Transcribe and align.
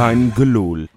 Kein. 0.00 0.32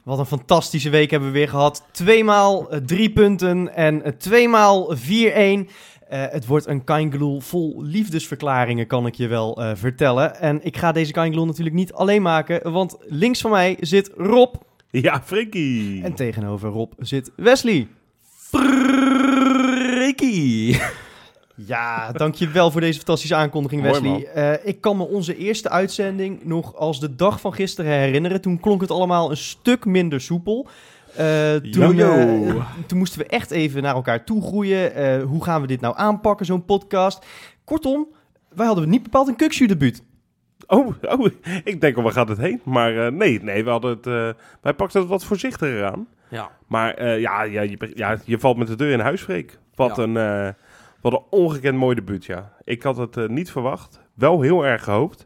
Wat 0.03 0.19
een 0.19 0.25
fantastische 0.25 0.89
week 0.89 1.11
hebben 1.11 1.31
we 1.31 1.37
weer 1.37 1.49
gehad. 1.49 1.83
Tweemaal 1.91 2.71
eh, 2.71 2.79
drie 2.79 3.11
punten 3.11 3.75
en 3.75 4.03
eh, 4.03 4.11
tweemaal 4.11 4.95
4-1. 4.95 4.99
Eh 4.99 5.65
het 6.09 6.45
wordt 6.45 6.67
een 6.67 6.83
Kaingeloel 6.83 7.39
vol 7.39 7.81
liefdesverklaringen, 7.81 8.87
kan 8.87 9.05
ik 9.05 9.15
je 9.15 9.27
wel 9.27 9.61
vertellen. 9.75 10.39
En 10.39 10.65
ik 10.65 10.77
ga 10.77 10.91
deze 10.91 11.11
Kaingeloel 11.11 11.45
natuurlijk 11.45 11.75
niet 11.75 11.93
alleen 11.93 12.21
maken, 12.21 12.71
want 12.71 12.97
links 13.07 13.41
van 13.41 13.51
mij 13.51 13.77
zit 13.79 14.11
Rob. 14.17 14.55
Ja, 14.89 15.21
Frikkie. 15.23 16.03
En 16.03 16.13
tegenover 16.13 16.69
Rob 16.69 16.91
zit 16.97 17.31
Wesley. 17.35 17.87
Freaky. 18.49 19.85
Ja, 21.55 22.11
dankjewel 22.11 22.71
voor 22.71 22.81
deze 22.81 22.97
fantastische 22.97 23.35
aankondiging, 23.35 23.81
Mooi, 23.81 23.93
Wesley. 23.93 24.25
Eh, 24.27 24.67
ik 24.67 24.81
kan 24.81 24.97
me 24.97 25.03
onze 25.03 25.37
eerste 25.37 25.69
uitzending 25.69 26.43
nog 26.43 26.75
als 26.75 26.99
de 26.99 27.15
dag 27.15 27.39
van 27.41 27.53
gisteren 27.53 27.91
herinneren. 27.91 28.41
Toen 28.41 28.59
klonk 28.59 28.81
het 28.81 28.91
allemaal 28.91 29.29
een 29.29 29.37
stuk 29.37 29.85
minder 29.85 30.21
soepel. 30.21 30.67
Eh, 31.15 31.53
toen, 31.55 31.99
eh, 31.99 32.65
toen 32.85 32.97
moesten 32.97 33.19
we 33.19 33.25
echt 33.27 33.51
even 33.51 33.81
naar 33.81 33.95
elkaar 33.95 34.23
toe 34.25 34.41
groeien. 34.41 34.95
Eh, 34.95 35.23
hoe 35.23 35.43
gaan 35.43 35.61
we 35.61 35.67
dit 35.67 35.81
nou 35.81 35.93
aanpakken, 35.97 36.45
zo'n 36.45 36.65
podcast? 36.65 37.25
Kortom, 37.63 38.07
wij 38.55 38.65
hadden 38.65 38.89
niet 38.89 39.03
bepaald 39.03 39.27
een 39.27 39.35
Kuksju-debuut. 39.35 40.03
Oh, 40.67 40.87
oh, 41.01 41.25
ik 41.63 41.81
denk 41.81 41.97
al, 41.97 42.03
waar 42.03 42.11
gaat 42.11 42.29
het 42.29 42.37
heen? 42.37 42.61
Maar 42.63 43.05
eh, 43.05 43.11
nee, 43.11 43.43
nee, 43.43 43.63
we 43.63 43.69
hadden 43.69 43.91
het, 43.91 44.07
eh, 44.07 44.29
wij 44.61 44.73
pakten 44.73 44.99
het 44.99 45.09
wat 45.09 45.23
voorzichtiger 45.25 45.85
aan. 45.85 46.07
Ja. 46.29 46.49
Maar 46.67 46.93
eh, 46.93 47.19
ja, 47.19 47.43
ja, 47.43 47.61
je, 47.61 47.91
ja, 47.95 48.17
je 48.25 48.39
valt 48.39 48.57
met 48.57 48.67
de 48.67 48.75
deur 48.75 48.91
in 48.91 48.99
huis, 48.99 49.21
Freek. 49.21 49.57
Wat, 49.75 49.95
Ja. 49.95 50.03
een, 50.03 50.17
eh, 50.17 50.53
wat 51.03 51.13
een 51.13 51.23
ongekend 51.39 51.77
mooi 51.77 51.95
debuut, 51.95 52.25
ja. 52.25 52.53
Ik 52.63 52.83
had 52.83 52.97
het 52.97 53.17
eh, 53.17 53.27
niet 53.27 53.51
verwacht. 53.51 54.01
Wel 54.13 54.41
heel 54.41 54.65
erg 54.65 54.83
gehoopt. 54.83 55.25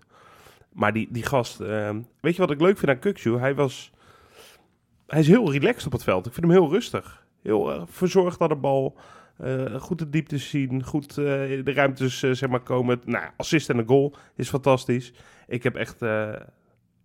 Maar 0.73 0.93
die, 0.93 1.07
die 1.11 1.23
gast... 1.23 1.59
eh, 1.59 1.95
weet 2.21 2.35
je 2.35 2.41
wat 2.41 2.51
ik 2.51 2.61
leuk 2.61 2.77
vind 2.77 2.91
aan 2.91 2.99
Kukshu? 2.99 3.37
Hij 3.37 3.55
was... 3.55 3.91
Hij 5.07 5.19
is 5.19 5.27
heel 5.27 5.51
relaxed 5.51 5.85
op 5.85 5.91
het 5.91 6.03
veld. 6.03 6.25
Ik 6.25 6.33
vind 6.33 6.45
hem 6.45 6.55
heel 6.55 6.69
rustig. 6.69 7.25
Heel 7.41 7.71
eh, 7.73 7.81
verzorgd 7.85 8.41
aan 8.41 8.49
de 8.49 8.55
bal. 8.55 8.95
eh, 9.37 9.75
goed 9.75 9.99
de 9.99 10.09
diepte 10.09 10.37
zien. 10.37 10.83
Goed 10.83 11.09
eh, 11.09 11.15
de 11.15 11.71
ruimtes 11.73 12.23
eh, 12.23 12.31
zeg 12.31 12.49
maar 12.49 12.59
komen. 12.59 13.01
Nou, 13.05 13.25
assist 13.37 13.69
en 13.69 13.77
een 13.77 13.87
goal 13.87 14.15
is 14.35 14.49
fantastisch. 14.49 15.13
Ik 15.47 15.63
heb 15.63 15.75
echt... 15.75 16.01
eh, 16.01 16.33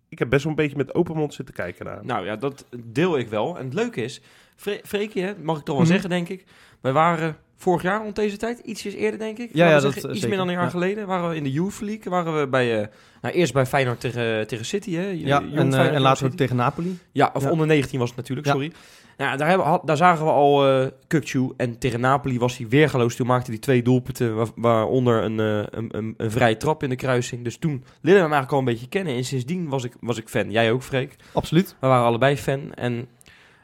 ik 0.09 0.19
heb 0.19 0.29
best 0.29 0.43
wel 0.43 0.51
een 0.51 0.57
beetje 0.57 0.77
met 0.77 0.93
open 0.95 1.15
mond 1.15 1.33
zitten 1.33 1.55
kijken 1.55 1.85
naar 1.85 1.95
hem. 1.95 2.05
Nou 2.05 2.25
ja, 2.25 2.35
dat 2.35 2.65
deel 2.85 3.17
ik 3.17 3.27
wel. 3.27 3.57
En 3.57 3.65
het 3.65 3.73
leuke 3.73 4.03
is, 4.03 4.21
Fre 4.55 4.79
Freekie, 4.83 5.23
hè, 5.23 5.33
mag 5.41 5.57
ik 5.59 5.63
toch 5.63 5.75
wel 5.75 5.83
Mhm. 5.83 5.93
zeggen, 5.93 6.09
denk 6.09 6.29
ik. 6.29 6.45
Wij 6.81 6.91
waren 6.91 7.37
vorig 7.57 7.81
jaar 7.81 8.01
rond 8.01 8.15
deze 8.15 8.37
tijd, 8.37 8.59
ietsjes 8.59 8.93
eerder, 8.93 9.19
denk 9.19 9.37
ik. 9.37 9.49
Ja, 9.53 9.71
dat, 9.71 9.81
zeggen, 9.81 10.01
eh, 10.03 10.09
Iets 10.09 10.13
zeker. 10.13 10.29
meer 10.29 10.37
dan 10.37 10.47
een 10.47 10.53
jaar 10.53 10.63
Ja. 10.63 10.69
geleden 10.69 11.07
waren 11.07 11.29
we 11.29 11.35
in 11.35 11.43
de 11.43 11.51
Youth 11.51 11.81
League. 11.81 12.11
Waren 12.11 12.39
we 12.39 12.47
bij, 12.47 12.81
eh, 12.81 12.87
nou, 13.21 13.33
eerst 13.35 13.53
bij 13.53 13.65
Feyenoord 13.65 13.99
tegen, 13.99 14.47
tegen 14.47 14.65
City, 14.65 14.93
hè. 14.93 15.05
Ja, 15.07 15.39
Jong 15.41 15.53
en, 15.55 15.73
eh, 15.73 15.93
en 15.95 16.01
later 16.01 16.25
ook 16.25 16.31
tegen 16.33 16.55
Napoli. 16.55 16.99
Ja, 17.11 17.29
of 17.33 17.43
Ja. 17.43 17.49
onder 17.51 17.67
19 17.67 17.99
was 17.99 18.07
het 18.07 18.17
natuurlijk, 18.17 18.47
sorry. 18.47 18.71
Nou, 19.17 19.37
daar, 19.37 19.47
hebben, 19.47 19.67
had- 19.67 19.87
daar 19.87 19.97
zagen 19.97 20.25
we 20.25 20.31
al 20.31 20.89
Kukçu. 21.07 21.55
En 21.57 21.77
tegen 21.79 21.99
Napoli 21.99 22.39
was 22.39 22.57
hij 22.57 22.67
weergeloos. 22.67 23.15
Toen 23.15 23.27
maakte 23.27 23.51
hij 23.51 23.59
twee 23.59 23.81
doelpunten, 23.83 24.35
waar- 24.35 24.47
waaronder 24.55 25.23
een, 25.23 25.37
een, 25.37 25.67
een, 25.97 26.13
een 26.17 26.31
vrije 26.31 26.57
trap 26.57 26.83
in 26.83 26.89
de 26.89 26.95
kruising. 26.95 27.43
Dus 27.43 27.57
toen 27.57 27.71
leerden 27.71 27.83
we 28.01 28.09
hem 28.11 28.19
eigenlijk 28.21 28.51
al 28.51 28.59
een 28.59 28.65
beetje 28.65 28.87
kennen. 28.87 29.15
En 29.15 29.23
sindsdien 29.23 29.69
was 29.69 29.83
ik, 29.83 29.93
was 29.99 30.17
ik 30.17 30.29
fan. 30.29 30.51
Jij 30.51 30.71
ook, 30.71 30.83
Freek? 30.83 31.15
Absoluut. 31.33 31.75
We 31.79 31.87
waren 31.87 32.05
allebei 32.05 32.37
fan. 32.37 32.73
En 32.73 33.07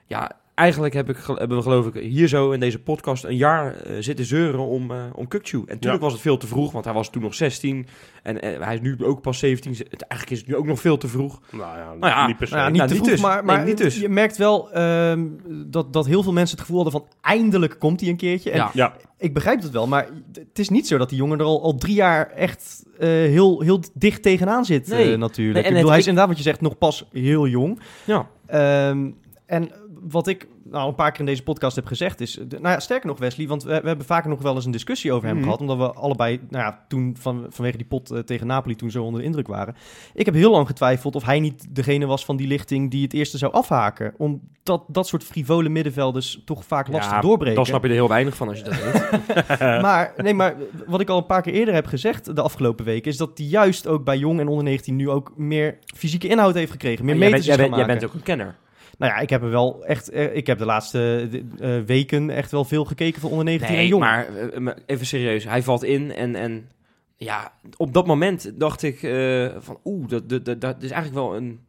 ja, 0.08 0.32
eigenlijk 0.60 0.94
heb 0.94 1.10
ik, 1.10 1.18
hebben 1.26 1.58
we 1.58 1.64
geloof 1.64 1.88
ik 1.88 1.94
hier 2.04 2.28
zo 2.28 2.52
in 2.52 2.60
deze 2.60 2.80
podcast 2.80 3.24
een 3.24 3.36
jaar 3.36 3.76
eh, 3.76 3.96
zitten 4.00 4.26
zeuren 4.26 4.60
om, 4.60 4.92
eh 4.92 4.98
om 5.14 5.26
Kukçu. 5.36 5.52
En 5.54 5.60
natuurlijk 5.66 5.84
Ja. 5.94 6.00
was 6.00 6.12
het 6.14 6.22
veel 6.22 6.38
te 6.38 6.48
vroeg, 6.48 6.72
want 6.72 6.86
hij 6.86 6.94
was 6.94 7.10
toen 7.10 7.22
nog 7.22 7.34
16. 7.34 7.88
En 8.24 8.42
eh, 8.42 8.66
hij 8.66 8.74
is 8.74 8.82
nu 8.82 8.96
ook 9.06 9.22
pas 9.22 9.40
17. 9.40 9.72
Het- 9.72 10.02
Eigenlijk 10.02 10.32
is 10.32 10.38
het 10.40 10.48
nu 10.48 10.56
ook 10.56 10.66
nog 10.66 10.80
veel 10.80 10.98
te 10.98 11.08
vroeg. 11.08 11.40
Nou 11.52 11.78
ja, 11.78 11.94
Nou 12.00 12.12
ja, 12.14 12.28
niet 12.28 12.38
per 12.38 12.48
se. 12.48 12.54
Nou 12.54 12.66
ja, 12.66 12.70
niet 12.72 12.78
Nou, 12.78 12.90
te 12.90 12.96
niet 12.96 13.04
vroeg, 13.06 13.16
dus. 13.16 13.44
maar, 13.46 13.58
Nee, 13.58 13.66
niet 13.66 13.78
dus. 13.78 14.00
je 14.00 14.10
merkt 14.10 14.38
wel 14.38 14.72
ehm, 14.72 15.28
dat, 15.66 15.94
dat 15.94 16.06
heel 16.06 16.24
veel 16.24 16.34
mensen 16.34 16.58
het 16.58 16.66
gevoel 16.66 16.84
hadden 16.84 17.02
van 17.02 17.10
eindelijk 17.22 17.76
komt 17.80 18.00
hij 18.00 18.10
een 18.10 18.18
keertje. 18.18 18.52
En 18.52 18.58
Ja. 18.58 18.70
Ja, 18.74 18.94
ik 19.18 19.34
begrijp 19.34 19.62
het 19.62 19.72
wel, 19.72 19.88
maar 19.88 20.08
het 20.34 20.60
is 20.60 20.70
niet 20.70 20.88
zo 20.88 20.98
dat 20.98 21.10
die 21.10 21.18
jongen 21.18 21.40
er 21.40 21.46
al, 21.46 21.64
al 21.64 21.76
drie 21.76 21.96
jaar 21.96 22.30
echt 22.32 22.84
eh, 23.00 23.08
heel, 23.08 23.62
heel 23.62 23.80
dicht 23.94 24.22
tegenaan 24.22 24.66
zit 24.66 24.88
Nee. 24.88 25.12
eh, 25.14 25.18
natuurlijk. 25.20 25.54
Nee, 25.56 25.64
en 25.64 25.70
ik 25.70 25.76
bedoel, 25.76 25.80
het- 25.82 25.88
hij 25.90 25.98
is 25.98 26.04
ik- 26.04 26.10
inderdaad 26.10 26.28
wat 26.28 26.38
je 26.38 26.50
zegt 26.50 26.62
nog 26.62 26.78
pas 26.78 27.08
heel 27.12 27.48
jong. 27.48 27.80
Ja. 28.06 28.28
Ehm, 28.46 29.10
en 29.46 29.72
wat 30.02 30.28
ik 30.28 30.48
nou 30.64 30.88
een 30.88 30.96
paar 30.96 31.12
keer 31.12 31.20
in 31.20 31.26
deze 31.26 31.44
podcast 31.44 31.76
heb 31.76 31.86
gezegd 31.86 32.22
is... 32.22 32.38
nou 32.50 32.62
ja, 32.68 32.80
sterker 32.80 33.08
nog 33.08 33.20
Wesley, 33.20 33.48
want 33.48 33.64
we, 33.64 33.82
we 33.82 33.88
hebben 33.88 34.06
vaker 34.06 34.30
nog 34.30 34.42
wel 34.42 34.56
eens 34.56 34.66
een 34.66 34.72
discussie 34.72 35.12
over 35.14 35.28
hem 35.28 35.36
Mhm. 35.36 35.44
gehad. 35.44 35.62
Omdat 35.62 35.78
we 35.78 35.92
allebei, 35.94 36.40
nou 36.50 36.64
ja, 36.64 36.86
toen 36.88 37.16
van, 37.20 37.46
vanwege 37.50 37.78
die 37.78 37.86
pot 37.86 38.12
eh, 38.12 38.20
tegen 38.20 38.48
Napoli 38.48 38.76
toen 38.76 38.92
zo 38.92 39.04
onder 39.04 39.20
de 39.22 39.26
indruk 39.28 39.48
waren. 39.48 39.76
Ik 40.14 40.26
heb 40.26 40.34
heel 40.36 40.52
lang 40.52 40.68
getwijfeld 40.68 41.16
of 41.16 41.24
hij 41.26 41.40
niet 41.40 41.66
degene 41.76 42.06
was 42.06 42.26
van 42.26 42.38
die 42.38 42.48
lichting 42.48 42.92
die 42.92 43.04
het 43.04 43.14
eerste 43.14 43.38
zou 43.38 43.52
afhaken. 43.54 44.14
Omdat 44.18 44.84
dat 44.88 45.08
soort 45.08 45.24
frivole 45.24 45.70
middenvelders 45.70 46.42
toch 46.46 46.66
vaak 46.66 46.88
lastig 46.88 47.12
Ja, 47.16 47.22
doorbreken. 47.22 47.56
Dan 47.56 47.66
snap 47.66 47.82
je 47.84 47.88
er 47.90 47.94
heel 47.94 48.08
weinig 48.08 48.36
van 48.36 48.48
als 48.48 48.58
je 48.58 48.64
dat 48.64 48.74
doet. 48.84 49.60
maar, 49.60 50.14
nee, 50.18 50.34
maar 50.34 50.56
wat 50.88 51.00
ik 51.02 51.10
al 51.10 51.18
een 51.18 51.26
paar 51.26 51.42
keer 51.42 51.54
eerder 51.54 51.74
heb 51.74 51.86
gezegd 51.86 52.36
de 52.36 52.42
afgelopen 52.42 52.86
weken... 52.86 53.12
is 53.12 53.18
dat 53.18 53.38
hij 53.38 53.48
juist 53.48 53.88
ook 53.88 54.04
bij 54.04 54.18
jong 54.18 54.40
en 54.40 54.48
onder 54.48 54.64
19 54.64 54.96
nu 54.96 55.10
ook 55.10 55.32
meer 55.38 55.78
fysieke 55.96 56.28
inhoud 56.28 56.54
heeft 56.54 56.72
gekregen. 56.72 57.06
Meer 57.06 57.16
jij, 57.16 57.30
meters 57.30 57.58
bent, 57.58 57.76
jij, 57.76 57.86
bent 57.86 58.06
ook 58.06 58.14
een 58.14 58.24
kenner. 58.24 58.56
Nou 59.00 59.12
ja, 59.12 59.20
ik 59.20 59.30
heb 59.30 59.42
er 59.44 59.50
wel 59.50 59.86
echt... 59.86 60.10
eh, 60.10 60.36
ik 60.36 60.48
heb 60.48 60.58
de 60.58 60.66
laatste 60.66 61.30
eh, 61.60 61.80
weken 61.86 62.30
echt 62.30 62.52
wel 62.52 62.66
veel 62.66 62.86
gekeken 62.86 63.22
van 63.22 63.30
onder 63.30 63.46
19 63.46 63.70
en 63.70 63.76
Nee, 63.76 63.88
jong. 63.88 64.02
maar 64.02 64.36
eh, 64.38 64.60
maar 64.60 64.78
even 64.86 65.06
serieus. 65.06 65.44
Hij 65.44 65.64
valt 65.64 65.84
in 65.84 66.12
en, 66.14 66.36
en 66.36 66.70
ja, 67.16 67.52
op 67.78 67.94
dat 67.94 68.08
moment 68.08 68.52
dacht 68.60 68.84
ik 68.84 69.04
eh, 69.04 69.48
van 69.58 69.80
oeh, 69.86 70.08
dat, 70.08 70.30
dat, 70.30 70.46
dat, 70.46 70.62
dat 70.62 70.84
is 70.84 70.92
eigenlijk 70.92 71.26
wel 71.26 71.36
een... 71.36 71.60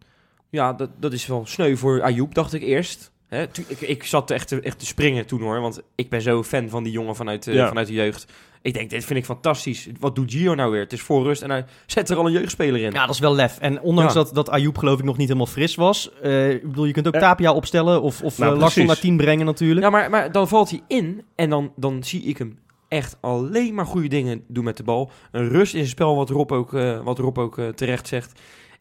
Ja, 0.51 0.73
dat, 0.73 0.91
dat 0.99 1.13
is 1.13 1.27
wel 1.27 1.47
sneu 1.47 1.77
voor 1.77 2.03
Ayoub, 2.03 2.35
dacht 2.35 2.53
ik 2.53 2.63
eerst. 2.63 3.13
Hè, 3.31 3.47
tu- 3.47 3.65
ik, 3.67 3.81
ik 3.81 4.05
zat 4.05 4.31
echt 4.31 4.49
te, 4.49 4.61
echt 4.61 4.79
te 4.79 4.87
springen 4.87 5.27
toen 5.27 5.41
hoor, 5.41 5.61
want 5.61 5.83
ik 5.95 6.09
ben 6.11 6.23
zo 6.23 6.43
fan 6.43 6.69
van 6.69 6.83
die 6.83 6.93
jongen 6.93 7.17
vanuit, 7.17 7.47
eh, 7.47 7.55
Ja. 7.55 7.69
vanuit 7.69 7.87
de 7.87 7.93
jeugd. 7.93 8.27
Ik 8.63 8.75
denk, 8.75 8.91
dit 8.91 9.05
vind 9.05 9.19
ik 9.19 9.25
fantastisch. 9.25 9.89
Wat 10.01 10.15
doet 10.15 10.33
Gio 10.33 10.55
nou 10.55 10.71
weer? 10.71 10.81
Het 10.81 10.93
is 10.93 11.01
voor 11.01 11.23
rust 11.25 11.43
en 11.43 11.51
hij 11.51 11.65
zet 11.87 12.11
er 12.11 12.17
al 12.17 12.27
een 12.27 12.33
jeugdspeler 12.33 12.81
in. 12.83 12.93
Ja, 12.93 13.07
dat 13.07 13.15
is 13.15 13.21
wel 13.21 13.35
lef. 13.35 13.59
En 13.59 13.81
ondanks 13.81 14.15
Ja. 14.15 14.23
dat, 14.23 14.35
dat 14.35 14.51
Ayoub 14.51 14.79
geloof 14.79 14.99
ik 14.99 15.05
nog 15.05 15.17
niet 15.17 15.27
helemaal 15.29 15.47
fris 15.53 15.75
was... 15.75 16.11
eh, 16.23 16.51
ik 16.51 16.63
bedoel, 16.63 16.85
je 16.85 16.93
kunt 16.93 17.07
ook. 17.07 17.15
Tapia 17.17 17.53
opstellen 17.53 18.03
of, 18.03 18.23
of 18.23 18.39
Nou, 18.39 18.51
Larsson 18.51 18.69
precies. 18.71 18.87
naar 18.87 18.99
10 19.01 19.17
brengen 19.17 19.47
natuurlijk. 19.47 19.81
Ja, 19.87 19.91
maar, 19.91 20.11
maar 20.11 20.33
dan 20.33 20.49
valt 20.49 20.71
hij 20.71 20.81
in 20.89 21.23
en 21.35 21.51
dan, 21.51 21.73
dan 21.77 22.05
zie 22.05 22.23
ik 22.23 22.39
hem 22.39 22.59
echt 22.89 23.17
alleen 23.21 23.75
maar 23.75 23.87
goede 23.87 24.09
dingen 24.09 24.45
doen 24.49 24.65
met 24.65 24.77
de 24.77 24.83
bal. 24.83 25.11
Een 25.33 25.49
rust 25.49 25.73
in 25.73 25.79
zijn 25.79 25.91
spel, 25.91 26.17
wat 26.17 26.31
Rob 26.31 26.53
ook, 26.53 26.75
eh, 26.75 27.01
wat 27.03 27.19
Rob 27.19 27.39
ook 27.39 27.61
terecht 27.75 28.09
zegt. 28.09 28.41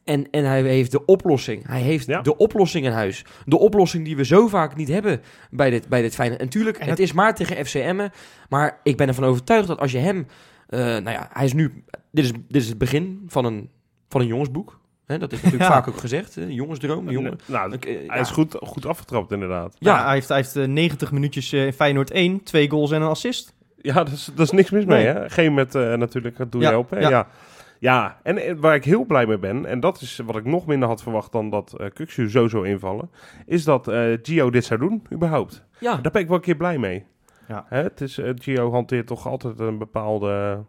En, 0.09 0.27
en 0.31 0.45
hij 0.45 0.61
heeft 0.61 0.91
de 0.91 1.05
oplossing. 1.05 1.67
Hij 1.67 1.81
heeft 1.81 2.05
Ja. 2.07 2.21
de 2.21 2.37
oplossing 2.37 2.85
in 2.85 2.91
huis. 2.91 3.25
De 3.45 3.57
oplossing 3.59 4.05
die 4.05 4.15
we 4.15 4.25
zo 4.25 4.47
vaak 4.47 4.75
niet 4.75 4.87
hebben 4.87 5.21
bij 5.51 5.69
dit, 5.69 5.87
bij 5.87 6.01
dit 6.01 6.15
fijne. 6.15 6.35
En 6.37 6.49
tuurlijk, 6.49 6.75
En 6.77 6.81
het 6.81 6.89
het- 6.89 6.99
is 7.07 7.13
maar 7.13 7.35
tegen 7.35 7.65
FCM'en. 7.65 8.11
Maar 8.49 8.79
ik 8.83 8.97
ben 8.97 9.07
ervan 9.07 9.23
overtuigd 9.23 9.67
dat 9.67 9.79
als 9.79 9.91
je 9.91 9.97
hem... 9.97 10.27
eh, 10.67 10.79
nou 10.79 11.09
ja, 11.09 11.29
hij 11.33 11.45
is 11.45 11.53
nu... 11.53 11.83
Dit 12.11 12.25
is, 12.25 12.31
dit 12.31 12.61
is 12.61 12.67
het 12.69 12.77
begin 12.77 13.23
van 13.27 13.45
een, 13.45 13.69
van 14.09 14.21
een 14.21 14.27
jongensboek. 14.27 14.79
Hè, 15.05 15.17
dat 15.17 15.31
is 15.31 15.41
natuurlijk 15.41 15.69
Ja. 15.69 15.75
vaak 15.75 15.87
ook 15.87 15.97
gezegd. 15.97 16.35
Hè? 16.35 16.45
Jongensdroom, 16.47 17.07
een 17.07 17.13
jongen. 17.13 17.37
nou, 17.45 17.73
Ik, 17.73 17.85
eh, 17.85 17.95
hij 17.95 18.05
ja. 18.05 18.13
is 18.15 18.29
goed, 18.29 18.55
goed 18.61 18.85
afgetrapt 18.85 19.31
inderdaad. 19.31 19.75
Ja, 19.79 19.95
Ja, 19.97 20.03
hij 20.05 20.13
heeft, 20.13 20.27
hij 20.27 20.37
heeft 20.37 20.55
eh, 20.55 20.65
90 20.67 21.11
minuutjes 21.11 21.51
eh, 21.51 21.65
in 21.65 21.73
Feyenoord 21.73 22.11
1, 22.11 22.43
twee 22.43 22.69
goals 22.69 22.91
en 22.91 23.01
een 23.01 23.07
assist. 23.07 23.55
Ja, 23.81 23.93
dat 23.93 24.11
is, 24.13 24.29
dat 24.35 24.45
is 24.45 24.51
niks 24.51 24.69
mis 24.69 24.85
mee, 24.85 25.05
hè? 25.05 25.29
Geen 25.29 25.53
met 25.53 25.75
eh, 25.75 25.93
natuurlijk, 25.93 26.37
dat 26.37 26.51
doe 26.51 26.61
je 26.61 26.83
hè? 26.89 26.99
ja. 26.99 27.27
Ja. 27.79 28.19
en 28.23 28.37
eh, 28.37 28.55
waar 28.57 28.75
ik 28.75 28.83
heel 28.83 29.05
blij 29.05 29.25
mee 29.25 29.37
ben, 29.39 29.65
en 29.65 29.79
dat 29.79 30.01
is 30.01 30.21
wat 30.25 30.35
ik 30.35 30.45
nog 30.45 30.65
minder 30.65 30.87
had 30.87 31.01
verwacht 31.03 31.31
dan 31.31 31.49
dat 31.49 31.73
eh 31.79 31.87
Kukshu 31.93 32.29
zo 32.29 32.47
zou 32.47 32.67
invallen, 32.67 33.09
is 33.45 33.63
dat 33.63 33.87
eh, 33.87 34.03
Gio 34.21 34.49
dit 34.49 34.65
zou 34.65 34.79
doen, 34.79 35.03
überhaupt. 35.13 35.65
ja. 35.79 35.95
Daar 35.95 36.11
ben 36.11 36.21
ik 36.21 36.27
wel 36.27 36.37
een 36.37 36.43
keer 36.43 36.55
blij 36.55 36.77
mee. 36.77 37.05
Ja. 37.47 37.65
Hè, 37.69 37.83
het 37.83 38.01
is, 38.01 38.17
eh, 38.17 38.31
Gio 38.35 38.71
hanteert 38.71 39.07
toch 39.07 39.27
altijd 39.27 39.59
een 39.59 39.77
bepaalde... 39.77 40.63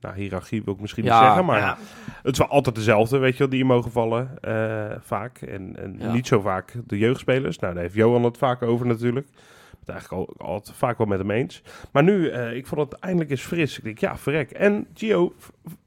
Nou, 0.00 0.16
hiërarchie 0.16 0.62
wil 0.64 0.74
ik 0.74 0.80
misschien 0.80 1.04
Ja, 1.04 1.14
niet 1.18 1.26
zeggen, 1.26 1.44
maar 1.44 1.58
Ja. 1.58 1.76
het 2.22 2.32
is 2.32 2.38
wel 2.38 2.48
altijd 2.48 2.74
dezelfde, 2.74 3.18
weet 3.18 3.32
je 3.32 3.38
wel, 3.38 3.48
die 3.48 3.60
in 3.60 3.66
mogen 3.66 3.90
vallen, 3.90 4.30
eh, 4.40 4.96
vaak. 5.00 5.38
En, 5.38 5.76
en 5.78 5.96
Ja. 5.98 6.12
niet 6.12 6.26
zo 6.26 6.40
vaak 6.40 6.72
de 6.86 6.98
jeugdspelers. 6.98 7.58
Nou, 7.58 7.72
daar 7.74 7.82
heeft 7.82 7.94
Johan 7.94 8.24
het 8.24 8.38
vaak 8.38 8.62
over 8.62 8.86
natuurlijk. 8.86 9.28
Ik 9.84 9.90
ben 9.92 10.02
het 10.02 10.04
eigenlijk 10.14 10.40
al, 10.40 10.46
altijd 10.54 10.76
vaak 10.76 10.98
wel 10.98 11.06
met 11.06 11.18
hem 11.18 11.30
eens. 11.30 11.62
Maar 11.92 12.02
nu, 12.02 12.28
eh, 12.28 12.56
ik 12.56 12.66
vond 12.66 12.80
het 12.90 13.00
eindelijk 13.00 13.30
eens 13.30 13.42
fris. 13.42 13.78
Ik 13.78 13.84
denk, 13.84 13.98
ja, 13.98 14.16
verrek. 14.16 14.50
En 14.50 14.86
Gio, 14.94 15.32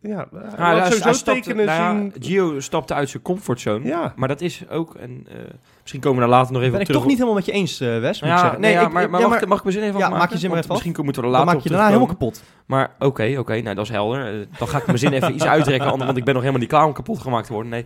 ja, 0.01 0.27
hij 0.31 0.75
Ja, 0.75 0.83
sowieso 0.83 1.03
hij 1.03 1.13
stapte- 1.13 1.41
tekenen 1.41 1.65
nou 1.65 1.81
ja, 1.81 1.91
zien. 1.99 2.13
Gio 2.19 2.59
stapte 2.59 2.94
uit 2.94 3.09
zijn 3.09 3.23
comfortzone. 3.23 3.85
Ja, 3.85 4.13
Maar 4.15 4.27
dat 4.27 4.41
is 4.41 4.63
ook, 4.69 4.95
en 4.95 5.25
eh, 5.29 5.35
misschien 5.81 6.01
komen 6.01 6.21
we 6.21 6.27
daar 6.29 6.38
later 6.38 6.53
nog 6.53 6.61
even 6.61 6.71
Ben 6.73 6.81
op 6.81 6.88
ik 6.88 6.94
terug. 6.94 7.01
toch 7.01 7.05
niet 7.09 7.17
helemaal 7.17 7.35
met 7.39 7.45
je 7.45 7.51
eens, 7.51 7.79
eh, 7.79 7.99
Wes, 7.99 8.21
moet 8.21 8.29
ja, 8.29 8.35
ik 8.35 8.41
zeggen. 8.41 8.61
nee, 8.61 8.71
ja, 8.71 8.81
ik- 8.81 8.91
maar, 8.91 9.03
ik- 9.03 9.09
maar, 9.09 9.19
ja, 9.21 9.27
mag, 9.27 9.45
mag 9.45 9.57
ik 9.57 9.63
mijn 9.63 9.75
zin 9.75 9.83
even 9.83 9.97
ja, 9.97 10.03
afmaken? 10.03 10.17
maak 10.25 10.31
je 10.33 10.38
zin 10.38 10.50
maar 10.50 10.57
even 10.57 10.69
af. 10.71 10.75
Misschien 10.83 11.03
moeten 11.05 11.21
we 11.21 11.27
er 11.27 11.33
dan 11.33 11.41
later 11.43 11.55
maak 11.55 11.63
je 11.63 11.69
daarna 11.69 11.85
helemaal 11.88 12.07
kapot. 12.07 12.43
Maar 12.65 12.91
oké, 13.00 13.35
oké, 13.38 13.61
nou 13.61 13.75
dat 13.75 13.85
is 13.85 13.91
helder. 13.91 14.47
Dan 14.57 14.67
ga 14.67 14.77
ik 14.77 14.85
mijn 14.85 14.97
zin 14.97 15.13
even 15.13 15.33
iets 15.33 15.45
uitrekken, 15.45 15.97
want 15.97 16.17
ik 16.17 16.23
ben 16.23 16.33
nog 16.33 16.41
helemaal 16.43 16.59
niet 16.61 16.69
klaar 16.69 16.85
om 16.85 16.93
kapot 16.93 17.19
gemaakt 17.19 17.47
te 17.47 17.53
worden. 17.53 17.71
Nee, 17.71 17.85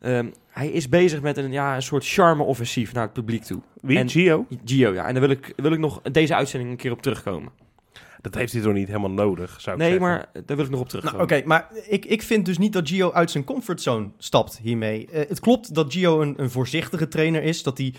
Ehm, 0.00 0.26
hij 0.48 0.68
is 0.68 0.88
bezig 0.88 1.20
met 1.22 1.36
een, 1.36 1.52
ja, 1.52 1.74
een 1.74 1.82
soort 1.82 2.06
charme-offensief 2.06 2.92
naar 2.92 3.02
het 3.02 3.12
publiek 3.12 3.42
toe. 3.42 3.60
wie? 3.80 3.98
En- 3.98 4.08
Gio? 4.08 4.46
Gio, 4.64 4.92
ja. 4.92 5.06
En 5.06 5.12
daar 5.14 5.22
wil 5.22 5.30
ik, 5.30 5.52
wil 5.56 5.72
ik 5.72 5.78
nog 5.78 6.00
deze 6.02 6.34
uitzending 6.34 6.70
een 6.70 6.76
keer 6.76 6.92
op 6.92 7.02
terugkomen. 7.02 7.52
Dat 8.20 8.34
heeft 8.34 8.52
hij 8.52 8.62
toch 8.62 8.72
niet 8.72 8.86
helemaal 8.86 9.10
nodig, 9.10 9.60
zou 9.60 9.76
ik 9.76 9.82
Nee, 9.82 9.90
zeggen. 9.90 10.08
maar 10.08 10.26
daar 10.46 10.56
wil 10.56 10.64
ik 10.64 10.70
nog 10.70 10.80
op 10.80 10.88
terug. 10.88 11.04
Nou, 11.04 11.22
Oké, 11.22 11.42
maar 11.44 11.68
ik, 11.88 12.04
ik 12.04 12.22
vind 12.22 12.46
dus 12.46 12.58
niet 12.58 12.72
dat 12.72 12.88
Gio 12.88 13.12
uit 13.12 13.30
zijn 13.30 13.44
comfortzone 13.44 14.08
stapt 14.18 14.58
hiermee. 14.62 15.06
Eh, 15.06 15.28
het 15.28 15.40
klopt 15.40 15.74
dat 15.74 15.92
Gio 15.92 16.20
een, 16.20 16.34
een 16.36 16.50
voorzichtige 16.50 17.08
trainer 17.08 17.42
is. 17.42 17.62
Dat 17.62 17.78
hij 17.78 17.94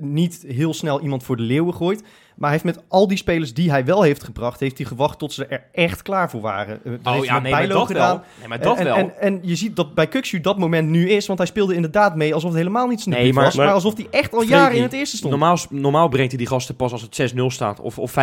niet 0.00 0.44
heel 0.46 0.74
snel 0.74 1.00
iemand 1.00 1.22
voor 1.24 1.36
de 1.36 1.42
leeuwen 1.42 1.74
gooit. 1.74 2.02
Maar 2.36 2.50
hij 2.50 2.60
heeft 2.62 2.76
met 2.76 2.84
al 2.88 3.08
die 3.08 3.16
spelers 3.16 3.54
die 3.54 3.70
hij 3.70 3.84
wel 3.84 4.02
heeft 4.02 4.24
gebracht... 4.24 4.60
heeft 4.60 4.78
hij 4.78 4.86
gewacht 4.86 5.18
tot 5.18 5.32
ze 5.32 5.46
er 5.46 5.64
echt 5.72 6.02
klaar 6.02 6.30
voor 6.30 6.40
waren. 6.40 6.80
Eh, 6.84 7.16
Oh 7.16 7.24
ja, 7.24 7.38
nee, 7.38 7.52
maar 7.52 7.68
dat 7.68 7.86
gedaan. 7.86 8.16
wel. 8.16 8.24
Nee, 8.38 8.48
maar 8.48 8.60
dat 8.60 8.78
en, 8.78 8.84
wel. 8.84 8.96
En, 8.96 9.20
en 9.20 9.38
je 9.42 9.56
ziet 9.56 9.76
dat 9.76 9.94
bij 9.94 10.06
Kuxu 10.06 10.40
dat 10.40 10.58
moment 10.58 10.88
nu 10.88 11.10
is... 11.10 11.26
want 11.26 11.38
hij 11.38 11.48
speelde 11.48 11.74
inderdaad 11.74 12.16
mee 12.16 12.34
alsof 12.34 12.48
het 12.50 12.58
helemaal 12.58 12.86
niet 12.86 13.00
zijn 13.00 13.14
Nee, 13.14 13.32
maar- 13.32 13.44
was... 13.44 13.54
maar 13.54 13.72
alsof 13.72 13.96
hij 13.96 14.06
echt 14.10 14.32
al 14.32 14.38
Frenkie, 14.38 14.56
jaren 14.56 14.76
in 14.76 14.82
het 14.82 14.92
eerste 14.92 15.16
stond. 15.16 15.30
Normaal, 15.30 15.58
normaal 15.70 16.08
brengt 16.08 16.30
hij 16.30 16.38
die 16.38 16.48
gasten 16.48 16.76
pas 16.76 16.92
als 16.92 17.02
het 17.02 17.32
6-0 17.34 17.36
staat 17.46 17.80
of, 17.80 17.98
of 17.98 18.10
5-0. 18.10 18.14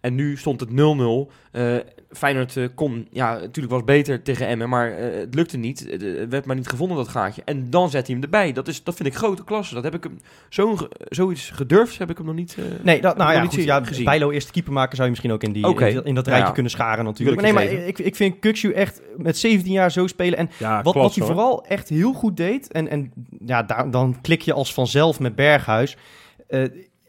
En 0.00 0.14
nu 0.14 0.36
stond 0.36 0.60
het 0.60 0.70
0-0. 0.70 0.72
Eh 1.52 1.76
Feyenoord 2.14 2.56
eh, 2.56 2.64
kon, 2.74 3.06
ja, 3.10 3.32
natuurlijk 3.38 3.74
was 3.74 3.84
beter 3.84 4.22
tegen 4.22 4.46
Emmen, 4.46 4.68
maar 4.68 4.90
eh, 4.92 5.18
het 5.20 5.34
lukte 5.34 5.56
niet. 5.56 5.86
Het 5.90 6.02
eh, 6.02 6.24
werd 6.28 6.44
maar 6.44 6.56
niet 6.56 6.68
gevonden, 6.68 6.96
dat 6.96 7.08
gaatje. 7.08 7.42
En 7.44 7.70
dan 7.70 7.90
zet 7.90 8.06
hij 8.06 8.14
hem 8.14 8.24
erbij. 8.24 8.52
Dat, 8.52 8.68
is, 8.68 8.82
dat 8.84 8.94
vind 8.94 9.08
ik 9.08 9.14
grote 9.14 9.44
klasse. 9.44 9.74
Dat 9.74 9.84
heb 9.84 9.94
ik 9.94 10.02
hem, 10.02 10.20
zo'n 10.48 10.78
ge- 10.78 10.90
zoiets 11.08 11.50
gedurfd 11.50 11.98
heb 11.98 12.10
ik 12.10 12.16
hem 12.16 12.26
nog 12.26 12.34
niet 12.34 12.56
eh, 12.58 12.64
Nee, 12.82 13.00
dat, 13.00 13.16
nou 13.16 13.32
ja, 13.32 13.44
goed, 13.44 13.64
ja, 13.64 13.84
gezien. 13.84 14.04
Bijlo 14.04 14.30
eerste 14.30 14.52
keeper 14.52 14.72
maken 14.72 14.92
zou 14.96 15.02
je 15.04 15.10
misschien 15.10 15.32
ook 15.32 15.42
in, 15.42 15.52
die, 15.52 15.66
in, 15.94 16.04
in 16.04 16.14
dat 16.14 16.26
rijtje 16.26 16.46
Ja. 16.46 16.52
kunnen 16.52 16.70
scharen 16.72 17.04
natuurlijk. 17.04 17.40
Maar 17.40 17.52
nee, 17.52 17.68
maar 17.76 17.86
ik, 17.86 17.98
ik 17.98 18.16
vind 18.16 18.38
Kuxu 18.38 18.72
echt 18.72 19.00
met 19.16 19.36
17 19.38 19.72
jaar 19.72 19.90
zo 19.90 20.06
spelen. 20.06 20.38
En 20.38 20.50
Ja, 20.58 20.82
wat, 20.82 20.94
wat 20.94 21.14
hij 21.14 21.24
hoor. 21.26 21.34
vooral 21.34 21.66
echt 21.66 21.88
heel 21.88 22.12
goed 22.12 22.36
deed, 22.36 22.72
en, 22.72 22.88
en 22.88 23.12
ja, 23.46 23.62
daar, 23.62 23.90
dan 23.90 24.16
klik 24.20 24.42
je 24.42 24.52
als 24.52 24.74
vanzelf 24.74 25.20
met 25.20 25.34
Berghuis. 25.34 25.96
Eh, 26.48 26.62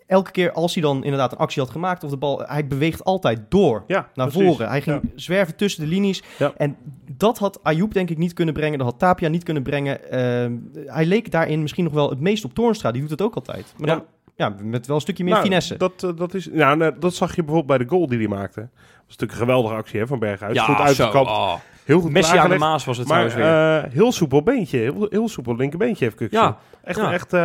elke 0.07 0.31
keer 0.31 0.52
als 0.52 0.74
hij 0.74 0.84
dan 0.84 1.04
inderdaad 1.04 1.31
een 1.31 1.38
actie 1.38 1.62
had 1.62 1.72
gemaakt 1.72 2.04
of 2.04 2.10
de 2.10 2.18
bal, 2.18 2.40
hij 2.46 2.68
beweegt 2.68 3.04
altijd 3.04 3.40
door 3.50 3.84
Ja, 3.88 4.10
naar 4.13 4.28
precies. 4.28 4.50
voren. 4.52 4.69
Hij 4.69 4.81
ging 4.81 5.00
Ja. 5.04 5.10
zwerven 5.16 5.56
tussen 5.56 5.84
de 5.84 5.90
linies. 5.90 6.24
Ja. 6.38 6.54
En 6.57 6.75
dat 7.12 7.38
had 7.38 7.60
Ayoub 7.63 7.94
denk 7.94 8.10
ik 8.10 8.18
niet 8.18 8.34
kunnen 8.34 8.54
brengen. 8.54 8.78
Dat 8.78 8.88
had 8.88 9.00
Tapia 9.00 9.28
niet 9.30 9.44
kunnen 9.44 9.63
brengen. 9.63 10.12
Ehm, 10.12 10.54
hij 10.86 11.06
leek 11.06 11.31
daarin 11.31 11.62
misschien 11.62 11.84
nog 11.84 11.94
wel 11.94 12.10
het 12.10 12.19
meest 12.19 12.46
op 12.46 12.54
Toornstra. 12.54 12.92
Die 12.92 13.02
doet 13.02 13.10
het 13.10 13.22
ook 13.22 13.36
altijd. 13.36 13.74
Maar 13.78 13.88
dan 13.88 14.04
ja, 14.36 14.56
met 14.62 14.88
wel 14.88 14.96
een 14.96 15.02
stukje 15.02 15.24
meer 15.24 15.34
Nou, 15.34 15.46
finesse. 15.46 15.78
Dat, 15.78 16.04
eh, 16.04 16.10
dat, 16.16 16.34
is, 16.34 16.50
nou, 16.51 17.00
dat 17.00 17.13
zag 17.16 17.30
je 17.36 17.44
bijvoorbeeld 17.44 17.78
bij 17.78 17.88
de 17.88 17.94
goal 17.94 18.08
die 18.08 18.18
hij 18.18 18.28
maakte. 18.28 18.60
Dat 18.60 18.69
was 19.08 19.18
natuurlijk 19.18 19.31
een 19.31 19.46
geweldige 19.48 19.74
actie 19.75 20.00
hè, 20.00 20.08
van 20.08 20.19
Berghuis. 20.19 20.60
goed 20.60 20.75
zo. 20.78 20.81
uitgekapt, 20.84 21.28
oh. 21.30 21.54
Heel 21.86 22.00
goed 22.02 22.12
Messi 22.12 22.38
aan 22.38 22.50
de. 22.50 22.58
Maas 22.58 22.86
was 22.86 22.98
het 22.98 23.08
Maar 23.08 23.30
trouwens 23.30 23.50
weer. 23.84 23.86
eh, 23.92 23.94
heel 23.98 24.12
soepel 24.12 24.44
beentje, 24.44 24.78
heel, 24.78 25.08
heel 25.10 25.30
soepel 25.30 25.56
linkerbeentje 25.56 26.04
heeft 26.06 26.18
Kuksu. 26.18 26.38
ja, 26.38 26.58
echt, 26.84 27.00
ja. 27.00 27.12
echt. 27.14 27.34
eh, 27.34 27.42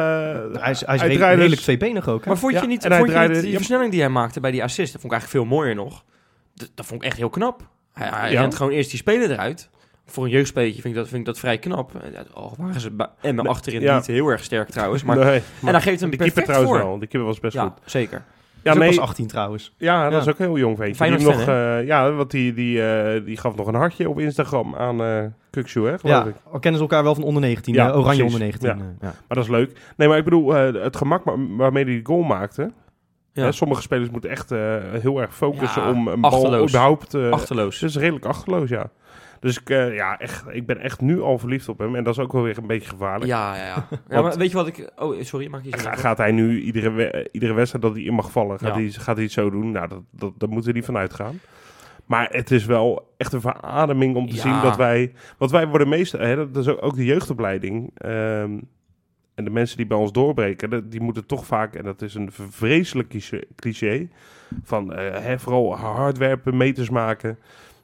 hij 0.62 0.70
is, 0.70 0.86
hij 0.86 0.94
is 0.94 1.02
redelijk, 1.02 1.50
dus- 1.50 1.62
tweebenig 1.62 2.08
ook. 2.08 2.22
Hè? 2.24 2.28
maar 2.28 2.38
vond 2.38 2.52
je 2.52 2.58
Ja, 2.60 2.66
niet, 2.66 2.84
en 2.84 2.90
hij 2.90 2.98
vond 2.98 3.10
je 3.10 3.16
niet 3.16 3.24
draaide- 3.26 3.42
die 3.44 3.50
ja. 3.52 3.56
versnelling 3.56 3.90
die 3.90 4.00
hij 4.00 4.08
maakte 4.10 4.40
bij 4.40 4.50
die 4.50 4.62
assist? 4.62 4.92
Dat 4.92 5.00
vond 5.00 5.12
ik 5.12 5.18
eigenlijk 5.20 5.48
veel 5.48 5.56
mooier 5.58 5.74
nog. 5.74 6.04
Dat, 6.54 6.70
dat 6.74 6.86
vond 6.86 7.00
ik 7.02 7.06
echt 7.08 7.16
heel 7.16 7.28
knap. 7.30 7.68
Hij, 7.92 8.08
hij 8.08 8.32
Ja. 8.32 8.40
rent 8.40 8.54
gewoon 8.54 8.72
eerst 8.72 8.90
die 8.90 8.98
speler 8.98 9.30
eruit. 9.30 9.68
Voor 10.06 10.24
een 10.24 10.30
jeugdspelletje 10.30 10.80
vind 10.82 10.94
ik 10.94 11.00
dat, 11.00 11.08
vind 11.08 11.20
ik 11.20 11.26
dat 11.26 11.38
vrij 11.38 11.58
knap. 11.58 11.90
Oh, 12.34 12.52
waren 12.58 12.80
ze 12.80 12.90
bij 12.90 13.06
Emmen 13.20 13.44
Nee, 13.44 13.52
achterin 13.52 13.80
ja. 13.80 13.96
niet 13.96 14.06
heel 14.06 14.28
erg 14.28 14.44
sterk 14.44 14.68
trouwens. 14.70 15.02
Maar, 15.02 15.16
nee, 15.16 15.42
en 15.64 15.72
dan 15.72 15.82
geeft 15.82 16.00
hem 16.00 16.10
de 16.10 16.16
keeper 16.16 16.42
trouwens 16.42 16.70
voor. 16.72 16.80
wel. 16.80 16.98
De 16.98 17.06
keeper 17.06 17.28
was 17.28 17.40
best 17.40 17.54
Ja, 17.54 17.62
goed. 17.62 17.72
zeker. 17.84 18.24
Ja, 18.62 18.74
nee, 18.74 19.00
18 19.00 19.26
trouwens. 19.26 19.74
ja, 19.78 20.02
dat 20.02 20.12
Ja. 20.12 20.18
is 20.18 20.28
ook 20.28 20.38
een 20.38 20.44
heel 20.46 20.58
jong 20.58 20.76
ventje. 20.76 21.16
Die, 21.16 21.26
nog, 21.26 21.42
fan, 21.42 21.54
eh, 21.54 21.86
ja, 21.86 22.12
want 22.12 22.30
die, 22.30 22.54
die, 22.54 22.82
eh, 22.82 23.24
die 23.24 23.36
gaf 23.36 23.56
nog 23.56 23.66
een 23.66 23.74
hartje 23.74 24.08
op 24.08 24.18
Instagram 24.18 24.74
aan 24.74 25.02
eh 25.02 25.24
Kuksu, 25.50 25.80
hè, 25.80 25.98
geloof 25.98 26.16
Ja, 26.16 26.24
ik. 26.24 26.34
al 26.52 26.58
kennen 26.58 26.80
ze 26.80 26.86
elkaar 26.86 27.02
wel 27.04 27.14
van 27.14 27.24
onder 27.24 27.42
19. 27.42 27.74
Ja, 27.74 27.86
Oranje 27.88 28.04
precies. 28.04 28.22
onder 28.22 28.40
19. 28.40 28.68
Ja. 28.68 28.76
ja. 29.00 29.06
Maar 29.28 29.36
dat 29.36 29.44
is 29.44 29.50
leuk. 29.50 29.78
Nee, 29.96 30.08
maar 30.08 30.18
ik 30.18 30.24
bedoel, 30.24 30.52
het 30.54 30.96
gemak 30.96 31.24
waar- 31.24 31.56
waarmee 31.56 31.84
hij 31.84 31.92
die 31.92 32.04
goal 32.06 32.22
maakte. 32.22 32.70
Ja. 33.32 33.42
Hè, 33.44 33.52
sommige 33.52 33.82
spelers 33.82 34.10
moeten 34.10 34.30
echt 34.30 34.50
heel 35.00 35.20
erg 35.20 35.34
focussen 35.36 35.82
Ja, 35.82 35.90
om 35.90 36.08
een 36.08 36.20
bal 36.20 36.30
achterloos. 36.32 36.68
überhaupt... 36.68 37.14
eh 37.14 37.30
Achterloos. 37.30 37.80
Het 37.80 37.90
is 37.90 37.96
redelijk 37.96 38.24
achterloos, 38.24 38.68
ja. 38.68 38.90
Dus 39.40 39.60
ik, 39.60 39.70
eh, 39.70 39.94
ja, 39.94 40.18
echt, 40.18 40.44
ik 40.50 40.66
ben 40.66 40.78
echt 40.78 41.00
nu 41.00 41.20
al 41.20 41.38
verliefd 41.38 41.68
op 41.68 41.78
hem. 41.78 41.94
En 41.96 42.04
dat 42.04 42.14
is 42.18 42.22
ook 42.24 42.32
wel 42.32 42.42
weer 42.42 42.58
een 42.58 42.66
beetje 42.66 42.88
gevaarlijk. 42.88 43.30
Ja, 43.30 43.56
ja, 43.56 43.64
ja. 43.66 43.86
ja 44.08 44.22
maar 44.22 44.36
weet 44.38 44.50
je 44.50 44.56
wat 44.56 44.66
ik... 44.66 44.90
Oh, 44.96 45.22
sorry, 45.22 45.48
maak 45.48 45.64
je 45.64 45.78
Ga- 45.78 45.96
gaat 45.96 46.18
hij 46.18 46.32
nu 46.32 46.60
iedere, 46.60 46.90
we- 46.90 47.10
eh, 47.10 47.24
iedere 47.32 47.52
wedstrijd 47.52 47.84
dat 47.84 47.94
hij 47.94 48.02
in 48.02 48.14
mag 48.14 48.30
vallen, 48.32 48.58
gaat, 48.58 48.74
Ja. 48.74 48.80
hij, 48.80 48.90
gaat 48.90 49.14
hij 49.14 49.24
het 49.24 49.32
zo 49.32 49.50
doen? 49.50 49.70
Nou, 49.70 49.88
dat, 49.88 50.02
dat, 50.10 50.32
daar 50.38 50.48
moeten 50.48 50.70
we 50.70 50.76
niet 50.76 50.86
van 50.86 50.96
uitgaan. 50.96 51.40
Maar 52.06 52.28
het 52.30 52.50
is 52.50 52.64
wel 52.64 53.14
echt 53.16 53.32
een 53.32 53.40
verademing 53.40 54.16
om 54.16 54.28
te 54.28 54.34
Ja. 54.34 54.40
zien 54.40 54.60
dat 54.62 54.76
wij... 54.76 55.12
Want 55.38 55.50
wij 55.50 55.66
worden 55.68 55.88
meestal... 55.88 56.20
Hè, 56.20 56.36
dat 56.50 56.56
is 56.56 56.68
ook, 56.72 56.82
ook 56.84 56.94
de 56.96 57.04
jeugdopleiding. 57.04 57.90
ehm, 57.94 58.58
en 59.34 59.44
de 59.44 59.50
mensen 59.50 59.76
die 59.76 59.86
bij 59.86 59.96
ons 59.96 60.12
doorbreken, 60.12 60.88
die 60.90 61.00
moeten 61.00 61.26
toch 61.26 61.46
vaak... 61.46 61.74
En 61.74 61.84
dat 61.84 62.02
is 62.02 62.14
een 62.14 62.30
vreselijk 62.32 63.08
cliché-. 63.56 64.08
Van 64.62 64.92
eh, 64.94 65.20
hè, 65.22 65.38
vooral 65.38 65.76
hard 65.76 66.18
werken, 66.18 66.56
meters 66.56 66.90
maken. 66.90 67.38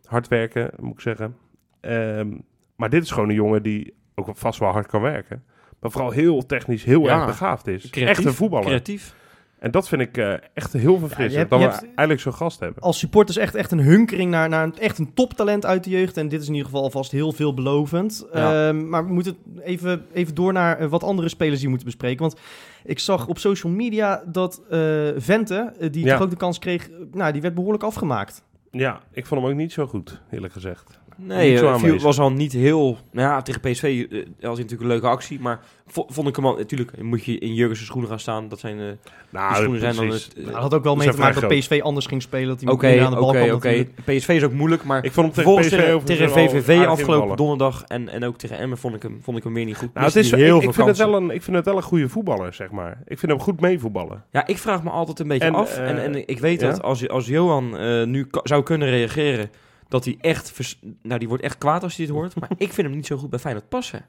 Hard 0.04 0.28
werken, 0.28 0.70
moet 0.80 0.92
ik 0.92 1.00
zeggen. 1.00 1.36
Ehm, 1.80 2.28
maar 2.76 2.90
dit 2.90 3.02
is 3.02 3.10
gewoon 3.10 3.28
een 3.28 3.34
jongen 3.34 3.62
die 3.62 3.94
ook 4.14 4.28
vast 4.32 4.58
wel 4.58 4.70
hard 4.70 4.86
kan 4.86 5.00
werken. 5.00 5.42
Maar 5.80 5.90
vooral 5.90 6.10
heel 6.10 6.46
technisch, 6.46 6.84
heel 6.84 7.02
Ja. 7.02 7.16
erg 7.16 7.26
begaafd 7.26 7.66
is. 7.66 7.90
Creatief, 7.90 8.16
Echt 8.16 8.24
een 8.26 8.32
voetballer. 8.34 8.66
Creatief. 8.66 9.14
En 9.58 9.70
dat 9.70 9.88
vind 9.88 10.00
ik 10.02 10.16
eh, 10.16 10.32
echt 10.54 10.72
heel 10.72 10.98
verfrissend. 10.98 11.32
je 11.32 11.38
hebt- 11.38 11.50
dat 11.50 11.58
we 11.58 11.64
hebt- 11.66 11.82
eigenlijk 11.84 12.20
zo'n 12.20 12.32
gast 12.34 12.60
hebben. 12.60 12.82
Als 12.82 12.98
supporters 12.98 13.36
echt, 13.36 13.54
echt 13.54 13.72
een 13.72 13.80
hunkering 13.80 14.30
naar, 14.30 14.48
naar 14.48 14.64
een, 14.64 14.78
echt 14.78 14.98
een 14.98 15.14
toptalent 15.14 15.66
uit 15.66 15.84
de 15.84 15.90
jeugd. 15.90 16.16
En 16.16 16.28
dit 16.28 16.40
is 16.40 16.46
in 16.46 16.52
ieder 16.52 16.66
geval 16.68 16.82
alvast 16.84 17.10
heel 17.10 17.32
veelbelovend. 17.32 18.26
Ja. 18.32 18.68
Ehm, 18.68 18.88
maar 18.88 19.06
we 19.06 19.12
moeten 19.12 19.36
even, 19.60 20.06
even 20.12 20.34
door 20.34 20.52
naar 20.52 20.78
eh, 20.78 20.88
wat 20.88 21.02
andere 21.04 21.28
spelers 21.28 21.54
die 21.56 21.64
we 21.64 21.70
moeten 21.70 21.88
bespreken. 21.88 22.20
Want 22.20 22.36
ik 22.84 22.98
zag 22.98 23.26
op 23.28 23.38
social 23.38 23.72
media 23.72 24.22
dat 24.26 24.62
eh, 24.70 24.78
Vente, 25.16 25.72
die 25.90 26.04
Ja. 26.04 26.12
toch 26.14 26.22
ook 26.24 26.30
de 26.30 26.36
kans 26.36 26.58
kreeg, 26.58 26.90
nou, 27.12 27.32
die 27.32 27.42
werd 27.42 27.54
behoorlijk 27.54 27.84
afgemaakt. 27.84 28.44
Ja, 28.70 29.00
ik 29.12 29.26
vond 29.26 29.40
hem 29.40 29.50
ook 29.50 29.56
niet 29.56 29.72
zo 29.72 29.86
goed, 29.86 30.22
eerlijk 30.30 30.52
gezegd. 30.52 31.00
Nee, 31.18 31.58
eh, 31.60 31.72
aanwezig. 31.72 32.02
was 32.02 32.18
al 32.18 32.32
niet 32.32 32.52
heel... 32.52 32.98
Nou 33.12 33.28
ja, 33.28 33.42
tegen 33.42 33.60
PSV 33.60 33.82
eh, 33.82 34.18
was 34.18 34.24
hij 34.40 34.48
natuurlijk 34.50 34.80
een 34.80 34.86
leuke 34.86 35.06
actie. 35.06 35.40
Maar 35.40 35.60
vo- 35.86 36.06
vond 36.08 36.28
ik 36.28 36.36
hem 36.36 36.46
al... 36.46 36.56
Natuurlijk 36.56 37.02
moet 37.02 37.24
je 37.24 37.38
in 37.38 37.54
Jurgen's 37.54 37.84
schoenen 37.84 38.10
gaan 38.10 38.20
staan. 38.20 38.48
Dat 38.48 38.58
zijn... 38.58 38.78
eh 38.78 38.84
die 38.86 38.96
Nou, 39.30 39.54
schoenen 39.54 39.80
zijn 39.80 39.96
dan 39.96 40.08
het... 40.08 40.30
dat 40.44 40.54
had 40.54 40.74
ook 40.74 40.84
wel 40.84 40.96
mee 40.96 41.10
te 41.10 41.18
maken 41.18 41.40
dat 41.40 41.58
PSV 41.58 41.80
anders 41.82 42.06
ging 42.06 42.22
spelen. 42.22 42.48
Dat 42.48 42.80
hij 42.80 43.04
aan 43.04 43.10
de 43.10 43.16
bal. 43.16 43.58
PSV 44.04 44.28
is 44.28 44.42
ook 44.42 44.52
moeilijk, 44.52 44.84
maar... 44.84 45.04
Ik 45.04 45.12
vond 45.12 45.36
hem 45.36 45.44
tegen 45.44 46.04
tegen, 46.04 46.30
VVV 46.30 46.86
afgelopen 46.86 47.36
donderdag 47.36 47.84
en, 47.86 48.08
en 48.08 48.24
ook 48.24 48.38
tegen 48.38 48.58
Emmen 48.58 48.78
vond 48.78 48.94
ik 48.94 49.02
hem, 49.02 49.18
vond 49.22 49.36
ik 49.36 49.44
hem 49.44 49.54
weer 49.54 49.64
niet 49.64 49.76
goed. 49.76 49.94
Nou, 49.94 50.06
het 50.06 50.14
Miste 50.14 50.36
is, 50.36 50.42
heel 50.42 50.54
ik, 50.56 50.60
veel 50.60 50.68
ik, 50.70 50.74
vind 50.74 50.86
het 50.88 50.96
wel 50.96 51.14
een, 51.14 51.30
ik 51.30 51.42
vind 51.42 51.56
het 51.56 51.64
wel 51.64 51.76
een 51.76 51.82
goede 51.82 52.08
voetballer, 52.08 52.54
zeg 52.54 52.70
maar. 52.70 53.02
Ik 53.06 53.18
vind 53.18 53.32
hem 53.32 53.40
goed 53.40 53.60
meevoetballen. 53.60 54.24
Ja, 54.30 54.46
ik 54.46 54.58
vraag 54.58 54.82
me 54.82 54.90
altijd 54.90 55.18
een 55.18 55.28
beetje 55.28 55.46
En, 55.48 55.54
af. 55.54 55.78
en, 55.78 56.02
en 56.02 56.28
ik 56.28 56.38
weet 56.38 56.60
dat 56.60 56.82
als, 56.82 57.08
als 57.08 57.26
Johan 57.26 57.76
eh, 57.78 58.04
nu 58.06 58.26
zou 58.42 58.62
kunnen 58.62 58.88
reageren, 58.88 59.50
dat 59.88 60.04
hij 60.04 60.16
echt... 60.20 60.52
vers- 60.52 60.80
nou, 61.02 61.18
die 61.18 61.28
wordt 61.28 61.42
echt 61.42 61.58
kwaad 61.58 61.82
als 61.82 61.96
hij 61.96 62.06
dit 62.06 62.14
hoort. 62.14 62.40
Maar 62.40 62.50
ik 62.56 62.72
vind 62.72 62.86
hem 62.86 62.96
niet 62.96 63.06
zo 63.06 63.16
goed 63.16 63.30
bij 63.30 63.38
Feyenoord 63.38 63.68
passen. 63.68 64.06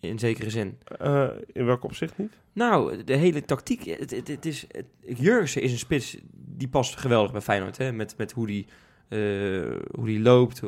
In 0.00 0.18
zekere 0.18 0.50
zin. 0.50 0.78
Eh, 0.98 1.28
in 1.52 1.64
welk 1.64 1.84
opzicht 1.84 2.18
niet? 2.18 2.32
Nou, 2.52 3.04
de 3.04 3.16
hele 3.16 3.44
tactiek. 3.44 3.84
Het, 3.84 4.10
het, 4.10 4.28
het 4.28 4.46
is, 4.46 4.64
het, 4.68 4.86
Jurgensen 5.18 5.62
is 5.62 5.72
een 5.72 5.78
spits 5.78 6.16
die 6.32 6.68
past 6.68 6.96
geweldig 6.96 7.32
bij 7.32 7.40
Feyenoord. 7.40 7.76
Hè? 7.76 7.92
Met, 7.92 8.14
met 8.16 8.32
hoe 8.32 8.46
die, 8.46 8.66
eh, 9.08 9.18
hoe 9.90 10.06
die 10.06 10.20
loopt. 10.20 10.60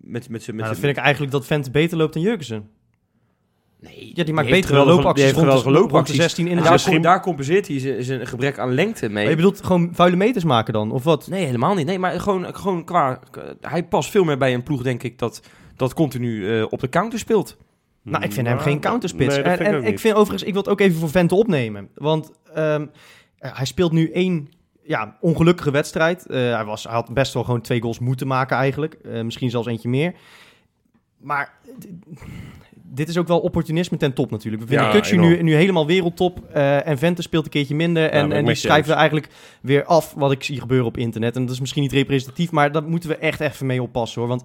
Met, 0.00 0.28
met, 0.28 0.46
Nou, 0.46 0.62
dan 0.62 0.76
vind 0.76 0.96
ik 0.96 1.02
eigenlijk 1.02 1.32
dat 1.32 1.46
Vente 1.46 1.70
beter 1.70 1.96
loopt 1.96 2.14
dan 2.14 2.22
Jurgensen. 2.22 2.70
Nee, 3.80 4.10
Ja, 4.14 4.24
die 4.24 4.34
maakt 4.34 4.50
betere 4.50 4.84
loopacties 4.84 5.32
die 5.32 5.42
heeft 5.44 5.64
loopacties. 5.64 6.16
16 6.16 6.44
in 6.44 6.50
En 6.50 6.56
de 6.56 6.62
daar, 6.62 6.72
16. 6.72 6.92
com- 6.92 7.02
daar 7.02 7.20
compenseert 7.22 7.68
hij 7.68 8.02
zijn- 8.02 8.26
gebrek 8.26 8.58
aan 8.58 8.74
lengte 8.74 9.04
mee. 9.08 9.12
Maar 9.22 9.30
je 9.30 9.36
bedoelt 9.36 9.64
gewoon 9.64 9.88
vuile 9.92 10.16
meters 10.16 10.44
maken 10.44 10.72
dan, 10.72 10.90
of 10.90 11.04
wat? 11.04 11.28
Nee, 11.28 11.44
helemaal 11.44 11.74
niet. 11.74 11.86
Nee, 11.86 11.98
maar 11.98 12.20
gewoon, 12.20 12.54
gewoon 12.54 12.84
qua... 12.84 13.20
Hij 13.60 13.84
past 13.84 14.10
veel 14.10 14.24
meer 14.24 14.38
bij 14.38 14.54
een 14.54 14.62
ploeg, 14.62 14.82
denk 14.82 15.02
ik, 15.02 15.18
dat, 15.18 15.42
dat 15.76 15.94
continu 15.94 16.56
eh, 16.58 16.66
op 16.70 16.80
de 16.80 16.88
counter 16.88 17.18
speelt. 17.18 17.56
Nou, 18.02 18.24
ik 18.24 18.32
vind 18.32 18.46
hem 18.46 18.58
geen 18.58 18.80
counterspits. 18.80 19.34
Nee, 19.36 19.44
en 19.44 19.52
ik 19.52 19.66
en 19.66 19.84
ik 19.84 19.98
vind 19.98 20.14
overigens, 20.14 20.42
ik 20.42 20.52
wil 20.52 20.62
het 20.62 20.70
ook 20.70 20.80
even 20.80 20.98
voor 20.98 21.10
Vente 21.10 21.34
opnemen. 21.34 21.88
Want 21.94 22.32
ehm, 22.54 22.86
eh, 23.38 23.56
hij 23.56 23.66
speelt 23.66 23.92
nu 23.92 24.10
één 24.10 24.48
ja, 24.82 25.16
ongelukkige 25.20 25.70
wedstrijd. 25.70 26.26
Eh, 26.26 26.36
hij, 26.54 26.64
was, 26.64 26.84
hij 26.84 26.92
had 26.92 27.14
best 27.14 27.34
wel 27.34 27.44
gewoon 27.44 27.60
twee 27.60 27.80
goals 27.80 27.98
moeten 27.98 28.26
maken 28.26 28.56
eigenlijk. 28.56 28.94
Eh, 28.94 29.22
misschien 29.22 29.50
zelfs 29.50 29.66
eentje 29.66 29.88
meer. 29.88 30.14
Maar 31.18 31.52
dit 32.90 33.08
is 33.08 33.18
ook 33.18 33.26
wel 33.28 33.38
opportunisme 33.40 33.96
ten 33.96 34.12
top 34.12 34.30
natuurlijk. 34.30 34.62
We 34.62 34.68
vinden 34.68 35.04
Ja, 35.04 35.16
nu, 35.28 35.42
nu 35.42 35.54
helemaal 35.54 35.86
wereldtop. 35.86 36.38
eh, 36.52 36.86
en 36.86 36.98
Vente 36.98 37.22
speelt 37.22 37.44
een 37.44 37.50
keertje 37.50 37.74
minder. 37.74 38.10
en 38.10 38.26
ik 38.26 38.32
en 38.32 38.44
die 38.44 38.54
schrijven 38.54 38.90
eens. 38.90 38.98
eigenlijk 39.00 39.28
weer 39.62 39.84
af 39.84 40.14
wat 40.16 40.32
ik 40.32 40.42
zie 40.42 40.60
gebeuren 40.60 40.86
op 40.86 40.96
internet. 40.96 41.36
En 41.36 41.42
dat 41.44 41.54
is 41.54 41.60
misschien 41.60 41.82
niet 41.82 41.92
representatief, 41.92 42.50
maar 42.50 42.72
daar 42.72 42.82
moeten 42.82 43.08
we 43.10 43.16
echt 43.16 43.40
even 43.40 43.66
mee 43.66 43.82
oppassen 43.82 44.20
hoor. 44.20 44.28
Want 44.30 44.42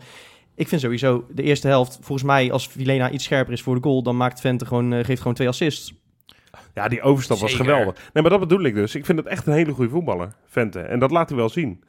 ik 0.55 0.67
vind 0.67 0.81
sowieso 0.81 1.25
de 1.31 1.43
eerste 1.43 1.67
helft, 1.67 1.97
volgens 2.01 2.27
mij, 2.27 2.51
als 2.51 2.67
Vilena 2.67 3.09
iets 3.09 3.23
scherper 3.23 3.53
is 3.53 3.61
voor 3.61 3.75
de 3.75 3.81
goal, 3.81 4.03
dan 4.03 4.17
maakt 4.17 4.41
Vente 4.41 4.65
gewoon, 4.65 4.93
eh, 4.93 5.05
geeft 5.05 5.19
gewoon 5.19 5.33
twee 5.35 5.47
assists. 5.47 5.93
Ja, 6.73 6.87
die 6.87 7.01
overstap 7.01 7.37
was 7.37 7.51
Zeker. 7.51 7.65
geweldig. 7.65 7.95
Nee, 8.13 8.23
maar 8.23 8.31
dat 8.31 8.39
bedoel 8.39 8.63
ik 8.63 8.73
dus. 8.75 8.95
Ik 8.95 9.05
vind 9.05 9.17
het 9.17 9.27
echt 9.27 9.47
een 9.47 9.53
hele 9.53 9.71
goede 9.71 9.89
voetballer, 9.89 10.33
Vente. 10.45 10.79
En 10.79 10.99
dat 10.99 11.11
laat 11.11 11.29
hij 11.29 11.37
wel 11.37 11.49
zien, 11.49 11.83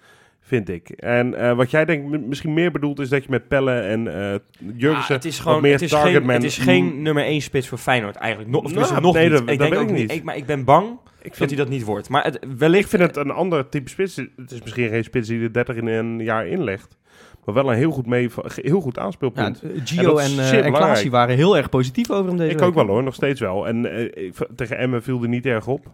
vind 0.46 0.68
ik. 0.68 0.88
En 0.90 1.34
eh, 1.34 1.56
wat 1.56 1.70
jij 1.70 1.84
denkt 1.84 2.26
misschien 2.26 2.52
meer 2.54 2.70
bedoelt 2.70 3.00
is 3.00 3.08
dat 3.08 3.22
je 3.22 3.30
met 3.30 3.48
Pelle 3.48 3.72
en 3.80 4.08
eh 4.32 4.38
Jurgensen... 4.76 5.14
Ja, 5.14 5.20
het 5.20 5.24
is 5.24 5.36
wat 5.36 5.46
gewoon 5.46 5.62
meer 5.62 5.72
het 5.72 5.82
is, 5.82 5.90
targetman- 5.90 6.24
geen, 6.24 6.34
het 6.34 6.44
is 6.44 6.58
geen 6.58 7.02
nummer 7.02 7.24
1 7.24 7.40
spits 7.40 7.68
voor 7.68 7.78
Feyenoord 7.78 8.16
eigenlijk. 8.16 8.50
Nog, 8.52 8.64
of 8.64 8.74
Nou, 8.74 9.00
nog 9.00 9.14
nee, 9.14 9.22
niet. 9.22 9.32
dat- 9.32 9.40
ik 9.40 9.46
dat 9.46 9.58
denk 9.58 9.70
weet 9.72 9.80
ook 9.82 9.88
ik 9.88 9.94
niet. 9.94 10.12
Ik, 10.12 10.22
maar 10.22 10.36
ik 10.36 10.46
ben 10.46 10.64
bang 10.64 10.86
ik, 10.86 11.28
dat 11.28 11.36
vind, 11.36 11.50
hij 11.50 11.58
dat 11.58 11.68
niet 11.68 11.84
wordt. 11.84 12.08
Maar 12.08 12.24
het, 12.24 12.38
wellicht... 12.58 12.84
ik 12.84 12.90
vind 12.90 13.02
het 13.02 13.16
een 13.16 13.30
ander 13.30 13.68
type 13.68 13.88
spits. 13.90 14.16
Het 14.16 14.50
is 14.50 14.62
misschien 14.62 14.88
geen 14.88 15.04
spits 15.04 15.28
die 15.28 15.40
de 15.40 15.50
30 15.50 15.76
in 15.76 15.86
een 15.86 16.18
jaar 16.20 16.46
inlegt. 16.46 16.96
Maar 17.44 17.54
wel 17.54 17.70
een 17.70 17.76
heel 17.76 17.90
goed, 17.90 18.06
mee, 18.06 18.28
heel 18.54 18.80
goed 18.80 18.96
Ja, 18.96 19.02
aanspeelpunt. 19.02 19.62
En 19.62 19.80
Gio 19.84 20.02
dat 20.02 20.20
en, 20.20 20.28
zeer 20.28 20.64
en. 20.64 20.72
Klaasie 20.72 21.10
waren 21.10 21.36
heel 21.36 21.56
erg 21.56 21.68
positief 21.68 22.10
over 22.10 22.26
hem 22.28 22.36
deze 22.36 22.50
ik 22.50 22.58
week. 22.58 22.68
ook 22.68 22.74
wel 22.74 22.86
hoor, 22.86 23.02
nog 23.02 23.14
steeds 23.14 23.40
wel. 23.40 23.66
En 23.68 24.06
ik, 24.24 24.34
tegen 24.56 24.78
Emmen 24.78 25.02
viel 25.02 25.22
er 25.22 25.28
niet 25.28 25.46
erg 25.46 25.66
op. 25.66 25.86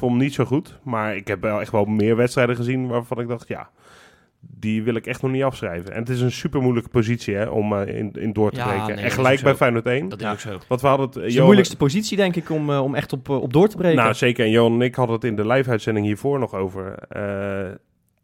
Vond 0.00 0.12
hem 0.12 0.20
niet 0.20 0.34
zo 0.34 0.44
goed. 0.44 0.78
Maar 0.82 1.16
ik 1.16 1.28
heb 1.28 1.40
wel 1.40 1.60
echt 1.60 1.72
wel 1.72 1.84
meer 1.84 2.16
wedstrijden 2.16 2.56
gezien 2.56 2.86
waarvan 2.88 3.20
ik 3.20 3.28
dacht, 3.28 3.48
ja, 3.48 3.70
die 4.40 4.82
wil 4.82 4.94
ik 4.94 5.06
echt 5.06 5.22
nog 5.22 5.30
niet 5.30 5.42
afschrijven. 5.42 5.92
En 5.92 5.98
het 5.98 6.08
is 6.08 6.20
een 6.20 6.32
super 6.32 6.60
moeilijke 6.62 6.88
positie 6.90 7.34
hè, 7.34 7.44
om 7.48 7.72
eh, 7.72 7.96
in, 7.98 8.12
in 8.12 8.32
door 8.32 8.50
te 8.50 8.56
Ja, 8.56 8.66
breken. 8.68 8.94
nee, 8.94 9.04
en 9.04 9.10
gelijk 9.10 9.42
bij. 9.42 9.54
Feyenoord 9.54 9.86
1. 9.86 10.08
Dat 10.08 10.18
is 10.18 10.24
Ja. 10.24 10.32
ook 10.32 10.38
zo. 10.40 10.58
Want 10.68 10.80
we 10.80 10.86
hadden 10.86 11.06
het... 11.06 11.14
Het 11.14 11.24
is 11.24 11.34
de 11.34 11.42
moeilijkste 11.42 11.76
positie, 11.76 12.16
denk 12.16 12.36
ik, 12.36 12.50
om, 12.50 12.70
eh, 12.70 12.82
om 12.82 12.94
echt 12.94 13.12
op, 13.12 13.28
eh, 13.28 13.42
op 13.42 13.52
door 13.52 13.68
te 13.68 13.76
breken. 13.76 13.96
Nou, 13.96 14.14
zeker. 14.14 14.44
En 14.44 14.50
Johan 14.50 14.72
en 14.74 14.80
ik 14.80 14.94
hadden 14.94 15.14
het 15.14 15.24
in 15.24 15.36
de 15.36 15.46
live-uitzending 15.46 16.06
hiervoor 16.06 16.38
nog 16.38 16.54
over. 16.54 16.94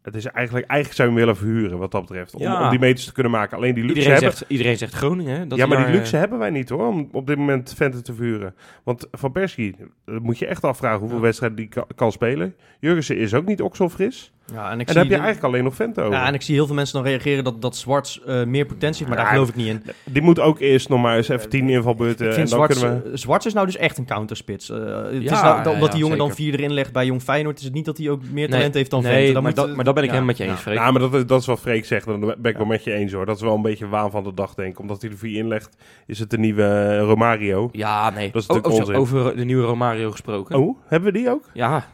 Eh, 0.07 0.13
het 0.13 0.15
is 0.15 0.25
eigenlijk, 0.31 0.65
eigenlijk 0.65 0.99
zou 1.01 1.09
je 1.09 1.15
hem 1.15 1.25
willen 1.25 1.39
verhuren, 1.41 1.77
wat 1.77 1.91
dat 1.91 2.01
betreft. 2.01 2.35
Om, 2.35 2.41
Ja. 2.41 2.63
om 2.63 2.69
die 2.69 2.79
meters 2.79 3.05
te 3.05 3.11
kunnen 3.13 3.31
maken. 3.31 3.57
Alleen 3.57 3.73
die 3.73 3.83
luxe 3.83 3.97
Iedereen 3.97 4.19
hebben... 4.19 4.37
zegt, 4.37 4.51
iedereen 4.51 4.77
zegt 4.77 4.93
Groningen, 4.93 5.37
hè? 5.39 5.47
Dat 5.47 5.57
ja, 5.57 5.65
maar 5.65 5.85
die 5.85 5.95
luxe 5.95 6.17
hebben 6.17 6.39
wij 6.39 6.49
niet 6.49 6.69
hoor, 6.69 6.87
om 6.87 7.09
op 7.11 7.27
dit 7.27 7.37
moment 7.37 7.73
Venten 7.77 8.03
te 8.03 8.13
verhuren. 8.13 8.55
Want 8.83 9.07
Van 9.11 9.31
Persie, 9.31 9.75
dat 10.05 10.21
moet 10.21 10.37
je 10.39 10.45
echt 10.45 10.63
afvragen 10.63 10.99
hoeveel 10.99 11.17
Ja. 11.17 11.23
wedstrijden 11.23 11.57
die 11.57 11.67
ka- 11.67 11.85
kan 11.95 12.11
spelen. 12.11 12.55
Jurgensen 12.79 13.17
is 13.17 13.33
ook 13.33 13.45
niet 13.45 13.61
okselfris. 13.61 14.31
Ja, 14.53 14.71
en 14.71 14.79
ik 14.79 14.87
En 14.87 14.93
zie 14.93 14.93
dan 14.93 14.95
heb 14.95 15.03
je 15.03 15.09
de- 15.09 15.15
eigenlijk 15.23 15.43
alleen 15.43 15.63
nog 15.63 15.75
Venten 15.75 16.03
over. 16.03 16.17
Ja, 16.17 16.27
en 16.27 16.33
ik 16.33 16.41
zie 16.41 16.55
heel 16.55 16.65
veel 16.65 16.75
mensen 16.75 16.95
dan 17.03 17.11
reageren 17.11 17.43
dat, 17.43 17.61
dat 17.61 17.75
Zwarts 17.75 18.23
eh, 18.23 18.43
meer 18.43 18.65
potentie 18.65 18.97
heeft, 19.05 19.07
maar 19.09 19.17
Ja, 19.17 19.23
daar 19.23 19.33
geloof 19.33 19.49
ik 19.49 19.55
niet 19.55 19.67
in. 19.67 19.83
Die 20.03 20.21
moet 20.21 20.39
ook 20.39 20.59
eerst 20.59 20.89
nog 20.89 21.01
maar 21.01 21.15
eens 21.17 21.29
even 21.29 21.49
tien 21.49 21.69
invalbeurten. 21.69 22.25
Ik 22.25 22.31
En 22.31 22.37
vind 22.37 22.49
dan 22.49 22.57
Zwarts, 22.59 22.79
kunnen 22.79 23.03
we... 23.11 23.17
Zwarts 23.17 23.45
is 23.45 23.53
nou 23.53 23.65
dus 23.65 23.77
echt 23.77 23.97
een 23.97 24.05
counterspits. 24.05 24.69
Eh, 24.69 24.77
het 24.77 24.85
is 25.13 25.29
nou, 25.29 25.55
dat- 25.55 25.65
ja, 25.65 25.71
omdat 25.71 25.91
die 25.91 25.99
jongen 25.99 26.17
dan 26.17 26.31
vier 26.31 26.53
erin 26.53 26.73
legt 26.73 26.91
bij 26.93 27.05
Jong 27.05 27.21
Feyenoord, 27.21 27.57
is 27.59 27.63
het 27.63 27.73
niet 27.73 27.85
dat 27.85 27.97
hij 27.97 28.09
ook 28.09 28.21
meer 28.21 28.33
Nee, 28.33 28.47
talent 28.47 28.73
heeft 28.73 28.89
dan 28.91 29.03
nee, 29.03 29.11
Vente. 29.13 29.33
Dan 29.33 29.43
maar, 29.43 29.51
moet, 29.55 29.65
dat, 29.67 29.75
maar 29.75 29.85
dat 29.85 29.93
ben 29.93 30.03
ik 30.03 30.09
ja, 30.09 30.15
helemaal 30.15 30.35
met 30.35 30.37
je 30.37 30.43
ja. 30.43 30.49
eens, 30.51 30.61
Freek. 30.61 30.77
Ja, 30.77 30.91
maar 30.91 31.01
dat, 31.01 31.13
is- 31.13 31.25
dat 31.25 31.39
is 31.41 31.45
wat 31.45 31.59
Freek 31.59 31.85
zegt. 31.85 32.05
Dan 32.05 32.19
ben 32.19 32.51
ik 32.51 32.57
wel 32.57 32.65
met 32.65 32.83
je 32.83 32.91
eens 32.93 33.11
hoor. 33.13 33.25
Dat 33.25 33.35
is 33.35 33.41
wel 33.41 33.55
een 33.55 33.61
beetje 33.61 33.87
waan 33.87 34.11
van 34.11 34.23
de 34.23 34.33
dag, 34.33 34.53
denk 34.53 34.71
ik. 34.71 34.79
Omdat 34.79 35.01
hij 35.01 35.11
er 35.11 35.17
vier 35.17 35.37
inlegt, 35.37 35.77
is 36.05 36.19
het 36.19 36.29
de 36.29 36.37
nieuwe 36.37 36.63
eh, 36.63 36.99
Romario. 36.99 37.69
Ja, 37.71 38.09
nee. 38.09 38.31
Dat 38.31 38.41
is 38.41 38.47
natuurlijk 38.47 38.95
over 38.97 39.35
de 39.35 39.45
nieuwe 39.45 39.65
Romario 39.65 40.11
gesproken. 40.11 40.55
Oh, 40.59 40.77
hebben 40.87 41.11
we 41.13 41.17
die 41.19 41.29
ook? 41.29 41.43
Ja. 41.53 41.85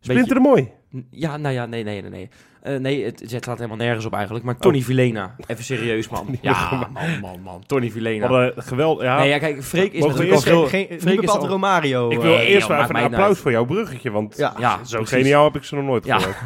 Splinter 0.00 0.34
de 0.34 0.40
mooi. 0.40 0.68
Ja, 1.10 1.36
nou 1.36 1.54
ja, 1.54 1.66
nee, 1.66 1.84
nee, 1.84 2.00
nee, 2.00 2.10
nee. 2.10 2.28
Eh, 2.62 2.76
nee, 2.76 3.04
het, 3.04 3.20
het 3.30 3.44
slaat 3.44 3.56
helemaal 3.56 3.76
nergens 3.76 4.04
op 4.04 4.12
eigenlijk. 4.14 4.44
Maar 4.44 4.56
Tony 4.56 4.80
Vilena, 4.80 5.34
even 5.46 5.64
serieus 5.64 6.08
man. 6.08 6.38
Ja, 6.42 6.88
man, 6.92 7.20
man, 7.20 7.40
man. 7.42 7.62
Tony 7.66 7.86
We 7.86 7.90
Vilena. 7.92 8.26
hadden 8.26 8.62
geweld. 8.62 9.00
Ja, 9.00 9.18
Nee, 9.18 9.28
ja, 9.28 9.38
kijk, 9.38 9.62
Freek 9.62 9.92
is 9.92 10.00
Mogen 10.00 10.16
natuurlijk 10.18 10.46
al. 10.46 10.66
Geen, 10.66 10.86
geen, 10.86 11.00
Freek 11.00 11.20
is 11.22 11.28
al- 11.28 11.46
Romario. 11.48 12.10
ik 12.10 12.20
wil 12.20 12.32
eh, 12.32 12.38
Nee, 12.38 12.46
eerst 12.46 12.68
maakt 12.68 12.82
even 12.82 12.96
een 12.96 13.02
applaus 13.04 13.26
uit. 13.28 13.38
voor 13.38 13.50
jouw 13.50 13.64
bruggetje. 13.64 14.10
Want 14.10 14.36
Ja. 14.36 14.54
Ja, 14.58 14.84
zo 14.84 14.96
precies. 14.96 15.16
geniaal 15.16 15.44
heb 15.44 15.56
ik 15.56 15.64
ze 15.64 15.74
nog 15.74 15.84
nooit 15.84 16.04
Ja. 16.04 16.18
gehoord. 16.18 16.36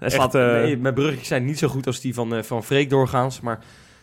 Echt, 0.00 0.34
eh, 0.34 0.52
nee, 0.52 0.76
mijn 0.76 0.94
bruggetjes 0.94 1.28
zijn 1.28 1.44
niet 1.44 1.58
zo 1.58 1.68
goed 1.68 1.86
als 1.86 2.00
die 2.00 2.14
van, 2.14 2.44
van 2.44 2.64
Freek 2.64 2.90
doorgaans. 2.90 3.40
Maar 3.40 3.58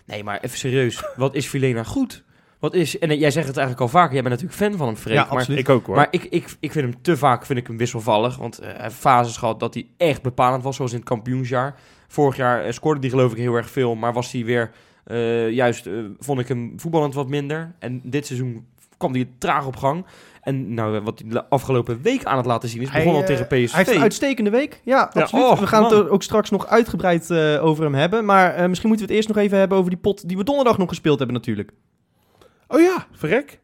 nee, 0.06 0.24
maar 0.24 0.40
even 0.42 0.58
serieus. 0.58 1.04
Wat 1.16 1.36
is 1.36 1.48
Vilena 1.50 1.84
goed? 1.84 2.24
Wat 2.62 2.74
is... 2.74 3.00
En 3.00 3.18
jij 3.18 3.32
zegt 3.32 3.48
het 3.48 3.58
eigenlijk 3.58 3.92
al 3.92 4.00
vaker. 4.00 4.14
Jij 4.14 4.24
bent 4.24 4.42
natuurlijk 4.42 4.62
fan 4.62 4.78
van 4.78 4.88
hem, 4.88 4.96
Freek. 4.96 5.16
Ja, 5.16 5.26
maar 5.30 5.38
absoluut. 5.38 5.60
Ik 5.60 5.70
ook 5.70 5.86
hoor. 5.86 5.96
Maar 5.96 6.08
ik, 6.12 6.24
ik, 6.24 6.56
ik 6.60 6.72
vind 6.72 6.86
hem 6.92 7.02
te 7.02 7.18
vaak 7.18 7.46
vind 7.46 7.60
ik 7.60 7.68
hem 7.68 7.78
wisselvallig. 7.78 8.38
Want 8.38 8.60
eh, 8.60 8.70
hij 8.72 8.82
heeft 8.82 8.96
fases 8.96 9.38
gehad 9.38 9.60
dat 9.60 9.74
hij 9.74 9.88
echt 9.98 10.22
bepalend 10.22 10.64
was, 10.64 10.76
zoals 10.76 10.92
in 10.92 10.98
het 10.98 11.08
kampioensjaar. 11.08 11.76
Vorig 12.08 12.36
jaar 12.36 12.66
eh, 12.66 12.72
scoorde 12.72 13.00
hij 13.00 13.10
geloof 13.10 13.32
ik 13.32 13.38
heel 13.38 13.56
erg 13.56 13.70
veel, 13.70 13.96
maar 13.96 14.14
was 14.14 14.32
hij 14.32 14.46
weer 14.46 14.72
eh, 15.04 15.50
juist, 15.50 15.90
vond 16.20 16.40
ik 16.40 16.48
hem 16.48 16.74
voetballend 16.78 17.14
wat 17.14 17.28
minder. 17.28 17.76
En 17.80 18.02
dit 18.04 18.26
seizoen 18.26 18.66
kwam 18.98 19.14
hij 19.14 19.30
traag 19.38 19.66
op 19.66 19.76
gang. 19.76 20.06
En 20.42 20.74
nou, 20.74 21.00
wat 21.02 21.20
hij 21.20 21.30
de 21.30 21.50
afgelopen 21.50 22.02
week 22.02 22.24
aan 22.24 22.38
het 22.38 22.46
laten 22.46 22.70
zien 22.70 22.82
is, 22.82 22.90
Hij, 22.90 23.04
begon 23.04 23.20
al 23.20 23.26
tegen 23.26 23.48
PSV. 23.48 23.72
Hij 23.72 23.84
heeft 23.84 23.96
een 23.96 24.02
uitstekende 24.02 24.50
week. 24.50 24.82
Ja, 24.84 25.10
Ja. 25.14 25.22
absoluut. 25.22 25.46
Oh, 25.46 25.60
we 25.60 25.68
gaan 25.68 25.84
het 25.84 25.92
er 25.92 26.10
ook 26.10 26.24
straks 26.24 26.50
nog 26.50 26.68
uitgebreid 26.68 27.30
eh, 27.30 27.66
over 27.66 27.84
hem 27.84 27.94
hebben. 27.94 28.26
Maar 28.26 28.54
eh, 28.54 28.68
misschien 28.68 28.90
moeten 28.90 29.08
we 29.08 29.14
het 29.14 29.22
eerst 29.24 29.36
nog 29.36 29.46
even 29.46 29.58
hebben 29.58 29.78
over 29.78 29.90
die 29.90 30.00
pot 30.00 30.28
die 30.28 30.38
we 30.38 30.44
donderdag 30.44 30.78
nog 30.78 30.90
gespeeld 30.90 31.18
hebben 31.18 31.36
natuurlijk. 31.36 31.72
Oh 32.72 32.80
ja, 32.80 33.06
verrek. 33.12 33.60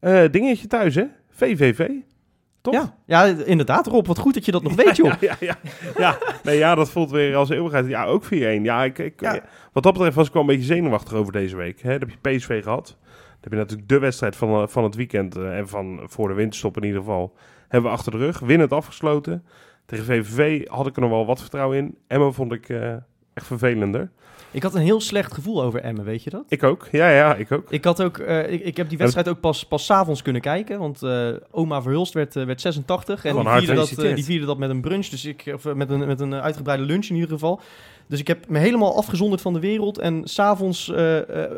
Eh, 0.00 0.22
dingetje 0.30 0.66
thuis 0.66 0.94
hè? 0.94 1.04
VVV. 1.30 1.88
Toch? 2.60 2.74
Ja, 2.74 2.96
ja, 3.06 3.24
inderdaad 3.44 3.86
Rob. 3.86 4.06
Wat 4.06 4.18
goed 4.18 4.34
dat 4.34 4.44
je 4.44 4.52
dat 4.52 4.62
nog 4.62 4.74
weet, 4.74 4.96
joh. 5.02 5.12
Ja, 5.20 5.36
ja, 5.40 5.56
ja. 5.96 6.18
Nee, 6.42 6.58
ja, 6.58 6.74
dat 6.74 6.90
voelt 6.90 7.10
weer 7.10 7.36
als 7.36 7.48
eeuwigheid. 7.50 7.86
Ja, 7.86 8.04
ook 8.04 8.24
4-1. 8.24 8.28
Ja, 8.62 8.84
ik, 8.84 8.98
ik. 8.98 9.20
Wat 9.72 9.82
dat 9.82 9.92
betreft 9.92 10.16
was 10.16 10.26
ik 10.26 10.32
wel 10.32 10.42
een 10.42 10.48
beetje 10.48 10.64
zenuwachtig 10.74 11.12
over 11.12 11.32
deze 11.32 11.56
week. 11.56 11.80
Hè? 11.80 11.98
Dan 11.98 12.08
heb 12.08 12.18
je 12.22 12.36
PSV 12.36 12.62
gehad. 12.62 12.96
Dan 13.40 13.40
heb 13.40 13.52
je 13.52 13.58
natuurlijk 13.58 13.88
de 13.88 13.98
wedstrijd 13.98 14.36
van, 14.36 14.62
eh, 14.62 14.68
van 14.68 14.84
het 14.84 14.94
weekend. 14.94 15.36
eh, 15.36 15.56
en 15.58 15.68
van 15.68 16.00
voor 16.04 16.28
de 16.28 16.34
winterstop 16.34 16.76
in 16.76 16.84
ieder 16.84 17.00
geval. 17.00 17.34
Hebben 17.68 17.90
we 17.90 17.96
achter 17.96 18.12
de 18.12 18.18
rug. 18.18 18.38
Winnend 18.38 18.72
afgesloten. 18.72 19.44
Tegen 19.86 20.04
VVV 20.04 20.66
had 20.68 20.86
ik 20.86 20.94
er 20.96 21.00
nog 21.00 21.10
wel 21.10 21.26
wat 21.26 21.40
vertrouwen 21.40 21.78
in. 21.78 21.98
Emma 22.06 22.30
vond 22.30 22.52
ik 22.52 22.68
echt 23.34 23.46
vervelender. 23.46 24.10
Ik 24.50 24.62
had 24.62 24.74
een 24.74 24.80
heel 24.80 25.00
slecht 25.00 25.34
gevoel 25.34 25.62
over 25.62 25.80
Emmen, 25.80 26.04
weet 26.04 26.22
je 26.22 26.30
dat? 26.30 26.44
Ik 26.48 26.62
ook. 26.62 26.88
Ja, 26.90 27.10
ja, 27.10 27.34
ik 27.34 27.52
ook. 27.52 27.70
Ik, 27.70 27.84
had 27.84 28.02
ook, 28.02 28.18
eh, 28.18 28.52
ik, 28.52 28.64
ik 28.64 28.76
heb 28.76 28.88
die 28.88 28.98
wedstrijd 28.98 29.28
ook 29.28 29.40
pas, 29.40 29.64
pas 29.64 29.90
avonds 29.90 30.22
kunnen 30.22 30.42
kijken. 30.42 30.78
Want 30.78 31.02
eh, 31.02 31.28
oma 31.50 31.82
Verhulst 31.82 32.12
werd, 32.14 32.36
eh, 32.36 32.44
werd 32.44 32.60
86. 32.60 33.24
En 33.24 33.34
die 33.36 33.48
vierde, 33.48 33.74
dat, 33.74 34.14
die 34.14 34.24
vierde 34.24 34.46
dat 34.46 34.58
met 34.58 34.70
een 34.70 34.80
brunch. 34.80 35.06
Dus 35.06 35.24
ik, 35.24 35.50
of 35.54 35.74
met 35.74 35.90
een, 35.90 36.06
met 36.06 36.20
een 36.20 36.34
uitgebreide 36.34 36.84
lunch 36.84 37.06
in 37.06 37.14
ieder 37.14 37.30
geval. 37.30 37.60
Dus 38.06 38.20
ik 38.20 38.26
heb 38.26 38.48
me 38.48 38.58
helemaal 38.58 38.96
afgezonderd 38.96 39.40
van 39.40 39.52
de 39.52 39.60
wereld. 39.60 39.98
En 39.98 40.20
s'avonds 40.24 40.92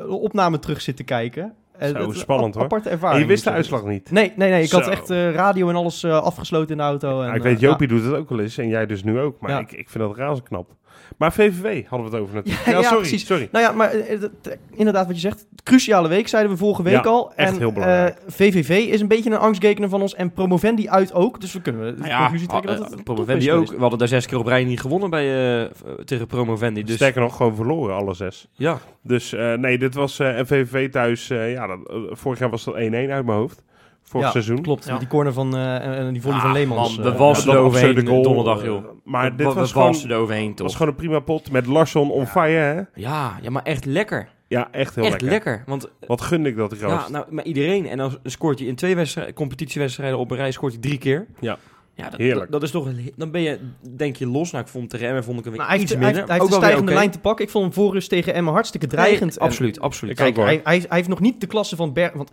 opname 0.08 0.58
terug 0.58 0.80
zitten 0.80 1.04
kijken. 1.04 1.52
Zo, 1.80 1.92
dat 1.92 2.00
is 2.02 2.06
een 2.06 2.14
spannend, 2.14 2.54
hoor. 2.54 2.64
Aparte 2.64 2.88
En 2.88 2.94
ervaring. 2.94 3.20
je 3.20 3.26
wist 3.26 3.44
de 3.44 3.50
uitslag 3.50 3.84
niet. 3.84 4.10
Nee, 4.10 4.32
nee, 4.36 4.50
nee. 4.50 4.62
Ik 4.62 4.70
had 4.70 4.88
echt 4.88 5.08
radio 5.10 5.68
en 5.68 5.74
alles 5.76 6.04
afgesloten 6.04 6.70
in 6.70 6.76
de 6.76 6.82
auto. 6.82 7.20
En, 7.20 7.26
Ja, 7.26 7.34
ik 7.34 7.42
weet. 7.42 7.60
Jopie 7.60 7.88
doet 7.88 8.04
het 8.04 8.14
ook 8.14 8.28
wel 8.28 8.40
eens. 8.40 8.58
En 8.58 8.68
jij 8.68 8.86
dus 8.86 9.02
nu 9.04 9.18
ook. 9.20 9.40
Maar 9.40 9.50
Ja. 9.50 9.58
ik, 9.58 9.72
ik 9.72 9.90
vind 9.90 10.04
dat 10.04 10.16
razend 10.16 10.48
knap. 10.48 10.78
Maar 11.16 11.32
VVV 11.32 11.86
hadden 11.86 12.10
we 12.10 12.16
het 12.16 12.22
over 12.24 12.34
natuurlijk. 12.34 12.64
Ja, 12.66 12.72
Ja, 12.72 12.78
ja, 12.78 12.82
sorry, 12.82 13.00
precies. 13.00 13.26
sorry. 13.26 13.48
Nou 13.52 13.64
ja, 13.64 13.72
maar 13.72 13.90
eh, 13.90 14.12
eh, 14.22 14.30
inderdaad 14.74 15.06
wat 15.06 15.14
je 15.14 15.20
zegt. 15.20 15.46
Cruciale 15.64 16.08
week, 16.08 16.28
zeiden 16.28 16.52
we 16.52 16.58
vorige 16.58 16.82
week 16.82 16.92
Ja, 16.92 17.00
al. 17.10 17.32
echt 17.34 17.52
en, 17.52 17.58
heel 17.58 17.72
belangrijk. 17.72 18.16
eh, 18.16 18.22
VVV 18.26 18.68
is 18.70 19.00
een 19.00 19.08
beetje 19.08 19.30
een 19.30 19.36
angstgekener 19.38 19.88
van 19.88 20.00
ons. 20.00 20.14
En 20.14 20.32
Promovendi 20.32 20.88
uit 20.88 21.12
ook. 21.12 21.40
Dus 21.40 21.52
we 21.52 21.60
kunnen 21.60 21.94
de 21.94 21.98
Nou 22.00 22.10
ja, 22.10 22.18
conclusie 22.20 22.48
trekken 22.48 22.76
dat 22.76 22.84
eh, 22.86 22.90
het 22.90 23.04
Promovendi 23.04 23.52
ook. 23.52 23.70
We 23.70 23.80
hadden 23.80 23.98
daar 23.98 24.08
zes 24.08 24.26
keer 24.26 24.38
op 24.38 24.46
rij 24.46 24.64
niet 24.64 24.80
gewonnen 24.80 25.10
bij, 25.10 25.60
eh, 25.62 25.70
tegen 26.04 26.26
Promovendi. 26.26 26.82
Dus 26.84 26.94
Sterker 26.94 27.20
nog, 27.20 27.36
gewoon 27.36 27.54
verloren, 27.56 27.94
alle 27.96 28.14
zes. 28.14 28.48
ja, 28.52 28.78
Dus 29.02 29.32
eh, 29.32 29.54
nee, 29.54 29.78
dit 29.78 29.94
was 29.94 30.18
eh 30.18 30.38
en 30.38 30.46
VVV 30.46 30.90
thuis. 30.90 31.30
eh, 31.30 31.52
ja, 31.52 31.66
dat, 31.66 31.78
eh, 31.90 31.96
vorig 32.10 32.38
jaar 32.38 32.50
was 32.50 32.64
dat 32.64 32.74
1-1 32.74 32.78
uit 33.12 33.26
mijn 33.26 33.38
hoofd. 33.38 33.62
Vorig 34.10 34.26
Ja, 34.26 34.32
seizoen. 34.32 34.62
Klopt, 34.62 34.84
Ja. 34.84 34.90
met 34.90 35.00
die 35.00 35.08
corner 35.08 35.32
van 35.32 35.56
eh, 35.56 35.74
en, 35.74 35.82
en 35.94 36.12
die 36.12 36.22
volley 36.22 36.36
Ah, 36.38 36.44
van 36.44 36.52
Leemans. 36.52 36.96
man, 36.96 37.06
eh, 37.06 37.12
we 37.12 37.18
er 37.18 37.24
absurde 37.28 37.58
overheen 37.58 38.06
goal, 38.06 38.22
donderdag, 38.22 38.58
eh, 38.60 38.64
joh. 38.64 38.84
Maar 39.04 39.36
dit 39.36 39.46
we, 39.46 39.52
was 39.52 39.54
we 39.54 39.66
gewoon, 39.66 39.86
walsen 39.86 40.10
er 40.10 40.16
overheen, 40.16 40.48
was 40.48 40.56
toch? 40.56 40.72
gewoon 40.72 40.88
een 40.88 40.94
prima 40.94 41.20
pot 41.20 41.50
met 41.50 41.66
Larsson 41.66 42.10
on 42.10 42.26
fire, 42.26 42.58
hè? 42.58 42.80
Ja, 43.02 43.38
ja, 43.42 43.50
maar 43.50 43.62
echt 43.62 43.84
lekker. 43.84 44.28
Ja, 44.48 44.68
echt 44.72 44.94
heel 44.94 45.04
echt 45.04 45.20
lekker. 45.20 45.30
lekker. 45.52 45.62
Want 45.66 45.88
Wat 46.06 46.20
gunde 46.20 46.48
ik 46.48 46.56
dat, 46.56 46.70
ja, 46.70 46.76
trouwens. 46.76 47.08
nou, 47.10 47.24
maar 47.28 47.44
iedereen. 47.44 47.86
En 47.86 47.98
dan 47.98 48.18
scoort 48.24 48.58
hij 48.58 48.68
in 48.68 48.74
twee 48.74 48.96
wedstrijden, 48.96 49.34
competitiewedstrijden 49.34 50.18
op 50.18 50.30
een 50.30 50.36
rij, 50.36 50.50
scoort 50.50 50.72
hij 50.72 50.80
drie 50.80 50.98
keer. 50.98 51.26
Ja. 51.40 51.58
Ja, 51.94 52.10
dat, 52.10 52.18
Heerlijk. 52.18 52.40
Dat, 52.50 52.50
dat 52.50 52.62
is 52.62 52.70
toch, 52.70 52.88
dan 53.16 53.30
ben 53.30 53.40
je, 53.40 53.58
denk 53.96 54.16
je 54.16 54.26
los. 54.26 54.50
Nou, 54.50 54.64
ik 54.64 54.70
vond 54.70 54.90
tegen 54.90 55.06
Emmen 55.08 55.24
vond 55.24 55.38
ik 55.38 55.44
hem 55.44 55.54
hij 55.54 55.66
heeft, 55.68 55.82
iets 55.82 55.92
hij 55.92 56.00
heeft, 56.02 56.12
minder. 56.14 56.30
hij 56.30 56.40
heeft 56.40 56.54
Ook 56.54 56.60
de 56.60 56.60
wel 56.60 56.60
weer 56.60 56.68
stijgende 56.68 56.92
lijn 57.00 57.10
te 57.10 57.18
pakken. 57.20 57.44
Ik 57.44 57.50
vond 57.50 57.64
hem 57.64 57.72
voor 57.74 57.92
rust 57.92 58.08
tegen 58.08 58.34
Emma 58.34 58.50
hartstikke 58.52 58.86
dreigend. 58.86 59.20
Nee, 59.30 59.38
En- 59.38 59.44
absoluut, 59.46 59.80
absoluut. 59.80 60.16
Kijk, 60.16 60.36
hij, 60.36 60.44
hij, 60.46 60.60
hij 60.64 60.96
heeft 60.96 61.08
nog 61.08 61.20
niet 61.20 61.40
de 61.40 61.46
klasse 61.46 61.76
van 61.76 61.92
Berg... 61.92 62.12
Want 62.12 62.30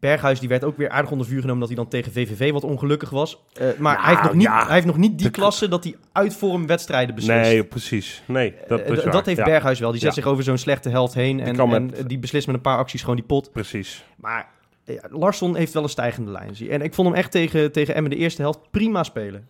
Berghuis 0.00 0.40
die 0.40 0.48
werd 0.48 0.64
ook 0.64 0.76
weer 0.76 0.88
aardig 0.88 1.10
onder 1.10 1.26
vuur 1.26 1.40
genomen... 1.40 1.58
dat 1.60 1.68
hij 1.68 1.76
dan 1.76 1.88
tegen 1.88 2.12
VVV 2.12 2.52
wat 2.52 2.64
ongelukkig 2.64 3.10
was. 3.10 3.42
Eh, 3.52 3.66
maar 3.78 3.92
Nou, 3.94 4.04
hij, 4.06 4.08
heeft 4.10 4.22
nog 4.22 4.34
niet, 4.34 4.42
ja. 4.42 4.64
hij 4.64 4.74
heeft 4.74 4.86
nog 4.86 4.96
niet 4.96 5.18
die 5.18 5.30
klasse 5.30 5.68
dat 5.68 5.84
hij 5.84 5.96
uit 6.12 6.34
vorm 6.34 6.66
wedstrijden 6.66 7.14
beslist. 7.14 7.40
Nee, 7.40 7.64
precies. 7.64 8.22
Nee, 8.26 8.54
dat 8.68 8.80
Eh, 8.80 8.92
is 8.92 8.98
d- 8.98 9.02
waar. 9.02 9.12
dat 9.12 9.26
heeft 9.26 9.38
Ja, 9.38 9.44
Berghuis 9.44 9.78
wel. 9.80 9.90
Die 9.90 10.00
zet 10.00 10.14
Ja. 10.14 10.14
zich 10.22 10.30
over 10.30 10.44
zo'n 10.44 10.58
slechte 10.58 10.88
helft 10.88 11.14
heen. 11.14 11.40
En, 11.40 11.56
kan 11.56 11.74
en 11.74 11.86
met- 11.86 12.08
die 12.08 12.18
beslist 12.18 12.46
met 12.46 12.56
een 12.56 12.62
paar 12.62 12.78
acties 12.78 13.00
gewoon 13.00 13.16
die 13.16 13.24
pot. 13.24 13.52
Precies. 13.52 14.04
Maar 14.16 14.48
ja, 14.84 15.00
Larsson 15.10 15.56
heeft 15.56 15.72
wel 15.72 15.82
een 15.82 15.88
stijgende 15.88 16.30
lijn. 16.30 16.56
En 16.70 16.80
ik 16.82 16.94
vond 16.94 17.08
hem 17.08 17.16
echt 17.16 17.30
tegen, 17.30 17.72
tegen 17.72 17.94
Emmen 17.94 18.10
de 18.10 18.16
eerste 18.16 18.42
helft 18.42 18.58
prima 18.70 19.02
spelen. 19.02 19.48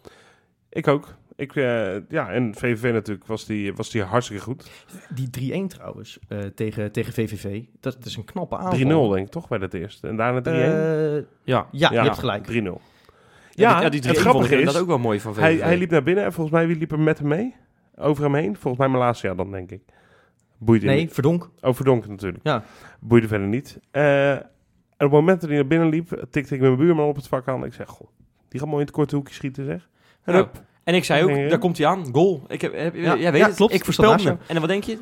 Ik 0.70 0.88
ook. 0.88 1.14
Ik, 1.36 1.56
eh, 1.56 2.08
ja, 2.08 2.30
en 2.30 2.54
VVV 2.54 2.92
natuurlijk 2.92 3.26
was 3.26 3.44
die, 3.44 3.74
was 3.74 3.90
die 3.90 4.02
hartstikke 4.02 4.42
goed. 4.42 4.64
3-0 4.64 5.14
Die 5.14 5.28
3-1 5.64 5.66
trouwens 5.66 6.18
eh, 6.28 6.38
tegen, 6.38 6.92
tegen 6.92 7.12
VVV. 7.12 7.62
Dat, 7.80 7.92
dat 7.92 8.04
is 8.04 8.16
een 8.16 8.24
knappe 8.24 8.56
aanval. 8.56 9.08
denk 9.08 9.26
ik 9.26 9.32
toch 9.32 9.48
bij 9.48 9.58
dat 9.58 9.74
eerste. 9.74 10.08
En 10.08 10.16
daarna 10.16 10.40
3-1. 10.40 10.44
Eh, 10.44 11.24
Ja, 11.42 11.66
ja, 11.70 11.90
je 11.90 11.98
hebt 11.98 12.18
gelijk. 12.18 12.46
3-0. 12.46 12.50
ja, 12.50 12.60
Ja, 13.50 13.74
die, 13.74 13.82
ja, 13.82 13.88
die 13.88 14.00
het 14.00 14.18
3-1 14.18 14.20
grappige 14.20 14.48
vond 14.48 14.60
ik 14.60 14.66
is, 14.66 14.72
dat 14.72 14.82
ook 14.82 14.88
wel 14.88 14.98
mooi 14.98 15.20
van 15.20 15.34
VVV. 15.34 15.40
Hij, 15.40 15.56
hij 15.56 15.76
liep 15.76 15.90
naar 15.90 16.02
binnen 16.02 16.24
en 16.24 16.32
volgens 16.32 16.56
mij 16.56 16.66
wie 16.66 16.76
liep 16.76 16.92
er 16.92 17.00
met 17.00 17.18
hem 17.18 17.28
mee? 17.28 17.54
Over 17.96 18.24
hem 18.24 18.34
heen? 18.34 18.56
Volgens 18.56 18.78
mij 18.78 18.88
Malasia 18.88 19.34
dan, 19.34 19.50
denk 19.50 19.70
ik. 19.70 19.82
Boeide 20.58 20.86
Nee, 20.86 20.98
niet. 21.00 21.12
Verdonk. 21.12 21.50
Over 21.60 21.84
Donk 21.84 22.06
natuurlijk. 22.06 22.44
Ja. 22.44 22.64
Boeide 23.00 23.28
verder 23.28 23.46
niet. 23.46 23.78
Eh, 23.90 24.30
en 24.30 24.40
op 25.06 25.12
het 25.12 25.20
moment 25.20 25.40
dat 25.40 25.48
hij 25.48 25.58
naar 25.58 25.68
binnen 25.68 25.88
liep, 25.88 26.26
tikte 26.30 26.54
ik 26.54 26.60
mijn 26.60 26.76
buurman 26.76 27.08
op 27.08 27.16
het 27.16 27.28
vak 27.28 27.48
aan. 27.48 27.64
Ik 27.64 27.72
zeg, 27.74 27.88
goh, 27.88 28.08
die 28.48 28.60
gaat 28.60 28.68
mooi 28.68 28.80
in 28.80 28.86
het 28.86 28.96
korte 28.96 29.14
hoekje 29.16 29.34
schieten, 29.34 29.64
zeg. 29.64 29.88
En 30.22 30.34
hup, 30.34 30.62
En 30.86 30.94
ik 30.94 31.04
zei 31.04 31.22
ook, 31.22 31.30
Nee, 31.30 31.48
daar 31.48 31.58
komt 31.58 31.78
hij 31.78 31.86
aan, 31.86 32.04
goal. 32.12 32.42
Ik 32.48 32.60
heb, 32.60 32.74
heb, 32.76 32.94
Ja, 32.94 33.16
jij 33.16 33.32
weet 33.32 33.40
ja, 33.40 33.46
het, 33.46 33.56
klopt. 33.56 33.72
ik 33.74 33.84
voorspelde 33.84 34.10
Malasia. 34.10 34.30
hem. 34.30 34.40
En 34.46 34.54
dan 34.54 34.60
wat 34.60 34.68
denk 34.70 34.84
je? 34.84 34.96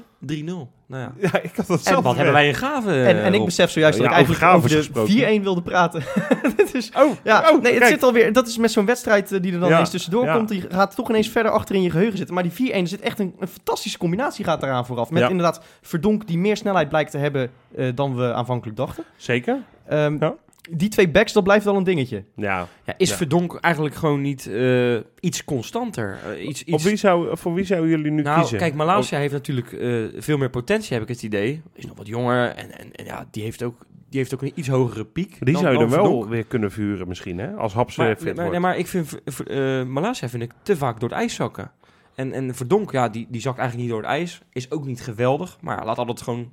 3-0. 0.44 0.44
Nou 0.86 1.02
ja. 1.02 1.12
Ja, 1.32 1.40
ik 1.42 1.56
had 1.56 1.66
dat 1.66 1.78
En 1.78 1.84
zelf 1.84 2.04
wat 2.04 2.14
hebben 2.16 2.32
wij 2.32 2.48
een 2.48 2.54
gave 2.54 3.02
En, 3.02 3.22
en 3.22 3.34
ik 3.34 3.44
besef 3.44 3.70
zojuist 3.70 3.98
dat 3.98 4.06
Ja, 4.06 4.12
ik 4.12 4.16
eigenlijk 4.26 4.54
over 4.54 4.68
de 4.68 4.76
gesproken. 4.76 5.40
4-1 5.40 5.42
wilde 5.42 5.62
praten. 5.62 6.02
Dit 6.56 6.74
is, 6.74 6.90
Oh, 6.96 7.10
ja, 7.24 7.38
oh, 7.50 7.62
nee, 7.62 7.70
het 7.72 7.80
kijk. 7.80 7.92
zit 7.92 8.02
alweer. 8.02 8.32
Dat 8.32 8.46
is 8.48 8.56
met 8.58 8.70
zo'n 8.72 8.86
wedstrijd 8.86 9.32
eh, 9.32 9.42
die 9.42 9.52
er 9.52 9.58
dan 9.58 9.68
Ja, 9.68 9.74
ineens 9.74 9.90
tussendoor 9.90 10.24
ja. 10.24 10.34
komt. 10.36 10.48
Die 10.48 10.64
gaat 10.68 10.94
toch 10.94 11.08
ineens 11.08 11.28
verder 11.28 11.52
achter 11.52 11.74
in 11.74 11.82
je 11.82 11.90
geheugen 11.90 12.16
zitten. 12.16 12.34
Maar 12.34 12.44
die 12.54 12.70
4-1 12.72 12.74
er 12.74 12.86
zit 12.88 13.00
echt 13.00 13.18
een, 13.18 13.34
een 13.38 13.48
fantastische 13.48 13.98
combinatie 13.98 14.44
gaat 14.44 14.62
eraan 14.62 14.86
vooraf. 14.86 15.10
Met 15.10 15.22
Ja. 15.22 15.28
inderdaad 15.28 15.60
Verdonk 15.82 16.26
die 16.26 16.38
meer 16.38 16.56
snelheid 16.56 16.88
blijkt 16.88 17.10
te 17.10 17.18
hebben 17.18 17.50
eh, 17.76 17.88
dan 17.94 18.16
we 18.16 18.32
aanvankelijk 18.32 18.76
dachten. 18.76 19.04
Zeker? 19.16 19.58
Ehm, 19.86 20.16
Ja. 20.20 20.34
Die 20.70 20.88
twee 20.88 21.08
backs, 21.10 21.32
dat 21.32 21.44
blijft 21.44 21.64
wel 21.64 21.76
een 21.76 21.84
dingetje. 21.84 22.24
Ja. 22.36 22.68
Ja, 22.84 22.94
is 22.96 23.08
Ja. 23.10 23.16
Verdonk 23.16 23.54
eigenlijk 23.60 23.94
gewoon 23.94 24.20
niet 24.20 24.46
eh, 24.46 24.96
iets 25.20 25.44
constanter? 25.44 26.18
Eh, 26.26 26.46
iets, 26.46 26.60
Op 26.62 26.68
iets... 26.68 26.84
wie 26.84 26.96
zou, 26.96 27.36
voor 27.36 27.54
wie 27.54 27.64
zouden 27.64 27.90
jullie 27.90 28.10
nu 28.10 28.22
Nou, 28.22 28.38
kiezen? 28.40 28.58
kijk, 28.58 28.74
Malasia 28.74 29.18
heeft 29.18 29.32
natuurlijk 29.32 29.72
eh, 29.72 30.04
veel 30.16 30.36
meer 30.38 30.50
potentie, 30.50 30.92
heb 30.94 31.02
ik 31.02 31.08
het 31.08 31.22
idee. 31.22 31.62
Is 31.74 31.86
nog 31.86 31.96
wat 31.96 32.06
jonger 32.06 32.48
en, 32.48 32.78
en, 32.78 32.92
en 32.92 33.04
ja, 33.04 33.26
die 33.30 33.42
heeft 33.42 33.62
ook, 33.62 33.86
die 34.08 34.18
heeft 34.20 34.34
ook 34.34 34.42
een 34.42 34.52
iets 34.54 34.68
hogere 34.68 35.04
piek. 35.04 35.36
Die 35.40 35.52
dan- 35.52 35.62
zou 35.62 35.72
je 35.72 35.78
dan 35.78 35.88
wel 35.90 36.04
Verdonk. 36.04 36.28
weer 36.28 36.44
kunnen 36.44 36.70
vuren 36.70 37.08
misschien, 37.08 37.38
hè? 37.38 37.52
Als 37.54 37.72
Haps 37.72 37.96
Maar, 37.96 38.06
weer 38.06 38.16
fit 38.16 38.24
maar, 38.24 38.34
wordt. 38.34 38.50
nee, 38.50 38.60
maar 38.60 38.76
ik 38.78 38.86
vind 38.86 39.22
eh, 39.46 39.82
Malasia 39.84 40.28
vind 40.28 40.42
ik 40.42 40.52
te 40.62 40.76
vaak 40.76 41.00
door 41.00 41.08
het 41.08 41.18
ijs 41.18 41.34
zakken. 41.34 41.70
En, 42.14 42.32
en 42.32 42.54
Verdonk, 42.54 42.92
ja, 42.92 43.08
die, 43.08 43.26
die 43.30 43.40
zakt 43.40 43.58
eigenlijk 43.58 43.88
niet 43.88 43.96
door 43.98 44.08
het 44.08 44.18
ijs. 44.18 44.40
Is 44.52 44.70
ook 44.70 44.86
niet 44.86 45.00
geweldig, 45.02 45.58
maar 45.60 45.84
laat 45.84 45.98
altijd 45.98 46.22
gewoon 46.22 46.50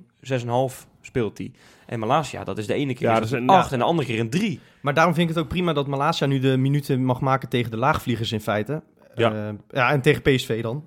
6,5 0.70 0.86
speelt 1.02 1.38
hij. 1.38 1.52
En 1.86 1.98
Malasia, 1.98 2.44
dat 2.44 2.58
is 2.58 2.66
de 2.66 2.74
ene 2.74 2.94
keer 2.94 3.08
Ja, 3.08 3.22
een 3.30 3.48
8 3.48 3.72
en 3.72 3.78
de 3.78 3.84
andere 3.84 4.08
keer 4.08 4.20
een 4.20 4.30
3. 4.30 4.60
Maar 4.80 4.94
daarom 4.94 5.14
vind 5.14 5.28
ik 5.28 5.34
het 5.34 5.44
ook 5.44 5.50
prima 5.50 5.72
dat 5.72 5.86
Malasia 5.86 6.26
nu 6.26 6.38
de 6.38 6.56
minuten 6.56 7.04
mag 7.04 7.20
maken 7.20 7.48
tegen 7.48 7.70
de 7.70 7.76
laagvliegers 7.76 8.32
in 8.32 8.40
feite. 8.40 8.82
Ja. 9.14 9.32
Eh, 9.32 9.54
ja, 9.70 9.90
en 9.90 10.00
tegen 10.00 10.22
PSV 10.22 10.62
dan. 10.62 10.86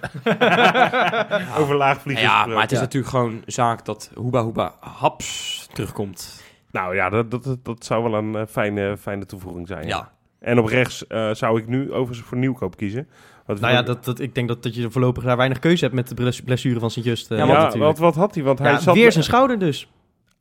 Over 1.58 1.74
laagvliegers 1.76 2.26
Ja, 2.26 2.46
maar 2.46 2.60
het 2.62 2.70
is 2.72 2.76
Ja. 2.78 2.82
natuurlijk 2.84 3.12
gewoon 3.12 3.42
zaak 3.46 3.84
dat 3.84 4.10
Hoeba 4.14 4.42
Hoeba 4.42 4.74
Haps 4.80 5.68
terugkomt. 5.72 6.42
Nou 6.70 6.94
ja, 6.94 7.08
dat, 7.08 7.30
dat, 7.30 7.44
dat, 7.44 7.64
dat 7.64 7.84
zou 7.84 8.02
wel 8.02 8.14
een 8.14 8.34
eh, 8.36 8.42
fijne, 8.48 8.96
fijne 8.96 9.26
toevoeging 9.26 9.68
zijn. 9.68 9.86
Ja. 9.86 10.12
En 10.40 10.58
op 10.58 10.66
rechts 10.66 11.06
eh, 11.06 11.30
zou 11.34 11.58
ik 11.60 11.66
nu 11.66 11.92
overigens 11.92 12.28
voor 12.28 12.38
nieuwkoop 12.38 12.76
kiezen. 12.76 13.08
Nou 13.46 13.72
ja, 13.72 13.82
dat, 13.82 14.04
dat, 14.04 14.20
ik 14.20 14.34
denk 14.34 14.48
dat, 14.48 14.62
dat 14.62 14.74
je 14.74 14.90
voorlopig 14.90 15.24
daar 15.24 15.36
weinig 15.36 15.58
keuze 15.58 15.84
hebt 15.84 15.96
met 15.96 16.08
de 16.08 16.14
bles- 16.14 16.40
blessure 16.40 16.80
van 16.80 16.90
Sint-Just. 16.90 17.30
eh, 17.30 17.38
ja, 17.38 17.46
want 17.46 17.74
wat, 17.74 17.98
wat, 17.98 18.14
had 18.14 18.34
hij? 18.34 18.44
Want 18.44 18.58
hij 18.58 18.70
Ja, 18.70 18.78
zat 18.78 18.94
weer 18.94 19.12
zijn 19.12 19.24
schouder 19.24 19.58
dus. 19.58 19.88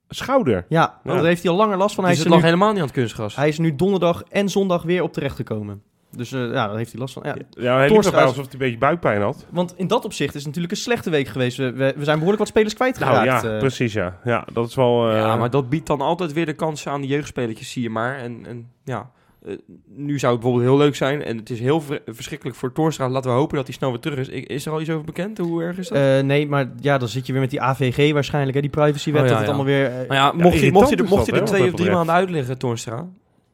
schouder. 0.10 0.66
Ja, 0.70 0.80
want 1.04 1.04
Ja. 1.04 1.14
daar 1.22 1.24
heeft 1.30 1.42
hij 1.44 1.52
al 1.52 1.58
langer 1.58 1.78
last 1.78 1.96
van. 1.96 2.04
Hij 2.04 2.14
Dus 2.14 2.24
is, 2.24 2.26
het 2.26 2.34
er 2.34 2.40
lag 2.40 2.50
nu, 2.50 2.54
helemaal 2.54 2.74
niet 2.74 2.82
aan 2.82 2.88
het 2.88 2.96
kunstgras. 2.96 3.36
hij 3.36 3.48
is 3.48 3.58
nu 3.58 3.76
donderdag 3.76 4.24
en 4.30 4.50
zondag 4.50 4.84
weer 4.84 5.04
op 5.04 5.14
terecht 5.14 5.36
gekomen. 5.36 5.82
Dus 6.16 6.32
eh, 6.32 6.40
ja, 6.40 6.68
daar 6.68 6.76
heeft 6.78 6.92
hij 6.92 7.00
last 7.00 7.14
van. 7.14 7.24
Ja. 7.26 7.36
Ja, 7.50 7.76
hij 7.78 7.90
liep 7.90 8.04
erbij 8.04 8.22
is- 8.22 8.28
alsof 8.28 8.44
hij 8.44 8.54
een 8.54 8.60
beetje 8.60 8.78
buikpijn 8.78 9.22
had. 9.22 9.46
Want 9.50 9.74
in 9.78 9.88
dat 9.88 10.06
opzicht 10.06 10.30
is 10.30 10.40
het 10.40 10.46
natuurlijk 10.46 10.72
een 10.74 10.80
slechte 10.80 11.10
week 11.10 11.28
geweest. 11.28 11.58
We, 11.58 11.72
we, 11.72 11.94
we 11.98 12.04
zijn 12.04 12.16
behoorlijk 12.18 12.40
wat 12.40 12.48
spelers 12.48 12.76
Nou 12.78 12.92
kwijtgeraakt. 12.94 13.44
ja, 13.44 13.52
eh. 13.54 13.60
precies 13.60 13.94
ja. 13.94 14.20
Ja, 14.24 14.46
dat 14.54 14.68
is 14.68 14.76
wel... 14.76 15.10
eh, 15.10 15.16
ja, 15.18 15.36
maar 15.36 15.50
dat 15.50 15.70
biedt 15.70 15.88
dan 15.88 16.02
altijd 16.02 16.34
weer 16.34 16.46
de 16.46 16.54
kansen 16.54 16.92
aan 16.92 17.02
de 17.02 17.08
jeugdspelertjes, 17.08 17.72
zie 17.72 17.82
je 17.84 17.90
maar. 17.90 18.18
En, 18.18 18.46
en 18.48 18.68
ja, 18.84 19.10
eh, 19.46 19.54
nu 19.88 20.20
zou 20.20 20.34
het 20.34 20.42
bijvoorbeeld 20.42 20.72
heel 20.72 20.80
leuk 20.86 20.96
zijn. 20.96 21.24
En 21.24 21.38
het 21.38 21.50
is 21.50 21.60
heel 21.60 21.82
ver- 21.82 22.02
verschrikkelijk 22.06 22.58
voor 22.58 22.72
Toornstra. 22.72 23.10
Laten 23.10 23.32
we 23.32 23.38
hopen 23.38 23.56
dat 23.56 23.66
hij 23.68 23.76
snel 23.76 23.90
weer 23.92 24.00
terug 24.00 24.18
is. 24.30 24.30
Is 24.30 24.66
er 24.66 24.72
al 24.72 24.82
iets 24.82 24.90
over 24.90 25.06
bekend? 25.06 25.38
Hoe 25.38 25.64
erg 25.64 25.78
is 25.78 25.88
dat? 25.88 25.98
Eh, 25.98 26.20
nee, 26.20 26.48
maar 26.48 26.72
ja, 26.80 26.98
dan 26.98 27.08
zit 27.08 27.26
je 27.26 27.32
weer 27.32 27.42
met 27.42 27.50
die 27.50 27.62
AVG 27.62 28.14
waarschijnlijk, 28.14 28.56
hè, 28.56 28.62
die 28.62 28.70
privacywet. 28.70 29.22
Oh, 29.22 29.28
ja, 29.28 29.34
dat 29.34 29.40
het 29.44 29.48
ja. 29.50 29.54
allemaal 29.56 29.74
weer... 29.74 29.86
eh, 29.86 29.96
nou 29.96 30.14
ja, 30.14 30.32
mocht, 30.32 30.38
hij, 30.44 30.48
irritant 30.54 30.74
mocht, 30.74 30.90
hij 30.90 30.98
er, 30.98 31.04
mocht 31.10 31.26
dat, 31.26 31.36
er 31.40 31.46
twee 31.46 31.60
of 31.62 31.66
drie 31.66 31.72
betreft. 31.72 31.96
maanden 31.96 32.16
uitleggen, 32.16 32.58
Toornstra. 32.58 33.08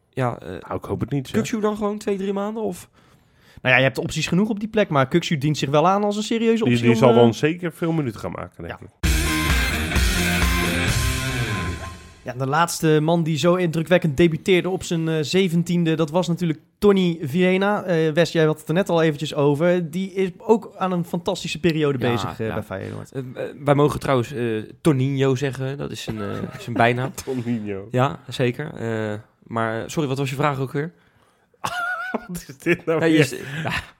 Ja, 0.10 0.38
eh 0.39 0.48
Nou, 0.50 0.75
ik 0.75 0.84
hoop 0.84 1.00
het 1.00 1.10
niet. 1.12 1.31
Kukçu 1.38 1.60
dan 1.62 1.77
gewoon 1.77 1.98
twee, 1.98 2.17
drie 2.17 2.34
maanden? 2.34 2.63
Of? 2.63 2.89
Nou 3.62 3.74
ja, 3.74 3.79
je 3.79 3.88
hebt 3.88 3.98
opties 3.98 4.27
genoeg 4.27 4.50
op 4.50 4.60
die 4.60 4.69
plek, 4.69 4.89
maar 4.89 5.08
Kuxu 5.08 5.38
dient 5.38 5.58
zich 5.58 5.69
wel 5.69 5.88
aan 5.88 6.03
als 6.03 6.17
een 6.17 6.24
serieuze 6.24 6.63
optie. 6.63 6.77
Die, 6.77 6.86
die 6.86 6.93
om, 6.93 6.98
zal 6.98 7.13
dan 7.13 7.34
zeker 7.34 7.72
veel 7.72 7.91
minuten 7.91 8.19
gaan 8.19 8.31
maken, 8.31 8.63
denk 8.63 8.79
Ja. 8.79 8.86
ik. 8.86 8.99
Ja, 12.29 12.36
de 12.38 12.48
laatste 12.48 13.00
man 13.01 13.24
die 13.24 13.38
zo 13.38 13.55
indrukwekkend 13.55 14.17
debuteerde 14.17 14.69
op 14.69 14.83
zijn 14.83 15.07
eh, 15.07 15.17
zeventiende, 15.21 15.95
dat 15.95 16.09
was 16.09 16.27
natuurlijk 16.27 16.59
Tony 16.77 17.17
Viena. 17.21 17.83
Eh 17.83 18.12
Wes, 18.12 18.31
jij 18.31 18.45
had 18.45 18.59
het 18.59 18.67
er 18.67 18.74
net 18.74 18.89
al 18.89 19.01
eventjes 19.01 19.36
over. 19.36 19.91
Die 19.91 20.13
is 20.13 20.29
ook 20.38 20.71
aan 20.77 20.91
een 20.91 21.05
fantastische 21.05 21.59
periode 21.59 22.00
Ja, 22.00 22.12
bezig 22.12 22.39
eh, 22.39 22.48
ja. 22.48 22.53
bij 22.53 22.63
Feyenoord. 22.63 23.11
Wij 23.63 23.75
mogen 23.75 24.00
trouwens 24.00 24.33
eh 24.33 24.63
Toninho 24.81 25.35
zeggen. 25.35 25.77
Dat 25.77 25.92
is 25.92 26.01
zijn, 26.03 26.22
eh, 26.22 26.27
zijn 26.59 26.75
bijnaam. 26.75 27.11
Toninho. 27.25 27.87
Ja, 27.92 28.20
zeker. 28.27 28.74
Eh, 28.74 29.18
maar 29.44 29.92
sorry, 29.92 30.07
wat 30.07 30.18
was 30.18 30.29
je 30.29 30.35
vraag 30.35 30.59
ook 30.59 30.72
weer? 30.72 30.94
Wat 32.27 32.46
is 32.48 32.57
dit 32.57 32.85
nou 32.85 33.00
Nee, 33.00 33.11
je, 33.11 33.46
ja, 33.63 33.72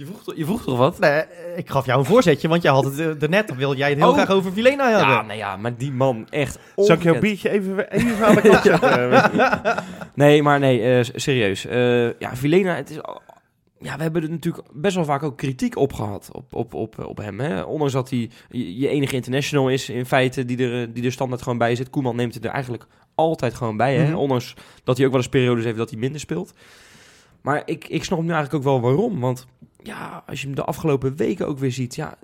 je, 0.00 0.06
vroeg, 0.06 0.22
toch- 0.22 0.36
je 0.36 0.44
vroeg 0.44 0.62
toch 0.64 0.78
wat? 0.78 0.98
Nee, 0.98 1.22
ik 1.56 1.70
gaf 1.70 1.86
jou 1.86 1.98
een 1.98 2.04
voorzetje, 2.04 2.48
want 2.48 2.62
jij 2.62 2.72
had 2.72 2.84
het 2.84 2.98
eh, 2.98 3.08
daarnet. 3.18 3.48
Dan 3.48 3.56
wil 3.56 3.74
jij 3.76 3.88
het 3.88 3.98
heel 3.98 4.08
Oh. 4.08 4.14
graag 4.14 4.30
over 4.30 4.52
Vilena 4.52 4.88
hebben. 4.90 5.08
Ja, 5.08 5.22
nou 5.22 5.38
ja, 5.38 5.56
maar 5.56 5.76
die 5.76 5.92
man 5.92 6.26
echt 6.30 6.58
Zal 6.76 6.96
ik 6.96 7.02
jouw 7.02 7.18
biertje 7.20 7.50
even, 7.50 7.90
even 7.92 8.26
aan 8.26 8.34
de 8.34 8.40
kant 8.40 8.62
zetten? 8.80 9.10
Eh, 9.12 9.76
Nee, 10.14 10.42
maar 10.42 10.58
nee, 10.58 10.82
eh, 10.98 11.04
serieus. 11.14 11.66
Eh, 11.66 12.18
ja, 12.18 12.36
Vilena, 12.36 12.74
het 12.74 12.90
is... 12.90 12.96
Ja, 13.82 13.96
we 13.96 14.02
hebben 14.02 14.22
er 14.22 14.30
natuurlijk 14.30 14.66
best 14.72 14.94
wel 14.94 15.04
vaak 15.04 15.22
ook 15.22 15.36
kritiek 15.36 15.76
op 15.76 15.92
gehad 15.92 16.28
op, 16.32 16.54
op, 16.54 16.74
op, 16.74 16.98
op 16.98 17.16
hem. 17.16 17.40
Hè? 17.40 17.62
Ondanks 17.62 17.92
dat 17.92 18.10
hij 18.10 18.30
je 18.50 18.78
je 18.78 18.88
enige 18.88 19.14
international 19.14 19.68
is 19.70 19.88
in 19.88 20.06
feite 20.06 20.44
die 20.44 20.70
er, 20.70 20.92
die 20.92 21.04
er 21.04 21.12
standaard 21.12 21.42
gewoon 21.42 21.58
bij 21.58 21.74
zit. 21.74 21.90
Koeman 21.90 22.16
neemt 22.16 22.34
het 22.34 22.44
er 22.44 22.50
eigenlijk 22.50 22.86
altijd 23.14 23.54
gewoon 23.54 23.76
bij. 23.76 23.96
Hè? 23.96 24.04
Mhm. 24.06 24.14
Ondanks 24.16 24.54
dat 24.84 24.96
hij 24.96 25.06
ook 25.06 25.12
wel 25.12 25.20
eens 25.20 25.30
periodes 25.30 25.64
heeft 25.64 25.76
dat 25.76 25.90
hij 25.90 25.98
minder 25.98 26.20
speelt. 26.20 26.52
Maar 27.42 27.62
ik, 27.64 27.88
ik 27.88 28.04
snap 28.04 28.18
nu 28.22 28.32
eigenlijk 28.32 28.54
ook 28.54 28.62
wel 28.62 28.80
waarom. 28.80 29.20
Want 29.20 29.46
ja, 29.82 30.24
als 30.26 30.40
je 30.40 30.46
hem 30.46 30.56
de 30.56 30.64
afgelopen 30.64 31.16
weken 31.16 31.46
ook 31.46 31.58
weer 31.58 31.72
ziet... 31.72 31.94
Ja, 31.94 32.18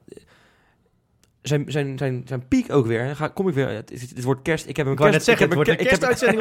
zijn, 1.48 1.64
zijn, 1.68 1.98
zijn, 1.98 2.22
zijn 2.26 2.48
piek 2.48 2.72
ook 2.72 2.86
weer. 2.86 3.06
Dan 3.06 3.16
ga, 3.16 3.28
kom 3.28 3.48
ik 3.48 3.54
weer. 3.54 3.68
Het, 3.68 3.90
het, 3.90 4.00
het 4.00 4.24
wordt 4.24 4.42
kerst. 4.42 4.68
Ik 4.68 4.76
heb 4.76 4.86
een 4.86 4.92
Ik 4.92 4.98
kerst, 4.98 5.24
zeggen, 5.24 5.44
ik 5.46 5.52
heb 5.52 5.66
een 5.68 5.72
op 5.72 5.80
ik 5.80 5.88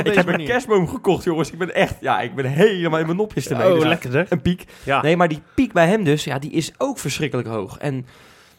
deze 0.04 0.17
heb 0.17 0.25
een 0.25 0.32
manier. 0.32 0.47
kerstboom 0.47 0.88
gekocht, 0.88 1.23
jongens. 1.23 1.51
Ik 1.51 1.58
ben 1.58 1.75
echt, 1.75 1.95
ja, 2.01 2.21
ik 2.21 2.36
ben 2.36 2.45
helemaal 2.45 2.99
in 2.99 3.06
mijn 3.06 3.17
nopjes 3.17 3.47
ermee. 3.47 3.67
Dus 3.67 3.75
oh, 3.75 3.82
ja, 3.84 3.88
lekker 3.89 4.12
zeg. 4.12 4.30
Een 4.30 4.41
piek. 4.41 4.65
Ja. 4.84 5.01
Nee, 5.01 5.17
maar 5.17 5.28
die 5.28 5.41
piek 5.56 5.73
bij 5.73 5.88
hem 5.88 6.04
dus, 6.04 6.23
ja, 6.23 6.39
die 6.39 6.51
is 6.51 6.71
ook 6.78 6.99
verschrikkelijk 6.99 7.47
hoog. 7.47 7.78
En 7.78 8.06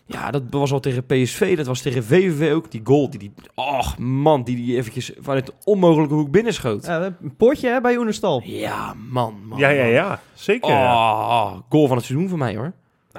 ja, 0.06 0.30
dat 0.30 0.42
was 0.50 0.72
al 0.72 0.80
tegen 0.80 1.06
PSV, 1.06 1.56
dat 1.56 1.66
was 1.66 1.80
tegen 1.80 2.04
VVV 2.04 2.52
ook. 2.52 2.70
Die 2.70 2.80
goal, 2.84 3.10
die 3.10 3.18
die, 3.18 3.32
och 3.54 3.98
man, 3.98 4.42
die 4.44 4.56
die 4.56 4.76
eventjes 4.76 5.12
vanuit 5.20 5.46
de 5.46 5.52
onmogelijke 5.64 6.14
hoek 6.14 6.30
binnenschoot. 6.30 6.86
Ja, 6.86 7.02
een 7.22 7.36
poortje 7.36 7.68
hè, 7.68 7.80
bij 7.80 7.96
Oenerstal. 7.96 8.42
Ja, 8.44 8.94
man, 9.10 9.34
man. 9.44 9.58
Ja, 9.58 9.68
ja, 9.68 9.84
ja. 9.84 10.20
Zeker. 10.34 10.70
Oh, 10.70 11.52
goal 11.68 11.86
van 11.86 11.96
het 11.96 12.06
seizoen 12.06 12.28
voor 12.28 12.38
mij 12.38 12.56
hoor. 12.56 12.72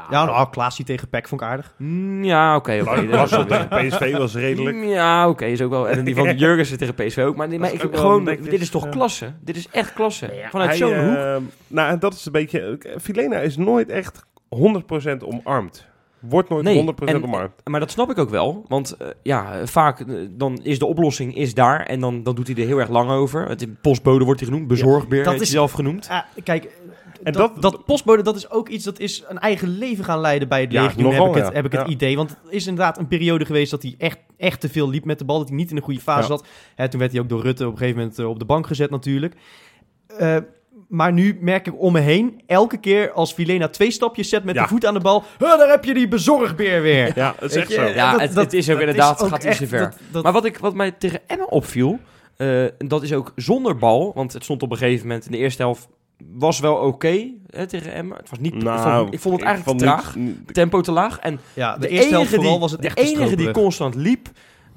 Ja, 0.09 0.25
nou, 0.25 0.49
Klaasie 0.49 0.85
tegen 0.85 1.09
Peck 1.09 1.27
vond 1.27 1.41
ik 1.41 1.47
aardig. 1.47 1.73
Mm, 1.77 2.23
Ja, 2.23 2.55
oké, 2.55 2.79
oké. 2.81 3.07
Was- 3.07 3.29
dat 3.29 3.47
tegen 3.47 3.67
PSV 3.87 4.17
was 4.17 4.33
redelijk. 4.35 4.83
Ja, 4.83 5.29
oké, 5.29 5.45
is 5.45 5.61
ook 5.61 5.69
wel. 5.69 5.89
En 5.89 6.05
die 6.05 6.15
van 6.15 6.35
Jurgensen 6.37 6.77
tegen 6.77 6.93
PSV 6.93 7.17
ook. 7.17 7.35
Maar, 7.35 7.59
maar 7.59 7.73
ik 7.73 7.85
ook 7.85 7.97
gewoon, 7.97 8.25
dit 8.25 8.61
is 8.61 8.69
toch 8.69 8.83
ja. 8.83 8.89
klasse? 8.89 9.33
Dit 9.41 9.55
is 9.55 9.67
echt 9.71 9.93
klasse. 9.93 10.45
Vanuit 10.49 10.75
zo'n 10.77 10.93
hoek. 11.07 11.15
eh, 11.15 11.35
nou, 11.67 11.89
en 11.91 11.99
dat 11.99 12.13
is 12.13 12.25
een 12.25 12.31
beetje... 12.31 12.79
Filena 13.01 13.37
is 13.37 13.57
nooit 13.57 13.89
echt 13.89 14.25
100% 14.55 14.59
omarmd. 15.23 15.85
Wordt 16.19 16.49
nooit 16.49 16.63
Nee, 16.63 16.75
100% 16.77 16.95
en- 17.05 17.23
omarmd. 17.23 17.51
Maar 17.63 17.79
dat 17.79 17.91
snap 17.91 18.09
ik 18.09 18.17
ook 18.17 18.29
wel. 18.29 18.65
Want 18.67 18.91
eh, 18.97 19.07
ja, 19.23 19.65
vaak 19.65 19.99
eh, 19.99 20.15
dan 20.31 20.59
is 20.63 20.79
de 20.79 20.85
oplossing 20.85 21.35
is 21.35 21.53
daar. 21.53 21.85
En 21.85 21.99
dan, 21.99 22.23
dan 22.23 22.35
doet 22.35 22.47
hij 22.47 22.55
er 22.55 22.65
heel 22.67 22.77
erg 22.79 22.89
lang 22.89 23.09
over. 23.09 23.47
Het 23.49 23.81
postbode 23.81 24.25
wordt 24.25 24.39
hij 24.39 24.49
genoemd. 24.49 24.67
Bezorgbeer 24.67 25.23
dat 25.23 25.31
heeft 25.31 25.43
is- 25.43 25.49
hij 25.49 25.57
zelf 25.57 25.71
genoemd. 25.71 26.07
Ah, 26.09 26.21
kijk, 26.43 26.63
En 27.23 27.33
dat, 27.33 27.53
dat- 27.53 27.61
dat, 27.61 27.85
postbode, 27.85 28.21
dat 28.23 28.35
is 28.35 28.49
ook 28.49 28.69
iets 28.69 28.83
dat 28.83 28.99
is 28.99 29.23
een 29.27 29.39
eigen 29.39 29.67
leven 29.77 30.03
gaan 30.03 30.19
leiden 30.19 30.47
bij 30.47 30.61
het 30.61 30.71
Ja, 30.71 30.81
legioen, 30.83 31.03
heb 31.05 31.13
nogal, 31.13 31.27
ik 31.29 31.35
het, 31.35 31.47
ja. 31.47 31.53
heb 31.53 31.65
ik 31.65 31.71
het 31.71 31.81
Ja. 31.81 31.87
idee. 31.93 32.15
Want 32.15 32.29
het 32.29 32.39
is 32.49 32.67
inderdaad 32.67 32.97
een 32.97 33.07
periode 33.07 33.45
geweest 33.45 33.71
dat 33.71 33.81
hij 33.81 33.95
echt, 33.97 34.17
echt 34.37 34.59
te 34.61 34.69
veel 34.69 34.89
liep 34.89 35.05
met 35.05 35.19
de 35.19 35.25
bal. 35.25 35.37
Dat 35.37 35.47
hij 35.47 35.57
niet 35.57 35.69
in 35.71 35.77
een 35.77 35.83
goede 35.83 35.99
fase 35.99 36.21
Ja. 36.21 36.27
zat. 36.37 36.47
Hè, 36.75 36.89
toen 36.89 36.99
werd 36.99 37.11
hij 37.11 37.21
ook 37.21 37.29
door 37.29 37.41
Rutte 37.41 37.65
op 37.65 37.71
een 37.71 37.77
gegeven 37.77 37.99
moment 37.99 38.19
eh, 38.19 38.29
op 38.29 38.39
de 38.39 38.45
bank 38.45 38.67
gezet 38.67 38.89
natuurlijk. 38.89 39.35
Eh, 40.17 40.37
maar 40.87 41.13
nu 41.13 41.37
merk 41.41 41.67
ik 41.67 41.81
om 41.81 41.91
me 41.93 41.99
heen, 41.99 42.41
elke 42.45 42.77
keer 42.77 43.11
als 43.11 43.33
Vilena 43.33 43.67
twee 43.67 43.91
stapjes 43.91 44.29
zet 44.29 44.43
met 44.43 44.55
Ja. 44.55 44.61
de 44.61 44.67
voet 44.67 44.85
aan 44.85 44.93
de 44.93 44.99
bal... 44.99 45.23
"Huh, 45.39 45.57
daar 45.57 45.69
heb 45.69 45.85
je 45.85 45.93
die 45.93 46.07
bezorgbeer 46.07 46.81
weer. 46.81 47.11
Ja, 47.15 47.35
het 47.39 47.51
is 47.51 47.57
echt 47.57 47.71
zo. 47.71 47.83
Ja, 47.83 48.19
het- 48.19 48.35
het 48.35 48.53
is 48.53 48.69
ook 48.69 48.73
dat 48.79 48.87
inderdaad, 48.87 49.21
ook 49.23 49.29
gaat 49.29 49.43
iets 49.43 49.57
te 49.57 49.63
echt- 49.63 49.69
ver. 49.71 49.79
dat- 49.79 49.97
dat- 50.11 50.23
Maar 50.23 50.33
wat, 50.33 50.45
ik, 50.45 50.57
wat 50.57 50.73
mij 50.73 50.91
tegen 50.91 51.19
Emmen 51.27 51.49
opviel, 51.49 51.99
eh, 52.37 52.65
dat 52.77 53.03
is 53.03 53.13
ook 53.13 53.31
zonder 53.35 53.77
bal. 53.77 54.11
Want 54.15 54.33
het 54.33 54.43
stond 54.43 54.63
op 54.63 54.71
een 54.71 54.77
gegeven 54.77 55.07
moment 55.07 55.25
in 55.25 55.31
de 55.31 55.37
eerste 55.37 55.61
helft. 55.61 55.87
Was 56.33 56.59
wel 56.59 56.75
oké 56.75 57.29
hè, 57.49 57.67
tegen 57.67 57.93
Emmen. 57.93 58.17
Het 58.17 58.29
was 58.29 58.39
niet, 58.39 58.53
ik, 58.53 58.61
vond, 58.61 59.13
ik 59.13 59.19
vond 59.19 59.35
het 59.35 59.43
eigenlijk 59.45 59.77
te 59.79 59.83
traag. 59.85 60.03
Nou, 60.15 60.25
niet- 60.25 60.37
niet- 60.37 60.53
Tempo 60.53 60.81
te 60.81 60.91
laag. 60.91 61.19
En 61.19 61.39
ja, 61.53 61.73
de, 61.73 61.79
de, 61.79 61.87
eerste 61.87 62.09
helft 62.09 62.19
enige, 62.21 62.35
vooral 62.35 62.51
die, 62.51 62.61
was 62.61 62.71
het 62.71 62.81
de 62.81 62.87
echt 62.87 62.95
te 62.97 63.03
enige 63.03 63.35
die 63.35 63.51
constant 63.51 63.95
liep, 63.95 64.27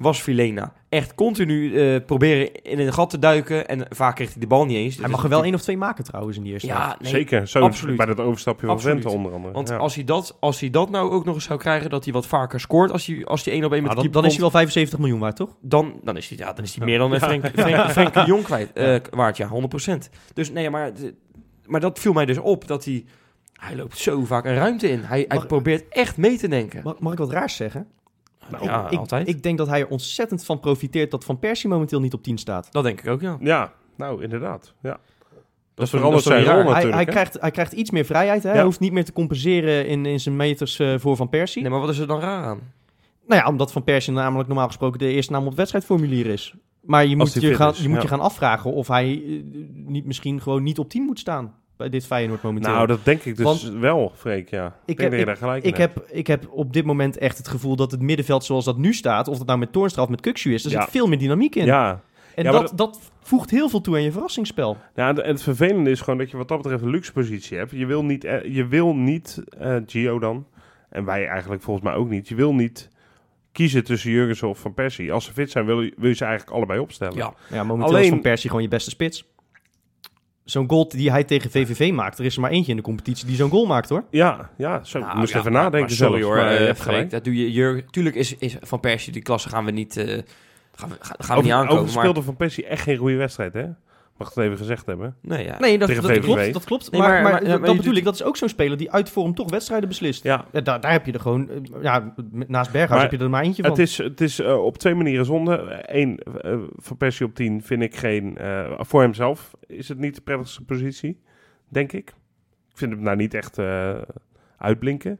was 0.01 0.21
Filena. 0.21 0.73
Echt 0.89 1.15
continu 1.15 1.79
eh, 1.79 2.05
proberen 2.05 2.63
in 2.63 2.79
een 2.79 2.93
gat 2.93 3.09
te 3.09 3.19
duiken. 3.19 3.67
En 3.67 3.85
vaak 3.89 4.15
kreeg 4.15 4.31
hij 4.31 4.39
de 4.39 4.47
bal 4.47 4.65
niet 4.65 4.77
eens. 4.77 4.97
Hij 4.97 5.09
mag 5.09 5.23
er 5.23 5.29
wel 5.29 5.43
één 5.43 5.53
of 5.53 5.61
twee 5.61 5.77
maken 5.77 6.03
trouwens 6.03 6.37
in 6.37 6.43
die 6.43 6.51
eerste. 6.51 6.67
Ja, 6.67 6.95
nee, 6.99 7.11
Zeker, 7.11 7.47
zo 7.47 7.59
absoluut. 7.59 7.97
bij 7.97 8.05
dat 8.05 8.19
overstapje 8.19 8.65
van 8.65 8.75
Absoluut. 8.75 9.01
Vente 9.01 9.17
onder 9.17 9.33
andere. 9.33 9.53
Want 9.53 9.69
ja. 9.69 9.75
als, 9.77 9.95
hij 9.95 10.03
dat, 10.03 10.37
als 10.39 10.59
hij 10.59 10.69
dat 10.69 10.89
nou 10.89 11.11
ook 11.11 11.25
nog 11.25 11.35
eens 11.35 11.43
zou 11.43 11.59
krijgen, 11.59 11.89
dat 11.89 12.03
hij 12.03 12.13
wat 12.13 12.27
vaker 12.27 12.59
scoort 12.59 12.91
als 12.91 13.05
hij, 13.05 13.25
als 13.25 13.45
hij 13.45 13.53
één 13.53 13.63
op 13.63 13.71
één 13.71 13.83
met 13.83 13.91
Nou, 13.91 14.03
de 14.05 14.11
dan, 14.11 14.21
keeper 14.21 14.21
dan 14.21 14.25
is 14.25 14.31
hij 14.31 14.41
wel 14.41 14.51
75 14.51 14.99
miljoen 14.99 15.19
waard, 15.19 15.35
toch? 15.35 15.55
dan, 15.61 15.99
dan 16.03 16.17
is 16.17 16.29
hij, 16.29 16.37
ja, 16.37 16.53
dan 16.53 16.63
is 16.63 16.75
hij 16.75 16.85
meer 16.85 16.97
dan 16.97 17.11
een 17.11 17.19
Frank, 17.19 17.51
Frank, 17.55 17.91
Frank 17.91 18.13
de 18.13 18.23
Jong 18.25 18.43
kwijt, 18.43 18.73
eh, 18.73 18.95
waard, 19.09 19.37
ja, 19.37 19.47
100%. 19.47 20.09
Dus 20.33 20.51
nee, 20.51 20.69
maar, 20.69 20.91
maar 21.65 21.79
dat 21.79 21.99
viel 21.99 22.13
mij 22.13 22.25
dus 22.25 22.37
op, 22.37 22.67
dat 22.67 22.85
hij, 22.85 23.05
Hij 23.53 23.75
loopt 23.75 23.97
zo 23.97 24.25
vaak 24.25 24.45
een 24.45 24.55
ruimte 24.55 24.89
in. 24.89 24.99
Hij, 25.03 25.25
hij 25.27 25.39
probeert 25.39 25.87
echt 25.89 26.17
mee 26.17 26.37
te 26.37 26.47
denken. 26.47 26.81
Mag, 26.83 26.99
mag 26.99 27.11
ik 27.11 27.17
wat 27.17 27.31
raars 27.31 27.55
zeggen? 27.55 27.87
Nou, 28.51 28.63
ik, 28.63 28.69
ja, 28.69 28.89
ik, 28.89 28.97
altijd. 28.97 29.27
Ik 29.27 29.43
denk 29.43 29.57
dat 29.57 29.67
hij 29.67 29.79
er 29.79 29.87
ontzettend 29.87 30.45
van 30.45 30.59
profiteert 30.59 31.11
dat 31.11 31.23
Van 31.23 31.39
Persie 31.39 31.69
momenteel 31.69 31.99
niet 31.99 32.13
op 32.13 32.23
10 32.23 32.37
staat. 32.37 32.67
dat 32.71 32.83
denk 32.83 33.01
ik 33.01 33.09
ook, 33.09 33.21
ja. 33.21 33.37
Ja, 33.39 33.73
nou 33.97 34.23
inderdaad. 34.23 34.73
Ja. 34.81 34.99
Dat, 35.73 35.89
verandert 35.89 36.23
dat 36.23 36.33
is 36.33 36.43
toch 36.43 36.45
zijn 36.53 36.63
rol? 36.63 36.73
Hij, 36.73 36.83
natuurlijk. 36.83 36.93
hij, 36.93 37.03
hè? 37.03 37.11
krijgt, 37.11 37.41
hij 37.41 37.51
krijgt 37.51 37.71
iets 37.71 37.91
meer 37.91 38.05
vrijheid. 38.05 38.43
Hè? 38.43 38.49
Ja. 38.49 38.55
Hij 38.55 38.63
hoeft 38.63 38.79
niet 38.79 38.91
meer 38.91 39.05
te 39.05 39.13
compenseren 39.13 39.87
in, 39.87 40.05
in 40.05 40.19
zijn 40.19 40.35
meters 40.35 40.79
eh, 40.79 40.93
voor 40.97 41.15
Van 41.15 41.29
Persie. 41.29 41.61
Nee, 41.61 41.71
maar 41.71 41.79
wat 41.79 41.89
is 41.89 41.97
er 41.97 42.07
dan 42.07 42.19
raar 42.19 42.43
aan? 42.43 42.59
Nou 43.27 43.41
ja, 43.41 43.47
omdat 43.47 43.71
Van 43.71 43.83
Persie 43.83 44.13
namelijk 44.13 44.47
normaal 44.47 44.67
gesproken 44.67 44.99
de 44.99 45.07
eerste 45.07 45.31
naam 45.31 45.41
op 45.41 45.47
het 45.47 45.57
wedstrijdformulier 45.57 46.25
is. 46.25 46.55
Maar 46.81 47.05
je 47.05 47.15
moet, 47.15 47.33
hij 47.33 47.49
je, 47.49 47.55
gaan, 47.55 47.73
je, 47.75 47.87
moet 47.87 47.97
ja. 47.97 48.01
je 48.01 48.07
gaan 48.07 48.19
afvragen 48.19 48.73
of 48.73 48.87
hij 48.87 49.23
eh, 49.25 49.43
niet, 49.73 50.05
misschien 50.05 50.41
gewoon 50.41 50.63
niet 50.63 50.79
op 50.79 50.89
10 50.89 51.03
moet 51.03 51.19
staan 51.19 51.55
bij 51.77 51.89
dit 51.89 52.05
Feyenoord 52.05 52.41
momenteel. 52.41 52.71
Nou, 52.73 52.87
dat 52.87 53.05
denk 53.05 53.21
ik 53.23 53.35
dus 53.35 53.45
Want- 53.45 53.61
wel, 53.79 54.11
Freek, 54.15 54.49
ja. 54.49 54.65
Ik, 54.65 54.73
Ik 54.85 54.97
denk 54.97 54.99
heb- 54.99 55.09
dat 55.09 55.19
je 55.19 55.25
daar 55.25 55.37
gelijk 55.37 55.63
ik, 55.63 55.77
heb, 55.77 56.05
ik 56.09 56.27
heb 56.27 56.47
op 56.49 56.73
dit 56.73 56.85
moment 56.85 57.17
echt 57.17 57.37
het 57.37 57.47
gevoel 57.47 57.75
dat 57.75 57.91
het 57.91 58.01
middenveld 58.01 58.43
zoals 58.45 58.65
dat 58.65 58.77
nu 58.77 58.93
staat, 58.93 59.27
of 59.27 59.37
dat 59.37 59.47
nou 59.47 59.59
met 59.59 59.71
Toornstra 59.71 60.03
of 60.03 60.09
met 60.09 60.21
Kukshu 60.21 60.53
is, 60.53 60.65
er 60.65 60.71
Ja. 60.71 60.81
zit 60.81 60.89
veel 60.91 61.07
meer 61.07 61.19
dynamiek 61.19 61.55
in. 61.55 61.65
Ja, 61.65 62.01
en 62.35 62.43
Ja, 62.43 62.51
maar 62.51 62.61
dat, 62.61 62.71
dat 62.77 62.99
voegt 63.21 63.49
heel 63.49 63.69
veel 63.69 63.81
toe 63.81 63.95
aan 63.95 64.01
je 64.03 64.11
verrassingsspel. 64.11 64.77
Nou, 64.95 65.19
en 65.21 65.27
het 65.31 65.43
vervelende 65.43 65.89
is 65.89 65.99
gewoon 66.01 66.19
dat 66.19 66.31
je 66.31 66.37
wat 66.37 66.47
dat 66.47 66.61
betreft 66.61 66.83
een 66.83 66.89
luxe 66.89 67.11
positie 67.11 67.57
hebt. 67.57 67.71
Je 67.71 67.85
wil 67.85 68.03
niet, 68.05 68.23
eh, 68.23 68.55
je 68.55 68.67
wil 68.67 68.95
niet 68.95 69.43
eh, 69.59 69.75
Gio 69.85 70.19
dan, 70.19 70.45
en 70.89 71.05
wij 71.05 71.27
eigenlijk 71.27 71.61
volgens 71.63 71.85
mij 71.85 71.95
ook 71.95 72.09
niet, 72.09 72.27
je 72.27 72.35
wil 72.35 72.53
niet 72.53 72.89
kiezen 73.51 73.83
tussen 73.83 74.11
Jurgensen 74.11 74.47
of 74.49 74.59
Van 74.59 74.73
Persie. 74.73 75.11
Als 75.13 75.25
ze 75.25 75.33
fit 75.33 75.51
zijn, 75.51 75.65
wil 75.65 75.81
je, 75.81 75.93
wil 75.97 76.09
je 76.09 76.15
ze 76.15 76.25
eigenlijk 76.25 76.55
allebei 76.55 76.79
opstellen. 76.79 77.15
Ja, 77.15 77.33
Ja, 77.49 77.63
momenteel 77.63 77.87
Alleen- 77.93 78.03
is 78.03 78.09
Van 78.09 78.21
Persie 78.21 78.49
gewoon 78.49 78.63
je 78.65 78.69
beste 78.69 78.89
spits. 78.89 79.29
Zo'n 80.51 80.69
goal 80.69 80.87
die 80.89 81.11
hij 81.11 81.23
tegen 81.23 81.51
VVV 81.51 81.91
maakt, 81.91 82.19
er 82.19 82.25
is 82.25 82.35
er 82.35 82.41
maar 82.41 82.51
eentje 82.51 82.71
in 82.71 82.77
de 82.77 82.83
competitie 82.83 83.27
die 83.27 83.35
zo'n 83.35 83.49
goal 83.49 83.65
maakt 83.65 83.89
hoor. 83.89 84.03
ja, 84.09 84.49
ja 84.57 84.83
zo. 84.83 84.99
Nou, 84.99 85.17
moest 85.17 85.33
ja, 85.33 85.39
even 85.39 85.51
maar- 85.51 85.61
nadenken 85.61 85.89
maar 85.89 85.97
sorry 85.97 86.19
zelf, 86.21 86.33
hoor, 86.33 86.41
maar 86.43 86.51
eh, 86.55 86.63
Freek, 86.63 86.77
gelijk. 86.77 87.09
dat 87.09 87.23
doe 87.23 87.51
je. 87.53 87.83
Tuurlijk 87.89 88.15
is, 88.15 88.35
is 88.37 88.55
Van 88.61 88.79
Persie, 88.79 89.13
die 89.13 89.21
klasse 89.21 89.49
gaan 89.49 89.65
we 89.65 89.71
niet, 89.71 89.97
eh, 89.97 90.05
gaan 90.75 90.89
we, 90.89 90.95
gaan, 90.99 91.37
we 91.37 91.43
niet 91.43 91.51
Over, 91.51 91.51
aankomen. 91.51 91.81
over 91.81 91.93
maar, 91.95 92.03
speelde 92.03 92.21
Van 92.21 92.35
Persie 92.35 92.65
echt 92.65 92.83
geen 92.83 92.97
goede 92.97 93.15
wedstrijd, 93.15 93.53
hè? 93.53 93.65
Mag 94.21 94.29
ik 94.29 94.35
het 94.35 94.45
even 94.45 94.57
gezegd 94.57 94.85
hebben. 94.85 95.15
nee, 95.21 95.45
ja. 95.45 95.59
Nee, 95.59 95.77
dat, 95.77 95.89
klopt. 95.91 96.53
Dat 96.53 96.63
klopt. 96.65 96.91
Nee, 96.91 97.01
maar, 97.01 97.09
maar- 97.09 97.21
maar, 97.23 97.31
maar- 97.31 97.43
ja, 97.43 97.49
dat 97.49 97.61
bedoel 97.61 97.83
doet- 97.83 97.97
ik, 97.97 98.03
dat 98.03 98.13
is 98.13 98.23
ook 98.23 98.37
zo'n 98.37 98.49
speler 98.49 98.77
die 98.77 98.91
uit 98.91 99.09
vorm 99.09 99.33
toch 99.35 99.49
wedstrijden 99.49 99.87
beslist. 99.89 100.23
Ja, 100.23 100.45
Ja, 100.51 100.61
daar, 100.61 100.81
daar 100.81 100.91
heb 100.91 101.05
je 101.05 101.11
er 101.11 101.19
gewoon, 101.19 101.49
eh, 101.49 101.55
ja, 101.81 102.13
naast 102.47 102.71
Berghuis 102.71 102.89
Maar 103.01 103.09
heb 103.09 103.19
je 103.19 103.25
er 103.25 103.29
maar 103.29 103.43
eentje 103.43 103.61
van. 103.61 103.71
het 103.71 103.79
is, 103.79 103.97
het 103.97 104.21
is 104.21 104.39
eh, 104.39 104.63
op 104.63 104.77
twee 104.77 104.95
manieren 104.95 105.25
zonde. 105.25 105.79
Eén, 105.85 106.17
eh, 106.41 106.57
Van 106.75 106.97
Persie 106.97 107.25
op 107.25 107.35
10 107.35 107.63
vind 107.63 107.81
ik 107.81 107.95
geen... 107.95 108.37
eh, 108.37 108.71
voor 108.77 109.01
hemzelf 109.01 109.51
is 109.67 109.87
het 109.87 109.97
niet 109.97 110.15
de 110.15 110.21
prettigste 110.21 110.63
positie, 110.65 111.21
denk 111.67 111.91
ik. 111.91 112.09
Ik 112.71 112.77
vind 112.77 112.91
hem 112.91 113.01
nou 113.01 113.17
niet 113.17 113.33
echt 113.33 113.57
eh, 113.57 114.01
uitblinken. 114.57 115.19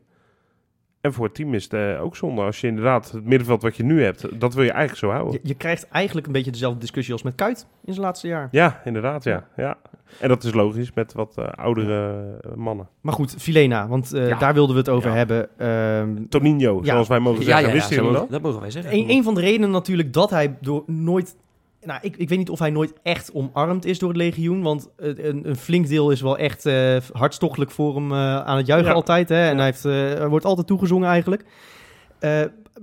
En 1.01 1.13
voor 1.13 1.25
het 1.25 1.35
team 1.35 1.53
is 1.53 1.63
het 1.63 1.73
eh, 1.73 2.03
ook 2.03 2.15
zonde. 2.15 2.41
Als 2.41 2.61
je 2.61 2.67
inderdaad 2.67 3.11
het 3.11 3.25
middenveld 3.25 3.61
wat 3.61 3.75
je 3.75 3.83
nu 3.83 4.03
hebt, 4.03 4.39
dat 4.39 4.53
wil 4.53 4.63
je 4.63 4.71
eigenlijk 4.71 4.99
zo 4.99 5.09
houden. 5.09 5.33
je, 5.33 5.39
je 5.47 5.53
krijgt 5.53 5.87
eigenlijk 5.87 6.27
een 6.27 6.33
beetje 6.33 6.51
dezelfde 6.51 6.79
discussie 6.79 7.13
als 7.13 7.23
met 7.23 7.35
Kuit 7.35 7.65
in 7.85 7.93
zijn 7.93 8.05
laatste 8.05 8.27
jaar. 8.27 8.47
Ja, 8.51 8.81
inderdaad, 8.85 9.23
ja. 9.23 9.47
ja. 9.57 9.77
En 10.19 10.27
dat 10.27 10.43
is 10.43 10.53
logisch 10.53 10.93
met 10.93 11.13
wat 11.13 11.37
eh, 11.37 11.45
oudere 11.45 12.23
eh, 12.41 12.51
mannen. 12.55 12.87
Maar 13.01 13.13
goed, 13.13 13.35
Filena, 13.37 13.87
want 13.87 14.13
eh, 14.13 14.27
Ja. 14.27 14.37
daar 14.37 14.53
wilden 14.53 14.73
we 14.75 14.81
het 14.81 14.89
over 14.89 15.09
Ja. 15.09 15.15
hebben. 15.15 15.57
Ehm, 15.57 16.25
Toninho, 16.29 16.79
Ja. 16.83 16.91
zoals 16.91 17.07
wij 17.07 17.19
mogen 17.19 17.39
ja, 17.39 17.45
zeggen. 17.59 17.75
ja, 17.75 17.85
ja, 17.89 18.01
mogen- 18.01 18.13
dat? 18.19 18.29
dat 18.29 18.41
mogen 18.41 18.61
wij 18.61 18.71
zeggen. 18.71 18.93
een, 18.93 19.09
een 19.09 19.23
van 19.23 19.33
de 19.33 19.41
redenen 19.41 19.71
natuurlijk 19.71 20.13
dat 20.13 20.29
hij 20.29 20.57
door 20.61 20.83
nooit... 20.87 21.35
Nou, 21.85 21.99
ik, 22.01 22.17
ik 22.17 22.29
weet 22.29 22.37
niet 22.37 22.49
of 22.49 22.59
hij 22.59 22.69
nooit 22.69 22.93
echt 23.03 23.31
omarmd 23.33 23.85
is 23.85 23.99
door 23.99 24.09
het 24.09 24.17
legioen. 24.17 24.61
Want 24.61 24.89
eh, 24.97 25.07
een, 25.17 25.49
een 25.49 25.55
flink 25.55 25.87
deel 25.87 26.11
is 26.11 26.21
wel 26.21 26.37
echt 26.37 26.65
eh, 26.65 26.97
hartstochtelijk 27.11 27.71
voor 27.71 27.95
hem 27.95 28.11
eh, 28.11 28.37
aan 28.37 28.57
het 28.57 28.65
juichen 28.67 28.89
Ja. 28.89 28.95
altijd. 28.95 29.29
Hè? 29.29 29.47
En 29.49 29.57
hij 29.57 29.65
heeft, 29.65 29.83
wordt 30.27 30.45
altijd 30.45 30.67
toegezongen 30.67 31.09
eigenlijk. 31.09 31.43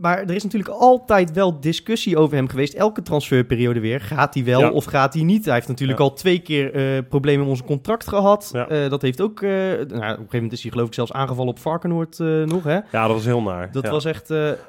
Maar 0.00 0.18
er 0.18 0.34
is 0.34 0.42
natuurlijk 0.42 0.70
altijd 0.70 1.32
wel 1.32 1.60
discussie 1.60 2.16
over 2.16 2.36
hem 2.36 2.48
geweest. 2.48 2.74
Elke 2.74 3.02
transferperiode 3.02 3.80
weer. 3.80 4.00
Gaat 4.00 4.34
hij 4.34 4.44
wel 4.44 4.60
Ja. 4.60 4.70
of 4.70 4.84
gaat 4.84 5.14
hij 5.14 5.22
niet? 5.22 5.44
Hij 5.44 5.54
heeft 5.54 5.68
natuurlijk 5.68 5.98
Ja. 5.98 6.04
al 6.04 6.12
twee 6.12 6.38
keer 6.38 7.02
problemen 7.02 7.40
met 7.40 7.48
onze 7.48 7.64
contract 7.64 8.08
gehad. 8.08 8.50
Eh, 8.54 8.88
dat 8.88 9.02
heeft 9.02 9.20
ook... 9.20 9.40
nou, 9.40 9.72
op 9.82 9.90
een 9.90 9.98
gegeven 9.98 10.26
moment 10.32 10.52
is 10.52 10.62
hij 10.62 10.70
geloof 10.70 10.86
ik 10.86 10.94
zelfs 10.94 11.12
aangevallen 11.12 11.50
op 11.50 11.58
Varkenoord 11.58 12.18
nog. 12.44 12.64
Hè? 12.64 12.74
Ja, 12.92 13.06
dat 13.06 13.10
was 13.16 13.24
heel 13.24 13.42
naar. 13.42 13.72
Dat 13.72 13.88
was 13.88 14.04
echt... 14.04 14.26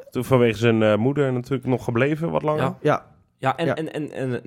Toen 0.09 0.23
vanwege 0.25 0.57
zijn 0.57 0.99
moeder 0.99 1.33
natuurlijk 1.33 1.65
nog 1.65 1.83
gebleven, 1.83 2.31
wat 2.31 2.43
langer. 2.43 2.73
Ja. 2.81 3.05
Ja, 3.39 3.53
Ja, 3.57 3.57
en, 3.57 3.65
Ja. 3.65 3.75
en, 3.75 3.93
en, 3.93 4.11
en 4.11 4.33
eh, 4.33 4.41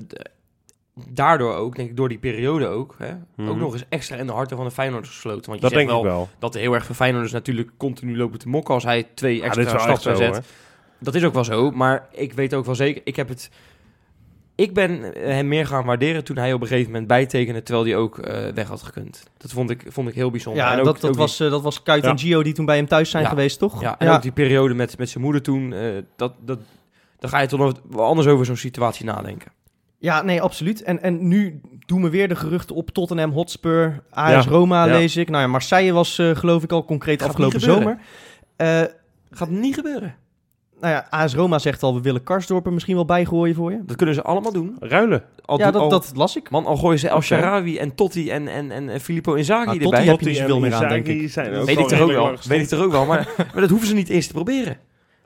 daardoor 1.10 1.54
ook, 1.54 1.76
denk 1.76 1.90
ik, 1.90 1.96
door 1.96 2.08
die 2.08 2.18
periode 2.18 2.66
ook, 2.66 2.94
hè, 2.98 3.10
Mhm. 3.36 3.48
ook 3.48 3.56
nog 3.56 3.72
eens 3.72 3.84
extra 3.88 4.16
in 4.16 4.26
de 4.26 4.32
harten 4.32 4.56
van 4.56 4.66
de 4.66 4.72
Feyenoorders 4.72 5.14
gesloten. 5.14 5.50
Want 5.50 5.56
je 5.62 5.68
Dat 5.68 5.70
zegt 5.78 5.88
denk 5.90 5.90
wel 5.90 5.98
ik 6.12 6.16
wel. 6.16 6.28
dat 6.38 6.54
heel 6.54 6.74
erg 6.74 6.84
veel 6.84 6.94
Feyenoorders 6.94 7.32
natuurlijk 7.32 7.70
continu 7.76 8.16
lopen 8.16 8.38
te 8.38 8.48
mokken 8.48 8.74
als 8.74 8.84
hij 8.84 9.06
twee 9.14 9.36
Ja, 9.36 9.44
extra 9.44 9.62
echt 9.62 9.80
stappen 9.80 10.02
zo, 10.02 10.14
zet. 10.32 10.46
Dat 11.00 11.14
is 11.14 11.24
ook 11.24 11.34
wel 11.34 11.44
zo, 11.44 11.70
maar 11.70 12.06
ik 12.12 12.32
weet 12.32 12.54
ook 12.54 12.64
wel 12.64 12.74
zeker, 12.74 13.02
ik 13.04 13.16
heb 13.16 13.28
het... 13.28 13.50
Ik 14.54 14.74
ben 14.74 15.14
eh, 15.14 15.26
hem 15.32 15.48
meer 15.48 15.66
gaan 15.66 15.84
waarderen 15.84 16.24
toen 16.24 16.36
hij 16.36 16.52
op 16.52 16.60
een 16.60 16.66
gegeven 16.66 16.90
moment 16.90 17.08
bijtekende, 17.08 17.62
terwijl 17.62 17.86
hij 17.86 17.96
ook 17.96 18.18
eh, 18.18 18.48
weg 18.54 18.68
had 18.68 18.82
gekund. 18.82 19.22
Dat 19.36 19.50
vond 19.52 19.70
ik, 19.70 19.84
vond 19.88 20.08
ik 20.08 20.14
heel 20.14 20.30
bijzonder. 20.30 20.62
Ja, 20.62 20.72
En 20.72 20.78
ook- 20.78 20.84
dat, 20.84 21.00
dat, 21.00 21.10
ook 21.10 21.16
was, 21.16 21.36
dat 21.36 21.62
was 21.62 21.82
Kuit 21.82 22.04
Ja. 22.04 22.10
en 22.10 22.18
Gio 22.18 22.42
die 22.42 22.52
toen 22.52 22.64
bij 22.64 22.76
hem 22.76 22.86
thuis 22.86 23.10
zijn 23.10 23.22
Ja. 23.22 23.28
geweest, 23.28 23.58
toch? 23.58 23.80
Ja, 23.80 23.98
en 23.98 24.08
ook 24.08 24.22
die 24.22 24.32
periode 24.32 24.74
met, 24.74 24.98
met 24.98 25.08
zijn 25.10 25.24
moeder 25.24 25.42
toen, 25.42 25.72
eh, 25.72 25.90
dat, 26.16 26.32
dat, 26.40 26.58
dan 27.22 27.30
ga 27.30 27.40
je 27.40 27.46
toch 27.46 27.58
nog 27.60 27.72
wel 27.90 28.04
anders 28.04 28.26
over 28.28 28.46
zo'n 28.46 28.56
situatie 28.56 29.04
nadenken. 29.04 29.52
Ja, 29.98 30.22
nee, 30.22 30.42
absoluut. 30.42 30.82
En, 30.82 31.02
en 31.02 31.28
nu 31.28 31.60
doen 31.86 32.02
we 32.02 32.10
weer 32.10 32.28
de 32.28 32.36
geruchten 32.36 32.76
op 32.76 32.90
Tottenham 32.90 33.30
Hotspur, 33.30 34.02
AS 34.10 34.30
Ja. 34.44 34.50
Roma 34.50 34.86
Ja. 34.86 34.92
lees 34.96 35.16
ik. 35.16 35.28
Nou 35.30 35.42
ja, 35.42 35.48
Marseille 35.48 35.92
was 35.92 36.18
eh, 36.18 36.30
geloof 36.36 36.62
ik 36.62 36.72
al 36.72 36.84
concreet 36.84 37.20
Gaat 37.20 37.28
afgelopen 37.28 37.60
zomer. 37.60 37.98
Eh, 38.56 38.82
Gaat 39.30 39.48
niet 39.50 39.74
gebeuren. 39.74 40.14
nou 40.80 40.92
ja, 40.92 41.06
AS 41.10 41.34
Roma 41.34 41.58
zegt 41.58 41.82
al, 41.82 41.94
we 41.94 42.00
willen 42.00 42.22
Karsdorp 42.22 42.66
er 42.66 42.72
misschien 42.72 42.94
wel 42.94 43.04
bijgooien 43.04 43.54
voor 43.54 43.70
je. 43.72 43.80
Dat 43.86 43.96
kunnen 43.96 44.14
ze 44.14 44.22
allemaal 44.22 44.52
doen. 44.52 44.76
Ruilen. 44.80 45.24
Al 45.44 45.58
ja, 45.58 45.70
dat, 45.70 45.82
al- 45.82 45.88
dat 45.88 46.12
las 46.14 46.36
ik. 46.36 46.50
Man, 46.50 46.66
al 46.66 46.76
gooien 46.76 46.98
ze 46.98 47.08
El 47.08 47.16
Oké. 47.16 47.24
Sharawi 47.24 47.78
en 47.78 47.94
Totti 47.94 48.30
en, 48.30 48.48
en, 48.48 48.70
en, 48.70 49.00
Filippo 49.00 49.34
Inzaghi 49.34 49.66
Ah, 49.68 49.72
erbij. 49.72 49.88
Totti 49.90 50.08
heb 50.10 50.20
je 50.20 50.26
niet 50.26 50.36
zoveel 50.36 50.60
meer 50.60 50.74
aan, 50.74 50.88
denk 50.88 51.06
ik. 51.06 51.32
weet 51.66 51.78
ik 51.78 51.88
toch 51.88 52.00
ook 52.00 52.10
wel. 52.10 52.36
Weet 52.48 52.60
ik 52.62 52.68
toch 52.68 52.80
ook 52.84 52.90
wel. 52.92 53.06
Maar, 53.06 53.28
maar 53.52 53.60
dat 53.60 53.70
hoeven 53.70 53.88
ze 53.88 53.94
niet 53.94 54.08
eens 54.08 54.26
te 54.26 54.32
proberen. 54.32 54.76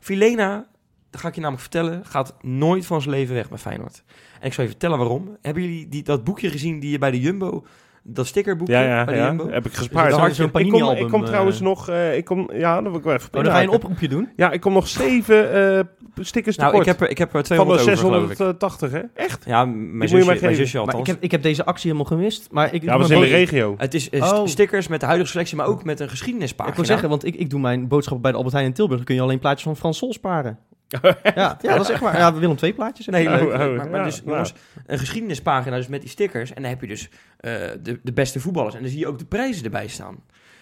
Filena, 0.01 0.67
dat 1.17 1.25
ga 1.25 1.29
ik 1.29 1.35
je 1.35 1.41
namelijk 1.41 1.71
vertellen, 1.73 2.05
gaat 2.05 2.35
nooit 2.41 2.87
van 2.87 3.01
zijn 3.03 3.15
leven 3.15 3.35
weg 3.35 3.49
bij 3.49 3.59
Feyenoord. 3.59 4.03
En 4.41 4.47
ik 4.47 4.53
zal 4.53 4.65
je 4.65 4.71
vertellen 4.71 4.99
waarom. 4.99 5.37
Hebben 5.43 5.63
jullie 5.63 5.89
die, 5.89 6.03
dat 6.03 6.25
boekje 6.25 6.51
gezien 6.51 6.81
die 6.81 6.91
je 6.91 6.99
bij 6.99 7.11
de 7.11 7.21
Jumbo, 7.21 7.65
dat 8.03 8.27
stickerboekje 8.27 8.75
Ja, 8.75 8.81
ja, 8.83 9.05
bij 9.05 9.15
de 9.15 9.21
ja. 9.21 9.27
Jumbo? 9.27 9.51
Heb 9.51 9.67
ik 9.67 9.73
gespaard. 9.73 10.11
zo'n- 10.15 10.21
Zo'n 10.21 10.35
zo'n 10.35 10.47
ik 10.63 10.71
kom, 10.71 10.91
ik 10.97 11.09
kom 11.09 11.21
eh. 11.23 11.27
trouwens 11.29 11.61
nog... 11.61 11.89
eh, 11.89 12.17
ik 12.17 12.25
kom, 12.25 12.51
ja, 12.53 12.75
dat 12.75 12.91
wil 12.91 12.99
ik 12.99 13.05
wel 13.05 13.15
even 13.15 13.29
Oh, 13.35 13.43
dan 13.45 13.53
ga 13.53 13.59
je 13.59 13.67
een 13.67 13.73
oproepje 13.75 14.09
doen. 14.09 14.29
Ja, 14.37 14.51
ik 14.51 14.61
kom 14.61 14.73
nog 14.73 14.89
zeven 14.89 15.53
eh, 15.79 15.85
stickers 16.21 16.57
Nou, 16.57 16.71
tekort. 16.71 16.87
ik 16.89 16.93
heb 16.93 17.01
er, 17.03 17.11
ik 17.11 17.19
heb 17.19 17.27
er 17.29 17.33
van 17.35 17.43
200 17.43 17.85
de 17.85 17.91
over, 17.91 18.05
geloof 18.05 18.23
ik. 18.31 18.37
680, 18.37 18.91
hè? 18.91 19.01
Echt? 19.15 19.45
Ja, 19.47 19.65
mijn 19.65 20.01
je 20.01 20.09
zusje, 20.09 20.27
mij 20.27 20.39
mijn 20.41 20.55
zusje 20.55 20.85
Maar 20.85 20.99
ik 20.99 21.07
heb, 21.07 21.17
ik 21.23 21.31
heb 21.31 21.43
deze 21.43 21.65
actie 21.65 21.91
helemaal 21.91 22.11
gemist. 22.19 22.49
Maar 22.51 22.75
ik, 22.75 22.83
Ja, 22.83 22.99
was 22.99 23.11
in 23.11 23.21
de 23.21 23.27
regio. 23.27 23.75
Het 23.77 23.95
is 23.95 24.11
Oh. 24.11 24.47
stickers 24.47 24.89
met 24.89 25.01
de 25.01 25.07
huidige 25.07 25.31
selectie, 25.31 25.57
maar 25.57 25.67
ook 25.67 25.85
met 25.85 26.01
een 26.01 26.09
geschiedenispagina. 26.09 26.71
Ik 26.71 26.77
wil 26.77 26.85
zeggen, 26.89 27.09
want 27.09 27.25
ik, 27.25 27.35
ik 27.35 27.51
doe 27.51 27.61
mijn 27.61 27.89
boodschappen 27.89 28.23
bij 28.23 28.31
de 28.31 28.37
Albert 28.37 28.55
Heijn 28.55 28.69
in 28.69 28.75
Tilburg. 28.75 28.97
Dan 28.97 29.07
kun 29.07 29.15
je 29.15 29.21
alleen 29.21 29.39
plaatjes 29.39 29.63
van 29.63 29.77
Frans 29.77 29.99
Sol 29.99 30.13
sparen. 30.13 30.59
Ja, 30.89 31.01
ja, 31.35 31.57
dat 31.61 31.81
is 31.81 31.89
echt 31.89 32.01
maar. 32.01 32.17
Ja, 32.19 32.35
we 32.35 32.39
willen 32.41 32.57
twee 32.57 32.73
plaatjes. 32.75 33.07
Nee, 33.07 33.27
Oh, 33.29 33.35
leuk. 33.35 33.43
oh, 33.53 33.77
maar, 33.77 33.91
maar 33.91 34.01
ja, 34.25 34.39
dus, 34.39 34.53
een 34.87 34.99
geschiedenispagina 34.99 35.77
dus 35.77 35.87
met 35.89 36.01
die 36.01 36.11
stickers. 36.11 36.53
En 36.53 36.63
dan 36.63 36.71
heb 36.71 36.81
je 36.81 36.87
dus 36.87 37.09
eh, 37.37 37.53
de, 37.83 38.01
de 38.03 38.13
beste 38.13 38.41
voetballers. 38.41 38.75
En 38.75 38.81
dan 38.81 38.91
zie 38.91 38.99
je 38.99 39.07
ook 39.07 39.19
de 39.19 39.25
prijzen 39.25 39.65
erbij 39.65 39.87
staan. 39.89 40.17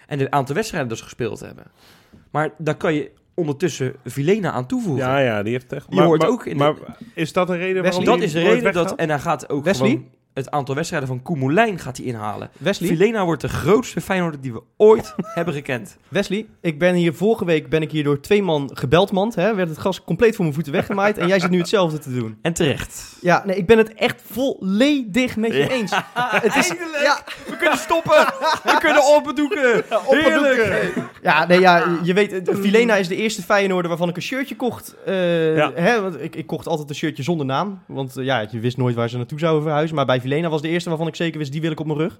En 0.06 0.18
de 0.18 0.30
aantal 0.30 0.54
wedstrijden 0.54 0.88
dat 0.88 0.98
ze 0.98 1.04
gespeeld 1.04 1.40
hebben. 1.40 1.64
Maar 2.30 2.50
daar 2.58 2.76
kan 2.76 2.94
je 2.94 3.10
ondertussen 3.34 3.94
Vilena 4.04 4.50
aan 4.50 4.66
toevoegen. 4.66 5.04
Ja, 5.06 5.18
ja, 5.18 5.42
die 5.42 5.52
heeft 5.52 5.72
echt... 5.72 5.90
Die 5.90 6.00
hoort 6.00 6.24
ook 6.26 6.46
in 6.46 6.52
de- 6.58 6.64
Maar 6.64 6.74
is 7.14 7.32
dat 7.32 7.46
de 7.46 7.56
reden 7.56 7.82
waarom 7.82 8.00
Wesley, 8.00 8.16
dat 8.16 8.24
is 8.26 8.32
de 8.32 8.42
reden 8.42 8.72
dat... 8.72 8.94
En 8.94 9.08
hij 9.08 9.18
gaat 9.18 9.48
ook 9.48 9.64
Wesley? 9.64 9.88
gewoon 9.90 10.08
het 10.34 10.50
aantal 10.50 10.74
wedstrijden 10.74 11.08
van 11.08 11.22
Koemelijn 11.22 11.78
gaat 11.78 11.96
hij 11.96 12.06
inhalen. 12.06 12.50
Wesley, 12.58 12.88
Vilena 12.88 13.24
wordt 13.24 13.40
de 13.40 13.48
grootste 13.48 14.00
Feyenoorder 14.00 14.40
die 14.40 14.52
we 14.52 14.62
ooit 14.76 15.14
hebben 15.34 15.54
gekend. 15.54 15.96
Wesley, 16.08 16.46
ik 16.60 16.78
ben 16.78 16.94
hier 16.94 17.14
vorige 17.14 17.44
week 17.44 17.68
ben 17.68 17.82
ik 17.82 17.90
hier 17.90 18.04
door 18.04 18.20
twee 18.20 18.42
man 18.42 18.70
gebeld, 18.74 19.12
man. 19.12 19.32
Hè, 19.34 19.54
werd 19.54 19.68
het 19.68 19.78
gas 19.78 20.04
compleet 20.04 20.32
voor 20.34 20.42
mijn 20.44 20.54
voeten 20.54 20.72
weggemaaid. 20.72 21.18
en 21.18 21.28
jij 21.28 21.40
zit 21.40 21.50
nu 21.50 21.58
hetzelfde 21.58 21.98
te 21.98 22.14
doen. 22.14 22.38
En 22.42 22.52
terecht. 22.52 23.16
Ja, 23.20 23.42
nee, 23.46 23.56
ik 23.56 23.66
ben 23.66 23.78
het 23.78 23.94
echt 23.94 24.22
volledig 24.30 25.36
met 25.36 25.52
je 25.52 25.58
Ja. 25.58 25.68
eens. 25.68 25.92
Het 26.44 26.56
is, 26.56 26.68
ja, 27.02 27.18
We 27.48 27.56
kunnen 27.56 27.78
stoppen! 27.78 28.26
We 28.64 28.76
kunnen 28.78 29.04
opbedoeken! 29.16 29.84
Heerlijk! 30.08 30.94
ja, 31.22 31.46
nee, 31.46 31.60
ja, 31.60 31.98
je 32.02 32.14
weet, 32.14 32.48
eh, 32.48 32.54
Vilena 32.56 32.96
is 32.96 33.08
de 33.08 33.16
eerste 33.16 33.42
Feyenoorder 33.42 33.88
waarvan 33.88 34.08
ik 34.08 34.16
een 34.16 34.22
shirtje 34.22 34.56
kocht. 34.56 34.94
Eh, 35.06 35.56
Ja. 35.56 35.72
hè, 35.74 36.00
want 36.00 36.20
ik, 36.22 36.36
ik 36.36 36.46
kocht 36.46 36.66
altijd 36.66 36.88
een 36.88 36.94
shirtje 36.94 37.22
zonder 37.22 37.46
naam. 37.46 37.82
Want 37.86 38.16
eh, 38.16 38.24
ja, 38.24 38.46
je 38.50 38.60
wist 38.60 38.76
nooit 38.76 38.94
waar 38.94 39.08
ze 39.08 39.16
naartoe 39.16 39.38
zouden 39.38 39.62
verhuizen. 39.62 39.96
Maar 39.96 40.06
bij 40.06 40.20
Vilena 40.24 40.48
was 40.48 40.62
de 40.62 40.68
eerste 40.68 40.88
waarvan 40.88 41.06
ik 41.06 41.14
zeker 41.16 41.38
wist, 41.38 41.52
die 41.52 41.60
wil 41.60 41.70
ik 41.70 41.80
op 41.80 41.86
mijn 41.86 41.98
rug. 41.98 42.18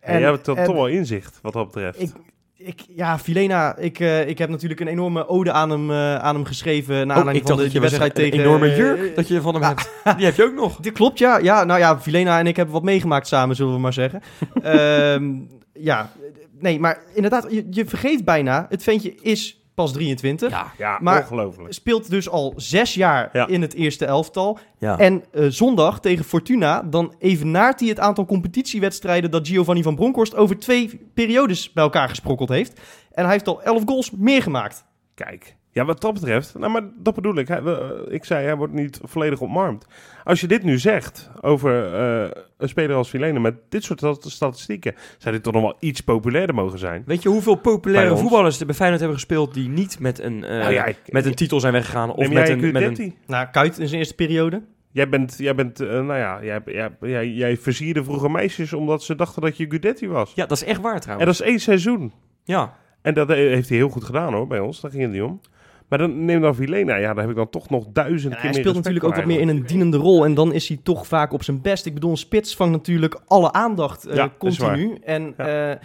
En, 0.00 0.20
jij 0.20 0.30
hebt 0.30 0.44
toch 0.44 0.56
en- 0.56 0.64
toch 0.64 0.74
wel 0.74 0.86
inzicht, 0.86 1.38
wat 1.42 1.52
dat 1.52 1.66
betreft. 1.66 2.00
Ik, 2.00 2.12
ik, 2.56 2.80
ja, 2.88 3.18
Filena, 3.18 3.76
ik, 3.76 4.00
eh, 4.00 4.28
ik 4.28 4.38
heb 4.38 4.48
natuurlijk 4.48 4.80
een 4.80 4.86
enorme 4.86 5.28
ode 5.28 5.52
aan 5.52 5.70
hem, 5.70 5.90
eh, 5.90 6.16
aan 6.16 6.34
hem 6.34 6.44
geschreven. 6.44 6.94
Na 7.06 7.12
Oh, 7.12 7.18
aanleiding 7.18 7.46
van 7.46 7.56
dacht 7.56 7.58
de, 7.58 7.64
dat 7.64 7.64
je 7.64 7.70
die 7.70 7.80
wedstrijd 7.80 8.18
een 8.18 8.30
tegen... 8.30 8.44
enorme 8.46 8.70
eh, 8.70 8.76
jurk 8.76 9.16
dat 9.16 9.28
je 9.28 9.40
van 9.40 9.54
hem 9.54 9.62
hebt. 9.62 9.90
Die 10.16 10.24
heb 10.26 10.36
je 10.36 10.44
ook 10.44 10.54
nog. 10.54 10.76
Dit 10.80 10.92
klopt, 10.92 11.18
ja. 11.18 11.38
ja. 11.38 11.64
Nou 11.64 11.80
ja, 11.80 12.00
Filena 12.00 12.38
en 12.38 12.46
ik 12.46 12.56
hebben 12.56 12.74
wat 12.74 12.82
meegemaakt 12.82 13.26
samen, 13.26 13.56
zullen 13.56 13.72
we 13.74 13.78
maar 13.80 13.92
zeggen. 13.92 14.22
Ehm, 14.62 15.32
ja, 15.72 16.10
nee, 16.58 16.80
maar 16.80 17.02
inderdaad, 17.14 17.46
je, 17.50 17.66
je 17.70 17.86
vergeet 17.86 18.24
bijna, 18.24 18.66
het 18.68 18.82
ventje 18.82 19.14
is 19.14 19.63
pas 19.74 19.92
23. 19.92 20.50
Ja, 20.50 20.72
Ja, 20.78 20.98
Maar- 21.02 21.20
ongelooflijk. 21.20 21.72
Speelt 21.74 22.10
dus 22.10 22.28
al 22.28 22.52
zes 22.56 22.94
jaar 22.94 23.28
Ja. 23.32 23.46
in 23.46 23.62
het 23.62 23.74
eerste 23.74 24.04
elftal. 24.04 24.58
ja. 24.78 24.98
En 24.98 25.24
eh, 25.32 25.46
zondag 25.48 26.00
tegen 26.00 26.24
Fortuna, 26.24 26.82
dan 26.82 27.14
evenaart 27.18 27.80
hij 27.80 27.88
het 27.88 27.98
aantal 28.00 28.26
competitiewedstrijden 28.26 29.30
dat 29.30 29.48
Giovanni 29.48 29.82
van 29.82 29.94
Bronckhorst 29.94 30.34
over 30.36 30.58
twee 30.58 31.00
periodes 31.14 31.72
bij 31.72 31.84
elkaar 31.84 32.08
gesprokkeld 32.08 32.48
heeft. 32.48 32.80
En 33.12 33.22
hij 33.24 33.32
heeft 33.32 33.48
al 33.48 33.62
11 33.62 33.82
goals 33.86 34.10
meer 34.10 34.42
gemaakt. 34.42 34.84
Kijk. 35.14 35.56
Ja, 35.74 35.84
wat 35.84 36.00
dat 36.00 36.14
betreft, 36.14 36.58
nou, 36.58 36.72
maar 36.72 36.82
dat 36.98 37.14
bedoel 37.14 37.34
ik. 37.36 37.48
Hij, 37.48 37.62
we- 37.62 38.06
ik 38.08 38.24
zei, 38.24 38.44
hij 38.44 38.56
wordt 38.56 38.72
niet 38.72 39.00
volledig 39.02 39.42
omarmd. 39.42 39.86
Als 40.24 40.40
je 40.40 40.46
dit 40.46 40.62
nu 40.62 40.78
zegt 40.78 41.30
over 41.40 41.94
eh, 41.94 42.30
een 42.58 42.68
speler 42.68 42.96
als 42.96 43.08
Filene 43.08 43.40
met 43.40 43.54
dit 43.68 43.84
soort 43.84 43.98
stat- 43.98 44.24
statistieken, 44.28 44.94
zou 45.18 45.34
dit 45.34 45.44
toch 45.44 45.52
nog 45.52 45.62
wel 45.62 45.76
iets 45.78 46.00
populairder 46.00 46.54
mogen 46.54 46.78
zijn? 46.78 47.02
Weet 47.06 47.22
je 47.22 47.28
hoeveel 47.28 47.54
populaire 47.54 48.16
voetballers 48.16 48.60
er 48.60 48.66
bij 48.66 48.74
Feyenoord 48.74 49.00
hebben 49.00 49.18
gespeeld 49.18 49.54
die 49.54 49.68
niet 49.68 49.98
met 50.00 50.18
een, 50.18 50.44
eh, 50.44 50.58
Nou 50.58 50.72
ja, 50.72 50.84
ik- 50.84 51.00
met 51.06 51.26
een 51.26 51.34
titel 51.34 51.60
zijn 51.60 51.72
weggegaan? 51.72 52.10
Of 52.10 52.16
met 52.28 52.32
jij 52.46 52.52
een, 52.52 52.72
met 52.72 52.98
een... 52.98 53.14
Nou, 53.26 53.46
Kuit 53.50 53.78
in 53.78 53.86
zijn 53.88 53.98
eerste 53.98 54.14
periode. 54.14 54.62
Jij 54.90 55.08
bent, 55.08 55.34
jij 55.38 55.54
bent 55.54 55.80
eh, 55.80 55.88
nou 55.88 56.16
ja, 56.18 56.38
jij, 56.44 56.60
jij, 56.64 56.90
jij, 57.00 57.28
jij 57.28 57.56
versierde 57.56 58.04
vroeger 58.04 58.30
meisjes 58.30 58.72
omdat 58.72 59.02
ze 59.02 59.14
dachten 59.14 59.42
dat 59.42 59.56
je 59.56 59.66
Gudetti 59.70 60.08
was. 60.08 60.32
Ja, 60.34 60.46
dat 60.46 60.56
is 60.56 60.64
echt 60.64 60.80
waar 60.80 60.94
En 60.94 61.00
trouwens. 61.00 61.26
dat 61.38 61.46
is 61.46 61.52
één 61.52 61.60
seizoen. 61.60 62.12
Ja, 62.44 62.74
En 63.02 63.14
dat 63.14 63.30
eh, 63.30 63.36
heeft 63.36 63.68
hij 63.68 63.78
heel 63.78 63.88
goed 63.88 64.04
gedaan 64.04 64.32
hoor, 64.32 64.46
bij 64.46 64.60
ons. 64.60 64.80
Daar 64.80 64.90
ging 64.90 65.02
het 65.02 65.12
niet 65.12 65.22
om. 65.22 65.40
Maar 65.88 65.98
dan 65.98 66.24
neem 66.24 66.40
dan 66.40 66.54
Vilena. 66.54 66.96
Ja, 66.96 67.14
daar 67.14 67.22
heb 67.22 67.30
ik 67.30 67.36
dan 67.36 67.50
toch 67.50 67.70
nog 67.70 67.86
duizend 67.92 68.34
En 68.34 68.40
keer 68.40 68.50
hij 68.50 68.60
speelt 68.60 68.74
natuurlijk 68.74 69.04
ook 69.04 69.16
wat 69.16 69.24
meer 69.24 69.40
in 69.40 69.48
een 69.48 69.66
dienende 69.66 69.96
rol. 69.96 70.24
En 70.24 70.34
dan 70.34 70.52
is 70.52 70.68
hij 70.68 70.78
toch 70.82 71.06
vaak 71.06 71.32
op 71.32 71.42
zijn 71.42 71.60
best. 71.60 71.86
Ik 71.86 71.94
bedoel, 71.94 72.10
een 72.10 72.16
spits 72.16 72.56
vangt 72.56 72.72
natuurlijk 72.72 73.20
alle 73.26 73.52
aandacht 73.52 74.06
eh, 74.06 74.16
Ja, 74.16 74.32
continu. 74.38 74.98
En 75.02 75.34
Ja. 75.36 75.46
ja. 75.46 75.78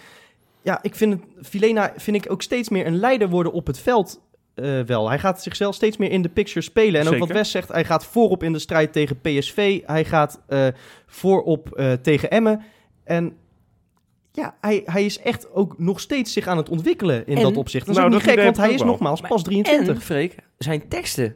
ja, 0.62 0.80
ik 0.82 0.96
vind 0.96 1.14
het, 1.14 1.48
Filena 1.48 1.94
vind 1.96 2.26
ik 2.26 2.32
ook 2.32 2.42
steeds 2.42 2.70
meer 2.70 2.88
een 2.88 3.00
leider 3.00 3.30
worden 3.30 3.52
op 3.52 3.68
het 3.68 3.80
veld. 3.80 4.22
eh, 4.54 4.80
wel. 4.86 5.10
Hij 5.10 5.20
gaat 5.20 5.44
zichzelf 5.44 5.76
steeds 5.76 5.98
meer 5.98 6.12
in 6.12 6.22
de 6.22 6.30
picture 6.30 6.62
spelen. 6.62 7.02
En 7.02 7.08
ook 7.08 7.14
wat 7.14 7.20
Zeker. 7.28 7.36
Wes 7.36 7.52
zegt, 7.52 7.72
hij 7.72 7.86
gaat 7.86 8.06
voorop 8.06 8.44
in 8.44 8.54
de 8.54 8.60
strijd 8.60 8.94
tegen 8.94 9.20
PSV. 9.22 9.82
Hij 9.86 10.06
gaat 10.06 10.42
eh, 10.48 10.68
voorop 11.06 11.72
eh, 11.76 11.92
tegen 11.92 12.30
Emmen. 12.30 12.62
En 13.04 13.34
ja, 14.32 14.56
hij, 14.62 14.82
hij 14.86 15.06
is 15.06 15.20
echt 15.20 15.52
ook 15.54 15.80
nog 15.80 16.00
steeds 16.00 16.34
zich 16.34 16.48
aan 16.48 16.58
het 16.58 16.70
ontwikkelen 16.70 17.28
in 17.28 17.38
En- 17.38 17.44
dat 17.44 17.58
opzicht. 17.58 17.86
Dat 17.86 17.96
is 17.96 18.02
Nou, 18.02 18.14
ook 18.14 18.18
niet 18.18 18.26
dat 18.28 18.36
gek, 18.36 18.44
want 18.46 18.58
hij 18.58 18.72
is 18.74 18.80
wel. 18.82 18.88
nogmaals 18.90 19.22
pas 19.22 19.44
23. 19.44 19.96
en 19.96 20.02
Freek, 20.02 20.36
zijn 20.58 20.88
teksten, 20.88 21.36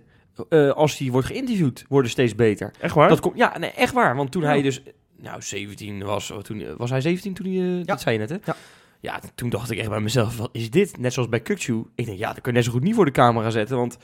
eh, 0.49 0.69
als 0.71 0.97
hij 0.97 1.11
wordt 1.11 1.27
geïnterviewd, 1.27 1.85
worden 1.89 2.11
steeds 2.11 2.35
beter. 2.35 2.71
Echt 2.79 2.95
waar? 2.95 3.09
Dat 3.09 3.19
komt, 3.19 3.37
ja, 3.37 3.57
nee, 3.57 3.71
echt 3.71 3.93
waar. 3.93 4.15
Want 4.15 4.31
toen 4.31 4.41
Ja. 4.41 4.47
hij 4.47 4.61
dus, 4.61 4.81
nou, 5.17 5.41
17 5.41 6.03
was, 6.03 6.33
toen, 6.41 6.63
was 6.77 6.89
hij 6.89 7.01
17 7.01 7.33
toen 7.33 7.45
hij, 7.53 7.79
eh, 7.79 7.85
dat 7.85 8.01
zei 8.01 8.13
je 8.13 8.19
net, 8.19 8.29
hè? 8.29 8.37
Ja. 8.45 8.55
Ja, 8.99 9.19
toen 9.35 9.49
dacht 9.49 9.71
ik 9.71 9.77
echt 9.77 9.89
bij 9.89 9.99
mezelf, 9.99 10.37
wat 10.37 10.49
is 10.51 10.69
dit? 10.69 10.97
Net 10.97 11.13
zoals 11.13 11.29
bij 11.29 11.39
Kukchu. 11.39 11.83
Ik 11.95 12.05
denk, 12.05 12.17
ja, 12.17 12.27
dat 12.33 12.41
kun 12.41 12.51
je 12.51 12.57
net 12.57 12.65
zo 12.67 12.71
goed 12.73 12.83
niet 12.83 12.95
voor 12.95 13.05
de 13.05 13.11
camera 13.11 13.49
zetten, 13.49 13.77
want 13.77 13.97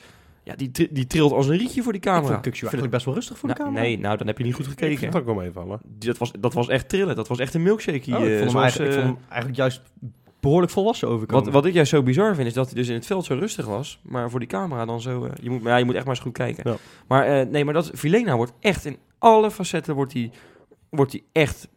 ja, 0.44 0.54
die, 0.56 0.70
tri- 0.70 0.88
die 0.90 1.06
trilt 1.06 1.32
als 1.32 1.46
een 1.48 1.56
rietje 1.56 1.82
voor 1.82 1.92
die 1.92 2.00
Ik 2.00 2.06
camera. 2.06 2.32
vond 2.32 2.46
Kukçu 2.46 2.60
eigenlijk 2.60 2.90
best 2.92 3.04
wel 3.04 3.14
rustig 3.14 3.38
voor 3.38 3.48
de 3.48 3.54
Nou, 3.54 3.66
camera. 3.66 3.84
Nee, 3.86 3.98
nou, 3.98 4.16
dan 4.16 4.26
heb 4.26 4.38
je 4.38 4.44
niet 4.44 4.54
goed 4.54 4.64
ik 4.64 4.70
gekeken. 4.70 4.98
vind 4.98 5.12
het 5.12 5.22
ook 5.22 5.28
wel 5.28 5.38
meevallen. 5.38 5.80
Die- 5.84 6.08
Dat 6.08 6.18
was, 6.18 6.32
dat 6.40 6.52
was 6.54 6.68
echt 6.68 6.88
trillen. 6.88 7.16
Dat 7.16 7.28
was 7.28 7.38
echt 7.38 7.54
een 7.54 7.62
milkshake. 7.62 7.96
Oh, 7.98 8.00
ik, 8.00 8.06
vond 8.14 8.24
eh, 8.24 8.38
hem 8.38 8.48
zoals, 8.48 8.62
eigenlijk, 8.62 8.90
ik 8.92 8.96
eh, 8.98 9.04
vond 9.04 9.16
hem 9.18 9.26
eigenlijk 9.28 9.56
juist 9.58 9.82
behoorlijk 10.40 10.72
volwassen 10.72 11.08
overkomen. 11.08 11.44
wat, 11.44 11.52
wat 11.54 11.66
ik 11.66 11.72
juist 11.74 11.90
zo 11.90 12.02
bizar 12.02 12.34
vind, 12.34 12.46
is 12.46 12.54
dat 12.54 12.66
hij 12.66 12.74
dus 12.74 12.88
in 12.88 12.94
het 12.94 13.06
veld 13.06 13.24
zo 13.24 13.34
rustig 13.34 13.66
was. 13.66 14.00
Maar 14.02 14.30
voor 14.30 14.38
die 14.38 14.48
camera 14.48 14.84
dan 14.84 15.00
zo... 15.00 15.24
eh, 15.24 15.30
je, 15.42 15.50
moet, 15.50 15.62
ja, 15.62 15.76
je 15.76 15.84
moet 15.84 15.94
echt 15.94 16.04
maar 16.04 16.14
eens 16.14 16.24
goed 16.24 16.32
kijken. 16.32 16.70
Ja. 16.70 16.76
Maar 17.08 17.24
eh, 17.26 17.46
nee, 17.46 17.64
maar 17.64 17.74
dat 17.74 17.90
Vilena 17.94 18.36
wordt 18.36 18.52
echt 18.60 18.84
in 18.84 18.96
alle 19.18 19.50
facetten 19.50 19.94
wordt 19.94 20.12
hij 20.12 20.30
wordt 20.90 21.12
hij 21.12 21.22
echt, 21.32 21.68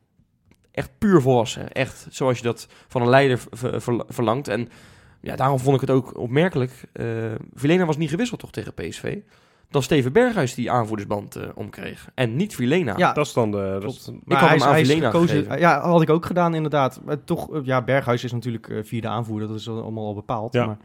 echt 0.72 0.90
puur 0.98 1.22
volwassen. 1.22 1.72
Echt 1.72 2.08
zoals 2.10 2.38
je 2.38 2.44
dat 2.44 2.68
van 2.88 3.02
een 3.02 3.10
leider 3.10 3.40
ver- 3.52 3.82
ver- 3.82 4.04
verlangt. 4.08 4.48
En 4.48 4.70
ja, 5.24 5.36
daarom 5.36 5.60
vond 5.60 5.76
ik 5.76 5.82
het 5.82 5.90
ook 5.90 6.18
opmerkelijk. 6.18 6.72
eh 6.94 7.06
Vilena 7.54 7.86
was 7.86 7.98
niet 7.98 8.10
gewisseld 8.10 8.40
toch 8.40 8.52
tegen 8.52 8.74
PSV. 8.74 9.18
Dan 9.70 9.84
Steven 9.84 10.14
Berghuis 10.14 10.54
die 10.56 10.72
aanvoerdersband 10.72 11.36
eh, 11.36 11.44
omkreeg. 11.56 12.08
En 12.14 12.36
niet 12.36 12.56
Vilena. 12.56 12.94
ja, 12.98 13.14
Dat 13.14 13.26
is 13.26 13.34
dan 13.34 13.52
de... 13.52 13.78
Dat 13.82 13.92
is, 13.92 14.08
Ik 14.08 14.14
maar 14.26 14.40
had 14.40 14.50
hij, 14.50 14.58
hem 14.58 14.58
is- 14.58 14.64
aan 14.64 14.86
Vilena 14.86 15.10
gekozen. 15.10 15.36
gegeven. 15.38 15.60
Ja, 15.60 15.82
had 15.82 16.02
ik 16.02 16.10
ook 16.10 16.26
gedaan 16.26 16.54
inderdaad. 16.56 17.02
Maar 17.06 17.24
toch, 17.24 17.54
eh, 17.54 17.60
ja, 17.64 17.82
Berghuis 17.82 18.24
is 18.24 18.32
natuurlijk 18.32 18.72
vierde 18.84 19.08
aanvoerder. 19.08 19.48
Dat 19.48 19.58
is 19.60 19.70
al- 19.70 19.82
allemaal 19.82 20.06
al 20.06 20.14
bepaald. 20.14 20.54
Ja. 20.54 20.66
Maar, 20.66 20.78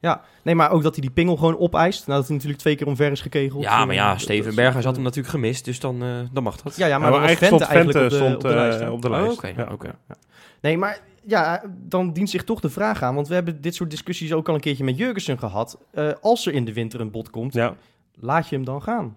ja, 0.00 0.20
nee, 0.42 0.54
maar 0.54 0.70
ook 0.70 0.82
dat 0.82 0.92
hij 0.92 1.00
die 1.00 1.10
pingel 1.10 1.36
gewoon 1.36 1.58
opeist. 1.58 2.06
Nadat 2.06 2.24
hij 2.26 2.34
natuurlijk 2.34 2.60
twee 2.62 2.76
keer 2.76 2.86
omver 2.86 3.10
is 3.10 3.20
gekegeld. 3.20 3.62
Ja, 3.62 3.84
maar 3.84 3.94
ja, 3.94 4.10
dat- 4.12 4.20
Steven 4.20 4.42
dat 4.42 4.50
is- 4.52 4.58
Berghuis 4.58 4.84
had 4.84 4.94
hem 4.94 5.04
natuurlijk 5.04 5.34
gemist. 5.34 5.64
Dus 5.64 5.80
dan, 5.80 6.02
eh, 6.02 6.08
dan 6.32 6.42
mag 6.42 6.56
dat. 6.62 6.76
Ja, 6.76 6.86
ja, 6.86 6.98
maar, 6.98 7.10
dat 7.10 7.20
Vente 7.30 7.44
stond 7.44 7.60
eigenlijk 7.62 8.04
op 8.04 8.10
de, 8.10 8.16
stond, 8.16 8.34
op 8.34 8.40
de 8.40 8.48
lijst. 8.48 8.78
hè. 8.80 8.88
op 8.90 9.02
de 9.02 9.08
Oh. 9.10 9.30
Oké, 9.30 9.52
Ja. 9.56 9.68
oké. 9.72 9.94
Nee, 10.64 10.78
maar 10.78 11.00
ja, 11.24 11.62
dan 11.76 12.12
dient 12.12 12.30
zich 12.30 12.44
toch 12.44 12.60
de 12.60 12.70
vraag 12.70 13.02
aan. 13.02 13.14
Want 13.14 13.28
we 13.28 13.34
hebben 13.34 13.60
dit 13.60 13.74
soort 13.74 13.90
discussies 13.90 14.32
ook 14.32 14.48
al 14.48 14.54
een 14.54 14.60
keertje 14.60 14.84
met 14.84 14.96
Jurgensen 14.98 15.38
gehad. 15.38 15.78
Eh, 15.90 16.10
als 16.20 16.46
er 16.46 16.52
in 16.52 16.64
de 16.64 16.72
winter 16.72 17.00
een 17.00 17.10
bod 17.10 17.30
komt, 17.30 17.54
Ja. 17.54 17.74
laat 18.14 18.48
je 18.48 18.54
hem 18.56 18.64
dan 18.64 18.82
gaan. 18.82 19.16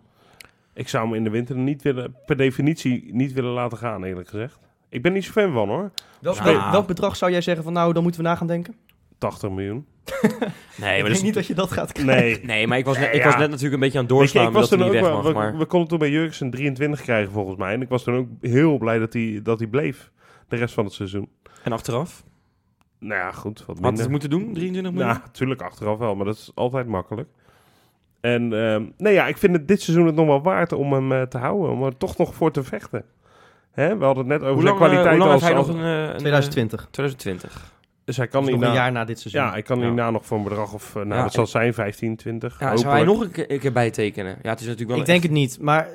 Ik 0.73 0.87
zou 0.89 1.05
hem 1.05 1.15
in 1.15 1.23
de 1.23 1.29
winter 1.29 1.55
niet 1.55 1.81
willen, 1.81 2.15
per 2.25 2.37
definitie 2.37 3.09
niet 3.13 3.33
willen 3.33 3.51
laten 3.51 3.77
gaan, 3.77 4.03
eerlijk 4.03 4.29
gezegd. 4.29 4.59
Ik 4.89 5.01
ben 5.01 5.13
niet 5.13 5.25
zo 5.25 5.31
fan 5.31 5.53
van 5.53 5.67
hoor. 5.69 5.91
Welk, 6.21 6.35
Ja. 6.35 6.71
welk 6.71 6.87
bedrag 6.87 7.15
zou 7.15 7.31
jij 7.31 7.41
zeggen 7.41 7.63
van 7.63 7.73
nou, 7.73 7.93
dan 7.93 8.03
moeten 8.03 8.21
we 8.21 8.27
na 8.27 8.35
gaan 8.35 8.47
denken? 8.47 8.75
80 9.17 9.49
miljoen. 9.49 9.85
Nee, 10.15 10.25
ik 10.27 10.79
maar 10.79 10.91
denk 10.93 11.01
dat 11.07 11.11
is 11.11 11.21
niet 11.21 11.33
dat 11.33 11.47
je 11.47 11.53
dat 11.53 11.71
gaat 11.71 11.91
krijgen. 11.91 12.15
Nee. 12.15 12.45
Nee, 12.45 12.67
maar 12.67 12.77
ik 12.77 12.85
was 12.85 12.97
net, 12.97 13.13
ik 13.15 13.23
was 13.23 13.37
net 13.37 13.49
natuurlijk 13.49 13.73
een 13.73 13.79
beetje 13.79 13.97
aan 13.97 14.03
het 14.03 14.13
je, 14.13 14.19
doorslaan 14.19 14.47
ik 14.47 14.53
was 14.53 14.69
dat 14.69 14.79
hij 14.79 14.87
toen 14.87 14.97
niet 14.97 15.05
ook 15.05 15.11
weg 15.13 15.23
mag. 15.23 15.31
we, 15.33 15.39
Maar 15.39 15.57
we 15.57 15.65
konden 15.65 15.89
toen 15.89 15.99
bij 15.99 16.09
Jurgensen 16.09 16.49
23 16.51 17.01
krijgen 17.01 17.31
volgens 17.31 17.57
mij. 17.57 17.73
En 17.73 17.81
ik 17.81 17.89
was 17.89 18.03
toen 18.03 18.15
ook 18.15 18.27
heel 18.41 18.77
blij 18.77 18.99
dat 18.99 19.13
hij, 19.13 19.39
dat 19.43 19.59
hij 19.59 19.67
bleef. 19.67 20.11
De 20.47 20.55
rest 20.55 20.73
van 20.73 20.83
het 20.85 20.93
seizoen. 20.93 21.29
en 21.63 21.71
achteraf? 21.71 22.23
Nou 22.99 23.13
ja, 23.21 23.31
goed. 23.31 23.63
Wat 23.79 23.97
het 23.97 24.09
moeten 24.09 24.29
doen? 24.29 24.53
23 24.53 24.91
miljoen? 24.93 25.11
Ja, 25.13 25.21
natuurlijk 25.25 25.61
achteraf 25.61 25.97
wel, 25.97 26.15
maar 26.15 26.25
dat 26.25 26.35
is 26.35 26.51
altijd 26.55 26.87
makkelijk. 26.87 27.29
En 28.19 28.53
ehm, 28.53 28.85
nee, 28.97 29.13
ja, 29.13 29.27
ik 29.27 29.37
vind 29.37 29.53
het 29.53 29.67
dit 29.67 29.81
seizoen 29.81 30.05
het 30.05 30.15
nog 30.15 30.25
wel 30.25 30.41
waard 30.41 30.71
om 30.73 30.93
hem 30.93 31.11
eh, 31.11 31.21
te 31.21 31.37
houden, 31.37 31.71
om 31.71 31.83
er 31.83 31.97
toch 31.97 32.17
nog 32.17 32.35
voor 32.35 32.51
te 32.51 32.63
vechten. 32.63 33.05
Hè? 33.71 33.97
We 33.97 34.05
hadden 34.05 34.29
het 34.29 34.39
net 34.41 34.49
over 34.49 34.53
hoe 34.53 34.61
zijn 34.61 34.73
lang, 34.73 34.83
eh, 34.85 34.87
kwaliteit 34.89 35.17
hoe 35.17 35.27
lang 35.27 35.31
als, 35.31 35.41
heeft 35.41 35.53
hij 35.53 35.61
als- 35.61 35.67
nog 35.67 35.77
een... 35.77 35.83
een 36.11 36.17
2020. 36.17 36.81
eh, 36.81 36.87
2020. 36.91 37.75
Dus 38.07 38.17
hij 38.17 38.27
kan 38.27 38.41
Dus 38.43 38.51
niet 38.51 38.59
nog 38.59 38.69
een 38.69 38.75
jaar 38.75 38.91
na 38.91 39.05
dit 39.05 39.19
seizoen. 39.19 39.41
ja, 39.41 39.55
ik 39.55 39.63
kan 39.63 39.79
Ja. 39.79 39.83
hierna 39.85 40.09
nog 40.11 40.25
voor 40.25 40.37
een 40.37 40.43
bedrag 40.43 40.73
of, 40.73 40.87
eh, 40.89 40.95
nou, 40.95 41.15
Ja, 41.15 41.21
dat 41.23 41.33
zal 41.33 41.43
ik- 41.43 41.49
zijn 41.49 41.73
15, 41.73 42.15
20. 42.15 42.59
Ja, 42.59 42.77
zou 42.77 42.93
hij 42.93 43.03
nog 43.03 43.21
een 43.21 43.31
keer, 43.31 43.51
een 43.51 43.59
keer 43.59 43.71
bijtekenen? 43.71 44.37
Ja, 44.41 44.49
het 44.49 44.59
is 44.59 44.65
natuurlijk 44.65 44.91
wel 44.91 44.99
Ik 44.99 45.05
denk 45.05 45.23
het 45.23 45.31
niet, 45.31 45.57
maar 45.61 45.87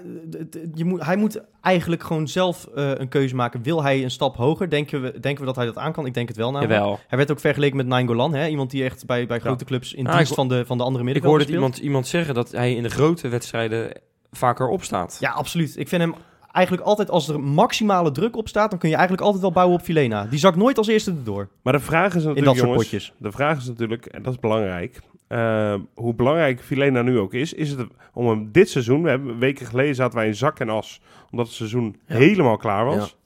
je 0.74 0.84
moet, 0.84 1.04
hij 1.04 1.16
moet 1.16 1.40
eigenlijk 1.60 2.02
gewoon 2.02 2.28
zelf 2.28 2.68
eh, 2.74 2.90
een 2.94 3.08
keuze 3.08 3.34
maken. 3.34 3.62
Wil 3.62 3.82
hij 3.82 4.02
een 4.02 4.10
stap 4.10 4.36
hoger? 4.36 4.70
Denken 4.70 5.02
we, 5.02 5.20
denken 5.20 5.40
we 5.40 5.46
dat 5.46 5.56
hij 5.56 5.64
dat 5.66 5.78
aan 5.78 5.92
kan? 5.92 6.06
Ik 6.06 6.14
denk 6.14 6.28
het 6.28 6.36
wel 6.36 6.50
namelijk. 6.52 6.78
Jawel. 6.78 6.98
Hij 7.08 7.18
werd 7.18 7.30
ook 7.30 7.40
vergeleken 7.40 7.76
met 7.76 7.86
Nainggolan, 7.86 8.34
hè? 8.34 8.46
iemand 8.48 8.70
die 8.70 8.84
echt 8.84 9.06
bij, 9.06 9.26
bij 9.26 9.38
grote 9.40 9.64
clubs 9.64 9.94
in 9.94 10.06
Ah, 10.06 10.14
dienst 10.16 10.30
ik- 10.30 10.36
van 10.36 10.48
de, 10.48 10.66
van 10.66 10.76
de 10.78 10.84
andere 10.84 11.04
Ik 11.04 11.12
middenvelders 11.12 11.48
hoorde 11.50 11.64
het 11.66 11.74
speelt. 11.74 11.86
iemand, 11.88 12.06
iemand 12.06 12.06
zeggen 12.06 12.34
dat 12.34 12.50
hij 12.60 12.74
in 12.74 12.82
de 12.82 12.90
grote 12.90 13.28
wedstrijden 13.28 13.92
vaker 14.30 14.68
opstaat. 14.68 15.16
Ja, 15.20 15.30
absoluut. 15.30 15.76
Ik 15.78 15.88
vind 15.88 16.02
hem 16.02 16.14
eigenlijk 16.52 16.86
altijd, 16.86 17.10
als 17.10 17.28
er 17.28 17.40
maximale 17.40 18.10
druk 18.10 18.36
op 18.36 18.48
staat, 18.48 18.70
dan 18.70 18.78
kun 18.78 18.88
je 18.88 18.94
eigenlijk 18.94 19.24
altijd 19.24 19.42
wel 19.42 19.52
bouwen 19.52 19.78
op 19.78 19.84
Filena. 19.84 20.24
Die 20.24 20.38
zakt 20.38 20.56
nooit 20.56 20.78
als 20.78 20.86
eerste 20.86 21.10
erdoor 21.10 21.48
Maar 21.62 21.72
de 21.72 21.80
vraag 21.80 22.06
is 22.06 22.24
natuurlijk, 22.24 22.38
in 22.38 22.44
dat 22.44 22.54
soort 22.56 22.66
jongens, 22.68 22.82
potjes. 22.82 23.12
de 23.18 23.32
vraag 23.32 23.58
is 23.58 23.66
natuurlijk, 23.66 24.06
en 24.06 24.22
dat 24.22 24.32
is 24.32 24.38
belangrijk, 24.40 25.00
eh, 25.28 25.74
hoe 25.94 26.14
belangrijk 26.14 26.60
Filena 26.60 27.02
nu 27.02 27.18
ook 27.18 27.34
is, 27.34 27.52
is 27.52 27.70
het 27.70 27.86
om 28.14 28.28
hem 28.28 28.48
dit 28.52 28.70
seizoen, 28.70 29.02
we 29.02 29.08
hebben 29.08 29.38
weken 29.38 29.66
geleden 29.66 29.94
zaten 29.94 30.18
wij 30.18 30.26
in 30.26 30.34
zak 30.34 30.58
en 30.60 30.68
as, 30.68 31.00
omdat 31.30 31.46
het 31.46 31.54
seizoen 31.54 31.96
Ja. 32.06 32.16
helemaal 32.16 32.56
klaar 32.56 32.84
was. 32.84 33.16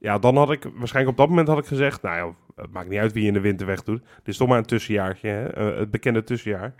Ja. 0.00 0.18
dan 0.18 0.36
had 0.36 0.50
ik, 0.50 0.62
waarschijnlijk 0.74 1.08
op 1.08 1.16
dat 1.16 1.28
moment 1.28 1.48
had 1.48 1.58
ik 1.58 1.66
gezegd, 1.66 2.02
nou 2.02 2.16
ja, 2.16 2.34
het 2.62 2.72
maakt 2.72 2.88
niet 2.88 2.98
uit 2.98 3.12
wie 3.12 3.22
je 3.22 3.28
in 3.28 3.34
de 3.34 3.40
winter 3.40 3.66
weg 3.66 3.82
doet. 3.82 4.00
Dit 4.02 4.28
is 4.28 4.36
toch 4.36 4.48
maar 4.48 4.58
een 4.58 4.64
tussenjaartje, 4.64 5.28
hè? 5.28 5.46
eh, 5.46 5.78
het 5.78 5.90
bekende 5.90 6.24
tussenjaar. 6.24 6.74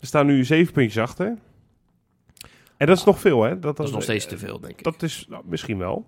We 0.00 0.06
staan 0.06 0.26
nu 0.26 0.44
zeven 0.44 0.72
puntjes 0.72 1.02
achter. 1.02 1.36
En 2.80 2.86
dat 2.86 2.96
is 2.96 3.04
nog 3.04 3.20
veel, 3.20 3.42
hè? 3.42 3.58
Dat 3.58 3.80
is 3.80 3.90
nog 3.90 4.02
steeds 4.02 4.26
te 4.26 4.38
veel, 4.38 4.60
denk 4.60 4.78
ik. 4.78 4.84
Dat 4.84 5.02
is 5.02 5.26
nou, 5.28 5.42
misschien 5.46 5.78
wel. 5.78 6.06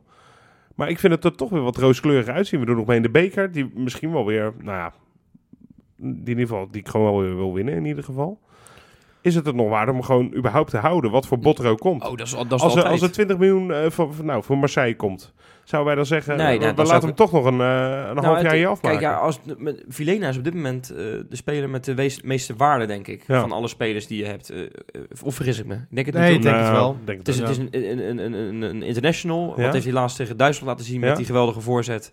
Maar 0.74 0.88
ik 0.88 0.98
vind 0.98 1.12
het 1.12 1.24
er 1.24 1.34
toch 1.34 1.50
weer 1.50 1.60
wat 1.62 1.76
rooskleurig 1.76 2.26
uitzien. 2.26 2.60
We 2.60 2.66
doen 2.66 2.76
nog 2.76 2.86
mee 2.86 2.96
in 2.96 3.02
de 3.02 3.10
beker, 3.10 3.52
die 3.52 3.70
misschien 3.74 4.12
wel 4.12 4.26
weer, 4.26 4.52
nou 4.58 4.76
ja, 4.76 4.92
die 5.96 6.10
in 6.12 6.28
ieder 6.28 6.46
geval, 6.46 6.68
die 6.70 6.80
ik 6.80 6.88
gewoon 6.88 7.12
wel 7.12 7.20
weer 7.22 7.36
wil 7.36 7.52
winnen 7.54 7.74
in 7.74 7.84
ieder 7.84 8.04
geval. 8.04 8.40
Is 9.20 9.34
het 9.34 9.46
het 9.46 9.54
nog 9.54 9.68
waard 9.68 9.88
om 9.90 10.02
gewoon 10.02 10.34
überhaupt 10.34 10.70
te 10.70 10.76
houden, 10.76 11.10
wat 11.10 11.26
voor 11.26 11.38
bot 11.38 11.58
er 11.58 11.70
ook 11.70 11.78
komt? 11.78 12.02
Oh, 12.02 12.16
dat 12.16 12.26
is, 12.26 12.32
dat 12.32 12.44
is 12.44 12.50
als, 12.50 12.62
er, 12.62 12.68
altijd. 12.68 12.86
als 12.92 13.02
er 13.02 13.12
20 13.12 13.38
miljoen 13.38 13.72
eh, 13.72 13.90
voor- 13.90 14.14
nou, 14.22 14.42
voor 14.42 14.58
Marseille 14.58 14.96
komt, 14.96 15.32
zouden 15.64 15.86
wij 15.86 15.94
dan 15.94 16.06
zeggen, 16.06 16.36
Nee, 16.36 16.52
we, 16.52 16.58
nou, 16.58 16.70
we 16.70 16.76
dan 16.76 16.86
laten 16.86 17.06
hem 17.06 17.16
toch 17.16 17.32
nog 17.32 17.44
een, 17.44 17.60
eh, 17.60 17.66
een 18.08 18.14
Nou, 18.14 18.24
half 18.26 18.42
jaar 18.42 18.56
je 18.56 18.66
afmaken? 18.66 18.98
Kijk, 18.98 19.12
ja, 19.12 19.18
als, 19.20 19.38
met, 19.58 19.84
Vilena 19.88 20.28
is 20.28 20.36
op 20.36 20.44
dit 20.44 20.54
moment 20.54 20.90
eh, 20.90 20.96
de 20.96 21.26
speler 21.30 21.70
met 21.70 21.84
de 21.84 21.94
wees- 21.94 22.22
meeste 22.22 22.54
waarde, 22.56 22.86
denk 22.86 23.06
ik. 23.08 23.24
Ja. 23.26 23.40
Van 23.40 23.52
alle 23.52 23.68
spelers 23.68 24.06
die 24.06 24.18
je 24.18 24.24
hebt. 24.28 24.50
Eh, 24.50 24.60
eh, 24.62 24.68
of 25.22 25.34
vergis 25.34 25.58
ik 25.58 25.66
me? 25.66 25.74
Ik 25.74 25.80
denk 25.90 26.06
het 26.06 26.14
Nee, 26.14 26.26
niet. 26.28 26.36
ik 26.36 26.42
denk 26.42 26.54
het 26.56 26.64
Nou, 26.64 26.76
wel. 26.76 26.96
denk 27.04 27.18
Het 27.18 27.28
is, 27.28 27.38
wel. 27.38 27.48
het 27.48 27.58
is 27.58 27.64
een, 27.80 28.08
een, 28.08 28.18
een, 28.18 28.32
een, 28.32 28.62
een 28.62 28.82
international. 28.82 29.54
Ja. 29.56 29.62
Wat 29.62 29.72
heeft 29.72 29.84
hij 29.84 29.94
laatst 29.94 30.16
tegen 30.16 30.36
Duitsland 30.36 30.68
laten 30.70 30.84
zien 30.86 31.00
met 31.00 31.08
Ja. 31.08 31.14
die 31.16 31.26
geweldige 31.26 31.60
voorzet. 31.60 32.12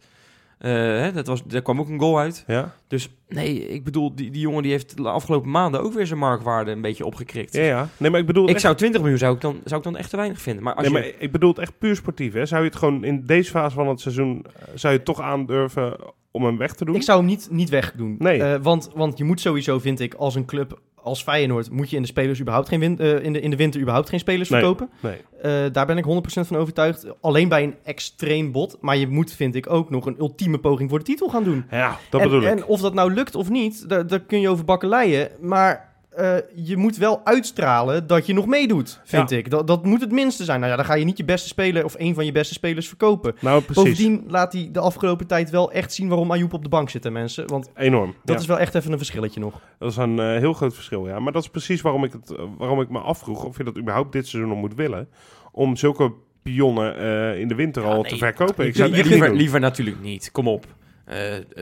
Eh, 0.59 0.71
hè, 0.71 1.11
dat 1.11 1.27
was, 1.27 1.43
daar 1.43 1.61
kwam 1.61 1.79
ook 1.79 1.89
een 1.89 1.99
goal 1.99 2.19
uit. 2.19 2.43
Ja? 2.47 2.75
Dus 2.87 3.09
nee, 3.27 3.67
ik 3.67 3.83
bedoel, 3.83 4.15
die, 4.15 4.31
die 4.31 4.41
jongen 4.41 4.63
die 4.63 4.71
heeft 4.71 4.97
de 4.97 5.09
afgelopen 5.09 5.51
maanden 5.51 5.81
ook 5.81 5.93
weer 5.93 6.07
zijn 6.07 6.19
marktwaarde 6.19 6.71
een 6.71 6.81
beetje 6.81 7.05
opgekrikt. 7.05 7.53
ja, 7.53 7.61
ja. 7.63 7.89
Nee, 7.97 8.11
maar 8.11 8.19
ik 8.19 8.25
bedoel... 8.25 8.43
Ik 8.43 8.49
echt- 8.53 8.61
zou 8.61 8.75
20 8.75 9.01
miljoen 9.01 9.19
zou 9.19 9.35
ik 9.35 9.41
dan, 9.41 9.59
zou 9.63 9.77
ik 9.79 9.83
dan 9.85 9.97
echt 9.97 10.09
te 10.09 10.15
weinig 10.17 10.41
vinden. 10.41 10.63
Maar 10.63 10.73
als 10.73 10.89
nee, 10.89 11.03
je, 11.03 11.11
maar 11.11 11.21
ik 11.21 11.31
bedoel 11.31 11.49
het 11.49 11.59
echt 11.59 11.77
puur 11.79 11.95
sportief. 11.95 12.33
Hè? 12.33 12.45
Zou 12.45 12.61
je 12.63 12.67
het 12.69 12.77
gewoon 12.77 13.03
in 13.03 13.25
deze 13.25 13.51
fase 13.51 13.75
van 13.75 13.87
het 13.87 13.99
seizoen... 14.01 14.45
eh, 14.45 14.63
zou 14.75 14.93
je 14.93 14.97
het 14.99 15.07
toch 15.07 15.21
aandurven 15.21 15.95
om 16.31 16.43
hem 16.43 16.57
weg 16.57 16.73
te 16.75 16.85
doen? 16.85 16.95
Ik 16.95 17.01
zou 17.03 17.17
hem 17.19 17.27
niet, 17.27 17.47
niet 17.51 17.69
wegdoen. 17.69 18.15
Nee. 18.19 18.43
Eh, 18.43 18.59
want, 18.61 18.89
want 18.95 19.17
je 19.17 19.23
moet 19.23 19.39
sowieso, 19.39 19.79
vind 19.79 19.99
ik, 19.99 20.13
als 20.13 20.35
een 20.35 20.45
club 20.45 20.79
als 21.03 21.23
Feyenoord... 21.23 21.69
moet 21.71 21.89
je 21.89 21.95
in 21.95 22.01
de, 22.01 22.07
spelers 22.07 22.39
überhaupt 22.39 22.67
geen 22.67 22.79
win- 22.79 22.99
eh, 22.99 23.23
in 23.23 23.33
de, 23.33 23.39
in 23.41 23.49
de 23.49 23.55
winter 23.55 23.79
überhaupt 23.81 24.09
geen 24.09 24.19
spelers 24.19 24.49
Nee. 24.49 24.59
verkopen. 24.59 24.89
Nee. 24.99 25.17
Eh, 25.41 25.71
daar 25.73 25.85
ben 25.85 25.97
ik 25.97 26.05
100% 26.05 26.07
van 26.47 26.57
overtuigd. 26.57 27.05
Alleen 27.21 27.47
bij 27.49 27.63
een 27.63 27.75
extreem 27.83 28.51
bot. 28.51 28.77
Maar 28.81 28.97
je 28.97 29.07
moet, 29.07 29.31
vind 29.33 29.55
ik, 29.55 29.69
ook 29.69 29.89
nog 29.89 30.05
een 30.05 30.15
ultieme 30.19 30.57
poging 30.59 30.89
voor 30.89 30.99
de 30.99 31.05
titel 31.05 31.29
gaan 31.29 31.43
doen. 31.43 31.65
Ja, 31.71 31.97
dat 32.09 32.21
en, 32.21 32.27
bedoel 32.29 32.43
ik. 32.43 32.47
en 32.49 32.65
of 32.65 32.81
dat 32.81 32.93
nou 32.93 33.13
lukt 33.13 33.35
of 33.35 33.49
niet, 33.49 33.89
daar, 33.89 34.07
daar 34.07 34.19
kun 34.19 34.39
je 34.41 34.49
over 34.49 34.65
bakkeleien. 34.65 35.29
Maar 35.41 35.88
eh, 36.09 36.35
je 36.55 36.77
moet 36.77 36.97
wel 36.97 37.21
uitstralen 37.23 38.07
dat 38.07 38.25
je 38.25 38.33
nog 38.33 38.45
meedoet, 38.45 39.01
vind 39.03 39.29
Ja. 39.29 39.37
ik. 39.37 39.49
Dat, 39.49 39.67
dat 39.67 39.85
moet 39.85 40.01
het 40.01 40.11
minste 40.11 40.43
zijn. 40.43 40.59
Nou 40.59 40.71
ja, 40.71 40.77
dan 40.77 40.85
ga 40.85 40.93
je 40.93 41.05
niet 41.05 41.17
je 41.17 41.23
beste 41.25 41.47
speler 41.47 41.85
of 41.85 41.95
een 41.97 42.13
van 42.13 42.25
je 42.25 42.31
beste 42.31 42.53
spelers 42.53 42.87
verkopen. 42.87 43.35
nou, 43.41 43.61
precies. 43.63 43.83
Bovendien 43.83 44.23
laat 44.27 44.53
hij 44.53 44.69
de 44.71 44.79
afgelopen 44.79 45.27
tijd 45.27 45.49
wel 45.49 45.71
echt 45.71 45.93
zien 45.93 46.07
waarom 46.07 46.31
Ayoub 46.31 46.53
op 46.53 46.63
de 46.63 46.69
bank 46.69 46.89
zit, 46.89 47.03
hè, 47.03 47.11
mensen. 47.11 47.47
Want 47.47 47.69
Enorm. 47.75 48.15
dat 48.23 48.35
ja. 48.35 48.41
is 48.41 48.47
wel 48.47 48.59
echt 48.59 48.75
even 48.75 48.91
een 48.91 48.97
verschilletje 48.97 49.39
nog. 49.39 49.61
Dat 49.79 49.91
is 49.91 49.97
een 49.97 50.19
eh, 50.19 50.25
heel 50.37 50.53
groot 50.53 50.73
verschil, 50.73 51.07
ja. 51.07 51.19
Maar 51.19 51.33
dat 51.33 51.43
is 51.43 51.49
precies 51.49 51.81
waarom 51.81 52.03
ik, 52.03 52.11
het, 52.11 52.31
eh, 52.31 52.43
waarom 52.57 52.81
ik 52.81 52.89
me 52.89 52.99
afvroeg 52.99 53.43
of 53.43 53.57
je 53.57 53.63
dat 53.63 53.77
überhaupt 53.77 54.11
dit 54.11 54.27
seizoen 54.27 54.51
nog 54.51 54.59
moet 54.59 54.75
willen. 54.75 55.07
Om 55.51 55.75
zulke 55.75 56.11
pionnen 56.43 56.97
eh, 56.97 57.39
in 57.39 57.47
de 57.47 57.55
winter 57.55 57.83
Ja, 57.83 57.89
al 57.89 58.01
nee. 58.01 58.11
te 58.11 58.17
verkopen. 58.17 58.65
Ik 58.65 58.75
zou 58.75 58.89
liever, 58.91 59.35
liever 59.35 59.59
natuurlijk 59.59 60.01
niet, 60.01 60.31
kom 60.31 60.47
op. 60.47 60.65
Eh, 61.09 61.17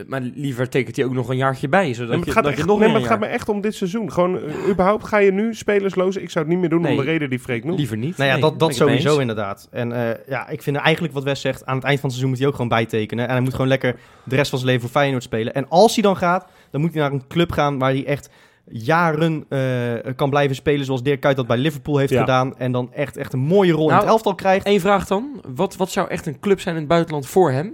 maar 0.06 0.20
liever 0.34 0.68
tekent 0.68 0.96
hij 0.96 1.04
ook 1.04 1.12
nog 1.12 1.28
een 1.28 1.36
jaartje 1.36 1.68
bij, 1.68 1.94
zodat 1.94 1.98
Nee, 1.98 2.06
maar 2.08 2.18
je, 2.18 2.24
het 2.24 2.32
gaat, 2.32 2.42
dat 2.42 2.52
echt, 2.52 2.60
je 2.60 2.66
nog 2.66 2.78
nee, 2.78 2.88
maar 2.88 2.98
het 3.00 3.06
gaat 3.08 3.20
me 3.20 3.26
echt 3.26 3.48
om 3.48 3.60
dit 3.60 3.74
seizoen. 3.74 4.12
Gewoon, 4.12 4.38
eh, 4.40 4.68
überhaupt 4.68 5.04
ga 5.04 5.18
je 5.18 5.32
nu 5.32 5.54
spelersloos? 5.54 6.16
Ik 6.16 6.30
zou 6.30 6.44
het 6.44 6.52
niet 6.54 6.62
meer 6.62 6.70
doen 6.70 6.80
Nee. 6.80 6.90
om 6.90 6.98
de 6.98 7.04
reden 7.04 7.30
die 7.30 7.38
Freek 7.38 7.64
noemt. 7.64 7.78
Liever 7.78 7.96
niet. 7.96 8.16
Nou 8.16 8.28
ja, 8.28 8.32
Nee, 8.36 8.42
dat, 8.42 8.58
dat 8.58 8.74
sowieso 8.74 9.10
eens. 9.10 9.20
inderdaad. 9.20 9.68
En 9.70 9.92
eh, 9.92 10.16
ja, 10.28 10.48
ik 10.48 10.62
vind 10.62 10.76
eigenlijk 10.76 11.14
wat 11.14 11.22
Wes 11.24 11.40
zegt, 11.40 11.66
aan 11.66 11.76
het 11.76 11.84
eind 11.84 12.00
van 12.00 12.08
het 12.10 12.18
seizoen 12.18 12.28
moet 12.28 12.38
hij 12.38 12.46
ook 12.48 12.54
gewoon 12.54 12.68
bijtekenen. 12.68 13.24
En 13.26 13.30
hij 13.32 13.40
moet 13.40 13.52
gewoon 13.54 13.68
lekker 13.68 13.96
de 14.24 14.34
rest 14.36 14.50
van 14.50 14.58
zijn 14.58 14.70
leven 14.70 14.88
voor 14.88 15.00
Feyenoord 15.00 15.22
spelen. 15.22 15.54
En 15.54 15.68
als 15.68 15.94
hij 15.94 16.02
dan 16.02 16.16
gaat, 16.16 16.46
dan 16.70 16.80
moet 16.80 16.92
hij 16.92 17.02
naar 17.02 17.12
een 17.12 17.26
club 17.28 17.52
gaan 17.52 17.78
waar 17.78 17.90
hij 17.90 18.06
echt 18.06 18.30
jaren 18.70 19.44
eh, 19.48 20.12
kan 20.16 20.30
blijven 20.30 20.56
spelen 20.56 20.84
zoals 20.84 21.02
Dirk 21.02 21.20
Kuyt 21.20 21.36
dat 21.36 21.46
bij 21.46 21.56
Liverpool 21.58 21.98
heeft 21.98 22.12
Ja. 22.12 22.20
gedaan. 22.20 22.58
En 22.58 22.72
dan 22.72 22.92
echt, 22.92 23.16
echt 23.16 23.32
een 23.32 23.38
mooie 23.38 23.72
rol 23.72 23.82
in 23.84 23.88
Nou, 23.90 24.00
het 24.00 24.10
elftal 24.10 24.34
krijgt. 24.34 24.66
Eén 24.66 24.80
vraag 24.80 25.06
dan. 25.06 25.42
Wat, 25.54 25.76
wat 25.76 25.90
zou 25.90 26.08
echt 26.08 26.26
een 26.26 26.40
club 26.40 26.60
zijn 26.60 26.74
in 26.74 26.80
het 26.80 26.90
buitenland 26.90 27.26
voor 27.26 27.50
hem? 27.50 27.72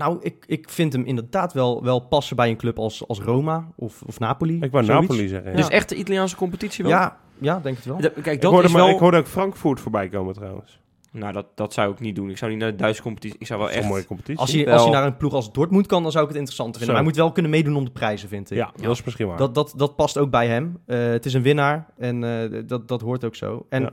Nou, 0.00 0.18
ik, 0.20 0.44
ik 0.46 0.68
vind 0.68 0.92
hem 0.92 1.04
inderdaad 1.04 1.52
wel, 1.52 1.82
wel 1.82 2.00
passen 2.00 2.36
bij 2.36 2.48
een 2.50 2.56
club 2.56 2.78
als, 2.78 3.06
als 3.08 3.20
Roma 3.20 3.68
of, 3.76 4.02
of 4.06 4.18
Napoli. 4.18 4.58
Ik 4.60 4.70
wou 4.70 4.84
zoiets. 4.84 5.08
Napoli 5.08 5.28
zeggen. 5.28 5.50
Ja. 5.50 5.56
Dus 5.56 5.68
echt 5.68 5.88
de 5.88 5.94
Italiaanse 5.96 6.36
competitie 6.36 6.84
wel? 6.84 6.92
Ja, 6.92 7.16
ja, 7.38 7.60
denk 7.60 7.76
het 7.76 7.84
wel. 7.84 7.96
Kijk, 7.96 8.26
ik, 8.26 8.40
dat 8.40 8.50
hoorde 8.52 8.66
is 8.66 8.72
maar, 8.72 8.82
wel... 8.82 8.90
ik 8.90 8.98
hoorde 8.98 9.16
ook 9.18 9.26
Frankfurt 9.26 9.80
voorbij 9.80 10.08
komen 10.08 10.34
trouwens. 10.34 10.80
Nou, 11.12 11.32
dat, 11.32 11.46
dat 11.54 11.72
zou 11.72 11.92
ik 11.92 12.00
niet 12.00 12.14
doen. 12.16 12.30
Ik 12.30 12.38
zou 12.38 12.50
niet 12.50 12.60
naar 12.60 12.70
de 12.70 12.76
Duitse 12.76 13.02
competitie... 13.02 13.38
Ik 13.38 13.46
zou 13.46 13.58
wel 13.60 13.68
is 13.68 13.74
echt... 13.74 13.84
een 13.84 13.90
mooie 13.90 14.04
competitie. 14.06 14.40
Als 14.40 14.52
hij, 14.52 14.64
wel- 14.64 14.72
als 14.74 14.82
hij 14.82 14.92
naar 14.92 15.06
een 15.06 15.16
ploeg 15.16 15.32
als 15.32 15.52
Dortmund 15.52 15.86
kan, 15.86 16.02
dan 16.02 16.12
zou 16.12 16.24
ik 16.24 16.30
het 16.30 16.38
interessant 16.38 16.76
vinden. 16.76 16.86
Zo. 16.86 16.92
Maar 16.94 17.02
hij 17.02 17.10
moet 17.12 17.20
wel 17.24 17.32
kunnen 17.32 17.50
meedoen 17.50 17.76
om 17.76 17.84
de 17.84 17.90
prijzen, 17.90 18.28
vind 18.28 18.50
ik. 18.50 18.56
ja, 18.56 18.72
dat 18.82 18.90
is 18.90 19.02
misschien 19.04 19.26
waar. 19.26 19.36
Dat, 19.36 19.54
dat, 19.54 19.72
dat 19.76 19.96
past 19.96 20.18
ook 20.18 20.30
bij 20.30 20.46
hem. 20.48 20.78
Eh, 20.86 20.98
het 20.98 21.26
is 21.26 21.34
een 21.34 21.42
winnaar 21.42 21.86
en 21.98 22.24
eh, 22.52 22.60
dat, 22.66 22.88
dat 22.88 23.00
hoort 23.00 23.24
ook 23.24 23.34
zo. 23.34 23.66
En 23.68 23.82
Ja. 23.82 23.92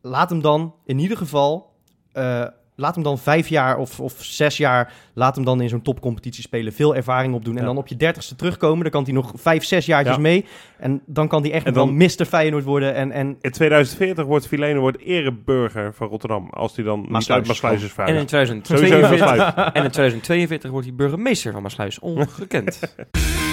laat 0.00 0.30
hem 0.30 0.40
dan 0.42 0.74
in 0.84 0.98
ieder 0.98 1.16
geval... 1.16 1.72
eh, 2.12 2.44
laat 2.76 2.94
hem 2.94 3.04
dan 3.04 3.18
vijf 3.18 3.48
jaar 3.48 3.76
of, 3.78 4.00
of 4.00 4.14
zes 4.18 4.56
jaar... 4.56 4.92
laat 5.14 5.34
hem 5.34 5.44
dan 5.44 5.60
in 5.60 5.68
zo'n 5.68 5.82
topcompetitie 5.82 6.42
spelen. 6.42 6.72
Veel 6.72 6.94
ervaring 6.96 7.34
opdoen. 7.34 7.54
En 7.54 7.60
Ja. 7.60 7.66
dan 7.66 7.76
op 7.76 7.86
je 7.86 7.96
dertigste 7.96 8.36
terugkomen. 8.36 8.82
Dan 8.82 8.90
kan 8.90 9.04
hij 9.04 9.12
nog 9.12 9.32
vijf, 9.36 9.64
zes 9.64 9.86
jaartjes 9.86 10.14
Ja. 10.16 10.20
mee. 10.20 10.44
En 10.78 11.02
dan 11.06 11.28
kan 11.28 11.42
hij 11.42 11.52
echt 11.52 11.64
En 11.66 11.72
nog 11.72 11.84
dan- 11.86 11.98
wel 11.98 12.08
Mr. 12.18 12.24
Feyenoord 12.24 12.64
worden. 12.64 12.94
En, 12.94 13.12
en 13.12 13.36
In 13.40 13.50
2040 13.50 14.24
wordt 14.24 14.46
Filene 14.46 14.78
wordt 14.78 14.98
ereburger 15.00 15.94
van 15.94 16.08
Rotterdam. 16.08 16.48
Als 16.50 16.76
hij 16.76 16.84
dan 16.84 17.00
niet 17.00 17.10
Maasluis. 17.10 17.38
uit 17.38 17.48
Maasluis 17.48 17.76
is 17.76 17.82
En 17.82 17.88
in, 17.88 17.94
veilig. 17.94 18.24
2042, 18.26 19.08
Sowieso 19.08 19.24
Maasluis. 19.26 19.54
en 19.76 19.84
in 19.84 19.90
2042 19.90 20.70
wordt 20.70 20.86
hij 20.86 20.96
burgemeester 20.96 21.52
van 21.52 21.62
Maasluis. 21.62 21.98
Ongekend. 21.98 22.80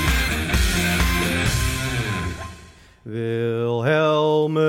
Wilhelmus 3.04 4.60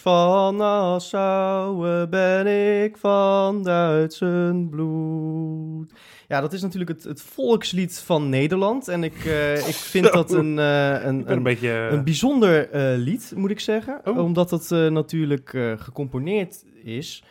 van 0.00 0.56
Nassau 0.56 1.88
eh, 1.88 2.08
ben 2.08 2.46
ik 2.82 2.96
van 2.96 3.62
Duitsen 3.62 4.68
bloed. 4.70 5.92
Ja, 6.32 6.40
dat 6.40 6.52
is 6.52 6.62
natuurlijk 6.62 6.90
het, 6.90 7.04
het 7.04 7.22
volkslied 7.22 7.98
van 7.98 8.28
Nederland. 8.28 8.88
En 8.88 9.04
ik, 9.04 9.24
eh, 9.24 9.68
ik 9.68 9.74
vind 9.74 10.06
Zo. 10.06 10.12
dat 10.12 10.32
een, 10.32 10.58
eh, 10.58 10.90
een, 10.90 11.02
een 11.02 11.30
een, 11.30 11.42
beetje... 11.42 11.70
een 11.70 12.04
bijzonder 12.04 12.68
lied, 12.98 13.32
moet 13.36 13.50
ik 13.50 13.60
zeggen. 13.60 14.00
Oh. 14.04 14.18
Omdat 14.18 14.50
het 14.50 14.70
eh, 14.70 14.86
natuurlijk 14.86 15.48
gecomponeerd 15.78 16.64
is 16.82 17.24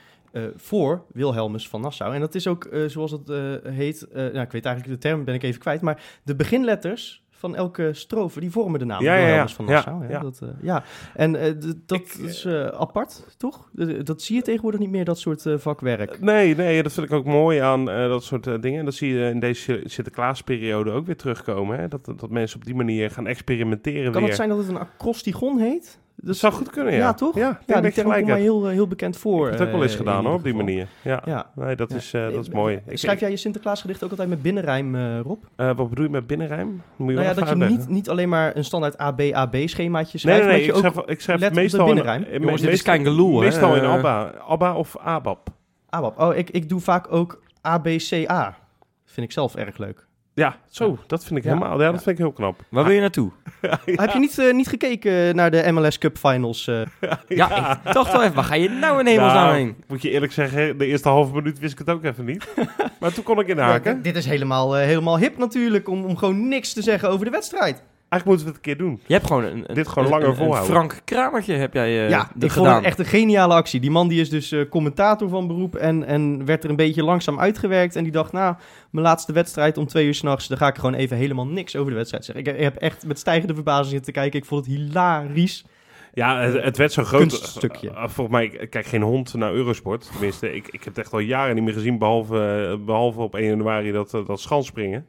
voor 0.56 1.06
Wilhelmus 1.13 1.69
van 1.69 1.82
Nassau. 1.82 2.13
En 2.13 2.19
dat 2.19 2.36
is 2.36 2.47
ook, 2.47 2.69
zoals 2.88 3.12
het 3.12 3.28
heet, 3.63 4.08
nou, 4.13 4.39
ik 4.39 4.52
weet 4.52 4.65
eigenlijk 4.65 5.02
de 5.02 5.08
term, 5.08 5.24
ben 5.24 5.36
ik 5.36 5.43
even 5.43 5.60
kwijt. 5.60 5.82
Maar 5.82 6.04
de 6.24 6.36
beginletters 6.36 7.24
van 7.41 7.56
elke 7.56 7.93
strofe, 7.93 8.39
die 8.39 8.51
vormen 8.51 8.80
de 8.80 8.86
naam 8.86 9.04
Ja, 9.04 9.15
ja, 9.15 9.27
ja. 9.27 9.47
Van 9.47 9.65
Ja, 9.65 9.71
Nassau. 9.71 10.04
Ja, 10.04 10.10
ja. 10.10 10.19
Dat, 10.19 10.39
eh, 10.43 10.49
ja. 10.62 10.84
En 11.13 11.36
eh, 11.36 11.54
dat 11.86 11.97
Ik, 11.99 12.13
is 12.13 12.45
eh, 12.45 12.65
apart, 12.67 13.25
toch? 13.38 13.69
Dat 14.04 14.21
zie 14.21 14.36
je 14.36 14.41
tegenwoordig 14.41 14.80
niet 14.80 14.89
meer, 14.89 15.06
dat 15.06 15.19
soort 15.19 15.45
eh, 15.45 15.58
vakwerk. 15.58 16.19
Nee, 16.19 16.56
nee, 16.56 16.84
dat 16.84 16.93
vind 16.93 17.06
ik 17.06 17.13
ook 17.13 17.25
mooi 17.25 17.60
aan 17.60 17.89
eh, 17.89 18.08
dat 18.08 18.23
soort 18.23 18.47
eh, 18.47 18.62
dingen. 18.62 18.80
En 18.80 18.86
dat 18.86 18.93
zie 18.93 19.13
je 19.13 19.30
in 19.30 19.39
deze 19.39 19.82
Sinterklaasperiode 19.84 20.91
ook 20.91 21.06
weer 21.06 21.17
terugkomen. 21.17 21.80
Hè? 21.80 21.88
Dat, 21.88 22.06
dat 22.06 22.30
mensen 22.30 22.60
op 22.60 22.65
die 22.65 22.75
manier 22.75 23.12
gaan 23.12 23.27
experimenteren 23.27 24.04
Kan 24.12 24.13
weer. 24.21 24.23
het 24.30 24.36
zijn 24.38 24.49
dat 24.49 24.58
het 24.58 24.67
een 24.67 24.77
acrostigon 24.80 25.60
heet? 25.60 25.99
Dat 26.15 26.36
zou 26.36 26.54
goed 26.54 26.69
kunnen, 26.69 26.93
ja. 26.93 27.00
Ja, 27.00 27.13
toch? 27.13 27.36
Ja, 27.36 27.41
Ja, 27.41 27.76
ik 27.76 27.82
die 27.84 27.91
term 27.91 27.93
gelijk 28.08 28.13
komt 28.24 28.28
mij 28.34 28.41
heel, 28.41 28.65
eh, 28.67 28.71
heel 28.74 28.88
bekend 28.88 29.17
voor. 29.17 29.45
Ik 29.45 29.50
heb 29.52 29.60
het 29.60 29.67
ook 29.67 29.74
wel 29.74 29.84
eens 29.84 29.91
eh, 29.91 29.97
gedaan 29.97 30.19
in 30.19 30.26
hoor, 30.26 30.34
op 30.36 30.43
die 30.43 30.54
manier. 30.54 30.88
Ja, 31.04 31.21
Ja. 31.26 31.52
nee, 31.56 31.76
dat 31.76 31.89
Ja. 31.89 31.95
is, 31.95 32.13
eh, 32.13 32.24
dat 32.32 32.47
is 32.47 32.50
mooi. 32.50 32.82
Ik- 32.88 32.97
Schrijf 32.97 33.19
jij 33.19 33.30
je 33.30 33.38
Sinterklaasgedicht 33.38 34.04
ook 34.04 34.10
altijd 34.10 34.30
met 34.30 34.41
binnenrijm, 34.41 34.95
eh, 34.95 35.19
Rob? 35.19 35.43
eh, 35.56 35.71
wat 35.76 35.89
bedoel 35.89 36.04
je 36.06 36.12
met 36.12 36.28
binnenrijm? 36.28 36.67
Moet 36.67 36.82
je 36.97 37.04
Nou 37.04 37.15
wel 37.15 37.24
ja, 37.24 37.34
dat 37.34 37.50
je 37.50 37.56
niet, 37.78 37.88
niet 37.89 38.10
alleen 38.10 38.30
maar 38.30 38.56
een 38.56 38.63
standaard 38.65 38.97
AB-AB-schemaatje 38.97 40.19
Nee, 40.24 40.36
schrijft, 40.36 40.45
nee, 40.45 40.47
nee. 40.47 40.47
maar 40.47 40.56
Ik 40.56 40.65
dat 40.74 40.82
je 40.82 40.88
ook 40.88 40.93
schrijf, 40.93 41.08
ik 41.08 41.21
schrijf 41.21 41.39
let 41.39 41.50
op 41.50 41.56
de 41.56 41.62
meestal 41.62 41.80
in, 41.80 41.86
binnenrijm. 41.95 42.41
Jongens, 42.41 42.62
dit 42.62 42.71
is 42.71 42.82
kein 42.82 43.04
hè? 43.39 43.45
Meestal 43.45 43.76
in 43.76 43.84
ABBA. 43.84 44.34
ABBA 44.47 44.76
of 44.76 44.97
ABAP. 44.97 45.50
ABAP. 45.89 46.19
Oh, 46.19 46.36
ik, 46.36 46.50
ik 46.50 46.69
doe 46.69 46.80
vaak 46.80 47.12
ook 47.13 47.41
ABCA. 47.62 48.58
Vind 49.06 49.26
ik 49.28 49.32
zelf 49.32 49.56
erg 49.56 49.78
leuk. 49.78 50.08
Ja, 50.33 50.55
zo. 50.69 50.97
Dat 51.07 51.23
vind 51.25 51.39
ik 51.39 51.43
Ja. 51.45 51.53
helemaal... 51.53 51.79
Ja, 51.79 51.85
dat 51.85 51.93
Ja. 51.95 52.01
vind 52.01 52.09
ik 52.09 52.17
heel 52.17 52.31
knap. 52.31 52.59
Waar 52.69 52.83
wil 52.83 52.93
je 52.93 52.99
naartoe? 52.99 53.31
Heb 53.85 54.11
je 54.11 54.19
niet, 54.19 54.37
eh, 54.37 54.53
niet 54.53 54.67
gekeken 54.67 55.35
naar 55.35 55.51
de 55.51 55.71
MLS 55.71 55.97
Cup 55.97 56.17
Finals? 56.17 56.67
eh? 56.67 56.81
Ja, 57.27 57.79
ik 57.85 57.93
dacht 57.93 58.11
wel 58.11 58.21
even, 58.23 58.35
waar 58.35 58.43
ga 58.43 58.55
je 58.55 58.69
nou 58.69 58.99
in 58.99 59.05
hemelsnaam 59.05 59.43
Nou, 59.45 59.55
heen? 59.57 59.75
Moet 59.87 60.01
je 60.01 60.09
eerlijk 60.09 60.31
zeggen, 60.31 60.77
de 60.77 60.85
eerste 60.85 61.09
halve 61.09 61.33
minuut 61.33 61.59
wist 61.59 61.71
ik 61.73 61.79
het 61.79 61.89
ook 61.89 62.03
even 62.03 62.25
niet. 62.25 62.47
maar 62.99 63.13
toen 63.13 63.23
kon 63.23 63.39
ik 63.39 63.47
inhaken. 63.47 63.95
Ja, 63.95 64.01
dit 64.01 64.15
is 64.15 64.25
helemaal, 64.25 64.77
eh, 64.77 64.85
helemaal 64.85 65.17
hip 65.17 65.37
natuurlijk, 65.37 65.87
om, 65.89 66.05
om 66.05 66.17
gewoon 66.17 66.47
niks 66.47 66.73
te 66.73 66.81
zeggen 66.81 67.09
over 67.09 67.25
de 67.25 67.31
wedstrijd. 67.31 67.83
Eigenlijk 68.12 68.26
moeten 68.26 68.45
we 68.45 68.52
het 68.52 68.56
een 68.56 68.76
keer 68.78 68.86
doen. 68.88 69.02
Je 69.08 69.13
hebt 69.13 69.28
gewoon 69.28 69.43
een, 69.43 69.63
een, 69.69 69.76
Dit 69.76 69.88
gewoon 69.88 70.04
een- 70.04 70.10
langer 70.10 70.28
een- 70.28 70.36
volhouden. 70.36 70.71
Frank 70.74 71.02
Kramertje 71.06 71.54
heb 71.54 71.74
jij 71.74 72.04
eh, 72.04 72.10
ja, 72.10 72.19
dit 72.34 72.43
ik 72.43 72.52
vond 72.52 72.54
gedaan. 72.65 72.76
het 72.76 72.84
echt 72.86 73.00
een 73.00 73.06
geniale 73.06 73.54
actie. 73.54 73.80
Die 73.80 73.91
man 73.91 74.08
die 74.08 74.21
is 74.21 74.30
dus 74.30 74.52
eh, 74.52 74.69
commentator 74.69 75.30
van 75.30 75.47
beroep 75.47 75.76
en, 75.76 76.04
en 76.04 76.45
werd 76.45 76.63
er 76.63 76.69
een 76.69 76.76
beetje 76.76 77.04
langzaam 77.04 77.39
uitgewerkt. 77.39 77.95
En 77.95 78.04
die 78.04 78.12
dacht, 78.12 78.32
nou, 78.32 78.56
mijn 78.89 79.06
laatste 79.06 79.34
wedstrijd 79.34 79.78
om 79.78 79.88
twee 79.88 80.06
uur 80.06 80.13
s'nachts, 80.13 80.47
dan 80.47 80.58
ga 80.58 80.67
ik 80.67 80.76
gewoon 80.76 80.93
even 80.93 81.17
helemaal 81.17 81.47
niks 81.47 81.76
over 81.76 81.89
de 81.91 81.97
wedstrijd 81.97 82.26
zeggen. 82.26 82.45
Ik, 82.45 82.56
ik 82.56 82.63
heb 82.63 82.76
echt 82.76 83.06
met 83.06 83.19
stijgende 83.19 83.54
verbazing 83.54 83.89
zitten 83.89 84.13
kijken. 84.13 84.39
Ik 84.39 84.45
vond 84.45 84.65
het 84.65 84.76
hilarisch. 84.76 85.65
Ja, 86.13 86.39
het, 86.41 86.63
het 86.63 86.78
werd 86.78 86.91
zo 86.91 87.04
groot. 87.04 87.19
Kunststukje. 87.21 87.89
Eh, 87.89 87.95
volgens 88.08 88.30
mij 88.36 88.45
ik 88.45 88.69
kijk 88.69 88.86
geen 88.86 89.02
hond 89.02 89.34
naar 89.34 89.54
Eurosport. 89.54 90.10
Tenminste, 90.12 90.54
ik, 90.56 90.67
ik 90.67 90.84
heb 90.84 90.95
het 90.95 90.97
echt 90.97 91.13
al 91.13 91.19
jaren 91.19 91.56
niet 91.56 91.63
meer 91.63 91.74
gezien, 91.74 91.97
behalve, 91.97 92.67
eh, 92.80 92.86
behalve 92.86 93.19
op 93.21 93.36
1 93.36 93.45
januari 93.45 93.91
dat, 93.91 94.10
dat 94.28 94.39
schanspringen. 94.39 95.06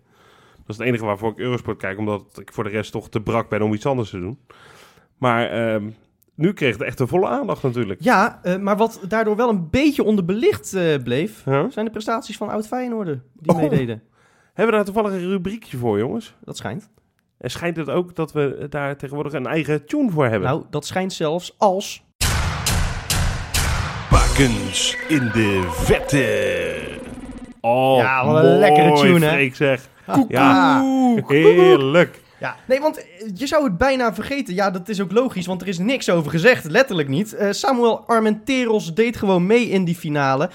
Dat 0.66 0.68
is 0.70 0.76
het 0.76 0.86
enige 0.86 1.04
waarvoor 1.04 1.30
ik 1.30 1.38
Eurosport 1.38 1.78
kijk, 1.78 1.98
omdat 1.98 2.38
ik 2.40 2.52
voor 2.52 2.64
de 2.64 2.70
rest 2.70 2.92
toch 2.92 3.08
te 3.08 3.20
brak 3.20 3.48
ben 3.48 3.62
om 3.62 3.72
iets 3.74 3.86
anders 3.86 4.10
te 4.10 4.18
doen. 4.20 4.38
Maar 5.18 5.50
ehm, 5.50 5.90
nu 6.34 6.52
kreeg 6.52 6.72
het 6.72 6.82
echt 6.82 7.00
een 7.00 7.08
volle 7.08 7.26
aandacht 7.26 7.62
natuurlijk. 7.62 8.02
Ja, 8.02 8.40
eh, 8.42 8.56
maar 8.58 8.76
wat 8.76 9.00
daardoor 9.08 9.36
wel 9.36 9.48
een 9.48 9.70
beetje 9.70 10.02
onderbelicht 10.04 10.74
eh, 10.74 10.84
bleef, 11.02 11.44
Huh? 11.44 11.64
zijn 11.70 11.84
de 11.84 11.90
prestaties 11.90 12.36
van 12.36 12.48
oud 12.48 12.66
Feyenoorden 12.66 13.22
die 13.32 13.52
Oh. 13.54 13.60
meededen. 13.60 14.02
Hebben 14.54 14.66
we 14.78 14.84
daar 14.84 14.94
toevallig 14.94 15.12
een 15.12 15.28
rubriekje 15.30 15.76
voor, 15.76 15.98
jongens? 15.98 16.34
Dat 16.44 16.56
schijnt. 16.56 16.90
En 17.38 17.50
schijnt 17.50 17.76
het 17.76 17.90
ook 17.90 18.14
dat 18.14 18.32
we 18.32 18.66
daar 18.68 18.96
tegenwoordig 18.96 19.32
een 19.32 19.46
eigen 19.46 19.86
tune 19.86 20.10
voor 20.10 20.24
hebben? 20.26 20.48
Nou, 20.48 20.64
dat 20.70 20.86
schijnt 20.86 21.12
zelfs 21.12 21.54
als... 21.58 22.04
Bakens 24.10 24.96
in 25.08 25.30
de 25.32 25.68
vette. 25.70 26.80
Oh, 27.60 27.96
Ja, 27.98 28.26
wat 28.26 28.44
een 28.44 28.58
lekkere 28.58 28.92
tune, 29.00 29.26
hè? 29.26 29.38
Ik 29.38 29.54
zeg. 29.54 29.88
Ja. 30.28 30.82
Heerlijk. 31.26 32.20
Ja, 32.40 32.56
nee, 32.66 32.80
want 32.80 33.06
je 33.34 33.46
zou 33.46 33.64
het 33.64 33.78
bijna 33.78 34.14
vergeten. 34.14 34.54
Ja, 34.54 34.70
dat 34.70 34.88
is 34.88 35.00
ook 35.00 35.12
logisch, 35.12 35.46
want 35.46 35.62
er 35.62 35.68
is 35.68 35.78
niks 35.78 36.10
over 36.10 36.30
gezegd. 36.30 36.64
Letterlijk 36.64 37.08
niet. 37.08 37.34
Eh, 37.34 37.50
Samuel 37.50 38.06
Armenteros 38.06 38.94
deed 38.94 39.16
gewoon 39.16 39.46
mee 39.46 39.68
in 39.68 39.84
die 39.84 39.94
finale. 39.94 40.50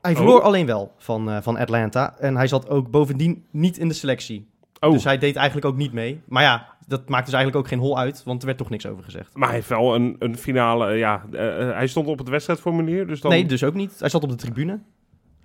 Hij 0.00 0.16
verloor 0.16 0.38
Oh. 0.38 0.44
alleen 0.44 0.66
wel 0.66 0.92
van, 0.98 1.30
eh, 1.30 1.36
van 1.42 1.56
Atlanta. 1.56 2.14
En 2.18 2.36
hij 2.36 2.46
zat 2.46 2.68
ook 2.68 2.90
bovendien 2.90 3.44
niet 3.50 3.78
in 3.78 3.88
de 3.88 3.94
selectie. 3.94 4.46
Oh, 4.80 4.92
Dus 4.92 5.04
hij 5.04 5.18
deed 5.18 5.36
eigenlijk 5.36 5.66
ook 5.66 5.76
niet 5.76 5.92
mee. 5.92 6.20
Maar 6.28 6.42
ja, 6.42 6.66
dat 6.86 7.08
maakt 7.08 7.24
dus 7.24 7.34
eigenlijk 7.34 7.64
ook 7.64 7.70
geen 7.70 7.80
hol 7.82 7.98
uit, 7.98 8.22
want 8.24 8.40
er 8.40 8.46
werd 8.46 8.58
toch 8.58 8.70
niks 8.70 8.86
over 8.86 9.04
gezegd. 9.04 9.30
maar 9.36 9.46
hij 9.48 9.56
heeft 9.56 9.68
wel 9.68 9.94
een, 9.94 10.16
een 10.18 10.36
finale. 10.38 10.92
Ja, 10.92 11.22
eh, 11.32 11.40
hij 11.70 11.86
stond 11.86 12.06
op 12.06 12.18
het 12.18 12.28
wedstrijdformulier. 12.28 13.06
Dus 13.06 13.20
dan... 13.20 13.30
Nee, 13.30 13.46
dus 13.46 13.64
ook 13.64 13.74
niet. 13.74 13.98
Hij 14.00 14.08
zat 14.08 14.22
op 14.22 14.28
de 14.30 14.34
tribune. 14.36 14.78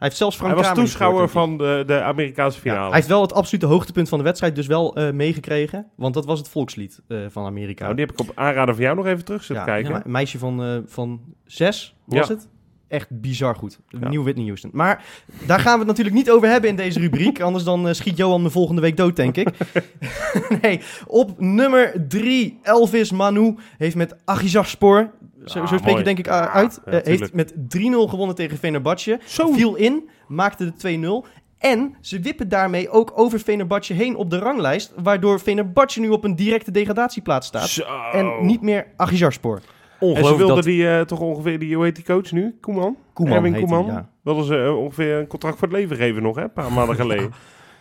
Heeft 0.07 0.17
zelfs 0.17 0.35
Frank 0.35 0.51
Hij 0.53 0.61
was 0.61 0.71
Kramer 0.71 0.83
toeschouwer 0.89 1.29
van 1.29 1.57
de, 1.57 1.83
de 1.87 2.01
Amerikaanse 2.01 2.57
ik. 2.57 2.61
finale. 2.63 2.81
Ja, 2.81 2.87
hij 2.87 2.95
heeft 2.95 3.07
wel 3.07 3.21
het 3.21 3.33
absolute 3.33 3.65
hoogtepunt 3.65 4.09
van 4.09 4.17
de 4.17 4.23
wedstrijd 4.23 4.55
dus 4.55 4.67
wel 4.67 4.95
eh, 4.95 5.11
meegekregen. 5.11 5.85
Want 5.95 6.13
dat 6.13 6.25
was 6.25 6.39
het 6.39 6.49
volkslied 6.49 7.01
eh, 7.07 7.17
van 7.29 7.45
Amerika. 7.45 7.83
Nou, 7.83 7.95
die 7.95 8.05
heb 8.05 8.13
ik 8.13 8.19
op 8.19 8.31
aanraden 8.35 8.75
van 8.75 8.83
jou 8.83 8.95
nog 8.95 9.05
even 9.05 9.25
terug 9.25 9.43
zitten 9.43 9.65
Ja, 9.65 9.71
kijken. 9.71 9.91
ja, 9.91 10.01
een 10.05 10.11
meisje 10.11 10.37
van, 10.37 10.63
eh, 10.63 10.77
van 10.85 11.21
zes 11.45 11.95
was 12.05 12.27
het. 12.27 12.47
Echt 12.87 13.21
bizar 13.21 13.55
goed. 13.55 13.79
Nieuw 13.89 14.23
Whitney 14.23 14.45
Houston. 14.45 14.69
Maar 14.73 15.05
daar 15.47 15.59
gaan 15.59 15.73
we 15.73 15.79
het 15.79 15.87
natuurlijk 15.87 16.15
niet 16.15 16.31
over 16.31 16.47
hebben 16.49 16.69
in 16.69 16.75
deze 16.75 16.99
rubriek. 16.99 17.41
Anders 17.41 17.63
dan 17.63 17.95
schiet 17.95 18.17
Johan 18.17 18.41
me 18.41 18.49
volgende 18.49 18.81
week 18.81 18.97
dood, 18.97 19.15
denk 19.15 19.37
ik. 19.37 19.49
nee, 20.61 20.79
op 21.07 21.39
nummer 21.39 22.05
drie, 22.07 22.59
Elvis 22.63 23.11
Manu 23.11 23.55
heeft 23.77 23.95
met 23.95 24.15
Agizarspor, 24.25 25.11
zo, 25.45 25.59
Ah, 25.59 25.67
zo 25.67 25.77
spreek 25.77 25.83
mooi. 25.83 25.97
je 25.97 26.03
denk 26.03 26.19
ik 26.19 26.27
uh, 26.27 26.33
Ja, 26.33 26.49
uit, 26.49 26.81
ja, 26.85 26.91
eh, 26.91 27.05
heeft 27.05 27.33
met 27.33 27.53
3-0 27.53 27.55
gewonnen 28.09 28.35
tegen 28.35 28.57
Fenerbahce. 28.57 29.19
Zo. 29.25 29.51
Viel 29.51 29.75
in, 29.75 30.09
maakte 30.27 30.73
de 30.77 31.23
2-0. 31.23 31.27
En 31.57 31.95
ze 32.01 32.19
wippen 32.19 32.49
daarmee 32.49 32.89
ook 32.89 33.11
over 33.15 33.39
Fenerbahce 33.39 33.93
heen 33.93 34.15
op 34.15 34.29
de 34.29 34.37
ranglijst. 34.37 34.93
Waardoor 35.03 35.39
Fenerbahce 35.39 35.99
nu 35.99 36.09
op 36.09 36.23
een 36.23 36.35
directe 36.35 36.71
degradatieplaats 36.71 37.47
staat. 37.47 37.67
Zo. 37.67 37.83
En 38.11 38.45
niet 38.45 38.61
meer 38.61 38.87
Agizarspor. 38.97 39.61
En 39.99 40.25
ze 40.25 40.35
wilden 40.37 40.55
dat... 40.55 40.63
die 40.63 40.87
eh, 40.87 41.01
toch 41.01 41.19
ongeveer, 41.19 41.59
die, 41.59 41.75
hoe 41.75 41.83
heet 41.83 41.95
die 41.95 42.05
coach 42.05 42.31
nu? 42.31 42.57
Koeman? 42.61 42.97
Koeman 43.13 43.35
Erwin 43.35 43.55
Koeman? 43.55 43.85
hij, 43.85 43.93
ja. 43.93 44.09
Wilden 44.21 44.45
ze 44.45 44.63
eh, 44.63 44.77
ongeveer 44.77 45.15
een 45.15 45.27
contract 45.27 45.57
voor 45.57 45.67
het 45.67 45.77
leven 45.77 45.95
geven 45.95 46.21
nog, 46.21 46.35
hè? 46.35 46.41
Een 46.41 46.53
paar 46.53 46.71
maanden 46.71 46.95
geleden. 47.05 47.31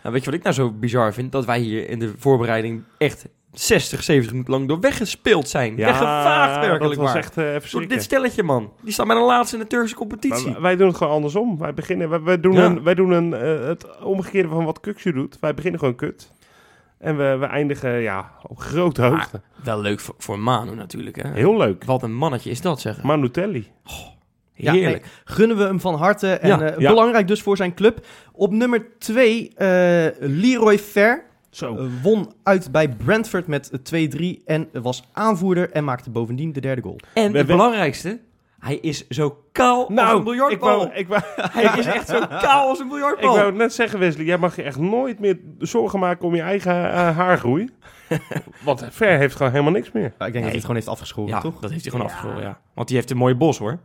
Nou, 0.01 0.13
weet 0.13 0.23
je 0.23 0.29
wat 0.29 0.39
ik 0.39 0.43
nou 0.43 0.55
zo 0.55 0.71
bizar 0.71 1.13
vind? 1.13 1.31
Dat 1.31 1.45
wij 1.45 1.59
hier 1.59 1.89
in 1.89 1.99
de 1.99 2.13
voorbereiding 2.17 2.83
echt 2.97 3.27
60, 3.53 4.03
70 4.03 4.31
minuten 4.31 4.53
lang 4.53 4.67
door 4.67 4.79
weggespeeld 4.79 5.49
zijn. 5.49 5.75
Weggevaagd 5.75 6.55
werkelijk 6.65 6.95
dat 6.95 6.95
was 6.95 7.05
waar. 7.13 7.15
echt 7.15 7.37
eh 7.37 7.43
even 7.45 7.59
Door 7.59 7.67
schrikken. 7.69 7.89
dit 7.97 8.03
stelletje, 8.03 8.43
man. 8.43 8.71
Die 8.81 8.93
staan 8.93 9.07
bij 9.07 9.15
de 9.15 9.21
laatste 9.21 9.55
in 9.55 9.61
de 9.61 9.67
Turkse 9.67 9.95
competitie. 9.95 10.51
Maar 10.51 10.61
wij 10.61 10.75
doen 10.75 10.87
het 10.87 10.97
gewoon 10.97 11.13
andersom. 11.13 11.57
Wij, 11.57 11.73
beginnen, 11.73 12.09
wij, 12.09 12.21
wij 12.21 12.39
doen, 12.39 12.53
Ja. 12.53 12.65
een, 12.65 12.83
wij 12.83 12.95
doen 12.95 13.11
een, 13.11 13.33
eh, 13.33 13.67
het 13.67 13.99
omgekeerde 13.99 14.49
van 14.49 14.65
wat 14.65 14.79
Kuksje 14.79 15.13
doet. 15.13 15.37
Wij 15.39 15.53
beginnen 15.53 15.79
gewoon 15.79 15.95
kut. 15.95 16.31
En 16.97 17.17
we, 17.17 17.37
we 17.39 17.45
eindigen 17.45 17.91
ja, 18.01 18.31
op 18.47 18.59
grote 18.59 19.01
Maar- 19.01 19.09
hoogte. 19.09 19.41
Wel 19.63 19.81
leuk 19.81 19.99
voor, 19.99 20.15
voor 20.17 20.39
Manu 20.39 20.75
natuurlijk, 20.75 21.15
hè. 21.23 21.29
Heel 21.33 21.57
leuk. 21.57 21.83
Wat 21.85 22.03
een 22.03 22.13
mannetje 22.15 22.49
is 22.49 22.61
dat, 22.61 22.81
zeg. 22.81 23.03
Manutelli. 23.03 23.67
Ja, 24.53 24.71
Heerlijk. 24.73 25.01
nee, 25.01 25.11
gunnen 25.23 25.57
we 25.57 25.63
hem 25.63 25.79
van 25.79 25.95
harte. 25.95 26.27
En 26.33 26.47
Ja, 26.47 26.61
eh, 26.61 26.77
ja. 26.79 26.89
belangrijk 26.89 27.27
dus 27.27 27.41
voor 27.41 27.57
zijn 27.57 27.73
club. 27.73 28.05
Op 28.31 28.51
nummer 28.51 28.85
2, 28.99 29.51
Leroy 30.19 30.77
Fer. 30.79 31.23
Zo. 31.51 31.77
eh, 31.77 31.85
won 32.01 32.33
uit 32.43 32.71
bij 32.71 32.89
Brentford 32.89 33.47
met 33.47 33.69
eh, 33.91 34.39
2-3 34.39 34.43
en 34.45 34.69
was 34.71 35.03
aanvoerder 35.11 35.71
en 35.71 35.83
maakte 35.83 36.09
bovendien 36.09 36.53
de 36.53 36.61
derde 36.61 36.81
goal. 36.81 36.99
En 37.13 37.35
het 37.35 37.47
belangrijkste, 37.47 38.19
hij 38.59 38.75
is 38.75 39.07
zo 39.07 39.43
kaal 39.51 39.79
als 39.79 39.89
een 39.89 39.95
Nou, 39.95 40.51
ik 40.51 40.59
wou, 40.59 40.91
ik, 40.93 41.07
wou, 41.07 41.21
Hij 41.35 41.79
is 41.79 41.85
echt 41.85 42.07
zo 42.07 42.19
kaal 42.19 42.67
als 42.67 42.79
een 42.79 42.87
ik 43.17 43.25
wou 43.25 43.53
net 43.53 43.73
zeggen, 43.73 43.99
Wesley. 43.99 44.25
Jij 44.25 44.37
mag 44.37 44.55
je 44.55 44.61
echt 44.61 44.79
nooit 44.79 45.19
meer 45.19 45.39
zorgen 45.59 45.99
maken 45.99 46.27
om 46.27 46.35
je 46.35 46.41
eigen 46.41 46.91
eh, 46.91 47.17
haargroei. 47.17 47.69
Want 48.65 48.85
Ver 48.89 49.17
heeft 49.17 49.35
gewoon 49.35 49.51
helemaal 49.51 49.73
niks 49.73 49.91
meer. 49.91 50.03
Ja, 50.03 50.09
ik 50.09 50.17
denk 50.17 50.33
dat 50.33 50.43
hij 50.43 50.51
het 50.51 50.61
gewoon 50.61 50.75
heeft 50.75 50.87
afgeschoren, 50.87 51.29
ja, 51.29 51.41
toch? 51.41 51.59
dat 51.59 51.69
heeft 51.69 51.81
hij 51.81 51.91
gewoon 51.91 52.05
afgeschoren, 52.05 52.41
ja. 52.41 52.59
Want 52.73 52.87
die 52.87 52.97
heeft 52.97 53.11
een 53.11 53.17
mooie 53.17 53.35
bos, 53.35 53.57
hoor. 53.57 53.79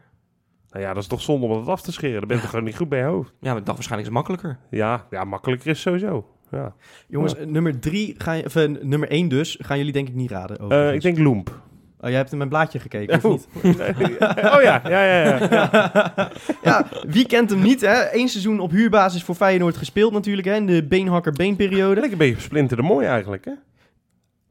Nou 0.70 0.84
ja, 0.84 0.94
dat 0.94 1.02
is 1.02 1.08
toch 1.08 1.20
zonde 1.20 1.46
om 1.46 1.58
het 1.58 1.68
af 1.68 1.82
te 1.82 1.92
scheren. 1.92 2.18
Dan 2.18 2.28
ben 2.28 2.36
je 2.36 2.42
toch 2.42 2.50
gewoon 2.50 2.64
niet 2.64 2.76
goed 2.76 2.88
bij 2.88 2.98
je 2.98 3.04
hoofd. 3.04 3.32
Ja, 3.40 3.48
maar 3.48 3.58
ik 3.58 3.64
dacht 3.64 3.76
waarschijnlijk 3.76 4.10
is 4.10 4.14
makkelijker. 4.14 4.58
Ja, 4.70 5.06
ja 5.10 5.24
makkelijker 5.24 5.70
is 5.70 5.80
sowieso. 5.80 6.26
Ja. 6.50 6.74
Jongens, 7.08 7.34
nummer 7.46 7.78
3, 7.80 8.14
ga 8.18 8.32
je, 8.32 8.44
of, 8.44 8.56
eh, 8.56 8.68
nummer 8.82 9.10
1 9.10 9.28
dus, 9.28 9.58
gaan 9.60 9.78
jullie 9.78 9.92
denk 9.92 10.08
ik 10.08 10.14
niet 10.14 10.30
raden. 10.30 10.70
Eh, 10.70 10.94
ik 10.94 11.00
denk 11.00 11.18
Loemp. 11.18 11.64
Oh, 12.00 12.08
jij 12.08 12.18
hebt 12.18 12.32
in 12.32 12.38
mijn 12.38 12.48
blaadje 12.50 12.78
gekeken, 12.78 13.16
of 13.16 13.24
Oh. 13.24 13.30
niet? 13.62 13.78
oh 14.54 14.62
ja, 14.62 14.82
ja, 14.88 15.04
ja. 15.04 15.38
ja. 15.50 16.30
ja, 16.62 16.86
wie 17.06 17.26
kent 17.26 17.50
hem 17.50 17.62
niet, 17.62 17.80
hè? 17.80 18.14
Eén 18.14 18.28
seizoen 18.28 18.60
op 18.60 18.70
huurbasis 18.70 19.22
voor 19.24 19.34
Feyenoord 19.34 19.76
gespeeld 19.76 20.12
natuurlijk, 20.12 20.46
hè? 20.46 20.54
In 20.54 20.66
de 20.66 20.84
beenhakker-beenperiode. 20.84 21.94
Lekker 22.00 22.12
een 22.12 22.18
beetje 22.18 22.40
splinter 22.40 22.76
de 22.76 22.82
mooi 22.82 23.06
eigenlijk, 23.06 23.44
hè? 23.44 23.52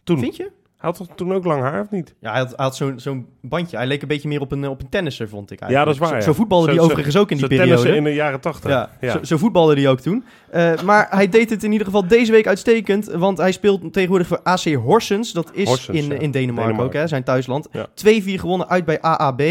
Toen. 0.04 0.20
Vind 0.20 0.36
je? 0.36 0.52
Hij 0.86 0.94
had 0.98 1.08
toch 1.08 1.18
toen 1.18 1.34
ook 1.34 1.46
lang 1.46 1.62
haar, 1.62 1.82
of 1.82 1.90
niet? 1.90 2.14
Ja, 2.20 2.30
hij 2.32 2.40
had, 2.40 2.48
hij 2.56 2.66
had 2.66 2.76
zo'n 2.76 3.00
zo'n 3.00 3.28
bandje. 3.42 3.78
Hij 3.78 3.88
leek 3.88 4.02
een 4.02 4.08
beetje 4.08 4.28
meer 4.28 4.42
op 4.42 4.52
een, 4.52 4.64
eh, 4.64 4.70
op 4.70 4.82
een 4.82 4.90
tennisser, 4.90 5.30
vond 5.30 5.52
ik 5.52 5.60
Ja, 5.60 5.66
eigenlijk. 5.66 5.98
dat 6.00 6.08
is 6.08 6.12
waar, 6.14 6.22
Zo, 6.24 6.30
ja. 6.30 6.36
voetbalde 6.36 6.74
zo- 6.74 6.82
overigens 6.82 7.18
ook 7.18 7.32
in 7.32 7.38
die 7.38 7.48
periode. 7.48 7.96
in 7.96 8.04
de 8.04 8.14
jaren 8.14 8.40
tachtig. 8.40 8.70
Ja, 8.72 8.90
Ja. 9.02 9.12
Zo, 9.12 9.24
zo 9.24 9.38
voetbalde 9.38 9.74
hij 9.76 9.90
ook 9.90 10.00
toen. 10.00 10.24
Eh, 10.50 10.82
maar 10.82 11.08
hij 11.10 11.30
deed 11.30 11.50
het 11.50 11.64
in 11.64 11.72
ieder 11.72 11.86
geval 11.88 12.08
deze 12.08 12.32
week 12.32 12.48
uitstekend. 12.48 13.06
Want 13.06 13.38
hij 13.38 13.52
speelt 13.52 13.94
tegenwoordig 13.94 14.28
voor 14.28 14.40
AC 14.44 14.74
Horsens. 14.74 15.32
Dat 15.32 15.50
is 15.54 15.68
Horsens, 15.68 15.98
in, 15.98 16.06
ja. 16.12 16.20
in 16.20 16.32
Denemarken, 16.32 16.84
ook, 16.84 16.94
hè, 16.94 17.08
zijn 17.08 17.24
thuisland. 17.24 17.68
Ja. 17.72 17.86
2-4 17.94 18.40
gewonnen 18.40 18.70
uit 18.70 18.86
bij 18.86 19.02
AAB. 19.02 19.42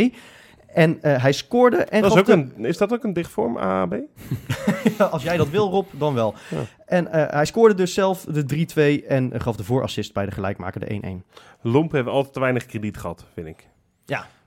En 0.66 1.02
eh, 1.02 1.22
hij 1.22 1.32
scoorde 1.32 1.76
en 1.76 2.02
Dat 2.02 2.12
is, 2.12 2.18
ook 2.18 2.26
de- 2.26 2.32
een, 2.32 2.64
is 2.64 2.76
dat 2.78 2.92
ook 2.92 3.04
een 3.04 3.12
dichtvorm, 3.12 3.56
AAB? 3.58 3.94
Als 5.10 5.22
jij 5.22 5.36
dat 5.36 5.48
wil, 5.48 5.70
Rob, 5.70 5.86
dan 5.90 6.14
wel. 6.14 6.34
Ja. 6.94 6.98
En 6.98 7.12
eh, 7.28 7.34
hij 7.34 7.44
scoorde 7.44 7.74
dus 7.74 7.94
zelf 7.94 8.24
de 8.24 8.66
3-2 9.02 9.06
en 9.08 9.32
eh, 9.32 9.40
gaf 9.40 9.56
de 9.56 9.64
voorassist 9.64 10.12
bij 10.12 10.24
de 10.26 10.30
gelijkmaker 10.32 10.80
de 10.80 11.20
1-1. 11.24 11.36
Lomp 11.62 11.92
heeft 11.92 12.06
altijd 12.06 12.34
te 12.34 12.40
weinig 12.40 12.66
krediet 12.66 12.96
gehad, 12.96 13.24
vind 13.34 13.46
ik. 13.46 13.66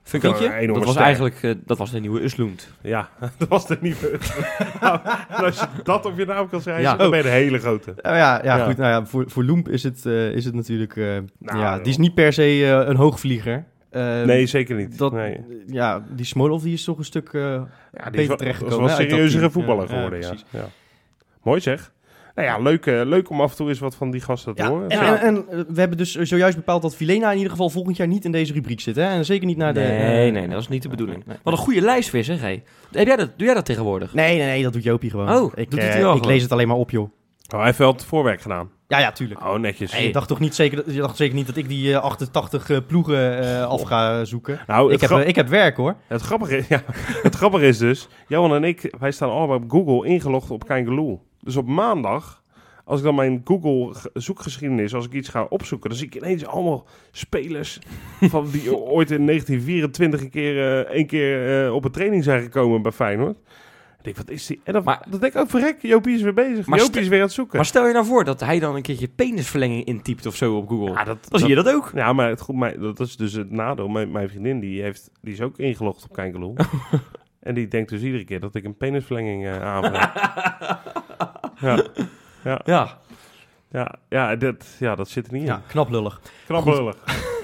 Vind 0.02 0.22
Vind 0.22 0.40
ik 0.40 0.60
een 0.60 0.66
Dat 0.66 0.76
was 0.84 0.90
ster. 0.90 1.02
eigenlijk 1.02 1.42
eh, 1.42 1.54
dat 1.64 1.78
was 1.78 1.90
de 1.90 2.00
nieuwe 2.00 2.20
Uslund. 2.22 2.68
Ja, 2.82 3.08
dat 3.38 3.48
was 3.48 3.66
de 3.66 3.78
nieuwe. 3.80 4.18
nou, 4.80 5.00
als 5.28 5.60
je 5.60 5.66
dat 5.82 6.06
op 6.06 6.18
je 6.18 6.24
naam 6.24 6.48
kan 6.48 6.60
schrijven, 6.60 6.82
Ja. 6.82 6.96
dan 6.96 7.08
ben 7.10 7.18
je 7.18 7.24
de 7.24 7.30
hele 7.30 7.58
grote. 7.58 7.94
Nou 8.02 8.16
ja, 8.16 8.40
ja, 8.44 8.56
Ja. 8.56 8.64
goed. 8.66 8.76
Nou 8.76 8.90
ja, 8.90 9.06
voor, 9.06 9.30
voor 9.30 9.44
Loemp 9.44 9.68
is 9.68 9.82
het, 9.82 10.04
is 10.06 10.44
het 10.44 10.54
natuurlijk... 10.54 10.94
Nou, 11.38 11.58
ja, 11.58 11.78
die 11.78 11.88
is 11.88 11.96
niet 11.96 12.14
per 12.14 12.32
se 12.32 12.64
een 12.64 12.96
hoogvlieger. 12.96 13.64
Eh, 13.90 14.22
Nee, 14.22 14.46
zeker 14.46 14.76
niet. 14.76 14.98
Dat, 14.98 15.12
nee. 15.12 15.40
Ja, 15.66 16.04
die 16.10 16.24
Smolov 16.26 16.62
die 16.62 16.72
is 16.72 16.84
toch 16.84 16.98
een 16.98 17.04
stuk 17.04 17.28
eh, 17.32 17.42
Ja, 17.42 17.60
die 17.60 17.64
is 17.94 18.10
beter 18.10 18.26
wel, 18.28 18.36
terechtgekomen. 18.36 18.80
was 18.80 18.96
dat 18.96 19.00
serieuzere 19.00 19.40
team. 19.40 19.52
voetballer 19.52 19.88
Ja, 19.88 19.94
geworden, 19.94 20.18
ja, 20.20 20.24
ja. 20.26 20.30
precies. 20.30 20.46
ja. 20.50 20.66
Mooi 21.42 21.60
zeg. 21.60 21.92
Nou 22.38 22.50
ja, 22.50 22.58
leuk, 22.58 22.86
eh, 22.86 23.00
leuk 23.04 23.30
om 23.30 23.40
af 23.40 23.50
en 23.50 23.56
toe 23.56 23.68
eens 23.68 23.78
wat 23.78 23.94
van 23.94 24.10
die 24.10 24.20
gasten 24.20 24.54
te 24.54 24.62
Ja, 24.62 24.68
horen. 24.68 24.88
en, 24.88 25.00
en, 25.00 25.18
en, 25.20 25.36
eh, 25.50 25.58
we 25.68 25.80
hebben 25.80 25.98
dus 25.98 26.14
zojuist 26.14 26.56
bepaald 26.56 26.82
dat 26.82 26.96
Vilena 26.96 27.30
in 27.30 27.36
ieder 27.36 27.50
geval 27.50 27.70
volgend 27.70 27.96
jaar 27.96 28.06
niet 28.06 28.24
in 28.24 28.32
deze 28.32 28.52
rubriek 28.52 28.80
zit. 28.80 28.96
Hè? 28.96 29.02
En 29.02 29.24
zeker 29.24 29.46
niet 29.46 29.56
naar 29.56 29.74
de... 29.74 29.80
Nee, 29.80 30.26
eh, 30.26 30.32
nee, 30.32 30.48
dat 30.48 30.60
is 30.60 30.68
niet 30.68 30.82
de 30.82 30.88
bedoeling. 30.88 31.22
nee. 31.26 31.36
Wat 31.42 31.52
een 31.52 31.58
goede 31.58 31.80
lijstvis, 31.80 32.26
hè, 32.26 32.36
G. 32.36 32.40
Heb 32.92 33.06
jij 33.06 33.16
dat, 33.16 33.30
doe 33.36 33.46
jij 33.46 33.54
dat 33.54 33.64
tegenwoordig? 33.64 34.14
Nee, 34.14 34.36
nee, 34.38 34.46
nee, 34.46 34.62
dat 34.62 34.72
doet 34.72 34.82
Jopie 34.82 35.10
gewoon. 35.10 35.34
Oh, 35.34 35.52
ik, 35.54 35.70
doet 35.70 35.80
eh, 35.80 35.88
hij 35.88 36.00
wel 36.00 36.10
ik 36.10 36.16
gewoon. 36.16 36.32
lees 36.32 36.42
het 36.42 36.52
alleen 36.52 36.68
maar 36.68 36.76
op, 36.76 36.90
joh. 36.90 37.02
Oh, 37.50 37.56
hij 37.56 37.64
heeft 37.64 37.78
wel 37.78 37.92
het 37.92 38.04
voorwerk 38.04 38.40
gedaan. 38.40 38.70
Ja, 38.88 38.98
ja, 38.98 39.12
tuurlijk. 39.12 39.40
Oh, 39.44 39.54
netjes. 39.58 39.96
Je, 39.96 40.12
dacht 40.12 40.28
toch 40.28 40.40
niet 40.40 40.54
zeker, 40.54 40.76
dat- 40.84 40.94
je 40.94 41.00
dacht 41.00 41.16
zeker 41.16 41.34
niet 41.34 41.46
dat 41.46 41.56
ik 41.56 41.68
die 41.68 41.92
eh, 41.94 42.00
88 42.02 42.70
eh, 42.70 42.76
ploegen 42.86 43.38
eh, 43.38 43.64
af 43.66 43.82
ga 43.82 44.24
zoeken? 44.24 44.60
Nou, 44.66 44.92
Ik 44.92 45.00
het, 45.00 45.10
heb, 45.10 45.18
eh, 45.20 45.28
ik 45.28 45.34
heb 45.36 45.48
werk, 45.48 45.76
hoor. 45.76 45.96
het, 46.06 46.22
grappige, 46.22 46.56
is- 46.56 46.68
ja, 46.76 46.82
het 47.22 47.34
grappige 47.34 47.66
is 47.66 47.78
dus, 47.78 48.08
Johan 48.28 48.54
en 48.54 48.64
ik, 48.64 48.94
wij 48.98 49.10
staan 49.10 49.30
allebei 49.30 49.60
op 49.62 49.70
Google 49.70 50.08
ingelogd 50.08 50.50
op 50.50 50.66
Kangaloo. 50.66 51.20
Dus 51.40 51.56
op 51.56 51.66
maandag, 51.66 52.42
als 52.84 52.98
ik 52.98 53.04
dan 53.04 53.14
mijn 53.14 53.40
Google 53.44 53.94
ge- 53.94 54.10
zoekgeschiedenis, 54.14 54.94
als 54.94 55.06
ik 55.06 55.12
iets 55.12 55.28
ga 55.28 55.44
opzoeken, 55.48 55.88
dan 55.90 55.98
zie 55.98 56.06
ik 56.06 56.14
ineens 56.14 56.46
allemaal 56.46 56.86
spelers 57.12 57.78
van 58.20 58.50
die 58.50 58.76
ooit 58.76 59.10
in 59.10 59.26
1924 59.26 60.20
een 60.20 60.30
keer, 60.30 60.86
eh, 60.86 60.98
een 60.98 61.06
keer 61.06 61.64
eh, 61.66 61.74
op 61.74 61.84
een 61.84 61.90
training 61.90 62.24
zijn 62.24 62.42
gekomen 62.42 62.82
bij 62.82 62.92
Feyenoord. 62.92 63.36
Ik 63.98 64.04
denk, 64.04 64.16
wat 64.16 64.30
is 64.30 64.46
die? 64.46 64.60
En 64.64 64.72
dan, 64.72 64.82
Maar- 64.84 65.06
dan 65.10 65.20
denk 65.20 65.34
ik 65.34 65.40
ook, 65.40 65.50
verrek, 65.50 65.76
Jopie 65.82 66.14
is 66.14 66.22
weer 66.22 66.34
bezig. 66.34 66.66
Maar 66.66 66.78
Jopie 66.78 67.00
is 67.00 67.08
weer 67.08 67.18
aan 67.18 67.24
het 67.24 67.32
zoeken. 67.34 67.56
Maar 67.56 67.66
stel 67.66 67.86
je 67.86 67.92
nou 67.92 68.04
voor 68.06 68.24
dat 68.24 68.40
hij 68.40 68.58
dan 68.58 68.76
een 68.76 68.82
keertje 68.82 69.08
penisverlenging 69.08 69.84
intypt 69.84 70.26
of 70.26 70.36
zo 70.36 70.56
op 70.56 70.68
Google. 70.68 70.90
ja, 70.92 71.04
dat, 71.04 71.18
dan 71.28 71.38
zie 71.40 71.48
je 71.48 71.54
dat 71.54 71.68
ook. 71.68 71.90
Ja, 71.94 72.12
maar 72.12 72.28
het, 72.28 72.40
goed, 72.40 72.80
dat 72.80 73.00
is 73.00 73.16
dus 73.16 73.32
het 73.32 73.50
nadeel. 73.50 73.88
Mijn, 73.88 74.10
mijn 74.10 74.28
vriendin 74.28 74.60
die 74.60 74.82
heeft, 74.82 75.10
die 75.20 75.32
is 75.32 75.40
ook 75.40 75.58
ingelogd 75.58 76.04
op 76.04 76.12
Kangaloo. 76.12 76.54
en 77.40 77.54
die 77.54 77.68
denkt 77.68 77.90
dus 77.90 78.02
iedere 78.02 78.24
keer 78.24 78.40
dat 78.40 78.54
ik 78.54 78.64
een 78.64 78.76
penisverlenging 78.76 79.46
eh 79.46 79.62
aanvraag. 79.62 80.12
ja, 81.60 81.82
ja, 82.44 82.60
Ja. 82.64 82.98
ja, 83.70 83.94
ja, 84.08 84.36
dat, 84.36 84.76
ja, 84.78 84.94
dat 84.94 85.08
zit 85.08 85.26
er 85.26 85.32
niet 85.32 85.42
in. 85.42 85.48
Ja, 85.48 85.62
knap 85.68 85.90
lullig. 85.90 86.20
Knap 86.46 86.64
lullig. 86.66 86.96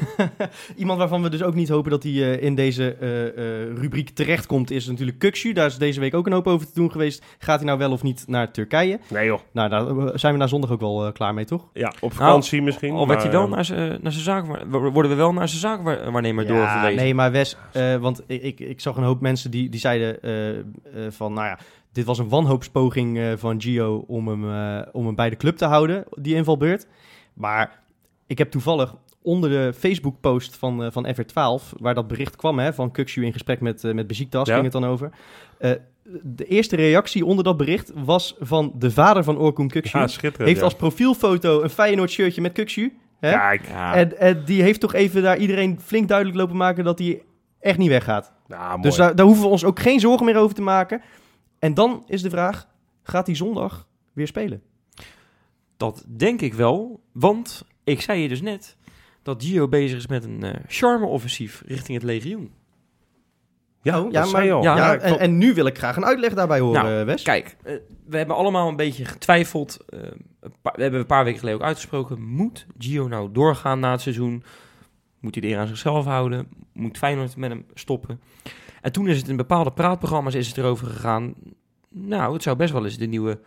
Iemand 0.77 0.99
waarvan 0.99 1.23
we 1.23 1.29
dus 1.29 1.43
ook 1.43 1.55
niet 1.55 1.69
hopen 1.69 1.91
dat 1.91 2.03
hij 2.03 2.13
eh, 2.13 2.43
in 2.43 2.55
deze 2.55 2.95
eh, 2.95 3.27
eh, 3.27 3.77
rubriek 3.77 4.11
terechtkomt, 4.11 4.71
is 4.71 4.87
natuurlijk 4.87 5.19
Kukshu. 5.19 5.53
Daar 5.53 5.67
is 5.67 5.79
deze 5.79 6.01
week 6.01 6.15
ook 6.15 6.27
een 6.27 6.33
hoop 6.33 6.47
over 6.47 6.67
te 6.67 6.75
doen 6.75 6.91
geweest. 6.91 7.25
Gaat 7.39 7.57
hij 7.57 7.67
nou 7.67 7.79
wel 7.79 7.93
of 7.93 8.03
niet 8.03 8.25
naar 8.27 8.51
Turkije? 8.51 8.99
Nee 9.09 9.27
joh. 9.27 9.41
Nou, 9.53 9.69
daar 9.69 10.19
zijn 10.19 10.33
we 10.33 10.39
na 10.39 10.47
zondag 10.47 10.71
ook 10.71 10.81
wel 10.81 11.13
klaar 11.13 11.35
mee, 11.35 11.45
toch? 11.45 11.69
Ja, 11.73 11.93
op 12.01 12.13
vakantie 12.13 12.63
misschien. 12.63 12.95
Al 12.95 13.09
werd 13.09 13.23
hij 13.23 13.31
wel 13.31 13.45
eh, 13.45 13.51
naar 13.51 13.65
zijn 13.65 13.99
naar 14.03 14.13
zijn 14.13 14.25
zaak, 14.25 14.47
worden 14.71 15.11
we 15.11 15.17
wel 15.17 15.33
naar 15.33 15.49
zijn 15.49 15.61
zaakwaarnemer 15.61 16.47
doorverwezen. 16.47 16.97
nee, 16.97 17.15
maar 17.15 17.33
Wes, 17.33 17.57
eh, 17.73 17.97
want 17.97 18.23
ik, 18.27 18.43
ik, 18.43 18.61
ik 18.61 18.81
zag 18.81 18.97
een 18.97 19.03
hoop 19.03 19.21
mensen 19.21 19.51
die, 19.51 19.69
die 19.69 19.81
zeiden 19.81 20.23
eh, 20.23 20.59
eh, 20.59 20.65
van, 21.09 21.33
nou 21.33 21.47
ja, 21.47 21.59
dit 21.93 22.05
was 22.05 22.19
een 22.19 22.29
wanhoopspoging 22.29 23.19
eh, 23.19 23.33
van 23.37 23.61
Gio 23.61 24.05
om 24.07 24.29
hem, 24.29 24.45
om 24.93 25.07
hem 25.07 25.15
bij 25.15 25.31
de 25.31 25.37
club 25.37 25.57
te 25.57 25.65
houden, 25.65 26.05
die 26.11 26.35
invalbeurt. 26.35 26.87
Maar 27.35 27.83
ik 28.27 28.39
heb 28.39 28.51
toevallig 28.51 28.95
onder 29.25 29.51
de 29.51 29.73
Facebook-post 29.79 30.57
van, 30.57 30.85
eh, 30.85 30.91
van 30.91 31.07
FR12, 31.07 31.73
waar 31.79 31.95
dat 31.95 32.09
bericht 32.09 32.37
kwam 32.37 32.59
hè, 32.59 32.73
van 32.73 32.91
Kukshu 32.91 33.25
in 33.25 33.33
gesprek 33.33 33.61
met, 33.61 33.85
uh, 33.85 33.95
met 33.95 34.17
Ja. 34.31 34.45
ging 34.45 34.63
het 34.63 34.73
dan 34.73 34.85
over. 34.85 35.11
Eh, 35.59 35.73
de 36.23 36.45
eerste 36.45 36.77
reactie 36.77 37.25
onder 37.25 37.45
dat 37.45 37.57
bericht 37.57 37.93
was 37.95 38.35
van 38.39 38.73
de 38.79 38.91
vader 38.91 39.25
van 39.25 39.39
Orkun. 39.39 39.71
Ja, 39.73 40.07
schitterend. 40.07 40.49
heeft 40.49 40.59
ja. 40.59 40.65
als 40.65 40.75
profielfoto 40.75 41.63
een 41.63 41.71
Feyenoord 41.71 42.11
shirtje 42.11 42.41
met 42.41 42.53
Kukshu. 42.53 42.99
Hè? 43.21 43.31
Kijk. 43.31 43.69
Ja. 43.69 43.95
En, 43.95 44.19
en 44.19 44.45
die 44.45 44.63
heeft 44.63 44.81
toch 44.81 44.95
even 44.95 45.23
daar 45.23 45.39
iedereen 45.39 45.81
flink 45.81 46.09
duidelijk 46.09 46.39
lopen 46.39 46.57
maken 46.57 46.85
dat 46.85 46.99
hij 46.99 47.23
echt 47.61 47.79
niet 47.79 47.89
weggaat. 47.89 48.33
Ja, 48.49 48.69
mooi. 48.69 48.83
Dus 48.83 48.97
daar, 48.97 49.15
daar 49.15 49.27
hoeven 49.27 49.45
we 49.45 49.51
ons 49.51 49.65
ook 49.65 49.81
geen 49.81 50.01
zorgen 50.01 50.27
meer 50.27 50.37
over 50.37 50.55
te 50.55 50.63
maken. 50.63 51.03
En 51.59 51.75
dan 51.75 52.05
is 52.07 52.23
de 52.23 52.31
vraag, 52.31 52.69
gaat 53.03 53.27
hij 53.27 53.37
zondag 53.37 53.89
weer 54.13 54.27
spelen? 54.27 54.63
Dat 55.77 56.05
denk 56.09 56.41
ik 56.41 56.55
wel, 56.55 57.01
want 57.13 57.65
ik 57.85 58.01
zei 58.01 58.21
je 58.21 58.29
dus 58.29 58.43
net 58.43 58.77
dat 59.25 59.45
Gio 59.45 59.69
bezig 59.69 59.97
is 59.99 60.07
met 60.07 60.25
een 60.25 60.43
eh 60.43 60.55
charme-offensief 60.67 61.63
richting 61.67 61.97
het 61.99 62.07
legioen. 62.07 62.51
Ja, 63.83 64.01
Oh, 64.01 64.13
ja, 64.13 64.21
dat 64.23 64.23
maar- 64.23 64.27
zei 64.31 64.45
je 64.47 64.53
al. 64.53 64.63
ja, 64.63 64.97
en, 64.99 65.19
en 65.19 65.39
nu 65.39 65.55
wil 65.55 65.67
ik 65.67 65.79
graag 65.79 65.97
een 65.97 66.05
uitleg 66.05 66.35
daarbij 66.35 66.61
horen, 66.61 66.83
Nou, 66.85 66.99
eh, 67.01 67.05
Wes. 67.07 67.23
Kijk, 67.23 67.57
eh, 67.63 67.75
we 68.07 68.17
hebben 68.17 68.37
allemaal 68.37 68.69
een 68.69 68.77
beetje 68.77 69.05
getwijfeld. 69.05 69.79
een 70.41 70.53
paar- 70.63 70.75
we 70.77 70.83
hebben 70.83 71.01
een 71.01 71.07
paar 71.07 71.25
weken 71.25 71.39
geleden 71.39 71.61
ook 71.61 71.67
uitgesproken. 71.67 72.23
Moet 72.23 72.67
Gio 72.79 73.09
nou 73.09 73.33
doorgaan 73.33 73.81
na 73.81 73.91
het 73.91 74.01
seizoen? 74.01 74.45
Moet 75.21 75.35
hij 75.35 75.43
de 75.43 75.49
eer 75.49 75.59
aan 75.59 75.67
zichzelf 75.67 76.05
houden? 76.05 76.49
Moet 76.73 76.99
Feyenoord 76.99 77.37
met 77.37 77.51
hem 77.51 77.67
stoppen? 77.75 78.21
En 78.81 78.93
toen 78.93 79.09
is 79.09 79.17
het 79.19 79.29
in 79.29 79.37
bepaalde 79.37 79.73
praatprogramma's 79.73 80.35
is 80.35 80.49
het 80.49 80.57
erover 80.59 80.87
gegaan. 80.87 81.35
Nou, 81.89 82.33
het 82.33 82.43
zou 82.43 82.57
best 82.57 82.73
wel 82.73 82.85
eens 82.85 82.99
de 82.99 83.07
nieuwe... 83.07 83.41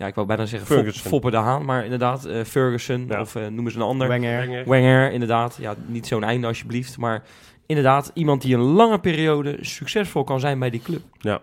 Ja, 0.00 0.06
ik 0.06 0.14
wou 0.14 0.26
bijna 0.26 0.46
zeggen 0.46 0.68
Fop, 0.68 0.76
Ferguson. 0.76 1.10
Foppe 1.10 1.30
de 1.30 1.36
Haan. 1.36 1.64
Maar 1.64 1.84
inderdaad, 1.84 2.24
eh, 2.24 2.44
Ferguson 2.44 3.06
Ja. 3.08 3.20
of 3.20 3.34
eh, 3.34 3.46
noemen 3.46 3.72
ze 3.72 3.78
een 3.78 3.84
ander. 3.84 4.08
Wenger. 4.08 4.36
Wenger. 4.46 4.68
Wenger, 4.68 5.12
inderdaad. 5.12 5.56
Ja, 5.60 5.74
niet 5.86 6.06
zo'n 6.06 6.24
einde 6.24 6.46
alsjeblieft. 6.46 6.98
Maar 6.98 7.22
inderdaad, 7.66 8.10
iemand 8.14 8.42
die 8.42 8.54
een 8.54 8.60
lange 8.60 9.00
periode 9.00 9.58
succesvol 9.60 10.24
kan 10.24 10.40
zijn 10.40 10.58
bij 10.58 10.70
die 10.70 10.82
club. 10.82 11.02
Ja. 11.18 11.42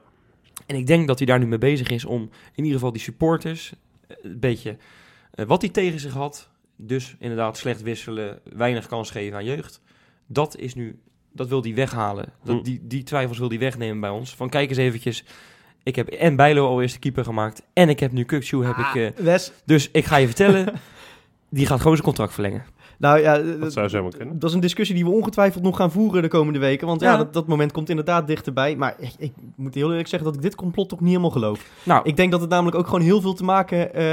En 0.66 0.76
ik 0.76 0.88
denk 0.88 1.08
dat 1.08 1.18
hij 1.18 1.28
daar 1.28 1.40
nu 1.40 1.48
mee 1.48 1.58
bezig 1.58 1.90
is 1.90 2.06
om 2.06 2.22
in 2.54 2.64
ieder 2.64 2.74
geval 2.74 2.92
die 2.92 3.02
supporters 3.02 3.74
eh, 4.08 4.16
een 4.22 4.40
beetje 4.40 4.78
wat 5.32 5.62
hij 5.62 5.72
tegen 5.72 6.00
zich 6.00 6.14
had. 6.14 6.50
Dus 6.76 7.16
inderdaad 7.20 7.58
slecht 7.58 7.82
wisselen, 7.82 8.40
weinig 8.44 8.88
kans 8.88 9.12
geven 9.12 9.38
aan 9.38 9.46
jeugd. 9.46 9.82
Dat 10.28 10.58
is 10.58 10.76
nu, 10.76 11.00
dat 11.34 11.48
wil 11.48 11.62
hij 11.62 11.74
weghalen. 11.74 12.26
Dat, 12.44 12.58
Hm. 12.58 12.64
die, 12.64 12.80
die 12.84 13.04
twijfels 13.04 13.38
wil 13.38 13.50
hij 13.50 13.60
wegnemen 13.60 14.00
bij 14.00 14.10
ons. 14.10 14.36
Van 14.36 14.50
kijk 14.50 14.70
eens 14.70 14.78
eventjes, 14.78 15.24
ik 15.88 15.96
heb 15.96 16.08
en 16.08 16.36
Bijlo 16.36 16.68
al 16.68 16.82
eerst 16.82 16.94
de 16.94 17.00
keeper 17.00 17.24
gemaakt. 17.24 17.62
En 17.74 17.90
ik 17.90 18.00
heb 18.00 18.12
nu 18.12 18.24
Kukçu, 18.24 18.58
heb 18.66 18.78
ik... 18.78 18.96
eh, 18.96 19.24
Wes, 19.24 19.52
dus 19.66 19.90
ik 19.92 20.06
ga 20.06 20.16
je 20.18 20.26
vertellen, 20.26 20.74
die 21.50 21.66
gaat 21.66 21.78
gewoon 21.78 21.94
zijn 21.94 22.06
contract 22.08 22.34
verlengen. 22.34 22.64
nou 22.98 23.20
ja, 23.20 23.38
Dat 23.60 23.74
zou 23.74 23.90
zomaar 23.90 24.12
kunnen. 24.18 24.40
dat 24.40 24.50
is 24.50 24.56
een 24.56 24.62
discussie 24.62 24.96
die 24.96 25.06
we 25.06 25.12
ongetwijfeld 25.12 25.64
nog 25.64 25.76
gaan 25.78 25.92
voeren 25.92 26.22
de 26.22 26.28
komende 26.28 26.60
weken. 26.60 26.88
Want 26.88 27.02
ja, 27.02 27.12
Ja. 27.12 27.18
dat, 27.18 27.34
dat 27.34 27.48
moment 27.48 27.72
komt 27.72 27.90
inderdaad 27.90 28.28
dichterbij. 28.28 28.76
Maar 28.76 28.96
ik, 29.00 29.12
ik 29.18 29.32
moet 29.56 29.74
heel 29.74 29.90
eerlijk 29.90 30.08
zeggen 30.08 30.28
dat 30.30 30.38
ik 30.38 30.44
dit 30.44 30.56
complot 30.56 30.90
toch 30.90 31.00
niet 31.00 31.10
helemaal 31.10 31.30
geloof. 31.30 31.66
Nou, 31.84 32.02
Ik 32.04 32.16
denk 32.18 32.32
dat 32.32 32.42
het 32.42 32.50
namelijk 32.50 32.78
ook 32.78 32.86
gewoon 32.86 33.02
heel 33.02 33.22
veel 33.22 33.34
te 33.34 33.44
maken 33.44 33.94
eh, 33.94 34.04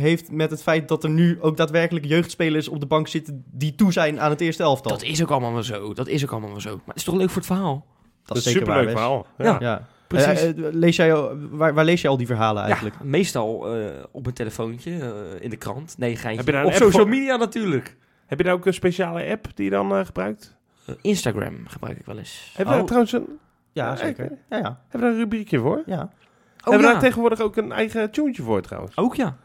heeft 0.00 0.30
met 0.32 0.50
het 0.50 0.62
feit 0.62 0.88
dat 0.88 1.04
er 1.04 1.10
nu 1.10 1.38
ook 1.40 1.56
daadwerkelijk 1.56 2.04
jeugdspelers 2.04 2.68
op 2.68 2.80
de 2.80 2.86
bank 2.86 3.08
zitten 3.08 3.44
die 3.50 3.74
toe 3.74 3.92
zijn 3.92 4.20
aan 4.20 4.30
het 4.30 4.40
eerste 4.40 4.62
elftal. 4.62 4.92
Dat 4.92 5.02
is 5.02 5.22
ook 5.22 5.30
allemaal 5.30 5.52
wel 5.52 5.62
zo. 5.62 5.92
Dat 5.94 6.08
is 6.08 6.24
ook 6.24 6.30
allemaal 6.30 6.50
wel 6.50 6.60
zo. 6.60 6.70
Maar 6.70 6.86
het 6.86 6.96
is 6.96 7.04
toch 7.04 7.14
leuk 7.16 7.28
voor 7.28 7.36
het 7.42 7.46
verhaal? 7.46 7.86
Dat 8.24 8.36
is 8.36 8.44
een 8.44 8.52
superleuk 8.52 8.90
verhaal. 8.90 9.26
Ja. 9.38 9.44
Ja. 9.44 9.56
Ja. 9.60 9.86
Precies. 10.12 10.40
Eh, 10.42 10.48
eh, 10.66 10.74
lees 10.74 10.96
jij, 10.96 11.14
waar, 11.50 11.74
waar 11.74 11.84
lees 11.84 12.00
jij 12.00 12.10
al 12.10 12.16
die 12.16 12.26
verhalen 12.26 12.62
eigenlijk? 12.62 12.94
Ja, 12.98 13.04
meestal 13.04 13.74
eh, 13.76 13.84
op 14.10 14.26
een 14.26 14.32
telefoontje, 14.32 14.90
eh, 14.90 15.10
in 15.40 15.50
de 15.50 15.56
krant. 15.56 15.94
Nee, 15.98 16.16
geintje. 16.16 16.36
Heb 16.36 16.46
je 16.46 16.52
daar 16.52 16.60
een 16.60 16.66
op 16.66 16.72
app 16.74 16.82
social 16.82 17.06
media 17.06 17.36
natuurlijk. 17.36 17.96
Heb 18.26 18.38
je 18.38 18.44
daar 18.44 18.54
ook 18.54 18.66
een 18.66 18.74
speciale 18.74 19.30
app 19.30 19.46
die 19.54 19.64
je 19.64 19.70
dan 19.70 19.94
eh, 19.96 20.04
gebruikt? 20.04 20.56
Instagram 21.00 21.56
gebruik 21.66 21.98
ik 21.98 22.06
wel 22.06 22.18
eens. 22.18 22.52
Hebben 22.56 22.74
we 22.74 22.80
Oh. 22.82 22.86
daar 22.88 23.04
trouwens 23.04 23.12
een, 23.12 23.38
Ja, 23.72 23.96
zeker. 23.96 24.24
Ja, 24.50 24.56
ja. 24.56 24.62
hebben 24.62 24.80
we 24.90 24.98
daar 24.98 25.10
een 25.10 25.16
rubriekje 25.16 25.58
voor? 25.58 25.82
ja. 25.86 26.00
Oh 26.02 26.68
hebben 26.70 26.80
we 26.82 26.86
ja, 26.86 26.92
daar 26.92 27.02
tegenwoordig 27.02 27.40
ook 27.40 27.56
een 27.56 27.72
eigen 27.72 28.10
tuentje 28.10 28.42
voor 28.42 28.62
trouwens? 28.62 28.96
ook 28.96 29.14
ja. 29.14 29.36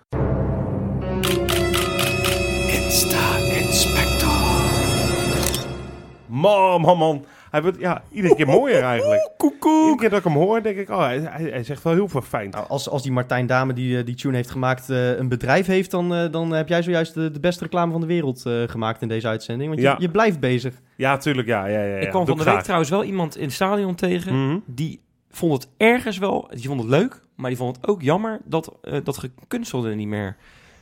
Man, 6.27 6.81
man, 6.81 6.97
man. 6.97 7.25
Hij 7.51 7.61
wordt 7.61 7.79
ja, 7.79 8.01
iedere 8.11 8.35
keer 8.35 8.45
mooier 8.47 8.81
eigenlijk. 8.83 9.29
Iedere 9.67 9.95
keer 9.99 10.09
dat 10.09 10.17
ik 10.19 10.23
hem 10.25 10.33
hoor, 10.33 10.61
denk 10.61 10.77
ik, 10.77 10.89
oh, 10.89 10.99
hij, 10.99 11.19
hij, 11.19 11.43
hij 11.49 11.63
zegt 11.63 11.83
wel 11.83 11.93
heel 11.93 12.07
veel 12.07 12.21
fijn. 12.21 12.49
Nou, 12.49 12.67
als, 12.67 12.89
als 12.89 13.03
die 13.03 13.11
Martijn 13.11 13.45
Dame 13.45 13.73
die 13.73 13.97
eh, 13.97 14.05
die 14.05 14.15
tune 14.15 14.35
heeft 14.35 14.49
gemaakt 14.49 14.89
eh, 14.89 15.17
een 15.17 15.29
bedrijf 15.29 15.65
heeft, 15.65 15.91
dan, 15.91 16.13
eh, 16.15 16.31
dan 16.31 16.51
heb 16.51 16.67
jij 16.67 16.81
zojuist 16.81 17.13
de, 17.13 17.31
de 17.31 17.39
beste 17.39 17.63
reclame 17.63 17.91
van 17.91 18.01
de 18.01 18.07
wereld 18.07 18.45
eh, 18.45 18.63
gemaakt 18.65 19.01
in 19.01 19.07
deze 19.07 19.27
uitzending. 19.27 19.69
Want 19.69 19.81
je, 19.81 19.87
Ja. 19.87 19.95
je 19.99 20.09
blijft 20.09 20.39
bezig. 20.39 20.73
Ja, 20.95 21.17
tuurlijk, 21.17 21.47
ja. 21.47 21.65
ja, 21.65 21.79
ja, 21.79 21.85
ja. 21.85 21.95
ik 21.95 22.09
kwam 22.09 22.25
Doe 22.25 22.35
van 22.35 22.45
de 22.45 22.51
week 22.51 22.61
trouwens 22.61 22.89
wel 22.89 23.03
iemand 23.03 23.37
in 23.37 23.43
het 23.43 23.53
stadion 23.53 23.95
tegen. 23.95 24.45
Mhm. 24.47 24.59
Die 24.65 25.01
vond 25.31 25.53
het 25.53 25.71
ergens 25.77 26.17
wel, 26.17 26.47
die 26.53 26.67
vond 26.67 26.81
het 26.81 26.89
leuk. 26.89 27.21
Maar 27.35 27.49
die 27.49 27.57
vond 27.59 27.75
het 27.75 27.87
ook 27.87 28.01
jammer 28.01 28.39
dat 28.45 28.73
eh, 28.81 28.99
dat 29.03 29.17
gekunstelde 29.17 29.95
niet 29.95 30.07
meer 30.07 30.35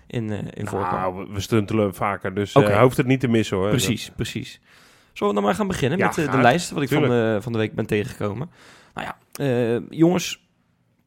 in, 0.07 0.29
eh 0.31 0.37
in 0.53 0.67
voorkwam. 0.67 0.99
Nou, 0.99 1.15
we- 1.27 1.33
we 1.33 1.39
stuntelen 1.39 1.93
vaker, 1.95 2.33
dus 2.33 2.53
eh, 2.53 2.81
hoeft 2.81 2.97
het 2.97 3.05
niet 3.07 3.19
te 3.19 3.27
missen 3.27 3.57
hoor. 3.57 3.69
Precies, 3.69 4.11
precies. 4.15 4.61
Zullen 5.15 5.33
we 5.33 5.39
dan 5.39 5.49
maar 5.49 5.57
gaan 5.57 5.67
beginnen 5.67 5.97
Ja, 5.97 6.07
met 6.07 6.17
eh, 6.17 6.31
de 6.31 6.37
lijst 6.37 6.69
wat 6.71 6.81
ik 6.83 6.89
van 6.89 7.01
de, 7.01 7.37
van 7.41 7.51
de 7.51 7.57
week 7.57 7.73
ben 7.75 7.85
tegengekomen? 7.85 8.49
Nou 8.93 9.07
ja, 9.07 9.17
eh, 9.45 9.81
jongens, 9.89 10.47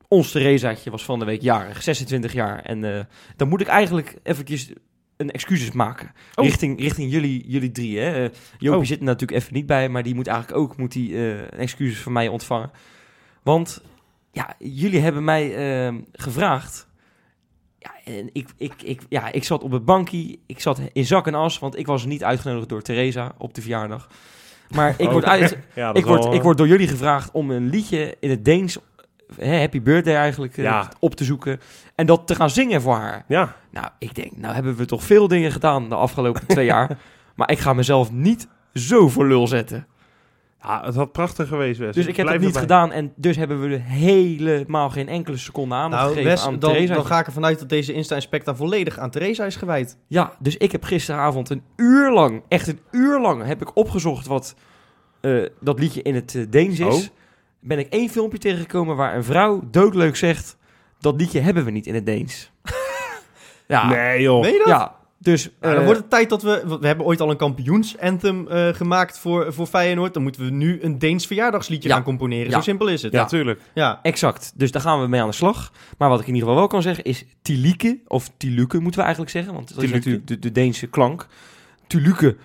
ons 0.09 0.31
Theresaatje 0.31 0.91
was 0.91 1.05
van 1.05 1.19
de 1.19 1.25
week 1.25 1.43
jarig, 1.43 1.83
26 1.83 2.33
jaar. 2.33 2.61
En 2.63 2.97
eh, 2.97 3.05
dan 3.37 3.49
moet 3.49 3.61
ik 3.61 3.67
eigenlijk 3.67 4.17
eventjes 4.23 4.73
een 5.17 5.31
excuses 5.31 5.73
maken. 5.73 6.13
Oh. 6.35 6.45
Richting, 6.45 6.81
richting 6.81 7.11
jullie, 7.11 7.45
jullie 7.49 7.71
drie. 7.71 7.99
Hè. 7.99 8.25
Eh, 8.25 8.31
Jopie 8.59 8.81
Oh. 8.81 8.87
zit 8.87 8.99
er 8.99 9.05
natuurlijk 9.05 9.41
even 9.41 9.55
niet 9.55 9.67
bij, 9.67 9.89
maar 9.89 10.03
die 10.03 10.15
moet 10.15 10.27
eigenlijk 10.27 10.59
ook 10.59 10.77
moet 10.77 10.93
die, 10.93 11.15
eh, 11.15 11.29
een 11.39 11.51
excuses 11.59 11.99
van 12.01 12.13
mij 12.13 12.29
ontvangen. 12.29 12.71
Want 13.43 13.83
ja, 14.33 14.55
jullie 14.59 15.01
hebben 15.01 15.25
mij 15.25 15.55
eh, 15.87 15.95
gevraagd. 16.13 16.88
Ja, 18.05 18.13
en 18.13 18.31
ik, 18.33 18.49
ik, 18.57 18.73
ik, 18.83 19.03
ja, 19.09 19.33
ik 19.33 19.45
zat 19.45 19.63
op 19.63 19.71
het 19.71 19.85
bankje, 19.85 20.39
ik 20.47 20.61
zat 20.61 20.81
in 20.93 21.07
zak 21.07 21.27
en 21.27 21.35
as, 21.35 21.59
want 21.59 21.79
ik 21.79 21.87
was 21.87 22.05
niet 22.05 22.25
uitgenodigd 22.25 22.69
door 22.69 22.83
Theresa 22.83 23.33
op 23.39 23.55
de 23.55 23.61
verjaardag. 23.61 24.09
Maar 24.75 24.95
ik, 24.97 25.07
Oh. 25.07 25.13
word, 25.13 25.25
uit, 25.25 25.59
Ja, 25.75 25.95
ik, 25.95 26.05
wel, 26.05 26.17
word, 26.17 26.29
eh, 26.29 26.35
ik 26.35 26.43
word 26.43 26.59
door 26.59 26.69
jullie 26.69 26.89
gevraagd 26.89 27.31
om 27.33 27.51
een 27.51 27.69
liedje 27.69 28.17
in 28.21 28.31
het 28.31 28.45
Deens, 28.45 28.79
hè, 29.37 29.59
Happy 29.59 29.83
Birthday 29.83 30.15
eigenlijk, 30.15 30.57
eh, 30.57 30.65
Ja. 30.65 30.89
op 30.99 31.15
te 31.15 31.25
zoeken. 31.25 31.61
En 31.95 32.07
dat 32.07 32.27
te 32.27 32.35
gaan 32.35 32.51
zingen 32.51 32.83
voor 32.83 32.95
haar. 32.97 33.25
Ja, 33.29 33.57
Nou, 33.71 33.87
ik 33.99 34.15
denk, 34.15 34.37
nou 34.37 34.55
hebben 34.55 34.77
we 34.77 34.85
toch 34.85 35.03
veel 35.03 35.29
dingen 35.29 35.53
gedaan 35.53 35.89
de 35.89 35.95
afgelopen 35.95 36.47
twee 36.47 36.65
jaar. 36.67 36.99
Maar 37.37 37.51
ik 37.51 37.59
ga 37.59 37.73
mezelf 37.73 38.13
niet 38.13 38.49
zo 38.75 39.09
voor 39.09 39.27
lul 39.27 39.47
zetten. 39.47 39.87
Ja, 40.63 40.83
het 40.85 40.95
had 40.95 41.13
prachtig 41.13 41.49
geweest, 41.49 41.79
Wes. 41.79 41.95
Dus 41.95 42.07
ik 42.07 42.17
heb 42.17 42.27
Blijf 42.27 42.43
het 42.43 42.47
niet 42.55 42.57
erbij. 42.61 42.77
gedaan. 42.77 42.93
En 42.93 43.13
dus 43.17 43.37
hebben 43.37 43.61
we 43.61 43.69
er 43.75 43.81
helemaal 43.83 44.91
geen 44.91 45.09
enkele 45.09 45.37
seconde 45.37 45.75
aan 45.75 45.91
Nou, 45.91 46.09
gegeven 46.09 46.31
Wes, 46.31 46.45
aan 46.47 46.59
dan, 46.59 46.73
Theresa. 46.73 46.95
dan 46.95 47.07
ga 47.07 47.19
ik 47.19 47.27
ervan 47.27 47.45
uit 47.45 47.59
dat 47.59 47.69
deze 47.69 47.93
Insta-inspecta 47.93 48.55
volledig 48.55 48.99
aan 48.99 49.11
Theresa 49.11 49.45
is 49.45 49.57
gewijd. 49.57 49.99
Ja, 50.07 50.33
dus 50.39 50.57
ik 50.57 50.73
heb 50.73 50.85
gisteravond 50.85 51.51
een 51.51 51.63
uur 51.77 52.13
lang, 52.13 52.43
echt 52.49 52.67
een 52.69 52.81
uur 52.91 53.21
lang, 53.21 53.45
heb 53.45 53.63
ik 53.63 53.77
opgezocht 53.77 54.27
wat 54.27 54.55
eh, 55.21 55.45
dat 55.61 55.79
liedje 55.79 56.03
in 56.03 56.15
het 56.15 56.35
eh, 56.35 56.43
Deens 56.51 56.79
is. 56.81 56.95
Oh. 56.95 57.17
Ben 57.61 57.79
ik 57.79 57.87
één 57.93 58.09
filmpje 58.09 58.39
tegengekomen 58.39 58.97
waar 58.97 59.17
een 59.17 59.25
vrouw 59.25 59.63
doodleuk 59.71 60.17
zegt, 60.17 60.57
dat 61.01 61.21
liedje 61.21 61.41
hebben 61.41 61.65
we 61.65 61.71
niet 61.71 61.87
in 61.87 61.95
het 61.95 62.07
Deens. 62.07 62.51
ja, 63.67 63.89
Nee 63.89 64.23
joh. 64.23 64.43
Weet 64.43 64.53
je 64.53 64.59
dat? 64.59 64.69
ja, 64.69 64.97
dus... 65.19 65.45
Nou, 65.45 65.73
dan 65.73 65.81
eh, 65.81 65.85
wordt 65.85 66.01
het 66.01 66.11
tijd 66.11 66.29
dat 66.29 66.43
we... 66.43 66.77
We 66.81 66.87
hebben 66.87 67.07
ooit 67.07 67.21
al 67.21 67.31
een 67.31 67.37
kampioensanthem 67.37 68.49
eh 68.49 68.69
gemaakt 68.69 69.19
voor, 69.19 69.53
voor 69.53 69.67
Feyenoord. 69.67 70.15
Dan 70.15 70.23
moeten 70.23 70.45
we 70.45 70.51
nu 70.51 70.79
een 70.83 70.99
Deens 70.99 71.27
verjaardagsliedje 71.27 71.89
Ja. 71.89 71.95
gaan 71.95 72.05
componeren. 72.05 72.51
Ja. 72.51 72.57
Zo 72.57 72.61
simpel 72.63 72.89
is 72.89 73.03
het. 73.03 73.13
Ja, 73.13 73.21
Ja. 73.21 73.27
tuurlijk. 73.27 73.61
ja. 73.75 73.99
Exact, 74.03 74.53
dus 74.55 74.71
daar 74.71 74.83
gaan 74.83 75.01
we 75.01 75.07
mee 75.09 75.21
aan 75.21 75.29
de 75.29 75.35
slag. 75.35 75.73
Maar 75.99 76.09
wat 76.09 76.21
ik 76.21 76.27
in 76.27 76.35
ieder 76.35 76.49
geval 76.49 76.63
wel 76.63 76.71
kan 76.73 76.83
zeggen 76.83 77.05
is 77.05 77.25
Tilieke, 77.43 77.99
of 78.07 78.31
Tiluke 78.37 78.79
moeten 78.79 79.01
we 79.01 79.07
eigenlijk 79.07 79.31
zeggen, 79.31 79.55
want 79.55 79.75
dat 79.75 79.83
is 79.83 79.91
natuurlijk 79.91 80.27
de, 80.27 80.39
de 80.39 80.53
Deense 80.53 80.87
klank. 80.87 81.27
Tiluke 81.87 82.37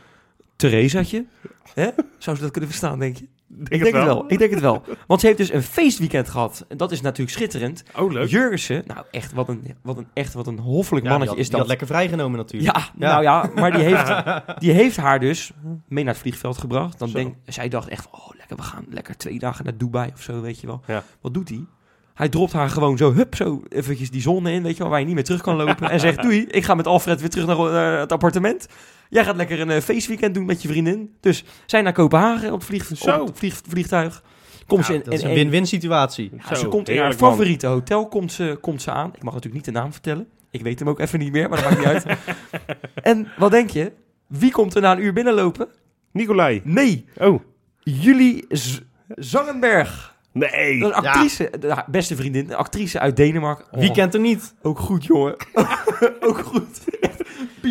Theresaatje. 0.55 1.25
Hè? 1.73 1.89
Zou 2.17 2.35
ze 2.35 2.41
dat 2.41 2.51
kunnen 2.51 2.69
verstaan, 2.69 2.99
denk 2.99 3.17
je? 3.17 3.27
Ik 3.63 3.69
denk 3.83 3.95
het 3.95 4.03
wel. 4.03 4.23
Ik 4.27 4.37
denk 4.37 4.51
het 4.51 4.59
wel. 4.59 4.83
Want 5.07 5.19
ze 5.21 5.25
heeft 5.25 5.37
dus 5.37 5.53
een 5.53 5.63
feestweekend 5.63 6.29
gehad. 6.29 6.65
En 6.67 6.77
dat 6.77 6.91
is 6.91 7.01
natuurlijk 7.01 7.37
schitterend. 7.37 7.83
Oh, 7.97 8.11
leuk. 8.11 8.29
Jurgensen, 8.29 8.83
nou 8.87 9.05
echt 9.11 9.33
wat 9.33 9.49
een, 9.49 9.75
wat 9.81 9.97
een, 9.97 10.07
echt 10.13 10.33
wat 10.33 10.47
een 10.47 10.59
hoffelijk 10.59 11.05
Ja, 11.05 11.11
mannetje 11.11 11.35
had, 11.35 11.43
is 11.43 11.49
die 11.49 11.57
had 11.59 11.67
dat. 11.67 11.77
lekker 11.79 11.95
vrijgenomen 11.95 12.37
natuurlijk. 12.37 12.77
Ja, 12.77 12.83
nou 12.95 13.23
ja, 13.23 13.49
maar 13.55 13.71
die 13.71 13.83
heeft, 13.83 14.11
die 14.61 14.71
heeft 14.71 14.97
haar 14.97 15.19
dus 15.19 15.51
mee 15.87 16.03
naar 16.03 16.13
het 16.13 16.21
vliegveld 16.21 16.57
gebracht. 16.57 16.99
Dan 16.99 17.07
Zo. 17.07 17.13
denk, 17.17 17.35
zij 17.45 17.67
dacht 17.69 17.87
echt, 17.87 18.07
oh 18.11 18.29
lekker, 18.37 18.55
we 18.55 18.63
gaan 18.63 18.85
lekker 18.89 19.17
twee 19.17 19.39
dagen 19.39 19.63
naar 19.65 19.77
Dubai 19.77 20.11
of 20.13 20.21
zo, 20.21 20.41
weet 20.41 20.59
je 20.59 20.67
wel. 20.67 20.81
Ja. 20.87 21.03
Wat 21.21 21.33
doet 21.33 21.49
hij? 21.49 21.65
Hij 22.13 22.29
dropt 22.29 22.53
haar 22.53 22.69
gewoon 22.69 22.97
zo, 22.97 23.13
hup, 23.13 23.35
zo 23.35 23.61
eventjes 23.69 24.11
die 24.11 24.21
zon 24.21 24.47
in, 24.47 24.63
weet 24.63 24.73
je 24.77 24.79
wel, 24.81 24.89
waar 24.91 24.99
je 24.99 25.05
niet 25.05 25.15
meer 25.15 25.23
terug 25.23 25.41
kan 25.41 25.55
lopen. 25.55 25.89
en 25.89 25.99
zegt, 25.99 26.21
doei, 26.21 26.45
ik 26.45 26.63
ga 26.63 26.73
met 26.73 26.87
Alfred 26.87 27.19
weer 27.19 27.29
terug 27.29 27.45
naar 27.47 27.57
eh, 27.93 27.99
het 27.99 28.11
appartement. 28.11 28.67
Jij 29.09 29.23
gaat 29.23 29.35
lekker 29.35 29.59
een 29.59 29.69
eh, 29.69 29.81
feestweekend 29.81 30.33
doen 30.33 30.45
met 30.45 30.61
je 30.61 30.67
vriendin. 30.67 31.15
Dus 31.19 31.43
zij 31.65 31.81
naar 31.81 31.93
Kopenhagen 31.93 32.51
op 32.51 32.59
het, 32.59 32.67
vlieg, 32.67 32.89
Zo. 32.97 33.19
op 33.21 33.27
het 33.27 33.37
vlieg- 33.37 33.61
vliegtuig. 33.67 34.23
Komt 34.67 34.79
Ja, 34.79 34.85
ze 34.87 34.93
in, 34.93 35.01
dat 35.03 35.13
is 35.13 35.21
en- 35.21 35.25
een 35.29 35.35
en- 35.35 35.41
win-win 35.41 35.65
situatie. 35.67 36.31
ja, 36.49 36.55
ze 36.55 36.67
komt 36.67 36.89
in 36.89 36.97
haar 36.97 37.07
man. 37.07 37.17
favoriete 37.17 37.67
hotel 37.67 38.07
komt 38.07 38.31
ze, 38.31 38.57
komt 38.61 38.81
ze 38.81 38.91
aan. 38.91 39.07
Ik 39.15 39.23
mag 39.23 39.33
natuurlijk 39.33 39.65
niet 39.65 39.73
de 39.73 39.79
naam 39.79 39.91
vertellen. 39.91 40.27
Ik 40.51 40.61
weet 40.61 40.79
hem 40.79 40.89
ook 40.89 40.99
even 40.99 41.19
niet 41.19 41.31
meer, 41.31 41.49
maar 41.49 41.61
dat 41.61 41.69
maakt 41.69 41.77
niet 41.77 42.05
uit. 42.05 42.17
En 43.13 43.27
wat 43.37 43.51
denk 43.51 43.69
je? 43.69 43.91
Wie 44.27 44.51
komt 44.51 44.75
er 44.75 44.81
na 44.81 44.91
een 44.91 45.03
uur 45.03 45.13
binnenlopen? 45.13 45.67
Nicolai. 46.11 46.61
Nee, 46.63 47.05
Oh. 47.17 47.39
Julie 47.79 48.45
Z- 48.49 48.79
Zangenberg. 49.07 50.12
Nee. 50.33 50.79
Dat 50.79 50.91
is 50.91 50.97
een 50.97 51.05
actrice, 51.05 51.49
de 51.59 51.73
haar 51.73 51.85
beste 51.87 52.15
vriendin, 52.15 52.49
een 52.49 52.55
actrice 52.55 52.99
uit 52.99 53.15
Denemarken. 53.15 53.65
Wie 53.71 53.89
Oh, 53.89 53.95
kent 53.95 54.13
er 54.13 54.19
niet? 54.19 54.53
Ook 54.61 54.79
goed, 54.79 55.05
jongen. 55.05 55.35
ook 56.27 56.37
goed. 56.39 56.79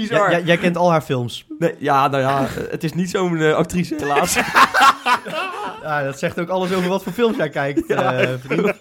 Bizar. 0.01 0.31
Ja, 0.31 0.39
jij- 0.39 0.57
kent 0.57 0.77
al 0.77 0.91
haar 0.91 1.01
films. 1.01 1.47
Nee, 1.59 1.75
ja, 1.79 2.09
nou 2.09 2.23
ja, 2.23 2.47
het 2.71 2.85
is 2.85 2.93
niet 2.93 3.11
zo'n 3.11 3.37
eh, 3.41 3.55
actrice 3.55 3.95
helaas. 3.99 4.37
Ja, 5.83 6.05
dat 6.05 6.19
zegt 6.19 6.41
ook 6.41 6.49
alles 6.49 6.73
over 6.73 6.89
wat 6.89 7.03
voor 7.03 7.13
films 7.13 7.37
jij 7.37 7.49
kijkt, 7.49 7.87
eh, 7.91 8.19
vriend. 8.47 8.73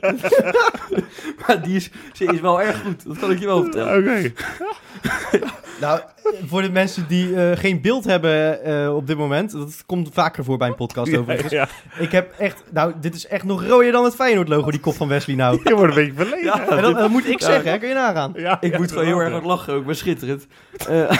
maar 1.48 1.62
die 1.62 1.76
is, 1.76 1.90
ze 2.14 2.26
is 2.26 2.40
wel 2.40 2.62
erg 2.62 2.82
goed. 2.82 3.06
Dat 3.08 3.20
kan 3.20 3.32
ik 3.32 3.40
je 3.40 3.46
wel 3.46 3.62
vertellen. 3.64 3.98
Oké. 3.98 4.32
Nou, 5.82 6.00
voor 6.48 6.62
de 6.62 6.72
mensen 6.72 7.06
die 7.08 7.36
eh, 7.36 7.58
geen 7.58 7.82
beeld 7.82 8.04
hebben 8.06 8.64
eh, 8.64 8.96
op 8.96 9.08
dit 9.08 9.18
moment, 9.18 9.52
dat 9.52 9.84
komt 9.86 10.10
vaker 10.14 10.44
voor 10.44 10.58
bij 10.58 10.68
een 10.68 10.76
podcast 10.76 11.18
overigens. 11.18 11.52
Ja, 11.52 11.68
Ik 11.98 12.12
heb 12.12 12.34
echt, 12.38 12.64
nou, 12.72 12.94
dit 13.02 13.16
is 13.16 13.28
echt 13.28 13.44
nog 13.44 13.66
rooier 13.66 13.92
dan 13.92 14.04
het 14.04 14.16
Feyenoord-logo, 14.16 14.72
die 14.72 14.80
kop 14.80 14.94
van 14.96 15.08
Wesley 15.08 15.36
nou. 15.36 15.60
je 15.64 15.76
wordt 15.76 15.96
een 15.98 16.06
beetje 16.06 16.26
verlegen. 16.26 16.44
Ja. 16.46 16.68
En 16.76 16.82
dat, 16.82 16.98
dat 16.98 17.10
moet 17.10 17.28
ik 17.28 17.40
Ja. 17.40 17.46
zeggen, 17.46 17.72
hè? 17.72 17.78
kun 17.78 17.88
je 17.88 17.94
nagaan. 17.94 18.32
Ja, 18.36 18.58
Ik 18.62 18.72
ja, 18.72 18.78
moet 18.78 18.90
gewoon 18.92 19.06
heel 19.06 19.18
erg 19.20 19.28
ja. 19.28 19.34
hard 19.34 19.46
lachen 19.46 19.74
ook, 19.74 19.86
maar 19.86 19.96
schitterend. 19.96 20.48
Eh, 20.88 21.01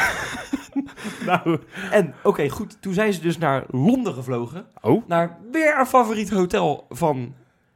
Nou, 1.26 1.60
en 1.92 2.14
oké, 2.24 2.50
goed. 2.50 2.78
Toen 2.82 2.94
zijn 2.94 3.14
ze 3.14 3.22
dus 3.22 3.38
naar 3.38 3.64
Londen 3.70 4.14
gevlogen. 4.14 4.66
oh, 4.82 5.08
Naar 5.08 5.38
weer 5.52 5.80
een 5.80 5.86
favoriet 5.86 6.30
hotel 6.30 6.86
van 6.90 7.34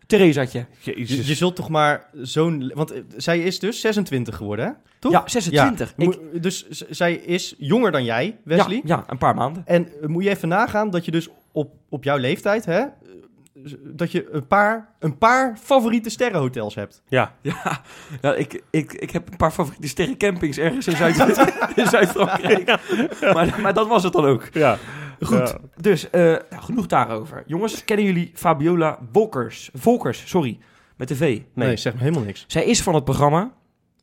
Theresatje. 0.08 0.66
Je, 0.80 1.26
je 1.28 1.36
zult 1.36 1.56
toch 1.56 1.70
maar 1.70 2.10
zo'n... 2.14 2.72
Want 2.76 2.92
eh, 2.92 3.02
zij 3.18 3.40
is 3.40 3.60
dus 3.60 3.80
26 3.82 4.36
geworden, 4.36 4.66
hè? 4.66 4.72
Toch? 5.00 5.12
Ja, 5.12 5.24
26. 5.26 5.94
Ja, 5.98 6.06
Ik- 6.06 6.44
dus 6.44 6.68
zij 6.90 7.14
is 7.14 7.56
jonger 7.58 7.92
dan 7.92 8.04
jij, 8.04 8.38
Wesley. 8.44 8.76
Ja, 8.76 8.82
ja, 8.96 9.04
een 9.08 9.18
paar 9.18 9.36
maanden. 9.36 9.64
En 9.66 9.88
eh, 10.02 10.08
moet 10.08 10.24
je 10.24 10.30
even 10.30 10.48
nagaan 10.48 10.90
dat 10.90 11.06
je 11.06 11.12
dus 11.12 11.30
op, 11.52 11.74
op 11.90 12.04
jouw 12.04 12.18
leeftijd, 12.18 12.66
hè, 12.66 12.80
eh, 12.80 12.88
dat 13.84 14.12
je 14.12 14.30
een 14.32 14.48
paar, 14.48 14.90
een 15.00 15.18
paar 15.18 15.58
favoriete 15.64 16.10
sterrenhotels 16.10 16.76
hebt. 16.76 17.02
Ja, 17.08 17.36
Ja, 17.42 17.82
ja 18.22 18.34
ik, 18.34 18.62
ik, 18.70 18.94
ik 18.94 19.12
heb 19.12 19.32
een 19.32 19.38
paar 19.38 19.52
favoriete 19.52 19.88
sterrencampings 19.88 20.58
ergens 20.58 20.88
in, 20.88 20.96
Zuid 20.96 21.18
in 21.76 21.88
Zuid-Frankrijk. 21.88 22.66
Maar, 23.34 23.60
maar 23.62 23.74
dat 23.74 23.88
was 23.88 24.04
het 24.04 24.14
dan 24.14 24.26
ook. 24.26 24.50
ja. 24.54 24.78
Goed, 25.22 25.38
Ja. 25.38 25.58
dus 25.82 26.10
eh, 26.10 26.22
nou, 26.22 26.42
genoeg 26.50 26.86
daarover. 26.86 27.44
Jongens, 27.46 27.84
kennen 27.84 28.06
jullie 28.06 28.32
Fabiola 28.34 29.00
Volkers? 29.12 29.70
Volkers, 29.74 30.24
sorry, 30.30 30.60
met 30.96 31.08
de 31.08 31.16
V. 31.16 31.42
Nee, 31.54 31.78
zeg 31.78 31.94
me 31.94 32.00
helemaal 32.00 32.24
niks. 32.24 32.44
Zij 32.48 32.66
is 32.66 32.82
van 32.82 32.96
het 32.96 33.04
programma 33.04 33.52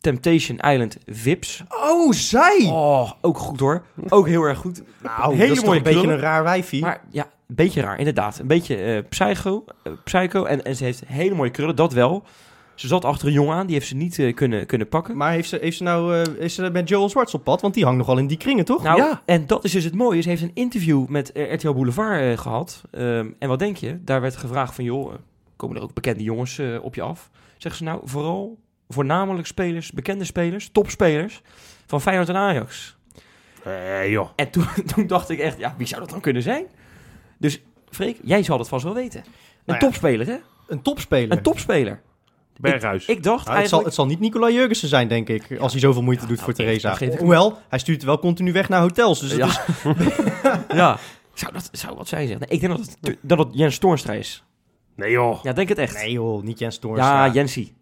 Temptation 0.00 0.58
Island 0.58 0.96
Vips. 1.06 1.62
Oh, 1.68 2.12
zij! 2.12 2.66
Oh, 2.70 3.10
ook 3.20 3.38
goed 3.38 3.60
hoor. 3.60 3.82
Ook 4.08 4.26
heel 4.26 4.42
erg 4.42 4.58
goed. 4.58 4.82
nou, 5.02 5.34
hele 5.34 5.38
dat 5.38 5.48
is 5.50 5.56
toch 5.56 5.64
mooie 5.64 5.78
een 5.78 5.82
beetje 5.84 6.08
een 6.08 6.18
raar 6.18 6.42
wijfie. 6.42 6.80
Maar 6.80 7.00
ja, 7.10 7.26
beetje 7.54 7.80
raar, 7.80 7.98
inderdaad. 7.98 8.38
Een 8.38 8.46
beetje 8.46 8.76
eh, 8.76 9.02
psycho. 9.08 9.64
eh, 9.82 9.92
psycho. 10.04 10.44
En, 10.44 10.64
en 10.64 10.76
ze 10.76 10.84
heeft 10.84 11.02
hele 11.06 11.34
mooie 11.34 11.50
krullen, 11.50 11.76
dat 11.76 11.92
wel. 11.92 12.22
Ze 12.74 12.86
zat 12.86 13.04
achter 13.04 13.26
een 13.26 13.32
jongen 13.32 13.54
aan, 13.56 13.66
die 13.66 13.74
heeft 13.74 13.86
ze 13.88 13.96
niet 13.96 14.18
eh, 14.18 14.34
kunnen, 14.34 14.66
kunnen 14.66 14.88
pakken. 14.88 15.16
Maar 15.16 15.32
heeft 15.32 15.48
ze, 15.48 15.58
heeft 15.60 15.76
ze 15.76 15.82
nou 15.82 16.14
eh, 16.14 16.44
is 16.44 16.54
ze 16.54 16.70
met 16.70 16.88
Joel 16.88 17.08
Zwarts 17.08 17.34
op 17.34 17.44
pad? 17.44 17.60
Want 17.60 17.74
die 17.74 17.84
hangt 17.84 17.98
nogal 17.98 18.18
in 18.18 18.26
die 18.26 18.36
kringen, 18.36 18.64
toch? 18.64 18.82
Nou, 18.82 18.96
Ja. 18.98 19.22
en 19.24 19.46
dat 19.46 19.64
is 19.64 19.72
dus 19.72 19.84
het 19.84 19.94
mooie. 19.94 20.20
Ze 20.20 20.28
heeft 20.28 20.42
een 20.42 20.50
interview 20.54 21.06
met 21.06 21.30
RTL 21.34 21.72
Boulevard 21.72 22.20
eh, 22.20 22.38
gehad. 22.38 22.82
Ehm, 22.90 23.30
en 23.38 23.48
wat 23.48 23.58
denk 23.58 23.76
je? 23.76 23.98
Daar 24.04 24.20
werd 24.20 24.36
gevraagd 24.36 24.74
van, 24.74 24.84
joh, 24.84 25.14
komen 25.56 25.76
er 25.76 25.82
ook 25.82 25.94
bekende 25.94 26.22
jongens 26.22 26.58
eh, 26.58 26.66
op 26.82 26.94
je 26.94 27.02
af? 27.02 27.30
Zeggen 27.58 27.84
ze 27.84 27.90
nou, 27.90 28.00
vooral 28.04 28.58
voornamelijk 28.88 29.46
spelers, 29.46 29.92
bekende 29.92 30.24
spelers, 30.24 30.68
topspelers 30.72 31.42
van 31.86 32.00
Feyenoord 32.00 32.28
en 32.28 32.36
Ajax. 32.36 32.96
Joh. 34.08 34.28
En 34.36 34.50
toen, 34.50 34.66
toen 34.94 35.06
dacht 35.06 35.28
ik 35.30 35.38
echt, 35.38 35.58
ja, 35.58 35.74
wie 35.78 35.86
zou 35.86 36.00
dat 36.00 36.10
dan 36.10 36.20
kunnen 36.20 36.42
zijn? 36.42 36.66
Dus 37.42 37.60
Freek, 37.90 38.18
jij 38.22 38.42
zal 38.42 38.58
het 38.58 38.68
vast 38.68 38.84
wel 38.84 38.94
weten. 38.94 39.20
Een 39.20 39.30
Nou 39.64 39.78
ja. 39.80 39.86
topspeler, 39.86 40.26
hè? 40.26 40.36
Een 40.68 40.82
topspeler. 40.82 41.36
Een 41.36 41.42
topspeler. 41.42 42.00
Berghuis. 42.60 43.06
Ik 43.06 43.22
dacht 43.22 43.46
Nou, 43.46 43.58
het, 43.58 43.68
zal, 43.68 43.84
het 43.84 43.94
zal 43.94 44.06
niet 44.06 44.20
Nicola 44.20 44.50
Jurgensen 44.50 44.88
zijn, 44.88 45.08
denk 45.08 45.28
ik, 45.28 45.58
als 45.58 45.72
hij 45.72 45.80
zoveel 45.80 46.02
moeite 46.02 46.26
doet 46.26 46.40
voor 46.40 46.52
Theresa. 46.52 46.96
Hoewel, 47.18 47.58
hij 47.68 47.78
stuurt 47.78 48.02
wel 48.02 48.18
continu 48.18 48.52
weg 48.52 48.68
naar 48.68 48.80
hotels. 48.80 49.20
Dus 49.20 49.34
ja. 49.34 49.48
ja. 50.74 50.98
Zou 51.34 51.52
dat 51.52 51.68
zou 51.72 51.96
wat 51.96 52.08
zij 52.08 52.26
zeggen? 52.26 52.46
Nee, 52.48 52.58
ik 52.58 52.60
denk 52.60 52.76
dat 52.78 52.96
het, 53.00 53.16
dat 53.20 53.38
het 53.38 53.48
Jens 53.52 53.78
Toornstra 53.78 54.12
is. 54.12 54.44
Nee 54.96 55.10
joh. 55.10 55.42
Ja, 55.42 55.52
denk 55.52 55.68
het 55.68 55.78
echt. 55.78 55.94
nee 55.94 56.12
joh, 56.12 56.42
niet 56.42 56.58
Jens 56.58 56.78
Toornstra. 56.78 57.24
Ja, 57.24 57.32
Jensie. 57.32 57.74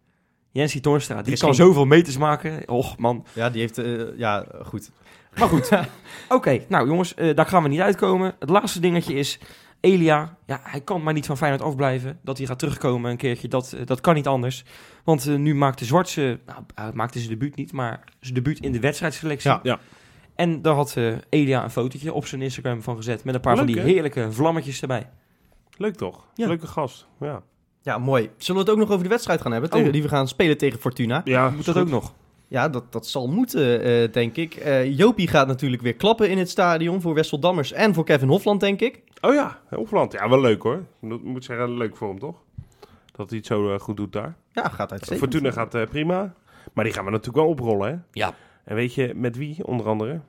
Jensie 0.51 0.81
Toornstra. 0.81 1.23
Die 1.23 1.39
kan 1.39 1.49
geen- 1.55 1.67
zoveel 1.67 1.85
meters 1.85 2.17
maken. 2.17 2.69
Och, 2.69 2.99
man. 2.99 3.27
Ja, 3.33 3.51
die 3.51 3.61
heeft... 3.61 3.79
eh, 3.79 4.19
ja, 4.19 4.45
goed. 4.65 4.91
Maar 5.39 5.49
goed. 5.49 5.71
Oké, 6.29 6.65
nou 6.69 6.87
jongens, 6.89 7.15
eh, 7.15 7.35
daar 7.37 7.47
gaan 7.47 7.63
we 7.63 7.69
niet 7.69 7.81
uitkomen. 7.81 8.35
Het 8.39 8.49
laatste 8.49 8.81
dingetje 8.81 9.15
is... 9.15 9.39
Elia, 9.81 10.37
ja, 10.47 10.61
hij 10.63 10.81
kan 10.81 11.03
maar 11.03 11.13
niet 11.13 11.27
van 11.27 11.37
Feyenoord 11.37 11.63
afblijven. 11.63 12.19
Dat 12.23 12.39
hij 12.39 12.47
gaat 12.47 12.59
terugkomen 12.59 13.11
een 13.11 13.17
keertje, 13.17 13.49
dat, 13.49 13.73
eh, 13.73 13.87
dat 13.87 14.01
kan 14.01 14.15
niet 14.15 14.27
anders. 14.27 14.65
Want 15.05 15.27
eh, 15.27 15.35
nu 15.35 15.55
maakte 15.55 15.85
Zwartse... 15.85 16.41
Nou, 16.47 16.59
hij 16.75 16.91
maakte 16.95 17.19
zijn 17.19 17.31
debuut 17.31 17.57
niet, 17.57 17.73
maar 17.73 18.05
zijn 18.21 18.35
debuut 18.35 18.61
in 18.61 18.73
de 18.73 18.81
wedstrijdselectie. 18.81 19.51
Ja. 19.51 19.61
Ja. 19.63 19.79
En 20.35 20.63
daar 20.63 20.75
had 20.75 20.97
eh, 20.97 21.13
Elia 21.29 21.65
een 21.65 21.71
fotootje 21.71 22.13
op 22.13 22.27
zijn 22.27 22.43
Instagram 22.43 22.83
van 22.83 22.97
gezet... 22.97 23.25
met 23.25 23.35
een 23.35 23.41
paar 23.41 23.57
van 23.57 23.67
die 23.67 23.81
heerlijke 23.81 24.33
vlammetjes 24.33 24.81
erbij. 24.81 25.11
Leuk 25.77 25.95
toch? 25.97 26.27
Ja. 26.35 26.47
Leuke 26.47 26.67
gast. 26.67 27.07
Ja. 27.21 27.43
Ja, 27.83 27.99
mooi. 27.99 28.31
Zullen 28.37 28.65
we 28.65 28.71
het 28.71 28.79
ook 28.79 28.85
nog 28.85 28.91
over 28.91 29.03
de 29.03 29.11
wedstrijd 29.11 29.41
gaan 29.41 29.53
hebben? 29.53 29.71
Tegen, 29.71 29.87
Oh. 29.87 29.93
Die 29.93 30.03
we 30.03 30.09
gaan 30.09 30.29
spelen 30.29 30.59
tegen 30.59 30.79
Fortuna. 30.79 31.21
Ja, 31.25 31.51
Moet 31.51 31.65
dat 31.65 31.77
ook 31.77 31.89
nog? 31.89 32.15
Ja, 32.51 32.69
dat, 32.69 32.93
dat 32.93 33.07
zal 33.07 33.29
moeten, 33.29 33.83
eh, 33.83 34.13
denk 34.13 34.37
ik. 34.37 34.55
Eh, 34.55 34.97
Jopie 34.99 35.29
gaat 35.29 35.47
natuurlijk 35.47 35.83
weer 35.83 35.95
klappen 35.95 36.31
in 36.31 36.39
het 36.39 36.51
stadion 36.51 37.01
voor 37.01 37.15
Wessel 37.15 37.39
Dammers 37.39 37.73
en 37.73 37.95
voor 37.95 38.05
Kevin 38.05 38.29
Hofland, 38.29 38.61
denk 38.61 38.81
ik. 38.81 39.03
Oh 39.21 39.35
ja, 39.35 39.59
Hofland. 39.69 40.13
Ja, 40.13 40.29
wel 40.29 40.41
leuk 40.41 40.63
hoor. 40.63 40.75
Ik 40.75 41.09
moet- 41.09 41.25
moet 41.25 41.45
zeggen, 41.45 41.77
leuk 41.77 41.97
voor 41.97 42.09
hem 42.09 42.19
toch? 42.19 42.37
Dat 43.13 43.29
hij 43.29 43.39
het 43.39 43.47
zo 43.47 43.75
eh, 43.75 43.81
goed 43.81 43.97
doet 43.97 44.13
daar. 44.13 44.35
Ja, 44.53 44.69
gaat 44.69 44.91
uitstekend. 44.93 45.19
Fortuna 45.31 45.51
gaat 45.51 45.75
eh, 45.75 45.87
prima. 45.87 46.35
Maar 46.73 46.85
die 46.85 46.93
gaan 46.93 47.05
we 47.05 47.11
natuurlijk 47.11 47.39
wel 47.45 47.49
oprollen 47.49 47.91
hè. 47.91 47.97
Ja. 48.13 48.35
En 48.65 48.75
weet 48.75 48.95
je 48.95 49.13
met 49.15 49.37
wie 49.37 49.67
onder 49.67 49.87
andere? 49.87 50.21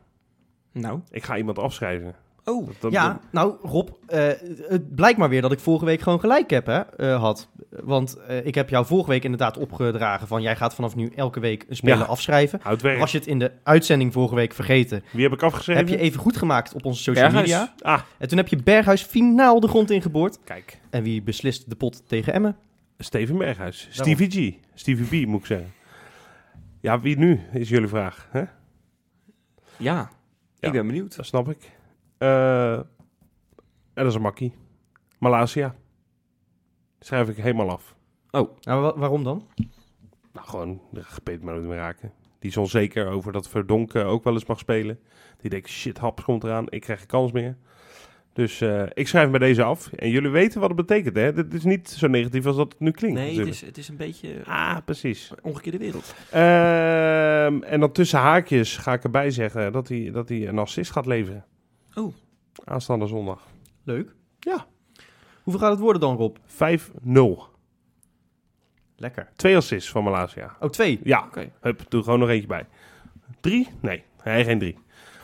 Nou. 0.72 1.00
Ik 1.12 1.24
ga 1.24 1.38
iemand 1.38 1.60
afschrijven. 1.60 2.16
Oh. 2.46 2.66
Dat- 2.68 2.76
dat- 2.80 2.92
Ja, 2.92 3.20
nou 3.32 3.56
Rob, 3.64 3.90
eh, 4.08 4.28
het 4.68 4.96
blijkt 4.96 5.18
maar 5.20 5.30
weer 5.30 5.42
dat 5.42 5.52
ik 5.52 5.60
vorige 5.60 5.86
week 5.86 6.02
gewoon 6.02 6.20
gelijk 6.20 6.50
heb, 6.50 6.66
hè, 6.66 6.80
eh, 6.80 7.20
had. 7.20 7.50
Want 7.70 8.16
eh, 8.28 8.46
ik 8.46 8.56
heb 8.56 8.70
jou 8.70 8.86
vorige 8.86 9.10
week 9.10 9.24
inderdaad 9.24 9.58
opgedragen 9.58 10.28
van 10.28 10.42
jij 10.42 10.56
gaat 10.56 10.76
vanaf 10.76 10.96
nu 10.96 11.12
elke 11.16 11.40
week 11.40 11.66
een 11.70 11.76
speler 11.76 11.98
Ja. 11.98 12.04
afschrijven. 12.04 12.60
Was 13.00 13.12
je 13.12 13.18
het 13.18 13.28
in 13.28 13.40
de 13.40 13.52
uitzending 13.64 14.14
vorige 14.14 14.36
week 14.36 14.54
vergeten, 14.54 15.04
Wie 15.12 15.24
heb 15.24 15.34
ik 15.34 15.44
afgeschreven? 15.44 15.82
heb 15.86 15.92
je 15.92 15.98
even 16.04 16.20
goed 16.20 16.38
gemaakt 16.38 16.74
op 16.74 16.86
onze 16.86 17.02
social 17.04 17.26
Berghuis. 17.26 17.50
media. 17.50 17.74
Ah, 17.80 18.02
En 18.18 18.28
toen 18.28 18.38
heb 18.38 18.48
je 18.48 18.64
Berghuis 18.64 19.04
finaal 19.04 19.60
de 19.60 19.68
grond 19.68 19.92
ingeboord. 19.92 20.40
kijk. 20.44 20.80
En 20.90 21.04
wie 21.04 21.22
beslist 21.22 21.70
de 21.70 21.76
pot 21.76 22.04
tegen 22.08 22.34
Emmen? 22.34 22.56
Steven 22.98 23.38
Berghuis. 23.38 23.90
Daarom. 23.96 24.16
Stevie 24.16 24.52
G. 24.52 24.56
Stevie 24.74 25.24
B 25.26 25.28
moet 25.28 25.40
ik 25.40 25.46
zeggen. 25.46 25.74
Ja, 26.82 27.00
wie 27.00 27.18
nu 27.18 27.40
is 27.54 27.70
jullie 27.70 27.88
vraag. 27.88 28.28
Hè? 28.32 28.40
Ja. 28.40 28.50
Ja. 29.78 30.10
Ik 30.60 30.72
ben 30.72 30.88
benieuwd. 30.88 31.16
Dat 31.16 31.26
snap 31.26 31.50
ik. 31.50 31.72
Eh, 32.22 32.74
en 32.74 32.86
dat 33.94 34.06
is 34.08 34.16
een 34.16 34.22
makkie. 34.22 34.54
Malasia. 35.20 35.76
Schrijf 37.00 37.30
ik 37.30 37.36
helemaal 37.38 37.70
af. 37.70 37.96
Nou, 38.32 38.48
wa- 38.62 38.98
waarom 38.98 39.24
dan? 39.24 39.48
Nou, 40.34 40.48
gewoon 40.48 40.82
gepeet 40.94 41.42
maar 41.44 41.56
niet 41.60 41.68
meer 41.68 41.78
raken. 41.78 42.12
Die 42.40 42.50
is 42.50 42.58
onzeker 42.58 43.08
over 43.08 43.32
dat 43.32 43.50
Verdonk 43.50 43.96
ook 43.96 44.24
wel 44.24 44.34
eens 44.34 44.46
mag 44.46 44.60
spelen. 44.60 45.00
Die 45.42 45.50
denkt, 45.50 45.70
shit, 45.70 45.98
Haps 45.98 46.24
komt 46.24 46.44
eraan. 46.44 46.66
Ik 46.70 46.82
krijg 46.82 47.00
geen 47.00 47.08
kans 47.08 47.32
meer. 47.32 47.58
Dus 48.34 48.62
eh, 48.62 48.84
ik 48.94 49.08
schrijf 49.08 49.30
bij 49.30 49.40
deze 49.40 49.64
af. 49.64 49.92
En 49.94 50.10
jullie 50.10 50.30
weten 50.30 50.60
wat 50.60 50.70
het 50.70 50.78
betekent, 50.88 51.16
hè? 51.16 51.34
Dit 51.34 51.54
is 51.54 51.64
niet 51.64 51.90
zo 51.90 52.08
negatief 52.08 52.46
als 52.46 52.56
dat 52.56 52.72
het 52.72 52.80
nu 52.82 52.92
klinkt. 52.92 53.20
Nee, 53.20 53.38
het 53.40 53.48
is, 53.48 53.62
het 53.62 53.78
is 53.78 53.88
een 53.88 53.98
beetje 53.98 54.34
eh, 54.34 54.48
Ah, 54.48 54.78
precies. 54.86 55.32
omgekeerde 55.42 55.78
wereld. 55.78 56.16
Ehm, 56.32 57.64
en 57.64 57.80
dan 57.80 57.92
tussen 57.92 58.20
haakjes 58.20 58.78
ga 58.78 58.94
ik 58.94 59.04
erbij 59.04 59.32
zeggen 59.32 59.72
dat 59.72 59.88
hij, 59.88 60.12
dat 60.12 60.30
hij 60.30 60.48
een 60.48 60.58
assist 60.60 60.92
gaat 60.92 61.06
leveren. 61.06 61.46
Oh. 61.96 62.14
Aanstaande 62.64 63.08
zondag. 63.08 63.48
Leuk. 63.84 64.16
Ja. 64.40 64.66
Hoeveel 65.44 65.62
gaat 65.62 65.72
het 65.72 65.80
worden 65.80 66.02
dan, 66.02 66.16
Rob? 66.18 66.36
5-0. 66.48 67.50
Lekker. 68.96 69.30
Twee 69.36 69.56
assists 69.56 69.90
van 69.92 70.04
Malasia. 70.04 70.56
Oh, 70.60 70.70
twee. 70.70 71.00
Ja, 71.04 71.24
Oké. 71.28 71.52
hup, 71.62 71.82
doe 71.90 72.04
gewoon 72.04 72.20
nog 72.20 72.30
eentje 72.30 72.48
bij. 72.48 72.66
Drie? 73.42 73.68
Nee, 73.82 74.04
hij 74.22 74.44
geen 74.46 74.60
drie. 74.60 74.78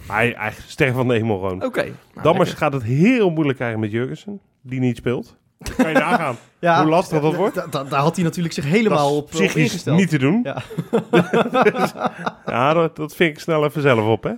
Maar 0.08 0.18
hij, 0.18 0.36
hij 0.78 0.94
van 0.94 1.08
de 1.08 1.14
hemel 1.14 1.40
gewoon. 1.40 1.64
Oké. 1.64 1.82
Nou, 1.84 1.96
Dammers 2.22 2.54
gaat 2.54 2.74
het 2.74 2.84
heel 2.84 3.30
moeilijk 3.30 3.58
krijgen 3.58 3.80
met 3.80 3.92
Jurgensen, 3.92 4.40
die 4.62 4.80
niet 4.80 4.98
speelt. 4.98 5.38
Kan 5.78 5.88
je 5.90 5.94
nagaan 5.98 6.36
Ja, 6.60 6.82
hoe 6.82 6.90
lastig 6.90 7.22
dat 7.22 7.36
wordt? 7.36 7.56
da- 7.56 7.68
da- 7.68 7.84
daar 7.84 8.00
had 8.02 8.16
hij 8.16 8.24
natuurlijk 8.26 8.54
zich 8.54 8.64
helemaal 8.66 9.16
op, 9.16 9.36
op 9.36 9.42
ingesteld. 9.42 9.98
niet 9.98 10.10
te 10.10 10.18
doen. 10.18 10.40
Ja. 10.44 10.62
Ja, 12.46 12.74
dat, 12.74 12.96
dat 12.96 13.16
vind 13.16 13.32
ik 13.36 13.40
snel 13.40 13.66
even 13.66 13.82
zelf 13.82 14.06
op, 14.08 14.24
hè. 14.24 14.34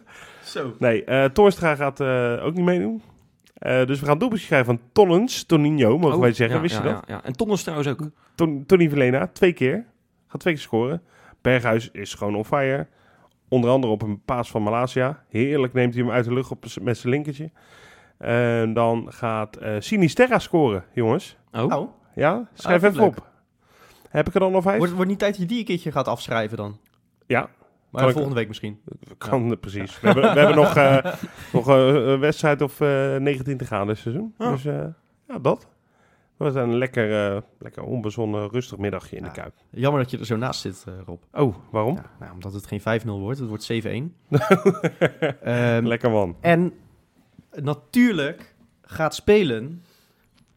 Zo. 0.49 0.75
Nee, 0.79 1.03
eh 1.03 1.25
Toornstra 1.25 1.75
gaat 1.75 1.99
eh, 1.99 2.45
ook 2.45 2.53
niet 2.53 2.65
meedoen. 2.65 3.01
Eh, 3.53 3.85
dus 3.85 3.99
we 3.99 4.05
gaan 4.05 4.17
doelpuntjes 4.17 4.47
krijgen 4.49 4.67
van 4.75 4.79
Tonnens, 4.91 5.43
Toninho, 5.43 5.97
mogen 5.97 6.15
Oh, 6.15 6.21
wij 6.21 6.33
zeggen. 6.33 6.55
ja, 6.55 6.61
Wist 6.61 6.75
ja, 6.77 6.83
je 6.83 6.89
dat? 6.93 7.03
Ja, 7.07 7.15
ja. 7.15 7.23
En 7.23 7.33
Tonnens 7.33 7.61
trouwens 7.63 7.89
ook. 7.89 8.09
Ton, 8.35 8.63
Tony 8.65 8.89
Verlena, 8.89 9.27
twee 9.27 9.53
keer. 9.53 9.85
Gaat 10.27 10.39
twee 10.41 10.53
keer 10.53 10.61
scoren. 10.63 11.01
Berghuis 11.41 11.91
is 11.91 12.13
gewoon 12.13 12.35
on 12.35 12.45
fire. 12.45 12.87
Onder 13.47 13.69
andere 13.69 13.93
op 13.93 14.01
een 14.01 14.21
paas 14.25 14.51
van 14.51 14.63
Malasia. 14.63 15.23
Heerlijk 15.29 15.73
neemt 15.73 15.93
hij 15.93 16.03
hem 16.03 16.11
uit 16.11 16.25
de 16.25 16.33
lucht 16.33 16.51
op, 16.51 16.65
met 16.81 16.97
zijn 16.97 17.13
linkertje. 17.13 17.51
En 18.17 18.73
dan 18.73 19.05
gaat 19.09 19.55
eh 19.55 19.75
Sinisterra 19.79 20.39
scoren, 20.39 20.83
jongens. 20.93 21.37
Oh. 21.51 21.75
Oh, 21.75 21.89
Ja, 22.15 22.49
schrijf 22.53 22.81
dat 22.81 22.91
even 22.91 23.03
leuk. 23.03 23.17
op. 23.17 23.27
Heb 24.09 24.27
ik 24.27 24.33
er 24.33 24.39
dan 24.39 24.51
nog 24.51 24.63
vijf? 24.63 24.77
wordt, 24.77 24.93
wordt 24.93 25.09
niet 25.09 25.19
tijd 25.19 25.31
dat 25.31 25.41
je 25.41 25.47
die 25.47 25.59
een 25.59 25.65
keertje 25.65 25.91
gaat 25.91 26.07
afschrijven 26.07 26.57
dan? 26.57 26.77
Ja, 27.27 27.49
Maar 27.89 28.01
Kan 28.01 28.09
ik- 28.09 28.15
volgende 28.15 28.39
week 28.39 28.47
misschien. 28.47 28.79
kan 29.17 29.51
eh, 29.51 29.57
precies. 29.59 29.99
We 29.99 30.05
hebben, 30.07 30.33
we 30.33 30.39
hebben 30.39 30.55
nog, 30.55 30.75
eh, 30.85 31.13
nog 31.53 31.69
eh, 31.69 31.87
een 31.93 32.19
wedstrijd 32.19 32.61
of 32.61 32.81
eh 32.81 33.15
19 33.15 33.57
te 33.57 33.65
gaan 33.65 33.87
dit 33.87 33.97
seizoen. 33.97 34.33
Ja. 34.37 34.51
Dus 34.51 34.65
eh, 34.65 34.85
ja, 35.27 35.39
dat. 35.39 35.59
Het 36.37 36.53
was 36.53 36.63
een 36.63 36.77
lekker, 36.77 37.33
eh, 37.35 37.41
lekker 37.59 37.83
onbezonnen, 37.83 38.49
rustig 38.49 38.77
middagje 38.77 39.15
in 39.15 39.23
Ja. 39.23 39.29
de 39.29 39.39
Kuip. 39.41 39.53
Jammer 39.69 40.01
dat 40.01 40.11
je 40.11 40.17
er 40.17 40.25
zo 40.25 40.35
naast 40.35 40.61
zit, 40.61 40.83
eh, 40.87 40.93
Rob. 41.05 41.21
Oh, 41.33 41.55
waarom? 41.71 41.95
Ja, 41.95 42.11
nou, 42.19 42.33
omdat 42.33 42.53
het 42.53 42.67
geen 42.67 42.81
5-0 42.81 43.19
wordt, 43.19 43.39
het 43.39 43.47
wordt 43.47 43.63
7-1. 43.63 44.15
Ehm, 45.41 45.85
lekker 45.85 46.11
man. 46.11 46.35
en 46.41 46.73
natuurlijk 47.61 48.55
gaat 48.81 49.15
spelen 49.15 49.83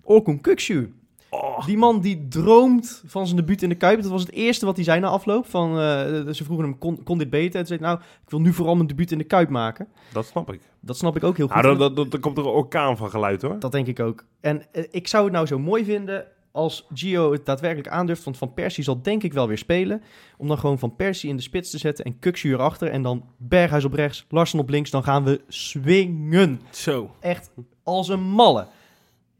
Orkun 0.03 0.41
Kukcu. 0.41 0.95
Oh, 1.35 1.67
Die 1.67 1.77
man 1.77 2.01
die 2.01 2.29
droomt 2.29 3.03
van 3.07 3.25
zijn 3.27 3.37
debuut 3.39 3.63
in 3.63 3.69
de 3.69 3.75
Kuip. 3.75 4.03
Dat 4.03 4.11
was 4.11 4.21
het 4.21 4.33
eerste 4.33 4.67
wat 4.67 4.75
hij 4.77 4.85
zei 4.85 5.01
na 5.01 5.09
afloop. 5.09 5.47
Van, 5.47 5.71
eh, 5.71 5.77
ze 6.33 6.45
vroegen 6.45 6.67
hem, 6.67 6.79
kon, 6.79 7.03
kon 7.03 7.19
dit 7.19 7.31
beter? 7.31 7.61
En 7.61 7.67
toen 7.67 7.77
zei 7.79 7.81
nou, 7.81 7.99
ik 8.25 8.31
wil 8.31 8.41
nu 8.41 8.53
vooral 8.53 8.75
mijn 8.75 8.87
debuut 8.87 9.11
in 9.13 9.19
de 9.19 9.25
Kuip 9.25 9.49
maken. 9.49 9.89
dat 10.13 10.27
snap 10.27 10.53
ik. 10.53 10.61
Dat 10.81 10.97
snap 10.97 11.17
ik 11.17 11.25
ook 11.25 11.37
heel 11.37 11.49
goed. 11.49 11.63
Nou, 11.63 11.77
dan, 11.79 11.95
dan, 11.95 12.09
dan 12.09 12.21
komt 12.21 12.39
er 12.39 12.45
een 12.45 12.51
orkaan 12.51 12.97
van 12.97 13.11
geluid 13.11 13.43
hoor. 13.43 13.59
Dat 13.59 13.73
denk 13.73 13.87
ik 13.87 14.01
ook. 14.01 14.25
En 14.41 14.63
eh, 14.73 14.85
ik 14.91 15.09
zou 15.09 15.25
het 15.25 15.33
nou 15.33 15.47
zo 15.47 15.59
mooi 15.59 15.85
vinden 15.85 16.25
als 16.51 16.87
Gio 16.95 17.33
het 17.33 17.47
daadwerkelijk 17.47 17.89
aandurft. 17.89 18.25
Want 18.25 18.37
Van 18.39 18.55
Persie 18.55 18.85
zal 18.85 19.03
denk 19.03 19.23
ik 19.23 19.33
wel 19.33 19.49
weer 19.49 19.59
spelen. 19.59 20.03
Om 20.37 20.49
dan 20.49 20.59
gewoon 20.59 20.79
Van 20.79 20.97
Persie 20.97 21.31
in 21.31 21.37
de 21.37 21.43
spits 21.43 21.71
te 21.71 21.79
zetten 21.79 22.05
en 22.05 22.19
Kuksu 22.19 22.53
erachter. 22.53 22.89
En 22.89 23.03
dan 23.03 23.25
Berghuis 23.37 23.85
op 23.85 23.93
rechts, 23.93 24.27
Larsen 24.29 24.59
op 24.59 24.69
links. 24.69 24.91
Dan 24.91 25.03
gaan 25.05 25.25
we 25.25 25.41
swingen. 25.49 26.61
Zo. 26.71 27.11
Echt 27.21 27.51
als 27.83 28.09
een 28.09 28.23
malle. 28.23 28.67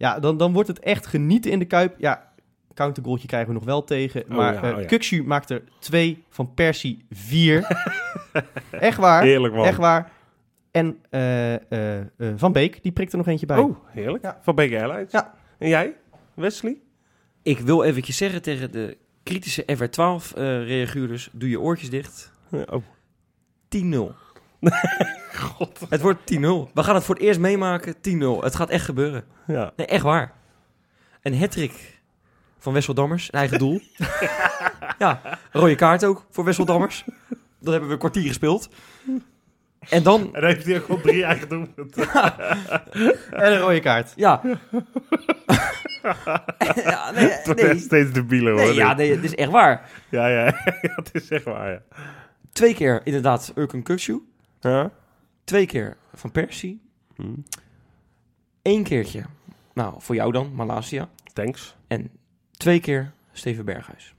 Ja, 0.03 0.19
dan, 0.21 0.37
dan 0.37 0.53
wordt 0.53 0.69
het 0.69 0.79
echt 0.79 1.07
genieten 1.07 1.51
in 1.51 1.59
de 1.59 1.65
Kuip. 1.65 1.95
Ja, 1.99 2.33
countergoaltje 2.75 3.27
krijgen 3.27 3.49
we 3.49 3.55
nog 3.55 3.65
wel 3.65 3.85
tegen. 3.85 4.23
Oh 4.23 4.29
Maar 4.29 4.55
ja, 4.55 4.63
eh, 4.63 4.93
oh 4.93 5.01
ja. 5.01 5.23
Maakt 5.23 5.51
er 5.51 5.63
twee, 5.79 6.25
Van 6.29 6.55
Persie 6.55 7.05
vier. 7.11 7.67
echt 8.71 8.99
waar, 8.99 9.23
Heerlijk 9.23 9.55
man. 9.55 9.67
echt 9.67 9.79
waar. 9.79 10.11
En 10.71 10.99
eh, 11.11 11.99
eh, 11.99 12.07
Van 12.37 12.53
Beek, 12.53 12.83
die 12.83 12.93
prikt 12.93 13.13
er 13.13 13.19
nog 13.19 13.27
eentje 13.27 13.47
bij. 13.47 13.59
Oh, 13.59 13.77
heerlijk. 13.87 14.23
Ja. 14.25 14.39
Van 14.43 14.55
Beek 14.55 14.73
Airlines. 14.73 15.13
Ja. 15.13 15.35
En 15.59 15.69
jij, 15.69 15.97
Wesley? 16.35 16.81
Ik 17.43 17.59
wil 17.59 17.85
eventjes 17.85 18.17
zeggen 18.17 18.43
tegen 18.43 18.73
de 18.73 18.97
kritische 19.23 19.65
FR12 19.77 20.37
eh 20.37 20.67
reaguurders, 20.67 21.31
doe 21.33 21.49
je 21.49 21.61
oortjes 21.61 21.91
dicht. 21.91 22.33
Oh. 22.51 22.83
10-0. 23.77 24.32
Het 25.89 26.01
wordt 26.01 26.21
10-0. 26.35 26.37
We 26.75 26.83
gaan 26.83 26.95
het 26.95 27.05
voor 27.05 27.15
het 27.15 27.25
eerst 27.25 27.41
meemaken, 27.41 27.95
10-0. 27.95 27.99
Het 28.41 28.55
gaat 28.55 28.71
echt 28.71 28.85
gebeuren. 28.85 29.25
Ja. 29.47 29.73
Nee, 29.77 29.87
echt 29.87 30.03
waar. 30.03 30.33
Een 31.23 31.39
hattrick 31.39 32.01
van 32.59 32.73
Wessel 32.73 32.95
Dammers, 32.95 33.29
een 33.33 33.39
eigen 33.39 33.59
doel. 33.59 33.81
ja, 34.99 35.21
rode 35.53 35.75
kaart 35.75 36.05
ook 36.05 36.27
voor 36.31 36.45
Wessel 36.45 36.65
Dammers. 36.65 37.05
Dat 37.59 37.71
hebben 37.71 37.87
we 37.87 37.93
een 37.93 37.99
kwartier 37.99 38.27
gespeeld. 38.27 38.69
En 39.89 40.03
dan, 40.03 40.21
En 40.21 40.41
dan 40.41 40.51
heeft 40.51 40.67
hij 40.67 40.77
ook 40.77 40.85
gewoon 40.85 41.01
drie 41.01 41.25
eigen 41.25 41.49
doelpunten. 41.49 42.09
En 43.31 43.53
een 43.53 43.59
rode 43.59 43.81
kaart. 43.81 44.13
ja. 44.17 44.41
ja 46.75 47.11
nee, 47.11 47.29
Het 47.29 47.47
wordt 47.47 47.63
nee. 47.63 47.79
steeds 47.79 48.13
debieler 48.13 48.53
hoor. 48.53 48.63
Nee, 48.63 48.75
ja, 48.75 48.95
nee, 48.95 49.15
het 49.15 49.25
is 49.25 49.35
echt 49.35 49.51
waar. 49.51 49.91
ja, 50.09 50.27
ja. 50.27 50.45
ja, 50.83 50.95
het 50.95 51.11
is 51.13 51.29
echt 51.29 51.45
waar, 51.45 51.71
ja. 51.71 51.83
Twee 52.53 52.75
keer 52.75 53.01
inderdaad 53.05 53.53
Urkun 53.55 53.83
Kukcu. 53.83 54.23
Ja? 54.71 54.91
Twee 55.45 55.67
keer 55.67 55.97
Van 56.15 56.31
Persie. 56.31 56.81
Hm. 57.17 57.25
Eén 58.63 58.83
keertje, 58.83 59.23
nou, 59.75 59.95
voor 59.99 60.15
jou 60.15 60.33
dan, 60.33 60.55
Malasia. 60.55 61.09
Thanks. 61.33 61.77
En 61.87 62.11
twee 62.51 62.81
keer 62.81 63.13
Steven 63.33 63.65
Berghuis. 63.65 64.15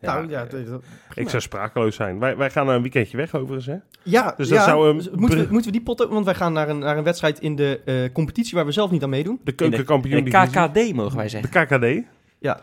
Ja, 0.00 0.14
nou, 0.14 0.28
ja, 0.28 0.44
eh, 0.44 0.50
dat- 0.50 0.66
dat- 0.66 0.84
ik 1.14 1.28
zou 1.28 1.42
sprakeloos 1.42 1.94
zijn. 1.96 2.18
Wij, 2.18 2.36
wij 2.36 2.50
gaan 2.50 2.68
een 2.68 2.80
weekendje 2.82 3.16
weg 3.16 3.34
overigens, 3.34 3.66
hè? 3.66 3.76
ja, 4.02 4.34
Dus 4.36 4.48
dat 4.48 4.58
ja, 4.58 4.64
zou 4.64 4.88
een 4.88 4.96
dus 4.96 5.10
moeten, 5.10 5.38
we, 5.38 5.46
moeten 5.52 5.70
we 5.70 5.76
die 5.76 5.86
pot 5.86 6.02
ook... 6.02 6.10
Want 6.10 6.24
wij 6.24 6.34
gaan 6.34 6.52
naar 6.52 6.68
een, 6.68 6.78
naar 6.78 6.96
een 6.98 7.04
wedstrijd 7.04 7.40
in 7.40 7.56
de 7.56 7.80
eh, 7.84 8.12
competitie 8.12 8.54
waar 8.54 8.66
we 8.66 8.72
zelf 8.72 8.90
niet 8.90 9.02
aan 9.02 9.08
meedoen. 9.08 9.40
De 9.44 9.52
keukenkampioen 9.52 10.24
de 10.24 10.30
divisie. 10.30 10.68
KKD 10.68 10.94
mogen 10.94 11.16
wij 11.16 11.24
De 11.24 11.30
zeggen. 11.30 11.66
KKD. 11.66 12.06
Ja. 12.38 12.60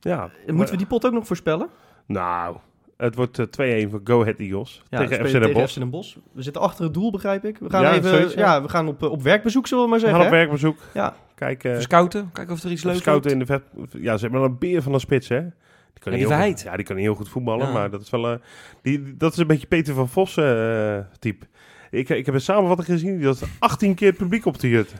Ja. 0.00 0.30
Moeten 0.46 0.70
we 0.70 0.76
die 0.76 0.86
pot 0.86 1.06
ook 1.06 1.12
nog 1.12 1.26
voorspellen? 1.26 1.68
Nou, 2.06 2.56
het 3.04 3.14
wordt 3.14 3.38
eh, 3.58 3.84
2-1 3.86 3.90
voor 3.90 4.00
Go 4.04 4.20
Ahead 4.20 4.38
Eagles. 4.38 4.82
Ja, 4.88 4.98
tegen 4.98 5.16
FC 5.16 5.22
Den 5.22 5.40
tegen 5.40 5.52
Bosch. 5.52 5.72
FC 5.72 5.78
Den 5.78 5.90
Bosch. 5.90 6.16
We 6.32 6.42
zitten 6.42 6.62
achter 6.62 6.84
het 6.84 6.94
doel, 6.94 7.10
begrijp 7.10 7.44
ik. 7.44 7.58
We 7.58 7.70
gaan 7.70 7.82
Ja, 7.82 7.92
even... 7.94 8.08
zoiets, 8.10 8.34
ja. 8.34 8.62
we 8.62 8.68
gaan 8.68 8.88
op, 8.88 9.02
eh, 9.02 9.10
op 9.10 9.22
werkbezoek, 9.22 9.66
zullen 9.66 9.84
we 9.84 9.90
maar 9.90 9.98
We 9.98 10.04
zeggen. 10.04 10.22
gaan 10.24 10.32
op 10.32 10.38
werkbezoek. 10.38 10.78
Ja. 10.94 11.14
Kijken. 11.34 11.70
Even 11.70 11.82
scouten, 11.82 12.30
kijken 12.32 12.54
of 12.54 12.62
er 12.62 12.70
iets 12.70 12.82
leuks 12.84 12.98
scouten 12.98 13.30
in 13.30 13.38
de 13.38 13.46
vet. 13.46 13.62
Ja, 13.90 14.16
ze 14.16 14.22
hebben 14.22 14.40
wel 14.40 14.48
een 14.50 14.58
beer 14.58 14.82
van 14.82 14.94
een 14.94 15.00
spits, 15.00 15.28
hè? 15.28 15.40
Die 15.40 16.02
kan 16.02 16.12
Ja, 16.12 16.18
niet 16.18 16.28
die 16.28 16.36
heel 16.36 16.46
goed, 16.50 16.60
ja, 16.62 16.76
die 16.76 16.84
kan 16.84 16.96
niet 16.96 17.04
heel 17.04 17.14
goed 17.14 17.28
voetballen, 17.28 17.66
Ja. 17.66 17.72
maar 17.72 17.90
dat 17.90 18.00
is 18.00 18.10
wel 18.10 18.28
eh, 18.30 18.38
die, 18.82 19.16
dat 19.16 19.32
is 19.32 19.38
een 19.38 19.46
beetje 19.46 19.66
Peter 19.66 19.94
van 19.94 20.08
Vos 20.08 20.36
eh, 20.36 20.98
type. 21.18 21.46
Ik, 21.90 22.08
ik 22.08 22.26
heb 22.26 22.34
een 22.34 22.40
samenvatting 22.40 22.88
gezien, 22.88 23.16
die 23.18 23.26
had 23.26 23.42
18 23.58 23.94
keer 23.94 24.08
het 24.08 24.16
publiek 24.16 24.46
op 24.46 24.58
de 24.60 24.68
jut. 24.68 24.94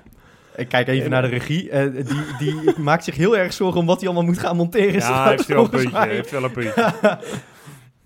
Ik 0.56 0.68
kijk 0.68 0.88
even 0.88 1.10
naar 1.10 1.22
de 1.22 1.28
regie. 1.28 1.70
eh, 1.70 1.92
die, 1.92 2.52
die 2.52 2.78
maakt 2.78 3.04
zich 3.04 3.16
heel 3.16 3.36
erg 3.36 3.52
zorgen 3.52 3.80
om 3.80 3.86
wat 3.86 3.98
hij 4.00 4.08
allemaal 4.08 4.26
moet 4.26 4.38
gaan 4.38 4.56
monteren. 4.56 4.92
Ja, 4.92 5.00
straks, 5.00 5.28
heeft 5.30 5.46
hij 5.46 5.56
wel 5.56 5.64
een 5.64 5.70
puntje. 5.70 5.98
Heeft 6.08 6.30
wel 6.30 6.44
een 6.44 6.52
puntje. 6.52 6.92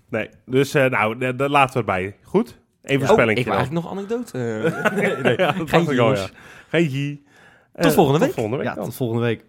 Nee, 0.09 0.29
dus 0.45 0.73
eh, 0.73 0.85
nou, 0.85 1.17
da- 1.17 1.31
daar 1.31 1.49
laten 1.49 1.71
we 1.73 1.77
het 1.77 1.85
bij. 2.01 2.15
Goed? 2.23 2.59
Even 2.81 3.01
Oh, 3.01 3.05
voorspelling. 3.07 3.37
ik 3.39 3.45
wil 3.45 3.53
eigenlijk 3.53 3.83
nog 3.85 3.91
een 3.93 3.97
anekdote. 3.97 4.37
eh, 4.37 4.91
nee, 4.95 5.15
nee. 5.23 5.37
ja, 5.37 5.45
dat 5.47 5.57
dacht 5.57 5.69
Geintje, 5.69 5.93
ik 5.93 5.99
al, 5.99 6.05
jongens. 6.05 6.19
ja. 6.21 6.29
Geintje. 6.69 7.19
Tot 7.79 7.93
volgende 7.93 8.19
tot 8.19 8.27
week. 8.27 8.35
volgende 8.35 8.57
week 8.57 8.65
Ja, 8.75 8.83
tot 8.83 8.95
volgende 8.95 9.21
week. 9.23 9.43